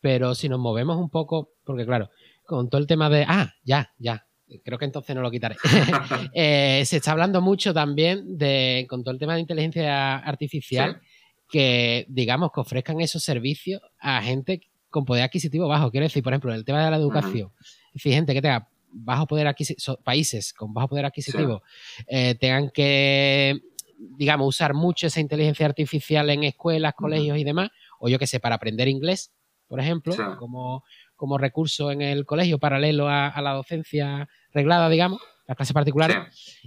Pero 0.00 0.34
si 0.34 0.48
nos 0.48 0.58
movemos 0.58 0.96
un 0.96 1.10
poco, 1.10 1.52
porque 1.64 1.84
claro, 1.84 2.10
con 2.44 2.68
todo 2.68 2.80
el 2.80 2.86
tema 2.86 3.10
de. 3.10 3.24
Ah, 3.28 3.54
ya, 3.64 3.92
ya 3.98 4.26
creo 4.64 4.78
que 4.78 4.84
entonces 4.84 5.14
no 5.14 5.22
lo 5.22 5.30
quitaré. 5.30 5.56
Eh, 6.34 6.82
se 6.86 6.96
está 6.96 7.12
hablando 7.12 7.40
mucho 7.40 7.74
también 7.74 8.38
de, 8.38 8.86
con 8.88 9.02
todo 9.02 9.12
el 9.12 9.18
tema 9.18 9.34
de 9.34 9.40
inteligencia 9.40 10.16
artificial, 10.16 11.00
que 11.48 12.06
digamos 12.08 12.50
que 12.52 12.60
ofrezcan 12.60 13.00
esos 13.00 13.22
servicios 13.22 13.82
a 13.98 14.22
gente 14.22 14.60
con 14.88 15.04
poder 15.04 15.24
adquisitivo 15.24 15.68
bajo. 15.68 15.90
Quiero 15.90 16.04
decir, 16.04 16.22
por 16.22 16.32
ejemplo, 16.32 16.54
el 16.54 16.64
tema 16.64 16.84
de 16.84 16.90
la 16.90 16.96
educación, 16.96 17.50
es 17.60 17.92
decir, 17.94 18.14
gente 18.14 18.34
que 18.34 18.42
tenga 18.42 18.68
bajo 18.92 19.26
poder 19.26 19.46
adquisitivo, 19.46 19.96
países 20.04 20.52
con 20.52 20.72
bajo 20.72 20.88
poder 20.88 21.06
adquisitivo, 21.06 21.62
eh, 22.06 22.34
tengan 22.36 22.70
que, 22.70 23.60
digamos, 23.98 24.46
usar 24.48 24.74
mucho 24.74 25.06
esa 25.06 25.20
inteligencia 25.20 25.66
artificial 25.66 26.28
en 26.30 26.44
escuelas, 26.44 26.94
colegios 26.94 27.38
y 27.38 27.44
demás, 27.44 27.70
o 27.98 28.08
yo 28.08 28.18
que 28.18 28.26
sé, 28.26 28.38
para 28.38 28.56
aprender 28.56 28.88
inglés, 28.88 29.32
por 29.66 29.80
ejemplo, 29.80 30.14
como, 30.38 30.84
como 31.22 31.38
recurso 31.38 31.92
en 31.92 32.02
el 32.02 32.26
colegio 32.26 32.58
paralelo 32.58 33.08
a 33.08 33.40
la 33.40 33.52
docencia 33.52 34.28
reglada, 34.52 34.88
digamos, 34.88 35.22
las 35.46 35.56
clases 35.56 35.72
particulares, 35.72 36.16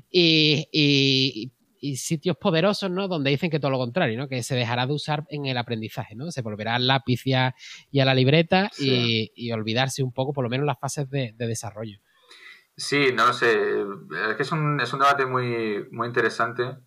y, 0.10 1.52
sitios 1.98 2.38
poderosos, 2.38 2.90
¿no? 2.90 3.10
Donde 3.10 3.32
dicen 3.32 3.50
que 3.50 3.60
todo 3.60 3.72
lo 3.72 3.78
contrario, 3.78 4.18
¿no? 4.18 4.30
Que 4.30 4.44
se 4.44 4.56
dejará 4.56 4.88
de 4.88 4.94
usar 4.94 5.26
en 5.28 5.46
el 5.46 5.58
aprendizaje, 5.58 6.16
¿no? 6.16 6.32
Se 6.32 6.42
volverá 6.42 6.76
al 6.76 6.88
lápiz 6.88 7.28
y 7.28 7.34
a, 7.34 7.54
la 7.92 8.16
libreta 8.16 8.72
y, 8.80 9.52
olvidarse 9.52 10.04
un 10.04 10.14
poco, 10.14 10.32
por 10.32 10.46
lo 10.46 10.50
menos, 10.50 10.66
las 10.66 10.80
fases 10.80 11.10
de, 11.10 11.34
desarrollo. 11.38 12.00
Sí, 12.78 13.10
no 13.14 13.28
lo 13.28 13.34
sé. 13.34 13.82
Es 14.30 14.38
que 14.38 14.44
es 14.44 14.52
un, 14.54 14.78
debate 14.78 15.26
muy, 15.26 15.86
muy 15.92 16.08
interesante. 16.08 16.78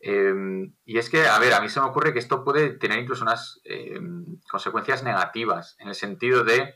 Em, 0.00 0.74
y 0.84 0.98
es 0.98 1.10
que, 1.10 1.26
a 1.28 1.38
ver, 1.38 1.52
a 1.52 1.60
mí 1.60 1.68
se 1.68 1.80
me 1.80 1.86
ocurre 1.86 2.12
que 2.12 2.18
esto 2.18 2.42
puede 2.42 2.70
tener 2.70 2.98
incluso 2.98 3.22
unas 3.22 3.60
em, 3.64 4.24
consecuencias 4.50 5.02
negativas, 5.02 5.76
en 5.78 5.88
el 5.88 5.94
sentido 5.94 6.42
de 6.42 6.74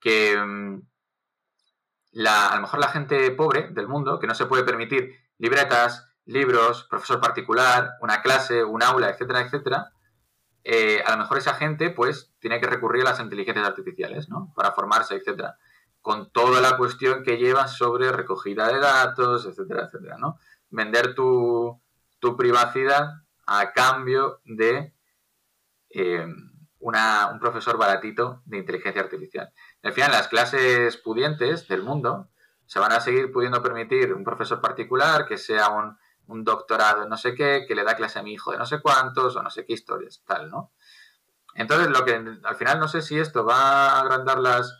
que 0.00 0.32
em, 0.32 0.82
a 2.26 2.54
lo 2.56 2.62
mejor 2.62 2.80
la 2.80 2.88
gente 2.88 3.30
pobre 3.32 3.68
del 3.70 3.88
mundo, 3.88 4.18
que 4.18 4.26
no 4.26 4.34
se 4.34 4.46
puede 4.46 4.64
permitir 4.64 5.14
libretas, 5.38 6.08
libros, 6.24 6.84
profesor 6.88 7.20
particular, 7.20 7.92
una 8.00 8.22
clase, 8.22 8.62
un 8.64 8.82
aula, 8.82 9.10
etcétera, 9.10 9.40
etcétera, 9.40 9.92
eh, 10.64 11.02
a 11.04 11.12
lo 11.12 11.18
mejor 11.18 11.38
esa 11.38 11.54
gente 11.54 11.90
pues 11.90 12.32
tiene 12.38 12.60
que 12.60 12.68
recurrir 12.68 13.02
a 13.02 13.10
las 13.10 13.20
inteligencias 13.20 13.66
artificiales, 13.66 14.28
¿no? 14.28 14.52
Para 14.54 14.72
formarse, 14.72 15.16
etcétera. 15.16 15.56
con 16.00 16.32
toda 16.32 16.60
la 16.60 16.76
cuestión 16.76 17.22
que 17.22 17.38
lleva 17.38 17.68
sobre 17.68 18.10
recogida 18.12 18.68
de 18.68 18.80
datos, 18.80 19.46
etcétera, 19.46 19.86
etcétera, 19.86 20.16
¿no? 20.18 20.38
Vender 20.70 21.14
tu, 21.14 21.81
privacidad 22.36 23.22
a 23.46 23.72
cambio 23.72 24.40
de 24.44 24.94
eh, 25.90 26.26
un 26.78 27.38
profesor 27.40 27.76
baratito 27.76 28.42
de 28.44 28.58
inteligencia 28.58 29.02
artificial. 29.02 29.52
Al 29.82 29.92
final, 29.92 30.12
las 30.12 30.28
clases 30.28 30.96
pudientes 30.96 31.68
del 31.68 31.82
mundo 31.82 32.28
se 32.66 32.78
van 32.78 32.92
a 32.92 33.00
seguir 33.00 33.30
pudiendo 33.30 33.62
permitir 33.62 34.12
un 34.14 34.24
profesor 34.24 34.60
particular 34.60 35.26
que 35.26 35.36
sea 35.36 35.68
un, 35.68 35.98
un 36.26 36.44
doctorado 36.44 37.02
en 37.02 37.08
no 37.08 37.16
sé 37.16 37.34
qué, 37.34 37.64
que 37.68 37.74
le 37.74 37.84
da 37.84 37.96
clase 37.96 38.18
a 38.18 38.22
mi 38.22 38.32
hijo 38.32 38.52
de 38.52 38.58
no 38.58 38.66
sé 38.66 38.80
cuántos 38.80 39.36
o 39.36 39.42
no 39.42 39.50
sé 39.50 39.64
qué 39.64 39.74
historias, 39.74 40.22
tal, 40.26 40.50
¿no? 40.50 40.72
Entonces, 41.54 41.88
lo 41.90 42.04
que 42.04 42.14
al 42.14 42.56
final 42.56 42.80
no 42.80 42.88
sé 42.88 43.02
si 43.02 43.18
esto 43.18 43.44
va 43.44 43.90
a 43.90 44.00
agrandar 44.00 44.38
las, 44.38 44.74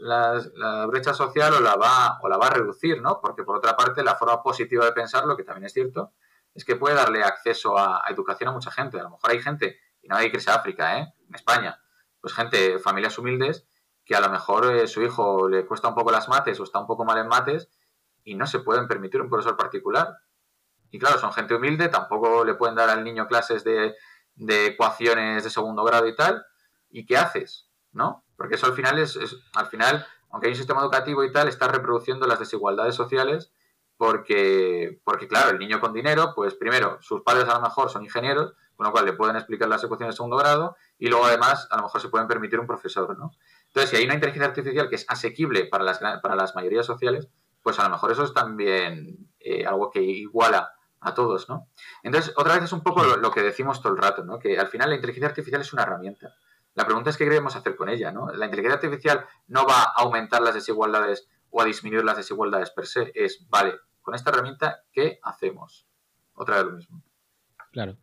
la 0.00 0.86
brecha 0.86 1.14
social 1.14 1.54
o 1.54 1.60
la, 1.60 1.76
va, 1.76 2.18
o 2.20 2.28
la 2.28 2.36
va 2.36 2.48
a 2.48 2.54
reducir, 2.54 3.00
¿no? 3.00 3.20
Porque 3.20 3.44
por 3.44 3.56
otra 3.56 3.76
parte, 3.76 4.02
la 4.02 4.16
forma 4.16 4.42
positiva 4.42 4.84
de 4.84 4.92
pensarlo, 4.92 5.36
que 5.36 5.44
también 5.44 5.66
es 5.66 5.72
cierto, 5.72 6.12
es 6.56 6.64
que 6.64 6.74
puede 6.74 6.94
darle 6.94 7.22
acceso 7.22 7.76
a, 7.78 8.02
educación 8.08 8.48
a 8.48 8.52
mucha 8.52 8.70
gente. 8.70 8.98
A 8.98 9.02
lo 9.02 9.10
mejor 9.10 9.30
hay 9.30 9.42
gente, 9.42 9.78
y 10.02 10.08
no 10.08 10.16
hay 10.16 10.30
que 10.30 10.38
irse 10.38 10.50
a 10.50 10.54
África, 10.54 10.98
¿eh? 10.98 11.14
En 11.28 11.34
España, 11.34 11.78
pues 12.20 12.32
gente, 12.32 12.78
familias 12.78 13.18
humildes, 13.18 13.68
que 14.06 14.16
a 14.16 14.20
lo 14.20 14.30
mejor 14.30 14.74
eh, 14.74 14.86
su 14.86 15.02
hijo 15.02 15.48
le 15.48 15.66
cuesta 15.66 15.88
un 15.88 15.94
poco 15.94 16.10
las 16.10 16.28
mates 16.28 16.58
o 16.58 16.64
está 16.64 16.78
un 16.78 16.86
poco 16.86 17.04
mal 17.04 17.18
en 17.18 17.28
mates 17.28 17.68
y 18.24 18.36
no 18.36 18.46
se 18.46 18.60
pueden 18.60 18.88
permitir 18.88 19.20
un 19.20 19.28
profesor 19.28 19.56
particular. 19.56 20.16
Y 20.90 20.98
claro, 20.98 21.18
son 21.18 21.32
gente 21.32 21.54
humilde, 21.54 21.88
tampoco 21.88 22.44
le 22.44 22.54
pueden 22.54 22.74
dar 22.74 22.88
al 22.88 23.04
niño 23.04 23.26
clases 23.26 23.62
de, 23.62 23.94
de 24.34 24.66
ecuaciones 24.66 25.44
de 25.44 25.50
segundo 25.50 25.84
grado 25.84 26.06
y 26.06 26.16
tal. 26.16 26.46
¿Y 26.88 27.04
qué 27.04 27.18
haces? 27.18 27.68
¿No? 27.92 28.24
Porque 28.36 28.54
eso 28.54 28.66
al 28.66 28.72
final 28.72 28.98
es, 28.98 29.18
al 29.54 29.66
final, 29.66 30.06
aunque 30.30 30.46
hay 30.46 30.52
un 30.52 30.58
sistema 30.58 30.80
educativo 30.80 31.22
y 31.22 31.32
tal, 31.32 31.48
está 31.48 31.68
reproduciendo 31.68 32.26
las 32.26 32.38
desigualdades 32.38 32.94
sociales 32.94 33.52
porque, 33.96 35.00
porque 35.04 35.28
claro, 35.28 35.50
el 35.50 35.58
niño 35.58 35.80
con 35.80 35.92
dinero, 35.92 36.32
pues 36.34 36.54
primero, 36.54 36.98
sus 37.00 37.22
padres 37.22 37.48
a 37.48 37.54
lo 37.54 37.62
mejor 37.62 37.90
son 37.90 38.04
ingenieros, 38.04 38.54
con 38.76 38.86
lo 38.86 38.92
cual 38.92 39.06
le 39.06 39.14
pueden 39.14 39.36
explicar 39.36 39.68
las 39.68 39.82
ecuaciones 39.82 40.14
de 40.14 40.16
segundo 40.16 40.36
grado 40.36 40.76
y 40.98 41.08
luego 41.08 41.24
además 41.24 41.66
a 41.70 41.76
lo 41.76 41.84
mejor 41.84 42.00
se 42.00 42.08
pueden 42.08 42.28
permitir 42.28 42.60
un 42.60 42.66
profesor, 42.66 43.18
¿no? 43.18 43.32
Entonces, 43.68 43.90
si 43.90 43.96
hay 43.96 44.04
una 44.04 44.14
inteligencia 44.14 44.48
artificial 44.48 44.88
que 44.88 44.96
es 44.96 45.06
asequible 45.08 45.64
para 45.66 45.84
las, 45.84 45.98
para 45.98 46.36
las 46.36 46.54
mayorías 46.54 46.86
sociales, 46.86 47.28
pues 47.62 47.78
a 47.78 47.84
lo 47.84 47.90
mejor 47.90 48.12
eso 48.12 48.24
es 48.24 48.34
también 48.34 49.30
eh, 49.40 49.64
algo 49.66 49.90
que 49.90 50.02
iguala 50.02 50.72
a 51.00 51.14
todos, 51.14 51.48
¿no? 51.48 51.68
Entonces, 52.02 52.34
otra 52.36 52.54
vez 52.54 52.64
es 52.64 52.72
un 52.72 52.82
poco 52.82 53.02
lo, 53.02 53.16
lo, 53.16 53.30
que 53.30 53.42
decimos 53.42 53.80
todo 53.80 53.92
el 53.94 53.98
rato, 53.98 54.24
¿no? 54.24 54.38
Que 54.38 54.58
al 54.58 54.68
final 54.68 54.90
la 54.90 54.96
inteligencia 54.96 55.28
artificial 55.28 55.60
es 55.60 55.72
una 55.72 55.82
herramienta. 55.82 56.34
La 56.74 56.84
pregunta 56.84 57.08
es 57.08 57.16
qué 57.16 57.24
queremos 57.24 57.56
hacer 57.56 57.74
con 57.74 57.88
ella, 57.88 58.12
¿no? 58.12 58.30
La 58.32 58.44
inteligencia 58.44 58.74
artificial 58.74 59.26
no 59.48 59.66
va 59.66 59.82
a 59.82 59.92
aumentar 59.96 60.42
las 60.42 60.54
desigualdades 60.54 61.28
o 61.56 61.62
a 61.62 61.64
disminuir 61.64 62.04
las 62.04 62.18
desigualdades 62.18 62.70
per 62.70 62.86
se. 62.86 63.12
Es, 63.14 63.46
vale, 63.48 63.72
con 64.02 64.14
esta 64.14 64.30
herramienta, 64.30 64.82
¿qué 64.92 65.18
hacemos? 65.22 65.86
Otra 66.34 66.56
vez 66.56 66.66
lo 66.66 66.72
mismo. 66.72 67.02
Claro. 67.72 67.96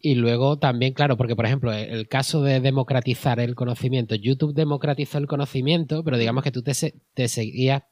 Y 0.00 0.16
luego 0.16 0.58
también, 0.58 0.92
claro, 0.92 1.16
porque 1.16 1.36
por 1.36 1.46
ejemplo, 1.46 1.72
el 1.72 2.08
caso 2.08 2.42
de 2.42 2.60
democratizar 2.60 3.38
el 3.38 3.54
conocimiento, 3.54 4.16
YouTube 4.16 4.52
democratizó 4.52 5.18
el 5.18 5.28
conocimiento, 5.28 6.02
pero 6.02 6.18
digamos 6.18 6.42
que 6.42 6.50
tú 6.50 6.62
te, 6.62 6.72
te 7.14 7.28
seguías 7.28 7.84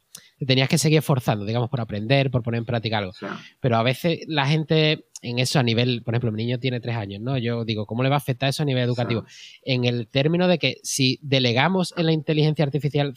tenías 0.45 0.69
que 0.69 0.79
seguir 0.79 0.99
esforzando, 0.99 1.45
digamos, 1.45 1.71
por 1.71 1.81
aprender, 1.81 2.31
por 2.31 2.43
poner 2.43 2.59
en 2.59 2.65
práctica 2.65 2.99
algo. 2.99 3.13
Pero 3.61 3.77
a 3.77 3.83
veces 3.85 4.21
la 4.27 4.47
gente 4.47 5.05
en 5.23 5.39
eso 5.39 5.61
a 5.61 5.63
nivel, 5.63 6.03
por 6.03 6.15
ejemplo, 6.15 6.33
mi 6.33 6.45
niño 6.45 6.59
tiene 6.59 6.81
tres 6.81 6.97
años, 6.97 7.21
¿no? 7.21 7.39
Yo 7.39 7.65
digo, 7.65 7.87
¿cómo 7.87 8.03
le 8.03 8.09
va 8.09 8.17
a 8.17 8.19
afectar 8.19 8.49
eso 8.49 8.63
a 8.63 8.67
nivel 8.67 8.83
educativo? 8.83 9.25
En 9.63 9.85
el 9.85 10.09
término 10.09 10.49
de 10.49 10.59
que 10.59 10.77
si 10.83 11.21
delegamos 11.23 11.95
en 11.97 12.07
la 12.07 12.13
inteligencia 12.13 12.65
artificial 12.65 13.15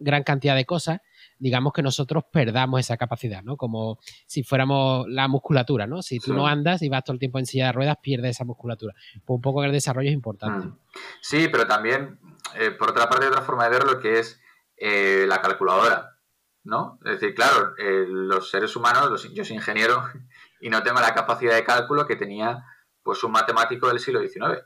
gran 0.00 0.22
cantidad 0.22 0.56
de 0.56 0.64
cosas, 0.64 1.00
digamos 1.40 1.72
que 1.72 1.82
nosotros 1.82 2.24
perdamos 2.30 2.80
esa 2.80 2.96
capacidad, 2.96 3.42
¿no? 3.42 3.56
Como 3.56 3.98
si 4.26 4.44
fuéramos 4.44 5.08
la 5.08 5.26
musculatura, 5.26 5.86
¿no? 5.86 6.02
Si 6.02 6.20
tú 6.20 6.32
no 6.32 6.46
andas 6.46 6.82
y 6.82 6.88
vas 6.88 7.02
todo 7.02 7.14
el 7.14 7.18
tiempo 7.18 7.38
en 7.38 7.46
silla 7.46 7.66
de 7.66 7.72
ruedas, 7.72 7.96
pierdes 8.00 8.36
esa 8.36 8.44
musculatura. 8.44 8.94
Pues 9.24 9.36
un 9.36 9.40
poco 9.40 9.64
el 9.64 9.72
desarrollo 9.72 10.08
es 10.08 10.14
importante. 10.14 10.68
Mm. 10.68 10.78
Sí, 11.20 11.48
pero 11.50 11.66
también, 11.66 12.20
eh, 12.54 12.70
por 12.70 12.90
otra 12.90 13.08
parte, 13.08 13.26
otra 13.26 13.42
forma 13.42 13.64
de 13.64 13.70
ver 13.70 13.84
lo 13.84 13.98
que 13.98 14.20
es 14.20 14.40
eh, 14.76 15.24
la 15.26 15.40
calculadora. 15.40 16.18
¿no? 16.62 16.98
Es 17.04 17.20
decir, 17.20 17.34
claro, 17.34 17.74
eh, 17.78 18.04
los 18.06 18.50
seres 18.50 18.76
humanos, 18.76 19.28
yo 19.32 19.44
soy 19.44 19.56
ingeniero 19.56 20.04
y 20.60 20.68
no 20.68 20.82
tengo 20.82 21.00
la 21.00 21.14
capacidad 21.14 21.54
de 21.54 21.64
cálculo 21.64 22.06
que 22.06 22.16
tenía 22.16 22.64
pues 23.02 23.24
un 23.24 23.32
matemático 23.32 23.88
del 23.88 23.98
siglo 23.98 24.20
XIX. 24.20 24.62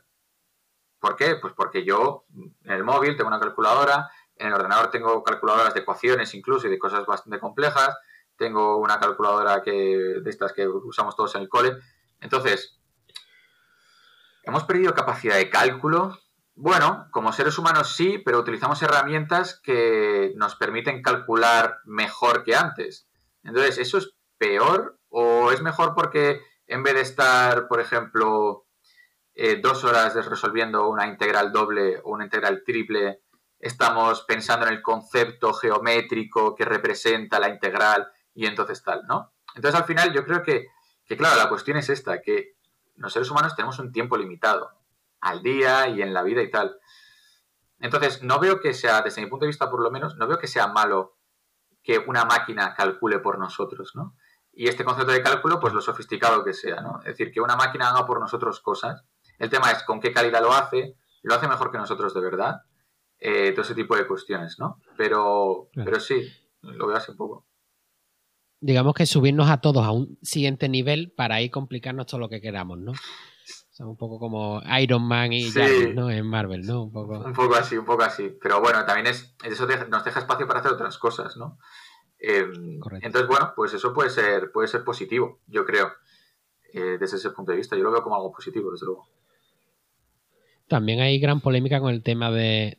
¿Por 0.99 1.15
qué? 1.15 1.35
Pues 1.35 1.53
porque 1.55 1.85
yo 1.85 2.25
en 2.63 2.71
el 2.71 2.83
móvil 2.83 3.15
tengo 3.15 3.29
una 3.29 3.39
calculadora, 3.39 4.09
en 4.37 4.47
el 4.47 4.53
ordenador 4.53 4.89
tengo 4.89 5.23
calculadoras 5.23 5.73
de 5.73 5.81
ecuaciones 5.81 6.33
incluso 6.33 6.67
y 6.67 6.71
de 6.71 6.79
cosas 6.79 7.05
bastante 7.05 7.39
complejas, 7.39 7.97
tengo 8.37 8.77
una 8.77 8.99
calculadora 8.99 9.61
que, 9.61 10.19
de 10.21 10.29
estas 10.29 10.53
que 10.53 10.67
usamos 10.67 11.15
todos 11.15 11.35
en 11.35 11.41
el 11.41 11.49
cole. 11.49 11.77
Entonces, 12.19 12.79
hemos 14.43 14.63
perdido 14.65 14.93
capacidad 14.93 15.35
de 15.35 15.49
cálculo 15.49 16.17
bueno, 16.57 17.09
como 17.11 17.33
seres 17.33 17.57
humanos 17.57 17.95
sí, 17.97 18.21
pero 18.23 18.39
utilizamos 18.39 18.81
herramientas 18.81 19.59
que 19.61 20.31
nos 20.37 20.55
permiten 20.55 21.01
calcular 21.01 21.79
mejor 21.83 22.45
que 22.45 22.55
antes. 22.55 23.09
Entonces, 23.43 23.77
¿eso 23.77 23.97
es 23.97 24.15
peor 24.37 24.97
o 25.09 25.51
es 25.51 25.61
mejor 25.61 25.93
porque 25.93 26.41
en 26.67 26.81
vez 26.81 26.93
de 26.93 27.01
estar, 27.01 27.67
por 27.67 27.81
ejemplo, 27.81 28.67
eh, 29.33 29.59
dos 29.61 29.83
horas 29.83 30.15
resolviendo 30.15 30.87
una 30.87 31.07
integral 31.07 31.51
doble 31.51 31.99
o 32.03 32.11
una 32.11 32.23
integral 32.23 32.63
triple, 32.65 33.21
estamos 33.59 34.23
pensando 34.27 34.67
en 34.67 34.73
el 34.73 34.81
concepto 34.81 35.53
geométrico 35.53 36.55
que 36.55 36.65
representa 36.65 37.39
la 37.39 37.49
integral 37.49 38.07
y 38.33 38.45
entonces 38.45 38.83
tal, 38.83 39.03
¿no? 39.07 39.33
Entonces, 39.55 39.79
al 39.79 39.87
final, 39.87 40.13
yo 40.13 40.25
creo 40.25 40.43
que, 40.43 40.67
que 41.05 41.17
claro, 41.17 41.37
la 41.37 41.49
cuestión 41.49 41.77
es 41.77 41.89
esta, 41.89 42.21
que 42.21 42.55
los 42.97 43.13
seres 43.13 43.29
humanos 43.31 43.55
tenemos 43.55 43.79
un 43.79 43.91
tiempo 43.91 44.17
limitado 44.17 44.71
al 45.21 45.41
día 45.41 45.87
y 45.87 46.01
en 46.01 46.13
la 46.13 46.23
vida 46.23 46.41
y 46.41 46.51
tal. 46.51 46.79
Entonces, 47.79 48.23
no 48.23 48.39
veo 48.39 48.59
que 48.59 48.73
sea, 48.73 49.01
desde 49.01 49.21
mi 49.21 49.27
punto 49.27 49.45
de 49.45 49.49
vista 49.49 49.69
por 49.69 49.81
lo 49.81 49.91
menos, 49.91 50.15
no 50.17 50.27
veo 50.27 50.37
que 50.37 50.47
sea 50.47 50.67
malo 50.67 51.17
que 51.83 51.99
una 51.99 52.25
máquina 52.25 52.73
calcule 52.73 53.19
por 53.19 53.37
nosotros, 53.37 53.91
¿no? 53.95 54.15
Y 54.51 54.69
este 54.69 54.85
concepto 54.85 55.11
de 55.11 55.21
cálculo, 55.21 55.59
pues 55.59 55.73
lo 55.73 55.81
sofisticado 55.81 56.43
que 56.43 56.53
sea, 56.53 56.81
¿no? 56.81 56.99
Es 56.99 57.17
decir, 57.17 57.31
que 57.31 57.41
una 57.41 57.55
máquina 57.55 57.89
haga 57.89 58.05
por 58.05 58.19
nosotros 58.19 58.61
cosas. 58.61 59.03
El 59.37 59.49
tema 59.49 59.71
es 59.71 59.83
con 59.83 59.99
qué 59.99 60.13
calidad 60.13 60.41
lo 60.41 60.53
hace, 60.53 60.95
lo 61.23 61.35
hace 61.35 61.47
mejor 61.47 61.71
que 61.71 61.77
nosotros 61.77 62.13
de 62.13 62.21
verdad, 62.21 62.61
eh, 63.19 63.51
todo 63.51 63.61
ese 63.61 63.75
tipo 63.75 63.95
de 63.95 64.07
cuestiones, 64.07 64.59
¿no? 64.59 64.79
Pero, 64.97 65.69
pero 65.73 65.99
sí, 65.99 66.27
lo 66.61 66.87
veo 66.87 66.97
así 66.97 67.11
un 67.11 67.17
poco. 67.17 67.45
Digamos 68.59 68.93
que 68.93 69.05
subirnos 69.05 69.49
a 69.49 69.61
todos 69.61 69.85
a 69.85 69.91
un 69.91 70.17
siguiente 70.21 70.69
nivel 70.69 71.11
para 71.11 71.35
ahí 71.35 71.49
complicarnos 71.49 72.07
todo 72.07 72.19
lo 72.19 72.29
que 72.29 72.41
queramos, 72.41 72.79
¿no? 72.79 72.93
un 73.79 73.97
poco 73.97 74.19
como 74.19 74.61
Iron 74.79 75.03
Man 75.03 75.33
y 75.33 75.49
¿no? 75.93 76.09
En 76.09 76.25
Marvel, 76.25 76.65
¿no? 76.65 76.83
Un 76.83 76.91
poco... 76.91 77.55
así, 77.55 77.77
un 77.77 77.85
poco 77.85 78.03
así. 78.03 78.35
Pero 78.41 78.61
bueno, 78.61 78.85
también 78.85 79.07
es 79.07 79.35
eso 79.43 79.67
nos 79.89 80.05
deja 80.05 80.19
espacio 80.19 80.47
para 80.47 80.59
hacer 80.59 80.71
otras 80.71 80.97
cosas, 80.97 81.35
¿no? 81.35 81.59
Em, 82.17 82.79
entonces, 83.01 83.27
bueno, 83.27 83.53
pues 83.55 83.73
eso 83.73 83.93
puede 83.93 84.09
ser, 84.09 84.51
puede 84.51 84.67
ser 84.67 84.83
positivo, 84.83 85.41
yo 85.47 85.65
creo, 85.65 85.91
eh, 86.73 86.97
desde 86.97 87.17
ese 87.17 87.31
punto 87.31 87.51
de 87.51 87.57
vista. 87.57 87.75
Yo 87.75 87.83
lo 87.83 87.91
veo 87.91 88.01
como 88.01 88.15
algo 88.15 88.31
positivo, 88.31 88.71
desde 88.71 88.85
luego. 88.85 89.07
También 90.67 90.99
hay 90.99 91.19
gran 91.19 91.41
polémica 91.41 91.79
con 91.79 91.93
el 91.93 92.01
tema 92.01 92.31
de, 92.31 92.75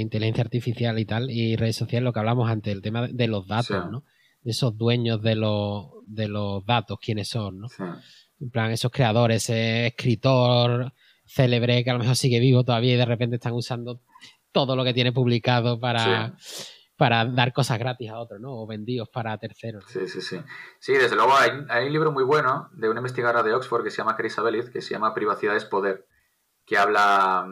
inteligencia 0.00 0.44
artificial 0.44 0.98
y 0.98 1.04
tal, 1.04 1.30
y 1.30 1.56
redes 1.56 1.76
sociales, 1.76 2.04
lo 2.04 2.12
que 2.12 2.20
hablamos 2.20 2.48
antes, 2.48 2.72
el 2.72 2.82
tema 2.82 3.08
de 3.08 3.26
los 3.26 3.48
datos, 3.48 3.90
¿no? 3.90 4.04
De 4.42 4.52
esos 4.52 4.76
dueños 4.76 5.22
de 5.22 5.34
los, 5.34 5.86
de 6.06 6.28
los 6.28 6.64
datos, 6.64 6.98
quiénes 7.00 7.28
son, 7.28 7.60
¿no? 7.60 7.68
En 8.40 8.50
plan, 8.50 8.70
esos 8.70 8.92
creadores, 8.92 9.44
ese 9.44 9.88
escritor 9.88 10.92
célebre 11.26 11.82
que 11.82 11.90
a 11.90 11.94
lo 11.94 12.00
mejor 12.00 12.16
sigue 12.16 12.38
vivo 12.38 12.64
todavía 12.64 12.94
y 12.94 12.98
de 12.98 13.04
repente 13.06 13.36
están 13.36 13.54
usando 13.54 14.00
todo 14.52 14.76
lo 14.76 14.84
que 14.84 14.94
tiene 14.94 15.12
publicado 15.12 15.80
para, 15.80 16.34
para 16.96 17.24
dar 17.24 17.52
cosas 17.52 17.78
gratis 17.78 18.10
a 18.10 18.18
otros, 18.18 18.40
¿no? 18.40 18.52
O 18.52 18.66
vendidos 18.66 19.08
para 19.08 19.36
terceros. 19.38 19.84
Sí, 19.88 20.06
sí, 20.06 20.20
sí. 20.20 20.40
Sí, 20.78 20.92
desde 20.92 21.16
luego 21.16 21.34
hay, 21.36 21.86
un 21.86 21.92
libro 21.92 22.12
muy 22.12 22.24
bueno 22.24 22.68
de 22.72 22.88
una 22.88 23.00
investigadora 23.00 23.42
de 23.42 23.52
Oxford 23.52 23.82
que 23.82 23.90
se 23.90 23.98
llama 23.98 24.16
Chris 24.16 24.38
Abeliz, 24.38 24.70
que 24.70 24.80
se 24.80 24.90
llama 24.90 25.14
Privacidad 25.14 25.56
es 25.56 25.64
Poder, 25.64 26.06
que 26.64 26.78
habla, 26.78 27.46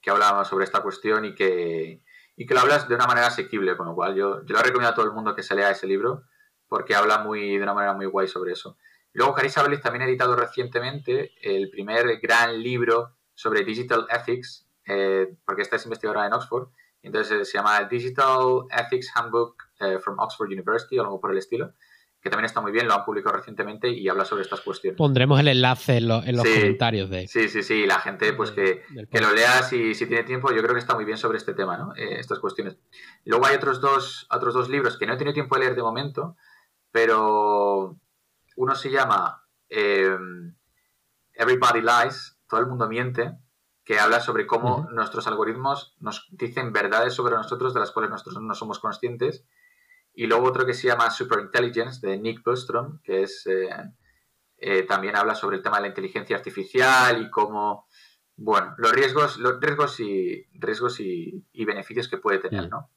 que 0.00 0.10
sobre 0.44 0.64
esta 0.64 0.82
cuestión 0.82 1.24
y 1.24 1.34
que, 1.34 2.02
y 2.36 2.46
que 2.46 2.54
lo 2.54 2.60
hablas 2.60 2.88
de 2.88 2.94
una 2.94 3.06
manera 3.06 3.28
asequible, 3.28 3.76
con 3.76 3.86
lo 3.86 3.94
cual 3.94 4.14
yo, 4.14 4.44
yo 4.44 4.54
lo 4.54 4.62
recomiendo 4.62 4.90
a 4.90 4.94
todo 4.94 5.06
el 5.06 5.12
mundo 5.12 5.34
que 5.34 5.42
se 5.42 5.54
lea 5.54 5.70
ese 5.70 5.86
libro 5.86 6.24
porque 6.68 6.94
habla 6.94 7.18
muy, 7.18 7.56
de 7.56 7.62
una 7.62 7.74
manera 7.74 7.94
muy 7.94 8.06
guay 8.06 8.28
sobre 8.28 8.52
eso. 8.52 8.78
Luego, 9.12 9.34
Carissa 9.34 9.62
Bellis 9.62 9.80
también 9.80 10.02
ha 10.02 10.06
editado 10.06 10.36
recientemente 10.36 11.32
el 11.42 11.68
primer 11.68 12.20
gran 12.20 12.62
libro 12.62 13.16
sobre 13.34 13.64
Digital 13.64 14.06
Ethics, 14.08 14.68
eh, 14.86 15.36
porque 15.44 15.62
esta 15.62 15.76
es 15.76 15.84
investigadora 15.84 16.26
en 16.26 16.32
Oxford, 16.32 16.68
entonces 17.02 17.48
se 17.48 17.58
llama 17.58 17.84
Digital 17.84 18.66
Ethics 18.70 19.10
Handbook 19.14 19.56
eh, 19.80 19.98
from 19.98 20.18
Oxford 20.18 20.48
University 20.48 20.98
o 20.98 21.02
algo 21.02 21.20
por 21.20 21.32
el 21.32 21.38
estilo. 21.38 21.72
Que 22.20 22.28
también 22.28 22.44
está 22.44 22.60
muy 22.60 22.70
bien, 22.70 22.86
lo 22.86 22.94
han 22.94 23.04
publicado 23.04 23.36
recientemente 23.36 23.88
y 23.88 24.08
habla 24.08 24.24
sobre 24.24 24.42
estas 24.42 24.60
cuestiones. 24.60 24.98
Pondremos 24.98 25.40
el 25.40 25.48
enlace 25.48 25.96
en, 25.96 26.08
los 26.08 26.24
comentarios 26.24 27.08
de... 27.08 27.26
Sí, 27.26 27.48
sí, 27.48 27.62
sí, 27.62 27.86
la 27.86 27.98
gente 28.00 28.34
pues 28.34 28.50
que, 28.50 28.82
lo 28.92 29.32
lea 29.32 29.62
si, 29.62 29.94
si, 29.94 30.06
tiene 30.06 30.24
tiempo, 30.24 30.52
yo 30.52 30.60
creo 30.62 30.74
que 30.74 30.80
está 30.80 30.94
muy 30.94 31.06
bien 31.06 31.16
sobre 31.16 31.38
este 31.38 31.54
tema, 31.54 31.78
¿no? 31.78 31.94
Eh, 31.96 32.20
estas 32.20 32.38
cuestiones. 32.38 32.76
Luego 33.24 33.46
hay 33.46 33.56
otros 33.56 33.80
dos, 33.80 34.26
otros 34.30 34.52
dos 34.52 34.68
libros 34.68 34.98
que 34.98 35.06
no 35.06 35.14
he 35.14 35.16
tenido 35.16 35.32
tiempo 35.32 35.54
de 35.54 35.62
leer 35.62 35.74
de 35.74 35.82
momento, 35.82 36.36
pero 36.92 37.98
uno 38.56 38.74
se 38.74 38.90
llama 38.90 39.46
eh, 39.70 40.16
Everybody 41.32 41.80
Lies, 41.80 42.38
todo 42.46 42.60
el 42.60 42.66
mundo 42.66 42.86
miente, 42.86 43.38
que 43.82 43.98
habla 43.98 44.20
sobre 44.20 44.46
cómo 44.46 44.88
nuestros 44.92 45.26
algoritmos 45.26 45.96
nos 46.00 46.28
dicen 46.30 46.72
verdades 46.72 47.14
sobre 47.14 47.34
nosotros 47.34 47.72
de 47.72 47.80
las 47.80 47.92
cuales 47.92 48.10
nosotros 48.10 48.42
no 48.42 48.54
somos 48.54 48.78
conscientes. 48.78 49.44
Y 50.20 50.26
luego 50.26 50.48
otro 50.48 50.66
que 50.66 50.74
se 50.74 50.86
llama 50.86 51.10
Superintelligence 51.10 52.06
de 52.06 52.18
Nick 52.18 52.44
Bostrom, 52.44 53.00
que 53.00 53.22
es 53.22 53.46
eh, 53.46 53.70
eh, 54.58 54.82
también 54.82 55.16
habla 55.16 55.34
sobre 55.34 55.56
el 55.56 55.62
tema 55.62 55.78
de 55.78 55.84
la 55.84 55.88
inteligencia 55.88 56.36
artificial 56.36 57.22
y 57.22 57.30
cómo, 57.30 57.88
bueno, 58.36 58.74
los 58.76 58.92
riesgos, 58.92 59.38
los 59.38 59.58
riesgos 59.58 59.98
y 59.98 60.46
riesgos 60.52 61.00
y, 61.00 61.42
beneficios 61.64 62.06
que 62.06 62.18
puede 62.18 62.36
tener, 62.36 62.68
¿no? 62.68 62.90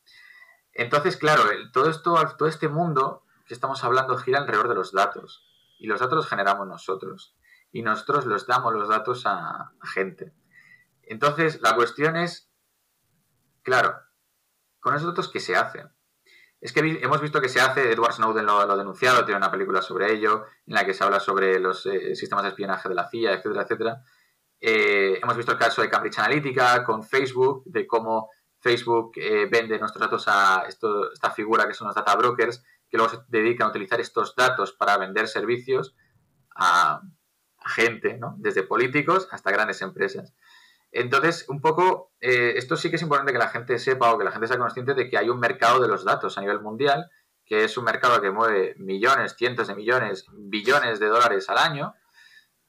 Entonces, 0.74 1.15
claro, 1.15 1.43
todo 1.71 1.89
esto, 1.89 2.13
todo 2.38 2.49
este 2.49 2.67
mundo 2.67 3.24
que 3.47 3.53
estamos 3.53 3.86
hablando 3.86 4.17
gira 4.17 4.39
alrededor 4.39 4.67
de 4.67 4.76
los 4.76 4.91
datos. 4.91 5.47
Y 5.80 5.88
los 5.88 6.01
datos 6.01 6.17
los 6.17 6.28
generamos 6.28 6.67
nosotros. 6.67 7.38
Y 7.71 7.84
nosotros 7.84 8.26
los 8.26 8.47
damos 8.47 8.74
los 8.74 8.89
datos 8.89 9.24
a 9.26 9.71
gente. 9.82 10.34
Entonces, 11.03 11.61
la 11.61 11.74
cuestión 11.74 12.17
es, 12.17 12.51
claro, 13.61 13.95
con 14.82 14.93
esos 14.93 15.07
datos, 15.07 15.30
¿qué 15.30 15.39
se 15.39 15.55
hacen? 15.55 15.89
Es 16.64 16.72
que 16.72 16.80
hemos 16.80 17.20
visto 17.20 17.41
que 17.41 17.49
se 17.49 17.59
hace, 17.59 17.91
Edward 17.91 18.14
Snowden 18.14 18.45
lo, 18.45 18.57
ha 18.57 18.78
denunciado, 18.78 19.26
tiene 19.26 19.38
una 19.38 19.51
película 19.51 19.82
sobre 19.82 20.14
ello, 20.14 20.45
en 20.66 20.76
la 20.76 20.86
que 20.86 20.93
se 20.93 21.03
habla 21.03 21.20
sobre 21.20 21.59
los 21.59 21.86
eh, 21.88 22.16
sistemas 22.16 22.43
de 22.43 22.51
espionaje 22.51 22.88
de 22.88 22.95
la 22.95 23.09
CIA, 23.09 23.34
etcétera, 23.34 23.64
etcétera. 23.64 24.01
Eh, 24.61 25.20
hemos 25.22 25.36
visto 25.36 25.51
el 25.51 25.57
caso 25.57 25.82
de 25.82 25.89
Cambridge 25.89 26.20
Analytica 26.20 26.86
con 26.86 27.03
Facebook, 27.03 27.64
de 27.66 27.86
cómo 27.86 28.30
Facebook 28.61 29.11
eh, 29.18 29.45
vende 29.51 29.78
nuestros 29.78 29.99
datos 29.99 30.24
a 30.30 30.64
esta 30.66 31.32
figura 31.32 31.68
que 31.68 31.74
son 31.74 31.88
los 31.88 31.95
data 31.97 32.16
brokers, 32.16 32.64
que 32.89 32.95
luego 32.95 33.11
se 33.11 33.20
dedican 33.28 33.68
a 33.68 33.72
utilizar 33.72 33.99
estos 33.99 34.34
datos 34.34 34.72
para 34.72 34.97
vender 34.97 35.28
servicios 35.28 35.97
a, 36.55 37.01
a 37.57 37.70
gente, 37.72 38.18
¿no? 38.18 38.36
desde 38.38 38.64
políticos 38.64 39.28
hasta 39.32 39.51
grandes 39.51 39.82
empresas. 39.82 40.34
Entonces, 40.94 41.46
un 41.50 41.60
poco, 41.60 42.14
eh, 42.22 42.54
esto 42.56 42.78
sí 42.78 42.91
que 42.91 42.98
es 42.98 43.02
importante 43.02 43.34
que 43.34 43.39
la 43.39 43.50
gente 43.50 43.80
sepa 43.80 44.14
o 44.14 44.18
que 44.18 44.24
la 44.24 44.32
gente 44.32 44.48
sea 44.48 44.60
consciente 44.60 44.94
de 44.94 45.10
que 45.10 45.18
hay 45.18 45.28
un 45.28 45.39
mercado 45.39 45.82
de 45.82 45.88
los 45.88 46.06
datos 46.06 46.38
a 46.38 46.41
nivel 46.41 46.62
mundial, 46.62 47.10
que 47.46 47.64
es 47.64 47.78
un 47.78 47.84
mercado 47.84 48.22
que 48.22 48.30
mueve 48.30 48.76
millones, 48.78 49.36
cientos 49.36 49.68
de 49.68 49.76
millones, 49.76 50.26
billones 50.32 51.00
de 51.00 51.08
dólares 51.08 51.50
al 51.50 51.58
año, 51.58 51.96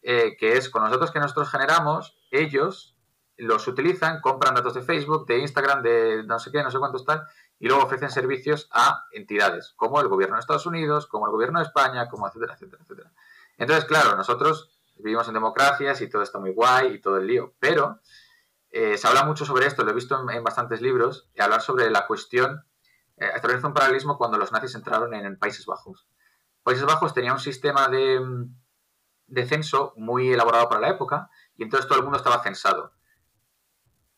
eh, 0.00 0.36
que 0.38 0.56
es 0.56 0.70
con 0.70 0.82
los 0.82 0.90
datos 0.90 1.10
que 1.10 1.20
nosotros 1.20 1.50
generamos, 1.50 2.18
ellos 2.30 2.96
los 3.36 3.68
utilizan, 3.68 4.22
compran 4.22 4.54
datos 4.54 4.72
de 4.72 4.82
Facebook, 4.82 5.26
de 5.26 5.40
Instagram, 5.40 5.82
de 5.82 6.24
no 6.24 6.38
sé 6.38 6.50
qué, 6.50 6.62
no 6.62 6.70
sé 6.70 6.78
cuántos 6.78 7.04
tal, 7.04 7.26
y 7.58 7.68
luego 7.68 7.84
ofrecen 7.84 8.10
servicios 8.10 8.68
a 8.72 9.04
entidades, 9.12 9.74
como 9.76 10.00
el 10.00 10.08
gobierno 10.08 10.36
de 10.36 10.40
Estados 10.40 10.64
Unidos, 10.64 11.06
como 11.06 11.26
el 11.26 11.32
gobierno 11.32 11.58
de 11.58 11.66
España, 11.66 12.08
como 12.08 12.26
etcétera, 12.26 12.54
etcétera, 12.54 12.82
etcétera. 12.84 13.12
Entonces, 13.58 13.84
claro, 13.84 14.16
nosotros 14.16 14.73
vivimos 14.96 15.28
en 15.28 15.34
democracias 15.34 16.00
y 16.00 16.08
todo 16.08 16.22
está 16.22 16.38
muy 16.38 16.52
guay 16.52 16.94
y 16.94 17.00
todo 17.00 17.18
el 17.18 17.26
lío, 17.26 17.54
pero 17.58 18.00
eh, 18.70 18.98
se 18.98 19.06
habla 19.06 19.24
mucho 19.24 19.44
sobre 19.44 19.66
esto, 19.66 19.84
lo 19.84 19.90
he 19.90 19.94
visto 19.94 20.18
en, 20.28 20.42
bastantes 20.42 20.80
libros, 20.80 21.28
hablar 21.38 21.62
sobre 21.62 21.90
la 21.90 22.06
cuestión, 22.06 22.64
eh, 23.16 23.30
establece 23.34 23.66
un 23.66 23.74
paralelismo 23.74 24.18
cuando 24.18 24.38
los 24.38 24.52
nazis 24.52 24.74
entraron 24.74 25.14
en, 25.14 25.38
Países 25.38 25.66
Bajos. 25.66 26.08
Países 26.62 26.84
Bajos 26.84 27.14
tenía 27.14 27.32
un 27.32 27.40
sistema 27.40 27.88
de, 27.88 28.20
de 29.26 29.46
censo 29.46 29.92
muy 29.96 30.32
elaborado 30.32 30.68
para 30.68 30.80
la 30.80 30.88
época 30.88 31.30
y 31.56 31.62
entonces 31.62 31.86
todo 31.86 31.98
el 31.98 32.04
mundo 32.04 32.18
estaba 32.18 32.42
censado. 32.42 32.92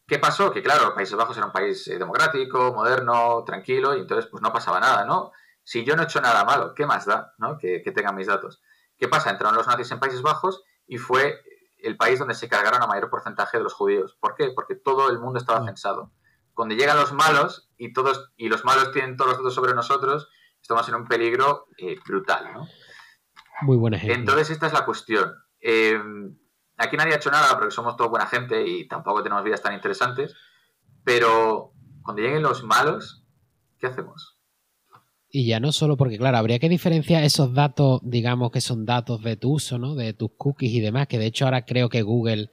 ¿Qué 0.07 0.19
pasó? 0.19 0.53
Que 0.53 0.63
claro, 0.63 0.95
Países 0.95 1.17
Bajos 1.17 1.37
era 1.37 1.47
un 1.47 1.53
país 1.53 1.87
eh, 1.89 1.99
democrático, 1.99 2.73
moderno, 2.73 3.43
tranquilo, 3.45 3.97
y 3.97 4.01
entonces 4.01 4.31
pues 4.31 4.43
no 4.43 4.53
pasaba 4.53 4.81
nada, 4.81 5.05
¿no? 5.05 5.33
Si 5.65 5.85
yo 5.85 5.97
no 5.97 6.03
he 6.03 6.05
hecho 6.05 6.21
nada 6.21 6.45
malo, 6.45 6.75
¿qué 6.75 6.87
más 6.87 7.07
da, 7.07 7.35
¿no? 7.39 7.59
Que 7.59 7.81
tengan 7.95 8.15
mis 8.15 8.29
datos. 8.29 8.63
¿Qué 8.99 9.09
pasa? 9.09 9.31
Entraron 9.31 9.57
los 9.57 9.67
nazis 9.67 9.91
en 9.91 10.01
Países 10.01 10.23
Bajos 10.23 10.63
y 10.87 10.99
fue 10.99 11.41
el 11.79 11.97
país 11.97 12.19
donde 12.19 12.35
se 12.35 12.49
cargaron 12.49 12.83
a 12.83 12.87
mayor 12.87 13.11
porcentaje 13.11 13.59
de 13.59 13.65
los 13.65 13.75
judíos. 13.75 14.17
¿Por 14.21 14.35
qué? 14.35 14.51
Porque 14.55 14.75
todo 14.75 15.11
el 15.11 15.19
mundo 15.19 15.39
estaba 15.39 15.65
censado. 15.65 16.13
Cuando 16.55 16.75
llegan 16.75 16.97
los 16.97 17.13
malos 17.13 17.69
y 17.77 17.93
todos 17.93 18.33
y 18.37 18.49
los 18.49 18.65
malos 18.65 18.93
tienen 18.93 19.17
todos 19.17 19.33
los 19.33 19.39
datos 19.39 19.55
sobre 19.55 19.75
nosotros, 19.75 20.29
estamos 20.61 20.89
en 20.89 20.95
un 20.95 21.07
peligro 21.07 21.69
eh, 21.79 21.97
brutal, 22.07 22.53
¿no? 22.55 22.67
Muy 23.63 23.77
buena 23.77 23.99
gente. 23.99 24.15
Entonces 24.15 24.51
esta 24.51 24.67
es 24.67 24.73
la 24.73 24.85
cuestión. 24.85 25.35
Eh, 25.61 26.01
aquí 26.77 26.97
nadie 26.97 27.13
ha 27.13 27.17
hecho 27.17 27.31
nada 27.31 27.55
porque 27.55 27.71
somos 27.71 27.97
toda 27.97 28.09
buena 28.09 28.27
gente 28.27 28.67
y 28.67 28.89
tampoco 28.89 29.23
tenemos 29.23 29.45
vidas 29.45 29.63
tan 29.63 29.75
interesantes, 29.75 30.35
pero 31.05 31.73
cuando 32.03 32.23
lleguen 32.23 32.43
los 32.43 32.65
malos, 32.65 33.25
¿qué 33.79 33.87
hacemos? 33.87 34.36
Y 35.39 35.45
ya 35.45 35.61
no 35.61 35.71
solo 35.71 35.99
porque, 35.99 36.17
claro, 36.17 36.39
habría 36.39 36.59
que 36.59 36.71
diferenciar 36.71 37.23
esos 37.23 37.53
datos, 37.53 38.01
digamos 38.03 38.51
que 38.51 38.63
son 38.63 38.87
datos 38.87 39.23
de 39.23 39.37
tu 39.37 39.53
uso, 39.53 39.77
¿no? 39.77 39.95
De 39.95 40.15
tus 40.15 40.31
cookies 40.35 40.73
y 40.73 40.81
demás, 40.81 41.09
que 41.09 41.19
de 41.19 41.27
hecho 41.27 41.45
ahora 41.45 41.67
creo 41.67 41.91
que 41.91 42.01
Google 42.01 42.49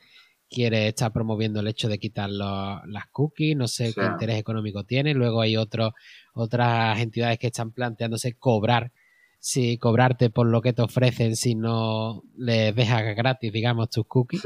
quiere 0.50 0.90
estar 0.90 1.14
promoviendo 1.14 1.62
el 1.62 1.70
hecho 1.70 1.88
de 1.88 1.98
quitar 1.98 2.30
las 2.30 3.08
cookies, 3.14 3.56
no 3.56 3.70
sé 3.70 3.94
qué 3.94 4.04
interés 4.04 4.38
económico 4.38 4.84
tiene. 4.84 5.14
Luego 5.14 5.40
hay 5.40 5.56
otros 5.56 5.94
otras 6.34 7.00
entidades 7.00 7.40
que 7.40 7.48
están 7.48 7.72
planteándose 7.72 8.34
cobrar, 8.34 8.92
si 9.40 9.78
cobrarte 9.78 10.30
por 10.30 10.48
lo 10.48 10.62
que 10.62 10.74
te 10.74 10.82
ofrecen 10.82 11.38
si 11.38 11.56
no 11.56 12.24
les 12.36 12.76
dejas 12.76 13.16
gratis, 13.16 13.54
digamos, 13.54 13.92
tus 13.92 14.06
cookies. 14.08 14.44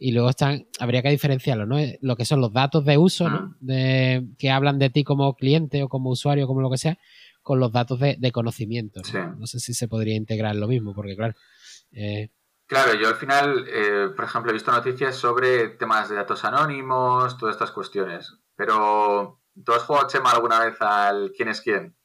Y 0.00 0.10
luego 0.10 0.30
están, 0.30 0.66
habría 0.80 1.00
que 1.00 1.10
diferenciarlo, 1.10 1.64
¿no? 1.64 1.76
Lo 2.00 2.16
que 2.16 2.24
son 2.24 2.40
los 2.40 2.52
datos 2.52 2.84
de 2.84 2.98
uso, 2.98 3.30
¿no? 3.30 3.54
De, 3.60 4.26
que 4.36 4.50
hablan 4.50 4.80
de 4.80 4.90
ti 4.90 5.04
como 5.04 5.36
cliente 5.36 5.84
o 5.84 5.88
como 5.88 6.10
usuario, 6.10 6.48
como 6.48 6.60
lo 6.60 6.70
que 6.72 6.78
sea 6.78 6.98
con 7.48 7.60
los 7.60 7.72
datos 7.72 7.98
de, 7.98 8.30
conocimiento. 8.30 9.00
¿no? 9.38 9.46
sé 9.46 9.58
si 9.58 9.72
se 9.72 9.88
podría 9.88 10.14
integrar 10.14 10.54
lo 10.54 10.68
mismo, 10.68 10.94
porque 10.94 11.16
claro. 11.16 11.32
Eh, 11.92 12.28
claro, 12.66 12.92
yo 12.92 13.08
al 13.08 13.14
final, 13.14 13.64
eh, 13.68 14.10
por 14.14 14.26
ejemplo, 14.26 14.50
he 14.50 14.52
visto 14.52 14.70
noticias 14.70 15.16
sobre 15.16 15.68
temas 15.68 16.10
de 16.10 16.16
datos 16.16 16.44
anónimos, 16.44 17.38
todas 17.38 17.54
estas 17.54 17.70
cuestiones. 17.70 18.34
Pero, 18.54 19.40
¿tú 19.64 19.72
has 19.72 19.82
jugado, 19.84 20.08
Chema, 20.08 20.32
alguna 20.32 20.62
vez 20.62 20.76
al 20.80 21.32
quién 21.34 21.48
es 21.48 21.62
quién? 21.62 21.96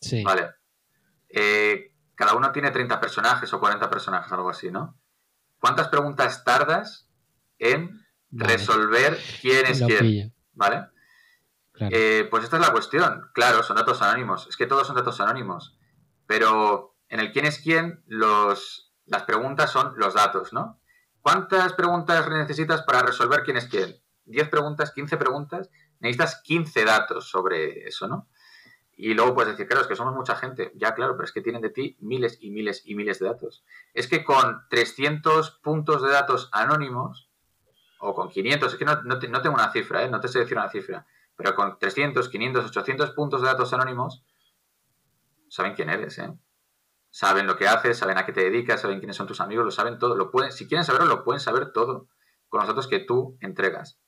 Sí. 0.00 0.22
Vale. 0.22 0.50
Eh, 1.28 1.92
cada 2.14 2.36
uno 2.36 2.52
tiene 2.52 2.70
30 2.70 3.00
personajes 3.00 3.52
o 3.52 3.58
40 3.58 3.90
personajes, 3.90 4.30
algo 4.30 4.50
así, 4.50 4.70
¿no? 4.70 5.00
¿Cuántas 5.58 5.88
preguntas 5.88 6.44
tardas 6.44 7.10
en 7.58 8.06
resolver 8.30 9.18
quién 9.40 9.66
es 9.66 9.82
quién? 9.82 10.32
¿Vale? 10.52 10.91
Eh, 11.78 12.28
pues 12.30 12.44
esta 12.44 12.56
es 12.56 12.62
la 12.62 12.72
cuestión. 12.72 13.30
Claro, 13.34 13.62
son 13.62 13.76
datos 13.76 14.02
anónimos. 14.02 14.46
Es 14.48 14.56
que 14.56 14.66
todos 14.66 14.86
son 14.86 14.96
datos 14.96 15.20
anónimos. 15.20 15.76
Pero 16.26 16.96
en 17.08 17.20
el 17.20 17.32
quién 17.32 17.46
es 17.46 17.58
quién, 17.58 18.02
los, 18.06 18.92
las 19.06 19.24
preguntas 19.24 19.70
son 19.70 19.94
los 19.96 20.14
datos, 20.14 20.52
¿no? 20.52 20.80
¿Cuántas 21.20 21.72
preguntas 21.74 22.28
necesitas 22.28 22.82
para 22.82 23.02
resolver 23.02 23.42
quién 23.44 23.56
es 23.56 23.66
quién? 23.66 23.96
¿10 24.26 24.50
preguntas? 24.50 24.94
¿15 24.94 25.18
preguntas? 25.18 25.70
Necesitas 26.00 26.40
15 26.42 26.84
datos 26.84 27.28
sobre 27.28 27.86
eso, 27.86 28.08
¿no? 28.08 28.28
Y 28.94 29.14
luego 29.14 29.34
puedes 29.34 29.52
decir, 29.52 29.66
claro, 29.66 29.82
es 29.82 29.88
que 29.88 29.96
somos 29.96 30.14
mucha 30.14 30.36
gente. 30.36 30.72
Ya, 30.74 30.94
claro, 30.94 31.14
pero 31.16 31.24
es 31.24 31.32
que 31.32 31.40
tienen 31.40 31.62
de 31.62 31.70
ti 31.70 31.96
miles 32.00 32.38
y 32.40 32.50
miles 32.50 32.82
y 32.84 32.94
miles 32.94 33.18
de 33.18 33.26
datos. 33.26 33.64
Es 33.94 34.08
que 34.08 34.24
con 34.24 34.62
300 34.68 35.60
puntos 35.62 36.02
de 36.02 36.10
datos 36.10 36.50
anónimos, 36.52 37.30
o 37.98 38.14
con 38.14 38.28
500, 38.28 38.72
es 38.72 38.78
que 38.78 38.84
no, 38.84 39.02
no 39.02 39.18
tengo 39.18 39.54
una 39.54 39.70
cifra, 39.72 40.02
¿eh? 40.02 40.10
no 40.10 40.20
te 40.20 40.28
sé 40.28 40.40
decir 40.40 40.56
una 40.56 40.68
cifra, 40.68 41.06
pero 41.36 41.54
con 41.54 41.78
300, 41.78 42.28
500, 42.28 42.66
800 42.66 43.10
puntos 43.12 43.40
de 43.42 43.48
datos 43.48 43.72
anónimos, 43.72 44.24
saben 45.48 45.74
quién 45.74 45.90
eres, 45.90 46.18
¿eh? 46.18 46.32
Saben 47.10 47.46
lo 47.46 47.56
que 47.56 47.68
haces, 47.68 47.98
saben 47.98 48.16
a 48.16 48.24
qué 48.24 48.32
te 48.32 48.40
dedicas, 48.40 48.80
saben 48.80 48.98
quiénes 48.98 49.16
son 49.16 49.26
tus 49.26 49.42
amigos, 49.42 49.66
lo 49.66 49.70
saben 49.70 49.98
todo. 49.98 50.16
Lo 50.16 50.30
pueden, 50.30 50.50
si 50.50 50.66
quieren 50.66 50.84
saberlo, 50.84 51.06
lo 51.06 51.24
pueden 51.24 51.40
saber 51.40 51.72
todo 51.72 52.08
con 52.48 52.60
los 52.60 52.68
datos 52.68 52.88
que 52.88 53.00
tú 53.00 53.36
entregas. 53.40 53.98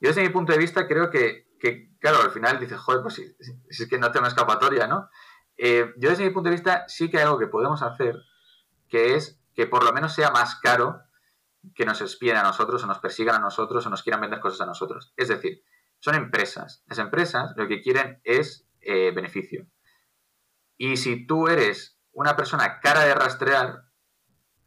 Yo 0.00 0.08
desde 0.08 0.22
mi 0.22 0.30
punto 0.30 0.52
de 0.52 0.58
vista 0.58 0.86
creo 0.88 1.10
que, 1.10 1.48
claro, 1.98 2.22
al 2.22 2.30
final 2.30 2.58
dices, 2.58 2.78
joder, 2.78 3.02
pues 3.02 3.14
si, 3.14 3.36
es 3.68 3.88
que 3.88 3.98
no 3.98 4.10
tengo 4.12 4.26
escapatoria, 4.26 4.86
¿no? 4.86 5.10
Eh, 5.58 5.92
yo 5.98 6.08
desde 6.08 6.24
mi 6.24 6.30
punto 6.30 6.48
de 6.48 6.56
vista 6.56 6.84
sí 6.88 7.10
que 7.10 7.18
hay 7.18 7.24
algo 7.24 7.38
que 7.38 7.48
podemos 7.48 7.82
hacer, 7.82 8.16
que 8.88 9.14
es 9.14 9.38
que 9.54 9.66
por 9.66 9.84
lo 9.84 9.92
menos 9.92 10.14
sea 10.14 10.30
más 10.30 10.56
caro 10.56 11.02
que 11.74 11.84
nos 11.84 12.00
espien 12.00 12.36
a 12.36 12.42
nosotros 12.42 12.82
o 12.82 12.86
nos 12.86 12.98
persigan 12.98 13.36
a 13.36 13.38
nosotros 13.38 13.86
o 13.86 13.90
nos 13.90 14.02
quieran 14.02 14.20
vender 14.20 14.40
cosas 14.40 14.60
a 14.62 14.66
nosotros. 14.66 15.12
Es 15.16 15.28
decir, 15.28 15.62
son 16.04 16.16
empresas. 16.16 16.84
Las 16.86 16.98
empresas 16.98 17.54
lo 17.56 17.66
que 17.66 17.80
quieren 17.80 18.20
es 18.24 18.68
eh, 18.82 19.10
beneficio. 19.12 19.66
Y 20.76 20.98
si 20.98 21.26
tú 21.26 21.48
eres 21.48 21.98
una 22.12 22.36
persona 22.36 22.78
cara 22.80 23.06
de 23.06 23.14
rastrear, 23.14 23.84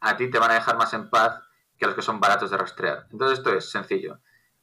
a 0.00 0.16
ti 0.16 0.28
te 0.30 0.40
van 0.40 0.50
a 0.50 0.54
dejar 0.54 0.76
más 0.76 0.94
en 0.94 1.08
paz 1.10 1.40
que 1.76 1.84
a 1.84 1.88
los 1.88 1.94
que 1.94 2.02
son 2.02 2.18
baratos 2.18 2.50
de 2.50 2.56
rastrear. 2.56 3.06
Entonces 3.12 3.38
esto 3.38 3.54
es 3.54 3.70
sencillo. 3.70 4.18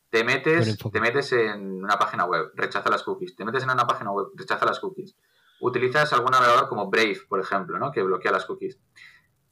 Te 0.09 0.25
metes, 0.25 0.77
te 0.91 0.99
metes 0.99 1.31
en 1.31 1.81
una 1.81 1.97
página 1.97 2.25
web, 2.25 2.51
rechaza 2.55 2.89
las 2.89 3.03
cookies. 3.03 3.37
Te 3.37 3.45
metes 3.45 3.63
en 3.63 3.69
una 3.69 3.87
página 3.87 4.11
web, 4.11 4.27
rechaza 4.35 4.65
las 4.65 4.81
cookies. 4.81 5.15
utilizas 5.61 6.11
algún 6.11 6.31
navegador 6.31 6.67
como 6.67 6.89
Brave, 6.89 7.21
por 7.29 7.39
ejemplo, 7.39 7.79
¿no? 7.79 7.93
que 7.93 8.03
bloquea 8.03 8.33
las 8.33 8.43
cookies. 8.43 8.81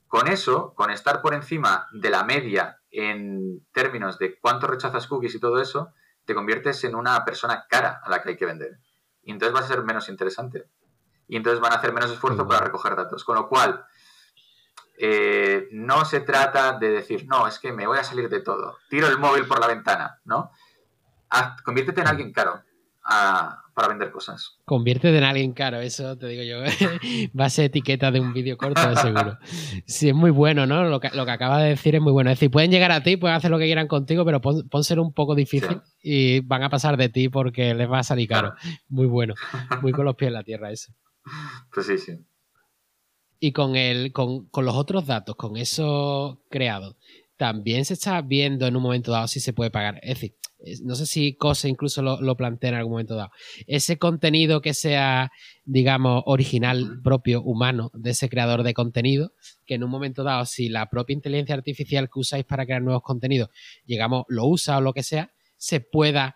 Con 0.08 0.28
eso, 0.28 0.74
con 0.76 0.91
estar 0.91 1.22
por 1.22 1.34
encima 1.34 1.88
de 1.94 2.10
la 2.10 2.26
media 2.26 2.82
en 2.91 3.66
términos 3.72 4.20
de 4.20 4.38
cuánto 4.41 4.68
rechazas 4.68 5.08
cookies 5.08 5.36
y 5.36 5.40
todo 5.40 5.62
eso, 5.62 5.94
te 6.26 6.36
conviertes 6.36 6.84
en 6.84 6.95
una 6.95 7.24
persona 7.26 7.66
cara 7.70 8.02
a 8.04 8.10
la 8.10 8.22
que 8.22 8.30
hay 8.30 8.38
que 8.38 8.45
vender. 8.45 8.80
Y 9.24 9.32
entonces 9.32 9.54
vas 9.54 9.66
a 9.66 9.68
ser 9.68 9.84
menos 9.84 10.10
interesante. 10.10 10.70
Y 11.28 11.38
entonces 11.38 11.60
van 11.60 11.74
a 11.74 11.76
hacer 11.76 11.94
menos 11.94 12.12
esfuerzo 12.12 12.48
para 12.48 12.66
recoger 12.66 12.95
datos. 12.95 13.24
Con 13.24 13.36
lo 13.36 13.48
cual, 13.48 13.86
eh, 14.98 15.68
no 15.72 16.06
se 16.06 16.22
trata 16.22 16.74
de 16.74 16.90
decir, 16.90 17.26
no, 17.28 17.48
es 17.48 17.60
que 17.60 17.72
me 17.72 17.88
voy 17.88 17.98
a 17.98 18.04
salir 18.04 18.30
de 18.30 18.41
todo. 18.41 18.78
Tiro 18.90 19.08
el 19.08 19.18
móvil 19.18 19.48
por 19.48 19.60
la 19.60 19.68
ventana, 19.68 20.20
¿no? 20.26 20.52
conviértete 21.66 22.02
en 22.02 22.08
alguien 22.08 22.32
caro 22.32 22.64
para 23.74 23.88
vender 23.90 24.12
cosas. 24.12 24.58
Conviértete 24.66 25.18
en 25.18 25.24
alguien 25.24 25.54
caro, 25.54 25.80
eso 25.80 26.18
te 26.18 26.28
digo 26.28 26.44
yo. 26.44 26.64
Va 27.40 27.45
a 27.45 27.50
ser 27.50 27.66
etiqueta 27.66 28.12
de 28.12 28.20
un 28.20 28.34
vídeo 28.34 28.58
corto, 28.58 28.88
de 28.88 28.95
seguro. 28.95 29.38
Sí, 29.86 30.10
es 30.10 30.16
muy 30.16 30.32
bueno, 30.32 30.66
¿no? 30.66 30.84
Lo 30.84 31.00
que, 31.00 31.10
lo 31.10 31.26
que 31.26 31.32
acaba 31.32 31.62
de 31.62 31.70
decir 31.70 31.95
es 31.95 32.02
muy 32.02 32.12
bueno. 32.12 32.30
Es 32.30 32.38
decir, 32.38 32.52
pueden 32.52 32.72
llegar 32.72 32.91
a 32.91 33.02
ti, 33.02 33.18
pueden 33.18 33.36
hacer 33.36 33.52
lo 33.52 33.58
que 33.58 33.66
quieran 33.66 33.88
contigo, 33.88 34.26
pero 34.26 34.41
pónselo 34.41 35.02
un 35.02 35.14
poco 35.14 35.36
difícil 35.36 35.82
y 36.02 36.41
van 36.41 36.64
a 36.64 36.70
pasar 36.70 36.98
de 36.98 37.10
ti 37.10 37.30
porque 37.30 37.74
les 37.74 37.90
va 37.90 38.00
a 38.00 38.04
salir 38.04 38.28
caro. 38.28 38.54
Muy 38.88 39.08
bueno. 39.08 39.34
Muy 39.82 39.91
con 39.91 40.06
los 40.06 40.16
pies 40.16 40.28
en 40.28 40.34
la 40.34 40.44
tierra 40.44 40.72
eso. 40.72 40.94
Pues 41.74 41.88
sí, 41.88 41.98
sí. 41.98 42.14
Y 43.40 43.52
con, 43.52 43.76
el, 43.76 44.14
con, 44.14 44.48
con 44.48 44.66
los 44.66 44.76
otros 44.76 45.06
datos, 45.06 45.36
con 45.36 45.58
eso 45.58 46.41
creado, 46.50 46.95
también 47.38 47.85
se 47.85 47.93
está 47.93 48.22
viendo 48.22 48.68
en 48.68 48.76
un 48.76 48.84
momento 48.84 49.11
dado 49.11 49.27
si 49.27 49.39
se 49.39 49.53
puede 49.53 49.72
pagar. 49.72 49.99
Es 50.03 50.15
decir, 50.15 50.35
no 50.84 50.95
sé 50.95 51.05
si 51.05 51.35
COSE 51.35 51.68
incluso 51.68 52.01
lo, 52.01 52.38
plantea 52.38 52.69
en 52.69 52.76
algún 52.76 52.93
momento 52.93 53.15
dado. 53.15 53.31
Ese 53.68 53.97
contenido 53.97 54.61
que 54.61 54.73
sea, 54.73 55.31
digamos, 55.65 56.23
original, 56.26 57.01
propio, 57.03 57.41
humano, 57.41 57.91
de 57.93 58.11
ese 58.11 58.30
creador 58.30 58.64
de 58.64 58.73
contenido, 58.73 59.34
que 59.65 59.76
en 59.76 59.84
un 59.84 59.89
momento 59.89 60.23
dado, 60.23 60.45
si 60.45 60.69
la 60.69 60.89
propia 60.89 61.14
inteligencia 61.14 61.55
artificial 61.55 62.10
que 62.10 62.19
usáis 62.19 62.45
para 62.45 62.65
crear 62.65 62.81
nuevos 62.81 63.03
contenidos, 63.03 63.49
digamos, 63.85 64.23
lo 64.30 64.45
usa 64.45 64.77
o 64.77 64.81
lo 64.81 64.93
que 64.93 65.03
sea, 65.03 65.34
se 65.57 65.80
pueda 65.80 66.35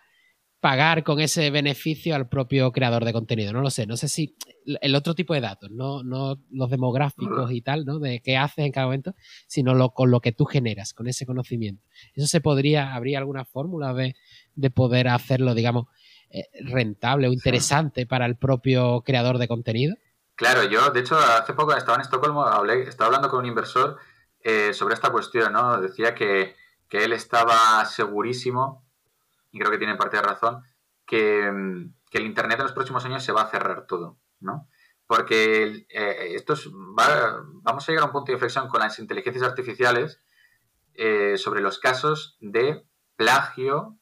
pagar 0.60 1.04
con 1.04 1.20
ese 1.20 1.50
beneficio 1.50 2.16
al 2.16 2.28
propio 2.28 2.72
creador 2.72 3.04
de 3.04 3.12
contenido. 3.12 3.52
No 3.52 3.60
lo 3.60 3.70
sé, 3.70 3.86
no 3.86 3.96
sé 3.96 4.08
si 4.08 4.36
el 4.80 4.94
otro 4.94 5.14
tipo 5.14 5.34
de 5.34 5.40
datos, 5.40 5.70
no, 5.70 6.02
no 6.02 6.36
los 6.50 6.70
demográficos 6.70 7.52
y 7.52 7.62
tal, 7.62 7.84
¿no? 7.84 7.98
De 7.98 8.20
qué 8.20 8.36
haces 8.36 8.64
en 8.64 8.72
cada 8.72 8.86
momento, 8.86 9.14
sino 9.46 9.74
lo, 9.74 9.90
con 9.90 10.10
lo 10.10 10.20
que 10.20 10.32
tú 10.32 10.44
generas, 10.46 10.94
con 10.94 11.06
ese 11.06 11.26
conocimiento. 11.26 11.84
Eso 12.14 12.26
se 12.26 12.40
podría, 12.40 12.94
habría 12.94 13.18
alguna 13.18 13.44
fórmula 13.44 13.94
de, 13.94 14.16
de 14.54 14.70
poder 14.70 15.08
hacerlo, 15.08 15.54
digamos, 15.54 15.86
eh, 16.30 16.44
rentable 16.60 17.28
o 17.28 17.32
interesante 17.32 18.06
para 18.06 18.26
el 18.26 18.36
propio 18.36 19.02
creador 19.02 19.38
de 19.38 19.48
contenido. 19.48 19.96
Claro, 20.34 20.64
yo, 20.64 20.90
de 20.90 21.00
hecho, 21.00 21.16
hace 21.16 21.52
poco 21.52 21.74
estaba 21.74 21.96
en 21.96 22.02
Estocolmo, 22.02 22.44
hablé, 22.44 22.82
estaba 22.82 23.06
hablando 23.06 23.28
con 23.28 23.40
un 23.40 23.46
inversor 23.46 23.96
eh, 24.40 24.72
sobre 24.74 24.94
esta 24.94 25.10
cuestión, 25.10 25.52
¿no? 25.52 25.80
Decía 25.80 26.14
que, 26.14 26.54
que 26.88 27.04
él 27.04 27.12
estaba 27.12 27.84
segurísimo 27.86 28.87
creo 29.58 29.70
que 29.70 29.78
tiene 29.78 29.96
parte 29.96 30.16
de 30.16 30.22
razón, 30.22 30.62
que, 31.06 31.50
mm, 31.50 31.94
que, 32.10 32.18
el 32.18 32.26
Internet 32.26 32.58
en 32.58 32.64
los 32.64 32.72
próximos 32.72 33.04
años 33.04 33.24
se 33.24 33.32
va 33.32 33.42
a 33.42 33.50
cerrar 33.50 33.86
todo, 33.86 34.18
¿no? 34.40 34.68
Porque 35.06 35.86
eh, 35.88 36.34
esto 36.34 36.54
vamos 36.94 37.88
a 37.88 37.92
llegar 37.92 38.04
a 38.04 38.06
un 38.06 38.12
punto 38.12 38.26
de 38.26 38.34
inflexión 38.34 38.68
con 38.68 38.80
las 38.80 38.98
inteligencias 38.98 39.44
artificiales 39.44 40.20
eh, 40.94 41.38
sobre 41.38 41.60
los 41.62 41.78
casos 41.78 42.36
de 42.40 42.84
plagio 43.16 43.98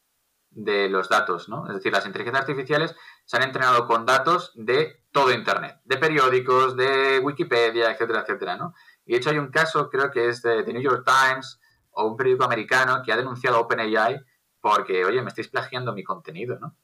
de 0.49 0.89
los 0.89 1.09
datos, 1.09 1.49
¿no? 1.49 1.67
Es 1.67 1.75
decir, 1.75 1.93
las 1.93 2.05
inteligencias 2.05 2.41
artificiales 2.41 2.95
se 3.25 3.37
han 3.37 3.43
entrenado 3.43 3.87
con 3.87 4.05
datos 4.05 4.51
de 4.55 5.03
todo 5.11 5.31
Internet, 5.31 5.79
de 5.85 5.97
periódicos, 5.97 6.75
de 6.75 7.19
Wikipedia, 7.19 7.91
etcétera, 7.91 8.21
etcétera, 8.21 8.57
¿no? 8.57 8.73
Y 9.05 9.11
de 9.11 9.17
hecho 9.19 9.29
hay 9.29 9.37
un 9.37 9.51
caso, 9.51 9.89
creo 9.89 10.11
que 10.11 10.27
es 10.29 10.41
de 10.41 10.63
The 10.63 10.73
New 10.73 10.81
York 10.81 11.05
Times 11.05 11.59
o 11.91 12.05
un 12.05 12.17
periódico 12.17 12.45
americano 12.45 13.01
que 13.03 13.13
ha 13.13 13.17
denunciado 13.17 13.59
OpenAI 13.59 14.19
porque, 14.61 15.05
oye, 15.05 15.21
me 15.21 15.29
estáis 15.29 15.47
plagiando 15.47 15.93
mi 15.93 16.03
contenido, 16.03 16.59
¿no? 16.59 16.75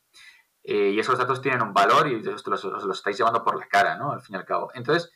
Eh, 0.63 0.91
y 0.91 0.99
esos 0.99 1.17
datos 1.17 1.41
tienen 1.41 1.61
un 1.61 1.73
valor 1.73 2.07
y 2.07 2.15
os 2.27 2.47
los, 2.47 2.97
estáis 2.97 3.17
llevando 3.17 3.43
por 3.43 3.59
la 3.59 3.67
cara, 3.67 3.97
¿no? 3.97 4.11
Al 4.11 4.21
fin 4.21 4.35
y 4.35 4.37
al 4.37 4.45
cabo. 4.45 4.71
Entonces, 4.73 5.11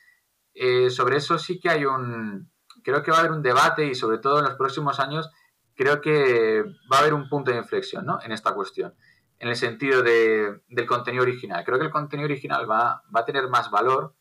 eh, 0.53 0.89
sobre 0.89 1.17
eso 1.17 1.37
sí 1.39 1.59
que 1.59 1.69
hay 1.69 1.85
un... 1.85 2.51
Creo 2.83 3.01
que 3.01 3.11
va 3.11 3.17
a 3.17 3.19
haber 3.21 3.31
un 3.31 3.41
debate 3.41 3.85
y 3.85 3.95
sobre 3.95 4.17
todo 4.17 4.39
en 4.39 4.45
los 4.45 4.55
próximos 4.55 4.99
años 4.99 5.29
creo 5.75 6.01
que 6.01 6.63
va 6.91 6.97
a 6.97 6.99
haber 6.99 7.13
un 7.13 7.29
punto 7.29 7.51
de 7.51 7.57
inflexión, 7.57 8.05
¿no? 8.05 8.19
En 8.21 8.31
esta 8.31 8.53
cuestión. 8.53 8.93
En 9.39 9.47
el 9.47 9.55
sentido 9.55 10.03
de, 10.03 10.61
del 10.67 10.85
contenido 10.87 11.23
original. 11.23 11.63
Creo 11.63 11.77
que 11.77 11.85
el 11.85 11.91
contenido 11.91 12.25
original 12.25 12.69
va, 12.69 13.03
va 13.15 13.19
a 13.21 13.25
tener 13.25 13.47
más 13.47 13.71
valor 13.71 14.15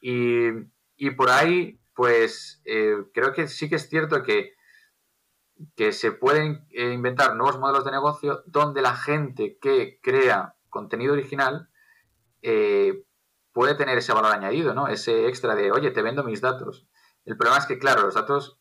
y, 0.00 0.48
y 0.96 1.10
por 1.12 1.30
ahí, 1.30 1.80
pues, 1.94 2.60
eh, 2.64 2.96
creo 3.14 3.32
que 3.32 3.48
sí 3.48 3.68
que 3.68 3.76
es 3.76 3.88
cierto 3.88 4.22
que 4.22 4.54
que 5.76 5.92
se 5.92 6.12
pueden 6.12 6.66
eh, 6.70 6.92
inventar 6.92 7.34
nuevos 7.34 7.58
modelos 7.58 7.84
de 7.84 7.90
negocio 7.90 8.42
donde 8.46 8.82
la 8.82 8.94
gente 8.94 9.58
que 9.60 10.00
crea 10.02 10.56
contenido 10.68 11.12
original 11.12 11.68
eh, 12.42 13.04
puede 13.52 13.74
tener 13.74 13.98
ese 13.98 14.12
valor 14.12 14.32
añadido, 14.32 14.74
¿no? 14.74 14.88
Ese 14.88 15.26
extra 15.26 15.54
de, 15.54 15.72
oye, 15.72 15.90
te 15.90 16.02
vendo 16.02 16.22
mis 16.22 16.40
datos. 16.40 16.86
El 17.24 17.36
problema 17.36 17.58
es 17.58 17.66
que, 17.66 17.78
claro, 17.78 18.02
los 18.02 18.14
datos, 18.14 18.60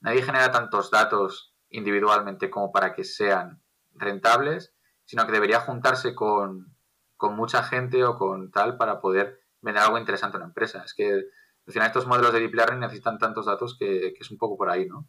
nadie 0.00 0.22
genera 0.22 0.50
tantos 0.50 0.90
datos 0.90 1.54
individualmente 1.70 2.50
como 2.50 2.72
para 2.72 2.94
que 2.94 3.04
sean 3.04 3.62
rentables, 3.94 4.74
sino 5.04 5.24
que 5.26 5.32
debería 5.32 5.60
juntarse 5.60 6.14
con, 6.14 6.74
mucha 7.20 7.62
gente 7.62 8.04
o 8.04 8.16
con 8.16 8.50
tal 8.50 8.76
para 8.76 9.00
poder 9.00 9.40
vender 9.60 9.82
algo 9.82 9.98
interesante 9.98 10.36
a 10.36 10.40
una 10.40 10.48
empresa. 10.48 10.82
Es 10.84 10.94
que 10.94 11.12
al 11.12 11.72
final 11.72 11.88
estos 11.88 12.06
modelos 12.06 12.32
de 12.32 12.40
deep 12.40 12.54
learning 12.54 12.80
necesitan 12.80 13.18
tantos 13.18 13.46
datos 13.46 13.76
que, 13.78 14.12
que 14.14 14.20
es 14.20 14.30
un 14.30 14.38
poco 14.38 14.56
por 14.56 14.70
ahí, 14.70 14.86
¿no? 14.86 15.08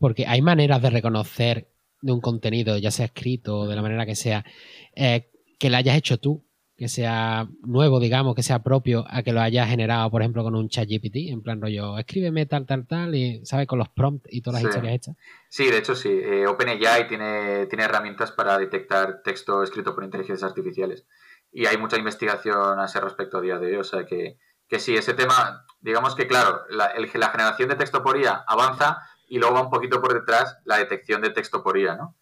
Porque 0.00 0.26
hay 0.26 0.42
maneras 0.42 0.82
de 0.82 0.90
reconocer 0.90 1.68
de 2.02 2.12
un 2.12 2.20
contenido, 2.20 2.76
ya 2.78 2.90
sea 2.90 3.06
escrito 3.06 3.60
o 3.60 3.68
de 3.68 3.76
la 3.76 3.82
manera 3.82 4.04
que 4.04 4.16
sea, 4.16 4.44
eh, 4.96 5.30
que 5.60 5.70
lo 5.70 5.76
hayas 5.76 5.96
hecho 5.96 6.18
tú, 6.18 6.44
que 6.80 6.88
sea 6.88 7.46
nuevo, 7.60 8.00
digamos, 8.00 8.34
que 8.34 8.42
sea 8.42 8.62
propio 8.62 9.04
a 9.06 9.22
que 9.22 9.34
lo 9.34 9.42
hayas 9.42 9.68
generado, 9.68 10.10
por 10.10 10.22
ejemplo, 10.22 10.42
con 10.42 10.54
un 10.54 10.70
chat 10.70 10.88
GPT, 10.88 11.30
en 11.30 11.42
plan 11.42 11.60
rollo, 11.60 11.98
escríbeme 11.98 12.46
tal, 12.46 12.64
tal, 12.64 12.86
tal, 12.86 13.14
y, 13.14 13.44
¿sabes? 13.44 13.66
Con 13.66 13.78
los 13.78 13.90
prompts 13.90 14.32
y 14.32 14.40
todas 14.40 14.62
las 14.62 14.70
historias 14.70 14.94
hechas. 14.94 15.16
Sí, 15.50 15.70
de 15.70 15.76
hecho 15.76 15.94
sí. 15.94 16.08
Eh, 16.08 16.46
OpenAI 16.46 17.06
tiene, 17.06 17.66
tiene 17.66 17.84
herramientas 17.84 18.32
para 18.32 18.56
detectar 18.56 19.20
texto 19.22 19.62
escrito 19.62 19.94
por 19.94 20.04
inteligencias 20.04 20.48
artificiales. 20.48 21.04
Y 21.52 21.66
hay 21.66 21.76
mucha 21.76 21.98
investigación 21.98 22.78
a 22.78 22.86
ese 22.86 22.98
respecto 23.00 23.36
a 23.36 23.42
día 23.42 23.58
de 23.58 23.66
hoy. 23.66 23.76
O 23.76 23.84
sea 23.84 24.06
que, 24.06 24.38
que 24.66 24.78
sí, 24.78 24.96
ese 24.96 25.12
tema, 25.12 25.66
digamos 25.82 26.14
que 26.14 26.26
claro, 26.26 26.62
la, 26.70 26.94
la 26.96 27.28
generación 27.28 27.68
de 27.68 27.76
texto 27.76 28.02
por 28.02 28.18
IA 28.18 28.44
avanza, 28.46 29.02
y 29.30 29.38
luego 29.38 29.54
va 29.54 29.62
un 29.62 29.70
poquito 29.70 30.02
por 30.02 30.12
detrás 30.12 30.58
la 30.64 30.76
detección 30.76 31.22
de 31.22 31.30
texto 31.30 31.62
por 31.62 31.78
IA, 31.78 31.94
¿no? 31.94 32.16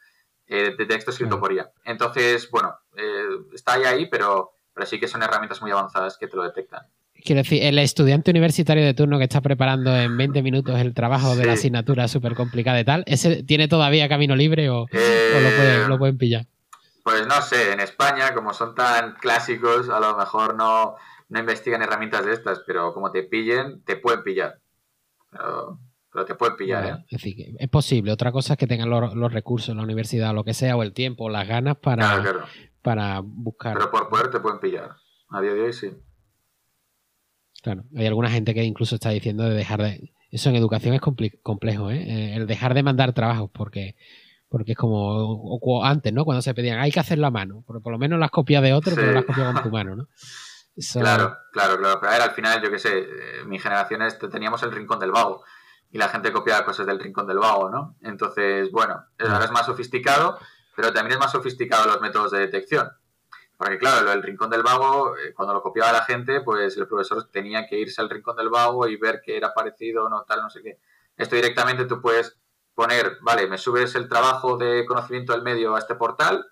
Eh, 0.47 0.74
de 0.78 0.86
texto 0.86 1.10
escrito 1.10 1.40
por 1.40 1.52
IA. 1.52 1.70
Entonces, 1.85 2.48
bueno, 2.51 2.78
eh, 2.97 3.26
está 3.55 3.72
ahí, 3.74 3.85
ahí 3.85 4.06
pero, 4.06 4.52
pero 4.72 4.86
sí 4.86 5.01
que 5.01 5.09
son 5.09 5.22
herramientas 5.22 5.60
muy 5.60 5.70
avanzadas 5.70 6.18
que 6.18 6.28
te 6.28 6.36
lo 6.36 6.43
detectan. 6.43 6.86
Quiero 7.24 7.43
decir, 7.43 7.62
el 7.64 7.78
estudiante 7.78 8.30
universitario 8.30 8.85
de 8.85 8.94
turno 8.94 9.18
que 9.18 9.24
está 9.24 9.40
preparando 9.40 9.94
en 9.97 10.16
20 10.16 10.43
minutos 10.43 10.78
el 10.78 10.94
trabajo 10.94 11.35
de 11.35 11.47
la 11.47 11.55
asignatura 11.55 12.06
súper 12.09 12.35
complicada 12.35 12.78
y 12.78 12.85
tal, 12.85 13.02
¿ese 13.06 13.43
tiene 13.43 13.68
todavía 13.68 14.09
camino 14.09 14.36
libre 14.36 14.70
o, 14.70 14.86
lo, 14.93 15.89
lo, 15.89 15.98
pueden, 15.98 16.16
pillar? 16.16 16.47
Pues 17.02 17.26
no 17.26 17.43
sé, 17.43 17.72
en 17.72 17.80
España, 17.80 18.35
como 18.35 18.55
son 18.55 18.74
tan 18.74 19.14
clásicos, 19.14 19.89
a 19.89 19.98
lo 19.98 20.16
mejor 20.16 20.55
no, 20.55 20.94
no 21.28 21.40
investigan 21.40 21.82
herramientas 21.82 22.24
de 22.24 22.35
estas, 22.35 22.60
pero 22.66 22.94
como 22.94 23.10
te 23.10 23.24
pillen, 23.24 23.82
te 23.82 23.97
pueden 23.97 24.22
pillar. 24.22 24.60
Pero 25.30 25.78
pero 26.19 26.27
te 26.27 26.35
puede 26.35 26.57
pillar, 26.57 26.85
¿eh? 26.85 27.05
Es 27.09 27.23
decir, 27.23 27.55
es 27.57 27.69
posible. 27.69 28.11
Otra 28.11 28.32
cosa 28.32 28.55
es 28.55 28.59
que 28.59 28.66
tengan 28.66 28.90
los, 28.90 29.32
recursos 29.32 29.69
en 29.69 29.77
la 29.77 29.85
universidad, 29.85 30.35
lo 30.35 30.43
que 30.43 30.53
sea, 30.53 30.77
o 30.77 30.82
el 30.82 30.93
tiempo, 30.93 31.24
o 31.24 31.31
las 31.31 31.47
ganas 31.47 31.77
para, 31.77 32.24
para 32.82 33.20
buscar. 33.23 33.74
Pero 33.74 33.90
por 33.90 34.09
poder 34.09 34.28
te 34.28 34.40
pueden 34.40 34.59
pillar. 34.59 34.97
A 35.31 35.40
día 35.40 35.55
de 35.55 35.62
hoy 35.62 35.73
sí. 35.73 35.93
Claro, 37.62 37.85
hay 37.97 38.07
alguna 38.07 38.31
gente 38.31 38.53
que 38.53 38.65
incluso 38.65 38.97
está 38.97 39.11
diciendo 39.11 39.45
de 39.45 39.55
dejar 39.55 39.81
de. 39.81 40.12
Eso 40.31 40.51
en 40.51 40.57
educación 40.57 40.95
es 40.95 41.01
complejo, 41.01 41.90
¿eh? 41.90 42.03
¿eh? 42.03 42.35
El 42.35 42.49
dejar 42.49 42.74
de 42.74 42.82
mandar 42.82 43.12
trabajos, 43.12 43.51
porque 43.53 43.95
porque 44.49 44.73
es 44.73 44.78
como 44.78 45.85
antes, 45.85 46.12
¿no? 46.12 46.24
Cuando 46.24 46.43
se 46.43 46.55
pedían, 46.55 46.81
hay 46.81 46.90
que 46.90 47.01
hacerlo 47.01 47.28
a 47.28 47.31
mano, 47.31 47.62
porque 47.65 47.82
por 47.82 47.93
lo 47.93 47.99
menos 47.99 48.19
las 48.19 48.31
copias 48.31 48.62
de 48.62 48.73
otro, 48.73 48.95
pero 48.97 49.12
las 49.12 49.24
copias 49.24 49.53
con 49.53 49.62
tu 49.62 49.70
mano, 49.70 49.95
¿no? 49.95 50.09
Claro, 50.93 51.36
claro, 51.53 51.77
claro. 51.77 51.99
Pero 52.01 52.09
a 52.09 52.12
ver, 52.12 52.23
al 52.23 52.31
final, 52.31 52.62
yo 52.62 52.70
qué 52.70 52.78
sé, 52.78 53.01
eh, 53.01 53.45
mi 53.47 53.59
generación 53.59 54.01
teníamos 54.31 54.62
el 54.62 54.70
rincón 54.70 55.01
del 55.01 55.11
vago 55.11 55.43
y 55.90 55.98
la 55.98 56.09
gente 56.09 56.32
copiaba 56.32 56.65
cosas 56.65 56.86
del 56.86 57.01
rincón 57.01 57.27
del 57.27 57.39
vago, 57.39 57.70
¿no? 57.70 57.97
Entonces, 58.02 58.70
bueno, 58.70 59.05
ahora 59.19 59.44
es 59.44 59.51
más 59.51 59.66
sofisticado, 59.66 60.39
pero 60.77 60.93
también 60.93 61.15
es 61.15 61.19
más 61.19 61.32
sofisticado 61.32 61.86
los 61.86 62.01
métodos 62.01 62.31
de 62.31 62.40
detección. 62.40 62.90
Porque 63.56 63.78
claro, 63.78 64.12
el 64.12 64.23
rincón 64.23 64.51
del 64.51 64.62
vago, 64.62 65.16
eh, 65.16 65.35
cuando 65.35 65.52
lo 65.52 65.62
copiaba 65.62 65.90
la 65.90 66.05
gente, 66.05 66.43
pues 66.43 66.77
el 66.77 66.86
profesor 66.86 67.28
tenía 67.28 67.66
que 67.66 67.78
irse 67.78 68.01
al 68.01 68.09
rincón 68.09 68.36
del 68.36 68.51
vago 68.51 68.86
y 68.86 68.97
ver 68.97 69.20
que 69.20 69.36
era 69.36 69.52
parecido 69.52 70.09
no, 70.09 70.23
tal, 70.23 70.43
no 70.43 70.48
sé 70.48 70.62
qué. 70.62 70.78
Esto 71.16 71.35
directamente 71.35 71.85
tú 71.86 72.01
puedes 72.01 72.39
poner, 72.74 73.19
vale, 73.23 73.48
me 73.48 73.59
subes 73.59 73.97
el 73.97 74.09
trabajo 74.09 74.56
de 74.56 74.86
conocimiento 74.86 75.32
del 75.32 75.43
medio 75.43 75.74
a 75.74 75.81
este 75.81 75.97
portal 75.97 76.47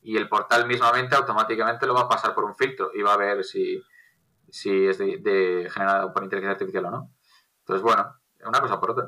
y 0.00 0.16
el 0.16 0.28
portal 0.28 0.68
mismamente 0.68 1.16
automáticamente 1.16 1.86
lo 1.86 1.94
va 1.94 2.02
a 2.02 2.08
pasar 2.08 2.32
por 2.32 2.44
un 2.44 2.54
filtro 2.54 2.92
y 2.94 3.02
va 3.02 3.14
a 3.14 3.16
ver 3.16 3.42
si, 3.42 3.82
si 4.48 4.86
es 4.86 4.98
de, 4.98 5.68
generado 5.74 6.12
por 6.12 6.22
inteligencia 6.22 6.52
artificial 6.52 6.84
o 6.84 6.90
no. 6.92 7.10
Entonces, 7.62 7.82
bueno, 7.82 8.19
una 8.46 8.60
cosa 8.60 8.80
por 8.80 8.90
otra. 8.92 9.04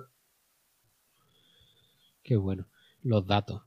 Qué 2.23 2.37
bueno. 2.37 2.67
Los 3.03 3.27
datos. 3.27 3.63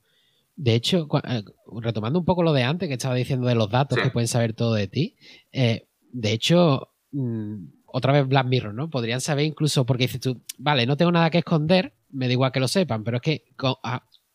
De 0.55 0.73
hecho, 0.73 1.07
eh, 1.27 1.43
retomando 1.81 2.17
un 2.17 2.25
poco 2.25 2.41
lo 2.41 2.53
de 2.53 2.63
antes 2.63 2.87
que 2.87 2.93
estaba 2.93 3.15
diciendo 3.15 3.47
de 3.47 3.55
los 3.55 3.69
datos 3.69 3.99
que 3.99 4.09
pueden 4.09 4.27
saber 4.27 4.53
todo 4.53 4.73
de 4.73 4.87
ti, 4.87 5.17
eh, 5.51 5.89
de 6.11 6.31
hecho, 6.31 6.93
mm, 7.11 7.65
otra 7.87 8.13
vez 8.13 8.27
Black 8.27 8.47
Mirror, 8.47 8.73
¿no? 8.73 8.89
Podrían 8.89 9.19
saber 9.19 9.45
incluso, 9.45 9.85
porque 9.85 10.03
dices 10.03 10.21
tú, 10.21 10.41
vale, 10.57 10.85
no 10.85 10.95
tengo 10.95 11.11
nada 11.11 11.29
que 11.29 11.39
esconder, 11.39 11.93
me 12.09 12.27
da 12.27 12.33
igual 12.33 12.53
que 12.53 12.61
lo 12.61 12.69
sepan, 12.69 13.03
pero 13.03 13.17
es 13.17 13.23
que 13.23 13.45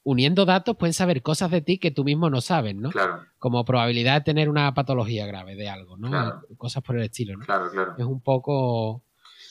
uniendo 0.02 0.44
datos 0.44 0.76
pueden 0.76 0.92
saber 0.92 1.22
cosas 1.22 1.50
de 1.50 1.62
ti 1.62 1.78
que 1.78 1.90
tú 1.90 2.04
mismo 2.04 2.28
no 2.28 2.42
sabes, 2.42 2.74
¿no? 2.74 2.90
Claro. 2.90 3.24
Como 3.38 3.64
probabilidad 3.64 4.16
de 4.16 4.20
tener 4.20 4.50
una 4.50 4.72
patología 4.74 5.26
grave 5.26 5.56
de 5.56 5.70
algo, 5.70 5.96
¿no? 5.96 6.42
Cosas 6.58 6.82
por 6.82 6.96
el 6.96 7.04
estilo, 7.04 7.36
¿no? 7.36 7.46
Claro, 7.46 7.70
claro. 7.70 7.94
Es 7.96 8.04
un 8.04 8.20
poco... 8.20 9.04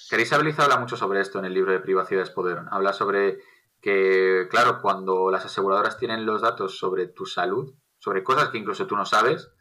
Chris 0.10 0.34
habla 0.34 0.80
mucho 0.80 0.98
sobre 0.98 1.22
esto 1.22 1.40
en 1.40 1.45
el 1.45 1.53
libro 1.53 1.72
de 1.72 1.80
Privacidad 1.80 2.23
es 2.23 2.31
Poder. 2.31 2.60
Habla 2.72 2.94
sobre 2.94 3.40
que, 3.80 4.48
claro, 4.49 4.81
cuando 4.81 5.30
las 5.30 5.45
aseguradoras 5.45 5.98
tienen 5.98 6.26
los 6.26 6.41
datos 6.41 6.80
sobre 6.80 7.07
tu 7.07 7.26
salud, 7.26 7.73
sobre 7.99 8.23
cosas 8.23 8.49
que 8.49 8.57
incluso 8.57 8.88
tú 8.88 8.95
no 8.95 9.06
sabes, 9.06 9.52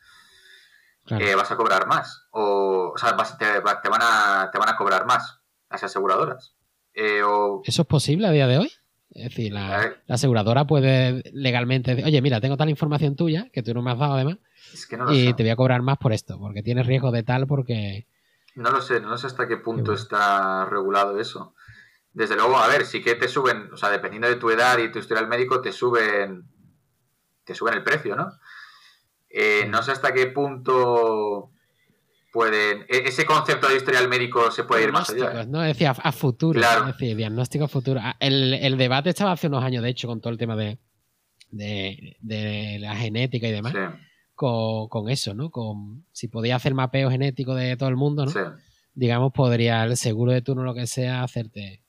eh, 1.11 1.35
vas 1.35 1.51
a 1.51 1.57
cobrar 1.57 1.87
más. 1.87 2.27
O, 2.31 2.93
o 2.95 2.99
sea, 2.99 3.16
te, 3.39 3.61
van 3.61 4.01
a, 4.03 4.51
te 4.51 4.59
van 4.59 4.69
a 4.69 4.77
cobrar 4.77 5.07
más 5.07 5.41
las 5.70 5.85
aseguradoras. 5.85 6.55
Eh, 6.95 7.20
¿Eso 7.65 7.83
es 7.83 7.89
posible 7.89 8.27
a 8.27 8.33
día 8.33 8.47
de 8.47 8.59
hoy? 8.59 8.73
Es 9.11 9.31
decir, 9.31 9.53
la, 9.53 9.97
aseguradora 10.09 10.66
puede 10.66 11.23
legalmente 11.33 11.93
decir, 11.93 12.07
oye, 12.07 12.23
mira, 12.23 12.41
tengo 12.41 12.57
tal 12.57 12.69
información 12.69 13.16
tuya 13.16 13.49
que 13.53 13.62
tú 13.62 13.75
no 13.75 13.83
me 13.83 13.91
has 13.91 13.99
dado 13.99 14.15
además 14.15 14.39
y 15.11 15.33
te 15.35 15.43
voy 15.43 15.51
a 15.51 15.57
cobrar 15.57 15.83
más 15.83 15.99
por 15.99 16.12
esto, 16.12 16.39
porque 16.39 16.62
tienes 16.62 16.87
riesgo 16.87 17.11
de 17.11 17.23
tal, 17.23 17.47
porque... 17.47 18.07
No 18.59 18.72
lo 18.72 18.82
sé, 18.82 19.01
no 19.01 19.16
sé 19.16 19.28
hasta 19.28 19.47
qué 19.47 19.56
punto 19.56 19.93
está 19.93 20.64
regulado 20.64 21.20
eso. 21.20 21.55
Desde 22.12 22.35
luego, 22.35 22.59
a 22.59 22.66
ver, 22.66 22.85
sí 22.85 23.01
que 23.01 23.14
te 23.14 23.28
suben, 23.28 23.72
o 23.72 23.76
sea, 23.76 23.89
dependiendo 23.90 24.26
de 24.26 24.35
tu 24.35 24.51
edad 24.51 24.78
y 24.78 24.90
tu 24.90 24.98
historial 24.98 25.28
médico, 25.28 25.60
te 25.60 25.70
suben, 25.70 26.43
te 27.44 27.55
suben 27.55 27.74
el 27.74 27.85
precio, 27.85 28.16
¿no? 28.16 28.32
Eh, 29.30 29.64
no 29.68 29.80
sé 29.85 29.93
hasta 29.93 30.12
qué 30.12 30.26
punto 30.26 31.52
pueden. 32.32 32.80
E-, 32.89 33.05
ese 33.06 33.24
concepto 33.24 33.68
de 33.68 33.76
historial 33.76 34.09
médico 34.09 34.51
se 34.51 34.64
puede 34.64 34.82
ir 34.82 34.93
más 34.93 35.10
allá. 35.10 35.44
¿no? 35.44 35.60
Decía 35.60 35.93
a 35.93 36.10
futuro. 36.10 36.60
Es 36.60 36.86
decir, 36.86 37.16
diagnóstico 37.16 37.68
futuro. 37.68 38.01
Ah, 38.02 38.16
el, 38.18 38.76
debate 38.76 39.10
estaba 39.10 39.30
hace 39.30 39.47
unos 39.47 39.62
años, 39.62 39.85
de 39.85 39.90
hecho, 39.90 40.09
con 40.09 40.20
todo 40.20 40.32
el 40.32 40.39
tema 40.39 40.56
de, 40.56 40.80
de, 41.51 42.78
la 42.80 42.97
genética 42.97 43.47
y 43.47 43.52
demás. 43.52 43.74
Con, 44.39 45.10
eso, 45.10 45.35
¿no? 45.35 45.51
Con 45.51 46.06
si 46.12 46.28
podía 46.28 46.55
hacer 46.55 46.73
mapeo 46.73 47.10
genético 47.10 47.56
de 47.56 47.77
todo 47.77 47.89
el 47.89 47.97
mundo, 47.97 48.24
¿no? 48.24 48.32
Digamos, 48.94 49.32
podría 49.32 49.82
el 49.85 49.97
seguro 49.97 50.32
de 50.32 50.43
turno, 50.43 50.62
lo 50.62 50.74
que 50.74 50.86
sea, 50.86 51.24
hacerte. 51.24 51.82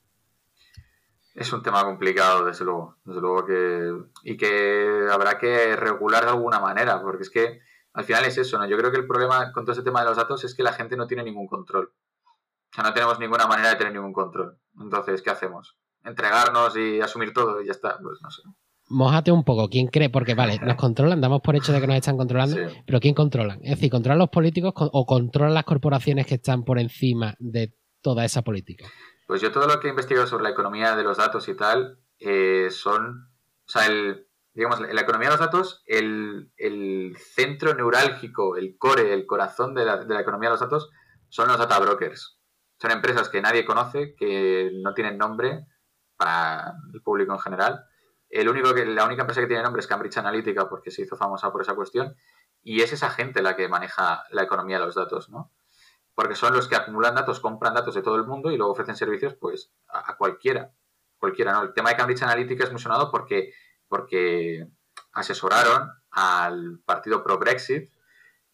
Es 1.35 1.53
un 1.53 1.61
tema 1.61 1.84
complicado, 1.84 2.43
desde 2.43 2.65
luego. 2.65 2.97
Desde 3.05 3.21
luego 3.21 3.45
que. 3.45 3.93
Y 4.23 4.35
que 4.35 5.07
habrá 5.11 5.38
que 5.38 5.76
regular 5.76 6.23
de 6.23 6.31
alguna 6.31 6.59
manera, 6.59 6.99
porque 7.01 7.23
es 7.23 7.30
que 7.30 7.59
al 7.93 8.03
final 8.03 8.26
es 8.26 8.38
eso, 8.39 8.57
¿no? 8.57 8.65
Yo 8.65 8.77
creo 8.77 8.91
que 8.91 8.97
el 8.97 9.07
problema 9.07 9.51
con 9.51 9.63
todo 9.63 9.73
ese 9.73 9.84
tema 9.84 10.01
de 10.01 10.07
los 10.07 10.17
datos 10.17 10.43
es 10.43 10.55
que 10.55 10.63
la 10.63 10.73
gente 10.73 10.97
no 10.97 11.05
tiene 11.05 11.23
ningún 11.23 11.47
control. 11.47 11.93
O 12.26 12.73
sea, 12.73 12.84
no 12.84 12.93
tenemos 12.93 13.19
ninguna 13.19 13.45
manera 13.45 13.69
de 13.69 13.76
tener 13.76 13.93
ningún 13.93 14.13
control. 14.13 14.57
Entonces, 14.80 15.21
¿qué 15.21 15.30
hacemos? 15.30 15.77
¿Entregarnos 16.03 16.76
y 16.77 16.99
asumir 16.99 17.31
todo 17.31 17.61
y 17.61 17.67
ya 17.67 17.73
está? 17.73 17.99
Pues 18.01 18.21
no 18.21 18.31
sé. 18.31 18.41
Mójate 18.90 19.32
un 19.32 19.44
poco, 19.44 19.70
¿quién 19.70 19.88
cree? 19.88 20.10
Porque 20.10 20.34
vale, 20.34 20.60
nos 20.60 20.76
controlan, 20.76 21.22
damos 21.22 21.41
por 21.41 21.56
hecho 21.56 21.72
de 21.72 21.80
que 21.80 21.88
nos 21.88 21.95
están 21.95 22.18
controlando, 22.18 22.57
pero 22.86 22.99
¿quién 22.99 23.14
controlan? 23.14 23.60
Es 23.64 23.72
decir, 23.72 23.91
¿controlan 23.91 24.20
los 24.20 24.30
políticos 24.30 24.74
o 24.76 25.06
controlan 25.06 25.53
las 25.53 25.64
corporaciones 25.64 26.26
que 26.26 26.36
están 26.36 26.64
por 26.64 26.80
encima 26.80 27.36
de 27.40 27.76
toda 28.02 28.26
esa 28.26 28.41
política? 28.41 28.86
Pues 29.28 29.41
yo 29.41 29.52
todo 29.52 29.68
lo 29.68 29.80
que 29.80 29.88
he 29.88 29.90
investigado 29.91 30.26
sobre 30.26 30.44
la 30.44 30.49
economía 30.49 30.95
de 30.95 31.03
los 31.03 31.18
datos 31.18 31.48
y 31.49 31.53
tal 31.53 31.99
eh, 32.18 32.70
son, 32.72 33.30
o 33.68 33.70
sea, 33.70 33.86
el, 33.86 34.28
digamos, 34.53 34.82
en 34.82 34.95
la 34.95 35.02
economía 35.02 35.30
de 35.30 35.38
los 35.38 35.45
datos, 35.45 35.84
el, 35.86 37.16
centro 37.18 37.74
neurálgico, 37.76 38.57
el 38.57 38.76
core, 38.78 39.14
el 39.14 39.26
corazón 39.26 39.76
de 39.76 39.86
la, 39.86 40.02
economía 40.20 40.49
de 40.49 40.53
los 40.53 40.60
datos 40.60 40.90
son 41.30 41.48
los 41.48 41.57
data 41.57 41.80
brokers. 41.80 42.40
Son 42.82 42.91
empresas 42.91 43.30
que 43.30 43.41
nadie 43.41 43.66
conoce, 43.66 44.16
que 44.16 44.72
no 44.82 44.94
tienen 44.94 45.18
nombre 45.18 45.66
para 46.18 46.74
el 46.94 47.02
público 47.02 47.34
en 47.34 47.40
general. 47.40 47.86
El 48.30 48.47
único 48.47 48.73
que, 48.73 48.85
la 48.85 49.06
única 49.06 49.22
empresa 49.22 49.41
que 49.41 49.47
tiene 49.47 49.64
nombre 49.64 49.80
es 49.80 49.88
Cambridge 49.88 50.18
Analytica 50.18 50.69
porque 50.69 50.91
se 50.91 51.01
hizo 51.01 51.18
famosa 51.18 51.51
por 51.51 51.61
esa 51.61 51.76
cuestión. 51.76 52.15
Y 52.61 52.81
es 52.81 52.93
esa 52.93 53.10
gente 53.10 53.41
la 53.41 53.56
que 53.56 53.68
maneja 53.68 54.23
la 54.31 54.43
economía 54.43 54.80
de 54.80 54.85
los 54.85 54.95
datos, 54.95 55.30
¿no? 55.30 55.51
Porque 56.14 56.35
son 56.35 56.53
los 56.53 56.68
que 56.68 56.76
acumulan 56.76 57.15
datos, 57.15 57.39
compran 57.39 57.73
datos 57.73 57.95
de 57.95 58.01
todo 58.01 58.15
el 58.15 58.26
mundo 58.26 58.51
y 58.51 58.57
luego 58.57 58.73
ofrecen 58.73 58.95
servicios 58.95 59.35
pues 59.35 59.72
a, 59.88 60.18
cualquiera. 60.18 60.73
Cualquiera, 61.18 61.53
¿no? 61.53 61.64
El 61.64 61.73
tema 61.73 61.89
de 61.89 61.95
Cambridge 61.95 62.22
Analytica 62.23 62.65
es 62.65 62.72
muy 62.72 62.81
sonado 62.81 63.10
porque 63.10 63.53
porque 63.89 64.68
asesoraron 65.14 65.91
al 66.11 66.80
partido 66.85 67.23
pro-Brexit 67.23 67.91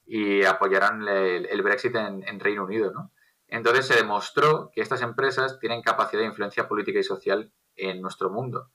y 0.05 0.43
apoyaron 0.43 1.07
el, 1.07 1.61
Brexit 1.61 1.95
en, 1.95 2.39
Reino 2.39 2.63
Unido, 2.63 2.91
¿no? 2.91 3.11
Entonces 3.47 3.85
se 3.85 3.95
demostró 3.95 4.71
que 4.73 4.81
estas 4.81 5.01
empresas 5.01 5.59
tienen 5.59 5.81
capacidad 5.81 6.21
de 6.21 6.27
influencia 6.27 6.67
política 6.67 6.99
y 6.99 7.03
social 7.03 7.51
en 7.75 8.01
nuestro 8.01 8.29
mundo. 8.31 8.71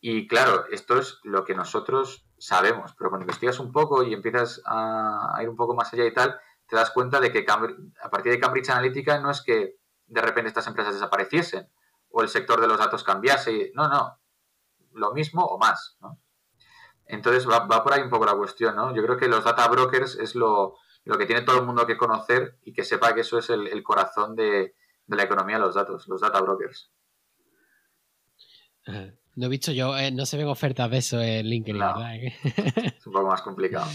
Y 0.00 0.28
claro, 0.28 0.66
esto 0.70 0.98
es 0.98 1.18
lo 1.24 1.44
que 1.44 1.54
nosotros 1.54 2.26
sabemos, 2.38 2.94
pero 2.98 3.10
cuando 3.10 3.24
investigas 3.24 3.58
un 3.58 3.72
poco 3.72 4.02
y 4.02 4.12
empiezas 4.12 4.62
a, 4.66 5.38
ir 5.42 5.48
un 5.48 5.56
poco 5.56 5.74
más 5.74 5.92
allá 5.92 6.04
y 6.04 6.12
tal, 6.12 6.38
te 6.68 6.76
das 6.76 6.90
cuenta 6.90 7.20
de 7.20 7.32
que 7.32 7.46
a 7.48 8.10
partir 8.10 8.32
de 8.32 8.40
Cambridge 8.40 8.70
Analytica 8.70 9.18
no 9.20 9.30
es 9.30 9.42
que 9.42 9.76
de 10.06 10.20
repente 10.20 10.48
estas 10.48 10.66
empresas 10.66 10.94
desapareciesen 10.94 11.70
o 12.10 12.22
el 12.22 12.28
sector 12.28 12.60
de 12.60 12.68
los 12.68 12.78
datos 12.78 13.04
cambiase. 13.04 13.72
No, 13.74 13.88
no 13.88 14.20
lo 14.96 15.12
mismo 15.12 15.44
o 15.44 15.58
más, 15.58 15.96
¿no? 16.00 16.20
Entonces 17.06 17.48
va, 17.48 17.68
por 17.68 17.92
ahí 17.92 18.02
un 18.02 18.10
poco 18.10 18.26
la 18.26 18.34
cuestión, 18.34 18.74
¿no? 18.74 18.94
Yo 18.94 19.02
creo 19.02 19.16
que 19.16 19.28
los 19.28 19.44
data 19.44 19.68
brokers 19.68 20.16
es 20.16 20.34
lo, 20.34 20.76
que 21.04 21.26
tiene 21.26 21.42
todo 21.42 21.58
el 21.58 21.64
mundo 21.64 21.86
que 21.86 21.96
conocer 21.96 22.58
y 22.64 22.72
que 22.72 22.82
sepa 22.82 23.14
que 23.14 23.20
eso 23.20 23.38
es 23.38 23.48
el, 23.50 23.82
corazón 23.84 24.34
de, 24.34 24.74
la 25.06 25.22
economía 25.22 25.56
de 25.56 25.62
los 25.62 25.76
datos, 25.76 26.08
los 26.08 26.20
data 26.20 26.40
brokers. 26.40 26.90
No 29.36 29.46
he 29.46 29.48
visto 29.48 29.70
yo, 29.70 29.96
eh, 29.96 30.10
no 30.10 30.26
se 30.26 30.36
ven 30.36 30.48
ofertas 30.48 30.90
de 30.90 30.98
eso 30.98 31.22
en 31.22 31.46
LinkedIn, 31.46 31.78
¿verdad? 31.78 32.14
es 32.96 33.06
un 33.06 33.12
poco 33.12 33.28
más 33.28 33.42
complicado. 33.42 33.86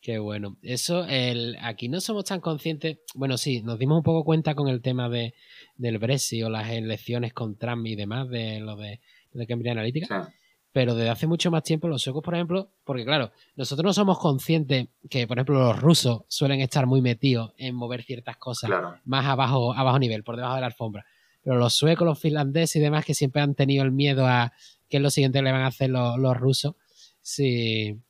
Qué 0.00 0.18
bueno. 0.18 0.58
Eso, 0.62 1.04
el, 1.06 1.56
aquí 1.60 1.88
no 1.88 2.00
somos 2.00 2.24
tan 2.24 2.40
conscientes. 2.40 2.98
Bueno, 3.14 3.38
sí, 3.38 3.62
nos 3.62 3.78
dimos 3.78 3.96
un 3.96 4.02
poco 4.02 4.22
cuenta 4.22 4.54
con 4.54 4.68
el 4.68 4.82
tema 4.82 5.08
de, 5.08 5.34
del 5.76 5.98
Brexit 5.98 6.44
o 6.44 6.50
las 6.50 6.70
elecciones 6.70 7.32
con 7.32 7.56
Trump 7.56 7.86
y 7.86 7.96
demás, 7.96 8.28
de 8.28 8.60
lo 8.60 8.76
de 8.76 9.00
de 9.34 9.46
Cambridge 9.46 9.72
Analytica. 9.72 10.32
Pero 10.72 10.96
desde 10.96 11.10
hace 11.10 11.26
mucho 11.28 11.52
más 11.52 11.62
tiempo 11.62 11.86
los 11.86 12.02
suecos, 12.02 12.22
por 12.22 12.34
ejemplo, 12.34 12.72
porque 12.82 13.04
claro, 13.04 13.30
nosotros 13.54 13.84
no 13.84 13.92
somos 13.92 14.18
conscientes 14.18 14.88
que, 15.08 15.26
por 15.28 15.38
ejemplo, 15.38 15.54
los 15.60 15.80
rusos 15.80 16.22
suelen 16.26 16.60
estar 16.60 16.86
muy 16.86 17.00
metidos 17.00 17.52
en 17.58 17.76
mover 17.76 18.02
ciertas 18.02 18.36
cosas 18.38 18.70
más 19.04 19.26
abajo, 19.26 19.72
abajo 19.72 20.00
nivel, 20.00 20.24
por 20.24 20.34
debajo 20.34 20.56
de 20.56 20.60
la 20.62 20.66
alfombra. 20.66 21.06
Pero 21.44 21.56
los 21.56 21.74
suecos, 21.74 22.06
los 22.06 22.18
finlandeses 22.18 22.76
y 22.76 22.80
demás 22.80 23.04
que 23.04 23.14
siempre 23.14 23.42
han 23.42 23.54
tenido 23.54 23.84
el 23.84 23.92
miedo 23.92 24.26
a 24.26 24.52
qué 24.88 24.96
es 24.96 25.02
lo 25.02 25.10
siguiente 25.10 25.38
que 25.38 25.44
le 25.44 25.52
van 25.52 25.62
a 25.62 25.68
hacer 25.68 25.90
los, 25.90 26.36
rusos, 26.36 26.74
si, 27.20 28.00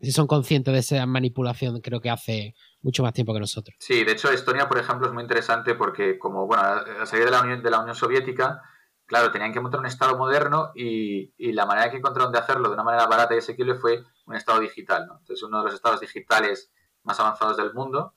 si 0.00 0.12
son 0.12 0.26
conscientes 0.26 0.72
de 0.72 0.80
esa 0.80 1.06
manipulación, 1.06 1.80
creo 1.80 2.00
que 2.00 2.10
hace 2.10 2.54
mucho 2.82 3.02
más 3.02 3.12
tiempo 3.12 3.34
que 3.34 3.40
nosotros. 3.40 3.76
Sí, 3.80 4.04
de 4.04 4.12
hecho 4.12 4.30
Estonia, 4.30 4.68
por 4.68 4.78
ejemplo, 4.78 5.08
es 5.08 5.12
muy 5.12 5.22
interesante 5.22 5.74
porque 5.74 6.18
como, 6.18 6.46
bueno, 6.46 6.62
a 6.62 7.06
salir 7.06 7.24
de 7.24 7.30
la 7.30 7.42
Unión, 7.42 7.62
de 7.62 7.70
la 7.70 7.80
Unión 7.80 7.96
Soviética, 7.96 8.62
claro, 9.08 9.32
tenían 9.32 9.52
que 9.52 9.60
montar 9.60 9.80
un 9.80 9.86
Estado 9.86 10.16
moderno 10.16 10.70
y, 10.74 11.32
la 11.52 11.66
manera 11.66 11.90
que 11.90 11.96
encontraron 11.96 12.32
de 12.32 12.38
hacerlo 12.38 12.68
de 12.68 12.74
una 12.74 12.84
manera 12.84 13.06
barata 13.06 13.34
y 13.34 13.38
asequible 13.38 13.74
fue 13.74 14.04
un 14.26 14.36
Estado 14.36 14.60
digital. 14.60 15.06
¿no? 15.06 15.18
Entonces, 15.18 15.42
uno 15.42 15.58
de 15.58 15.64
los 15.64 15.74
estados 15.74 16.00
digitales 16.00 16.70
más 17.02 17.18
avanzados 17.18 17.56
del 17.56 17.72
mundo. 17.72 18.14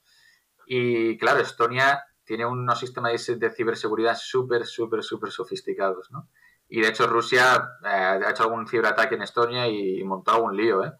Y 0.67 1.17
claro, 1.17 1.39
Estonia 1.39 2.03
tiene 2.23 2.45
unos 2.45 2.79
sistemas 2.79 3.25
de 3.27 3.49
ciberseguridad 3.51 4.17
súper, 4.17 4.65
súper, 4.65 5.03
súper 5.03 5.31
sofisticados. 5.31 6.11
¿no? 6.11 6.29
Y 6.69 6.81
de 6.81 6.89
hecho, 6.89 7.07
Rusia 7.07 7.69
eh, 7.83 7.87
ha 7.87 8.29
hecho 8.29 8.43
algún 8.43 8.67
ciberataque 8.67 9.15
en 9.15 9.23
Estonia 9.23 9.67
y, 9.67 10.03
montó 10.03 10.31
algún 10.31 10.55
lío. 10.55 10.83
¿eh? 10.83 10.91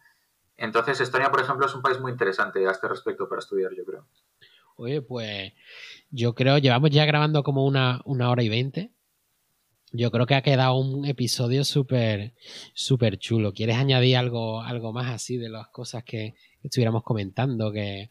Entonces, 0.57 0.99
Estonia, 1.01 1.31
por 1.31 1.41
ejemplo, 1.41 1.65
es 1.65 1.75
un 1.75 1.81
país 1.81 1.99
muy 1.99 2.11
interesante 2.11 2.65
a 2.67 2.71
este 2.71 2.87
respecto 2.87 3.27
para 3.27 3.39
estudiar, 3.39 3.71
yo 3.75 3.85
creo. 3.85 4.07
Oye, 4.75 5.01
pues 5.01 5.53
yo 6.09 6.33
creo, 6.33 6.57
llevamos 6.57 6.89
ya 6.89 7.05
grabando 7.05 7.43
como 7.43 7.65
una, 7.65 8.01
una 8.05 8.29
hora 8.29 8.43
y 8.43 8.49
veinte 8.49 8.91
yo 9.93 10.09
creo 10.09 10.25
que 10.25 10.35
ha 10.35 10.41
quedado 10.41 10.79
un 10.79 11.05
episodio 11.05 11.65
súper 11.65 12.33
súper 12.73 13.17
chulo. 13.17 13.53
¿Quieres 13.53 13.75
añadir 13.77 14.17
algo, 14.17 14.61
algo 14.61 14.93
más 14.93 15.11
así 15.11 15.37
de 15.37 15.49
las 15.49 15.67
cosas 15.67 16.03
que 16.03 16.33
estuviéramos 16.63 17.03
comentando 17.03 17.71
que, 17.71 18.09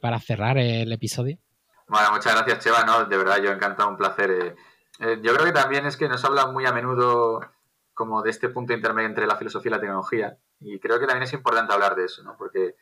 para 0.00 0.20
cerrar 0.20 0.58
el 0.58 0.92
episodio? 0.92 1.38
Bueno, 1.88 2.10
muchas 2.12 2.34
gracias, 2.34 2.64
Cheva. 2.64 2.84
No, 2.84 3.06
de 3.06 3.16
verdad, 3.16 3.38
yo 3.42 3.50
encantado, 3.50 3.88
un 3.88 3.96
placer. 3.96 4.30
Eh, 4.30 4.56
eh, 5.00 5.18
yo 5.22 5.32
creo 5.32 5.46
que 5.46 5.52
también 5.52 5.86
es 5.86 5.96
que 5.96 6.08
nos 6.08 6.22
habla 6.24 6.46
muy 6.46 6.66
a 6.66 6.72
menudo 6.72 7.40
como 7.94 8.22
de 8.22 8.30
este 8.30 8.50
punto 8.50 8.74
intermedio 8.74 9.08
entre 9.08 9.26
la 9.26 9.36
filosofía 9.36 9.70
y 9.70 9.74
la 9.74 9.80
tecnología. 9.80 10.38
Y 10.60 10.78
creo 10.80 11.00
que 11.00 11.06
también 11.06 11.22
es 11.22 11.32
importante 11.32 11.72
hablar 11.72 11.96
de 11.96 12.04
eso, 12.04 12.22
¿no? 12.22 12.36
Porque 12.36 12.76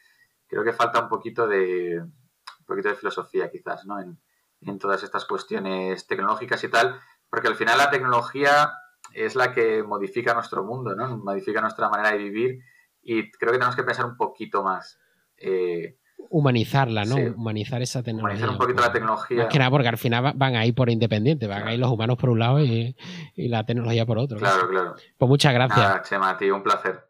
creo 0.49 0.65
que 0.65 0.73
falta 0.73 1.01
un 1.01 1.09
poquito 1.09 1.47
de, 1.47 2.01
un 2.01 2.66
poquito 2.66 2.89
de 2.89 2.97
filosofía 2.97 3.49
quizás, 3.49 3.87
¿no? 3.87 4.01
En, 4.01 4.19
en 4.62 4.78
todas 4.78 5.03
estas 5.05 5.24
cuestiones 5.24 6.07
tecnológicas 6.09 6.62
y 6.65 6.69
tal, 6.69 7.01
porque 7.31 7.49
al 7.49 7.55
final 7.55 7.78
la 7.78 7.91
tecnología 7.91 8.73
es 9.12 9.37
la 9.37 9.53
que 9.53 9.85
modifica 9.85 10.35
nuestro 10.35 10.65
mundo, 10.65 10.97
¿no? 10.97 11.16
Modifica 11.19 11.61
nuestra 11.61 11.89
manera 11.89 12.11
de 12.11 12.19
vivir 12.19 12.59
y 13.03 13.31
creo 13.31 13.53
que 13.53 13.59
tenemos 13.59 13.77
que 13.77 13.85
pensar 13.85 14.07
un 14.07 14.16
poquito 14.16 14.65
más. 14.65 14.99
Eh, 15.37 15.97
Humanizarla, 16.28 17.05
¿no? 17.05 17.16
Humanizar 17.16 17.82
esa 17.82 18.02
tecnología. 18.02 18.36
Humanizar 18.36 18.51
un 18.51 18.59
poquito 18.59 18.82
la 18.82 18.93
tecnología. 18.93 19.36
Más 19.38 19.47
que 19.47 19.59
nada 19.59 19.70
porque 19.70 19.88
al 19.88 19.98
final 19.98 20.32
van 20.34 20.56
a 20.56 20.66
ir 20.66 20.74
por 20.74 20.90
independiente, 20.90 21.47
van 21.47 21.66
a 21.66 21.72
ir 21.72 21.78
los 21.78 21.90
humanos 21.90 22.16
por 22.16 22.30
un 22.30 22.38
lado 22.38 22.64
y, 22.64 22.97
la 23.36 23.64
tecnología 23.64 24.05
por 24.05 24.18
otro. 24.18 24.38
Claro, 24.38 24.68
claro. 24.68 24.94
Pues 25.16 25.28
muchas 25.28 25.55
gracias. 25.55 25.78
Nada, 25.78 26.02
Chema, 26.02 26.36
tío, 26.36 26.56
un 26.56 26.62
placer. 26.62 27.06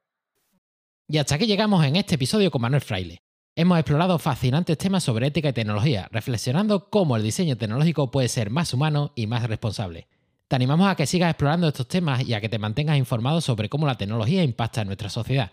Y 1.08 1.18
hasta 1.18 1.36
aquí 1.36 1.46
llegamos 1.46 1.84
en 1.84 1.96
este 1.96 2.16
episodio 2.16 2.50
con 2.50 2.60
Manuel 2.62 2.82
Fraile. 2.82 3.22
Hemos 3.54 3.78
explorado 3.78 4.18
fascinantes 4.18 4.76
temas 4.76 5.02
sobre 5.02 5.28
ética 5.28 5.48
y 5.48 5.52
tecnología, 5.54 6.08
reflexionando 6.12 6.90
cómo 6.90 7.16
el 7.16 7.22
diseño 7.22 7.56
tecnológico 7.56 8.10
puede 8.10 8.28
ser 8.28 8.50
más 8.50 8.74
humano 8.74 9.12
y 9.14 9.26
más 9.26 9.48
responsable. 9.48 10.08
Te 10.46 10.56
animamos 10.56 10.88
a 10.88 10.94
que 10.94 11.06
sigas 11.06 11.30
explorando 11.30 11.66
estos 11.66 11.88
temas 11.88 12.22
y 12.22 12.34
a 12.34 12.40
que 12.40 12.50
te 12.50 12.58
mantengas 12.58 12.98
informado 12.98 13.40
sobre 13.40 13.68
cómo 13.68 13.86
la 13.86 13.96
tecnología 13.96 14.44
impacta 14.44 14.82
en 14.82 14.88
nuestra 14.88 15.08
sociedad. 15.08 15.52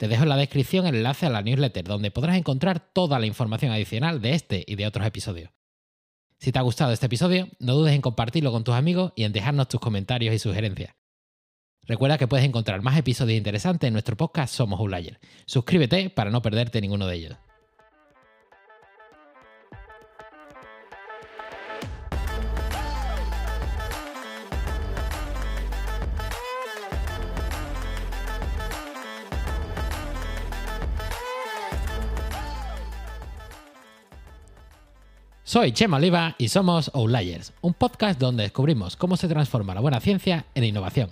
Te 0.00 0.08
dejo 0.08 0.22
en 0.22 0.30
la 0.30 0.36
descripción 0.38 0.86
el 0.86 0.94
enlace 0.94 1.26
a 1.26 1.28
la 1.28 1.42
newsletter 1.42 1.84
donde 1.84 2.10
podrás 2.10 2.38
encontrar 2.38 2.80
toda 2.80 3.18
la 3.18 3.26
información 3.26 3.70
adicional 3.70 4.22
de 4.22 4.32
este 4.32 4.64
y 4.66 4.76
de 4.76 4.86
otros 4.86 5.06
episodios. 5.06 5.50
Si 6.38 6.52
te 6.52 6.58
ha 6.58 6.62
gustado 6.62 6.90
este 6.90 7.04
episodio, 7.04 7.48
no 7.58 7.74
dudes 7.74 7.94
en 7.94 8.00
compartirlo 8.00 8.50
con 8.50 8.64
tus 8.64 8.74
amigos 8.74 9.12
y 9.14 9.24
en 9.24 9.32
dejarnos 9.34 9.68
tus 9.68 9.78
comentarios 9.78 10.34
y 10.34 10.38
sugerencias. 10.38 10.94
Recuerda 11.82 12.16
que 12.16 12.26
puedes 12.26 12.46
encontrar 12.46 12.80
más 12.80 12.96
episodios 12.96 13.36
interesantes 13.36 13.88
en 13.88 13.92
nuestro 13.92 14.16
podcast 14.16 14.54
Somos 14.54 14.80
Outlier. 14.80 15.20
Suscríbete 15.44 16.08
para 16.08 16.30
no 16.30 16.40
perderte 16.40 16.80
ninguno 16.80 17.06
de 17.06 17.16
ellos. 17.16 17.36
Soy 35.50 35.72
Chema 35.72 35.96
Oliva 35.96 36.36
y 36.38 36.46
somos 36.46 36.92
Outliers, 36.94 37.52
un 37.60 37.74
podcast 37.74 38.20
donde 38.20 38.44
descubrimos 38.44 38.94
cómo 38.94 39.16
se 39.16 39.26
transforma 39.26 39.74
la 39.74 39.80
buena 39.80 39.98
ciencia 39.98 40.44
en 40.54 40.62
innovación. 40.62 41.10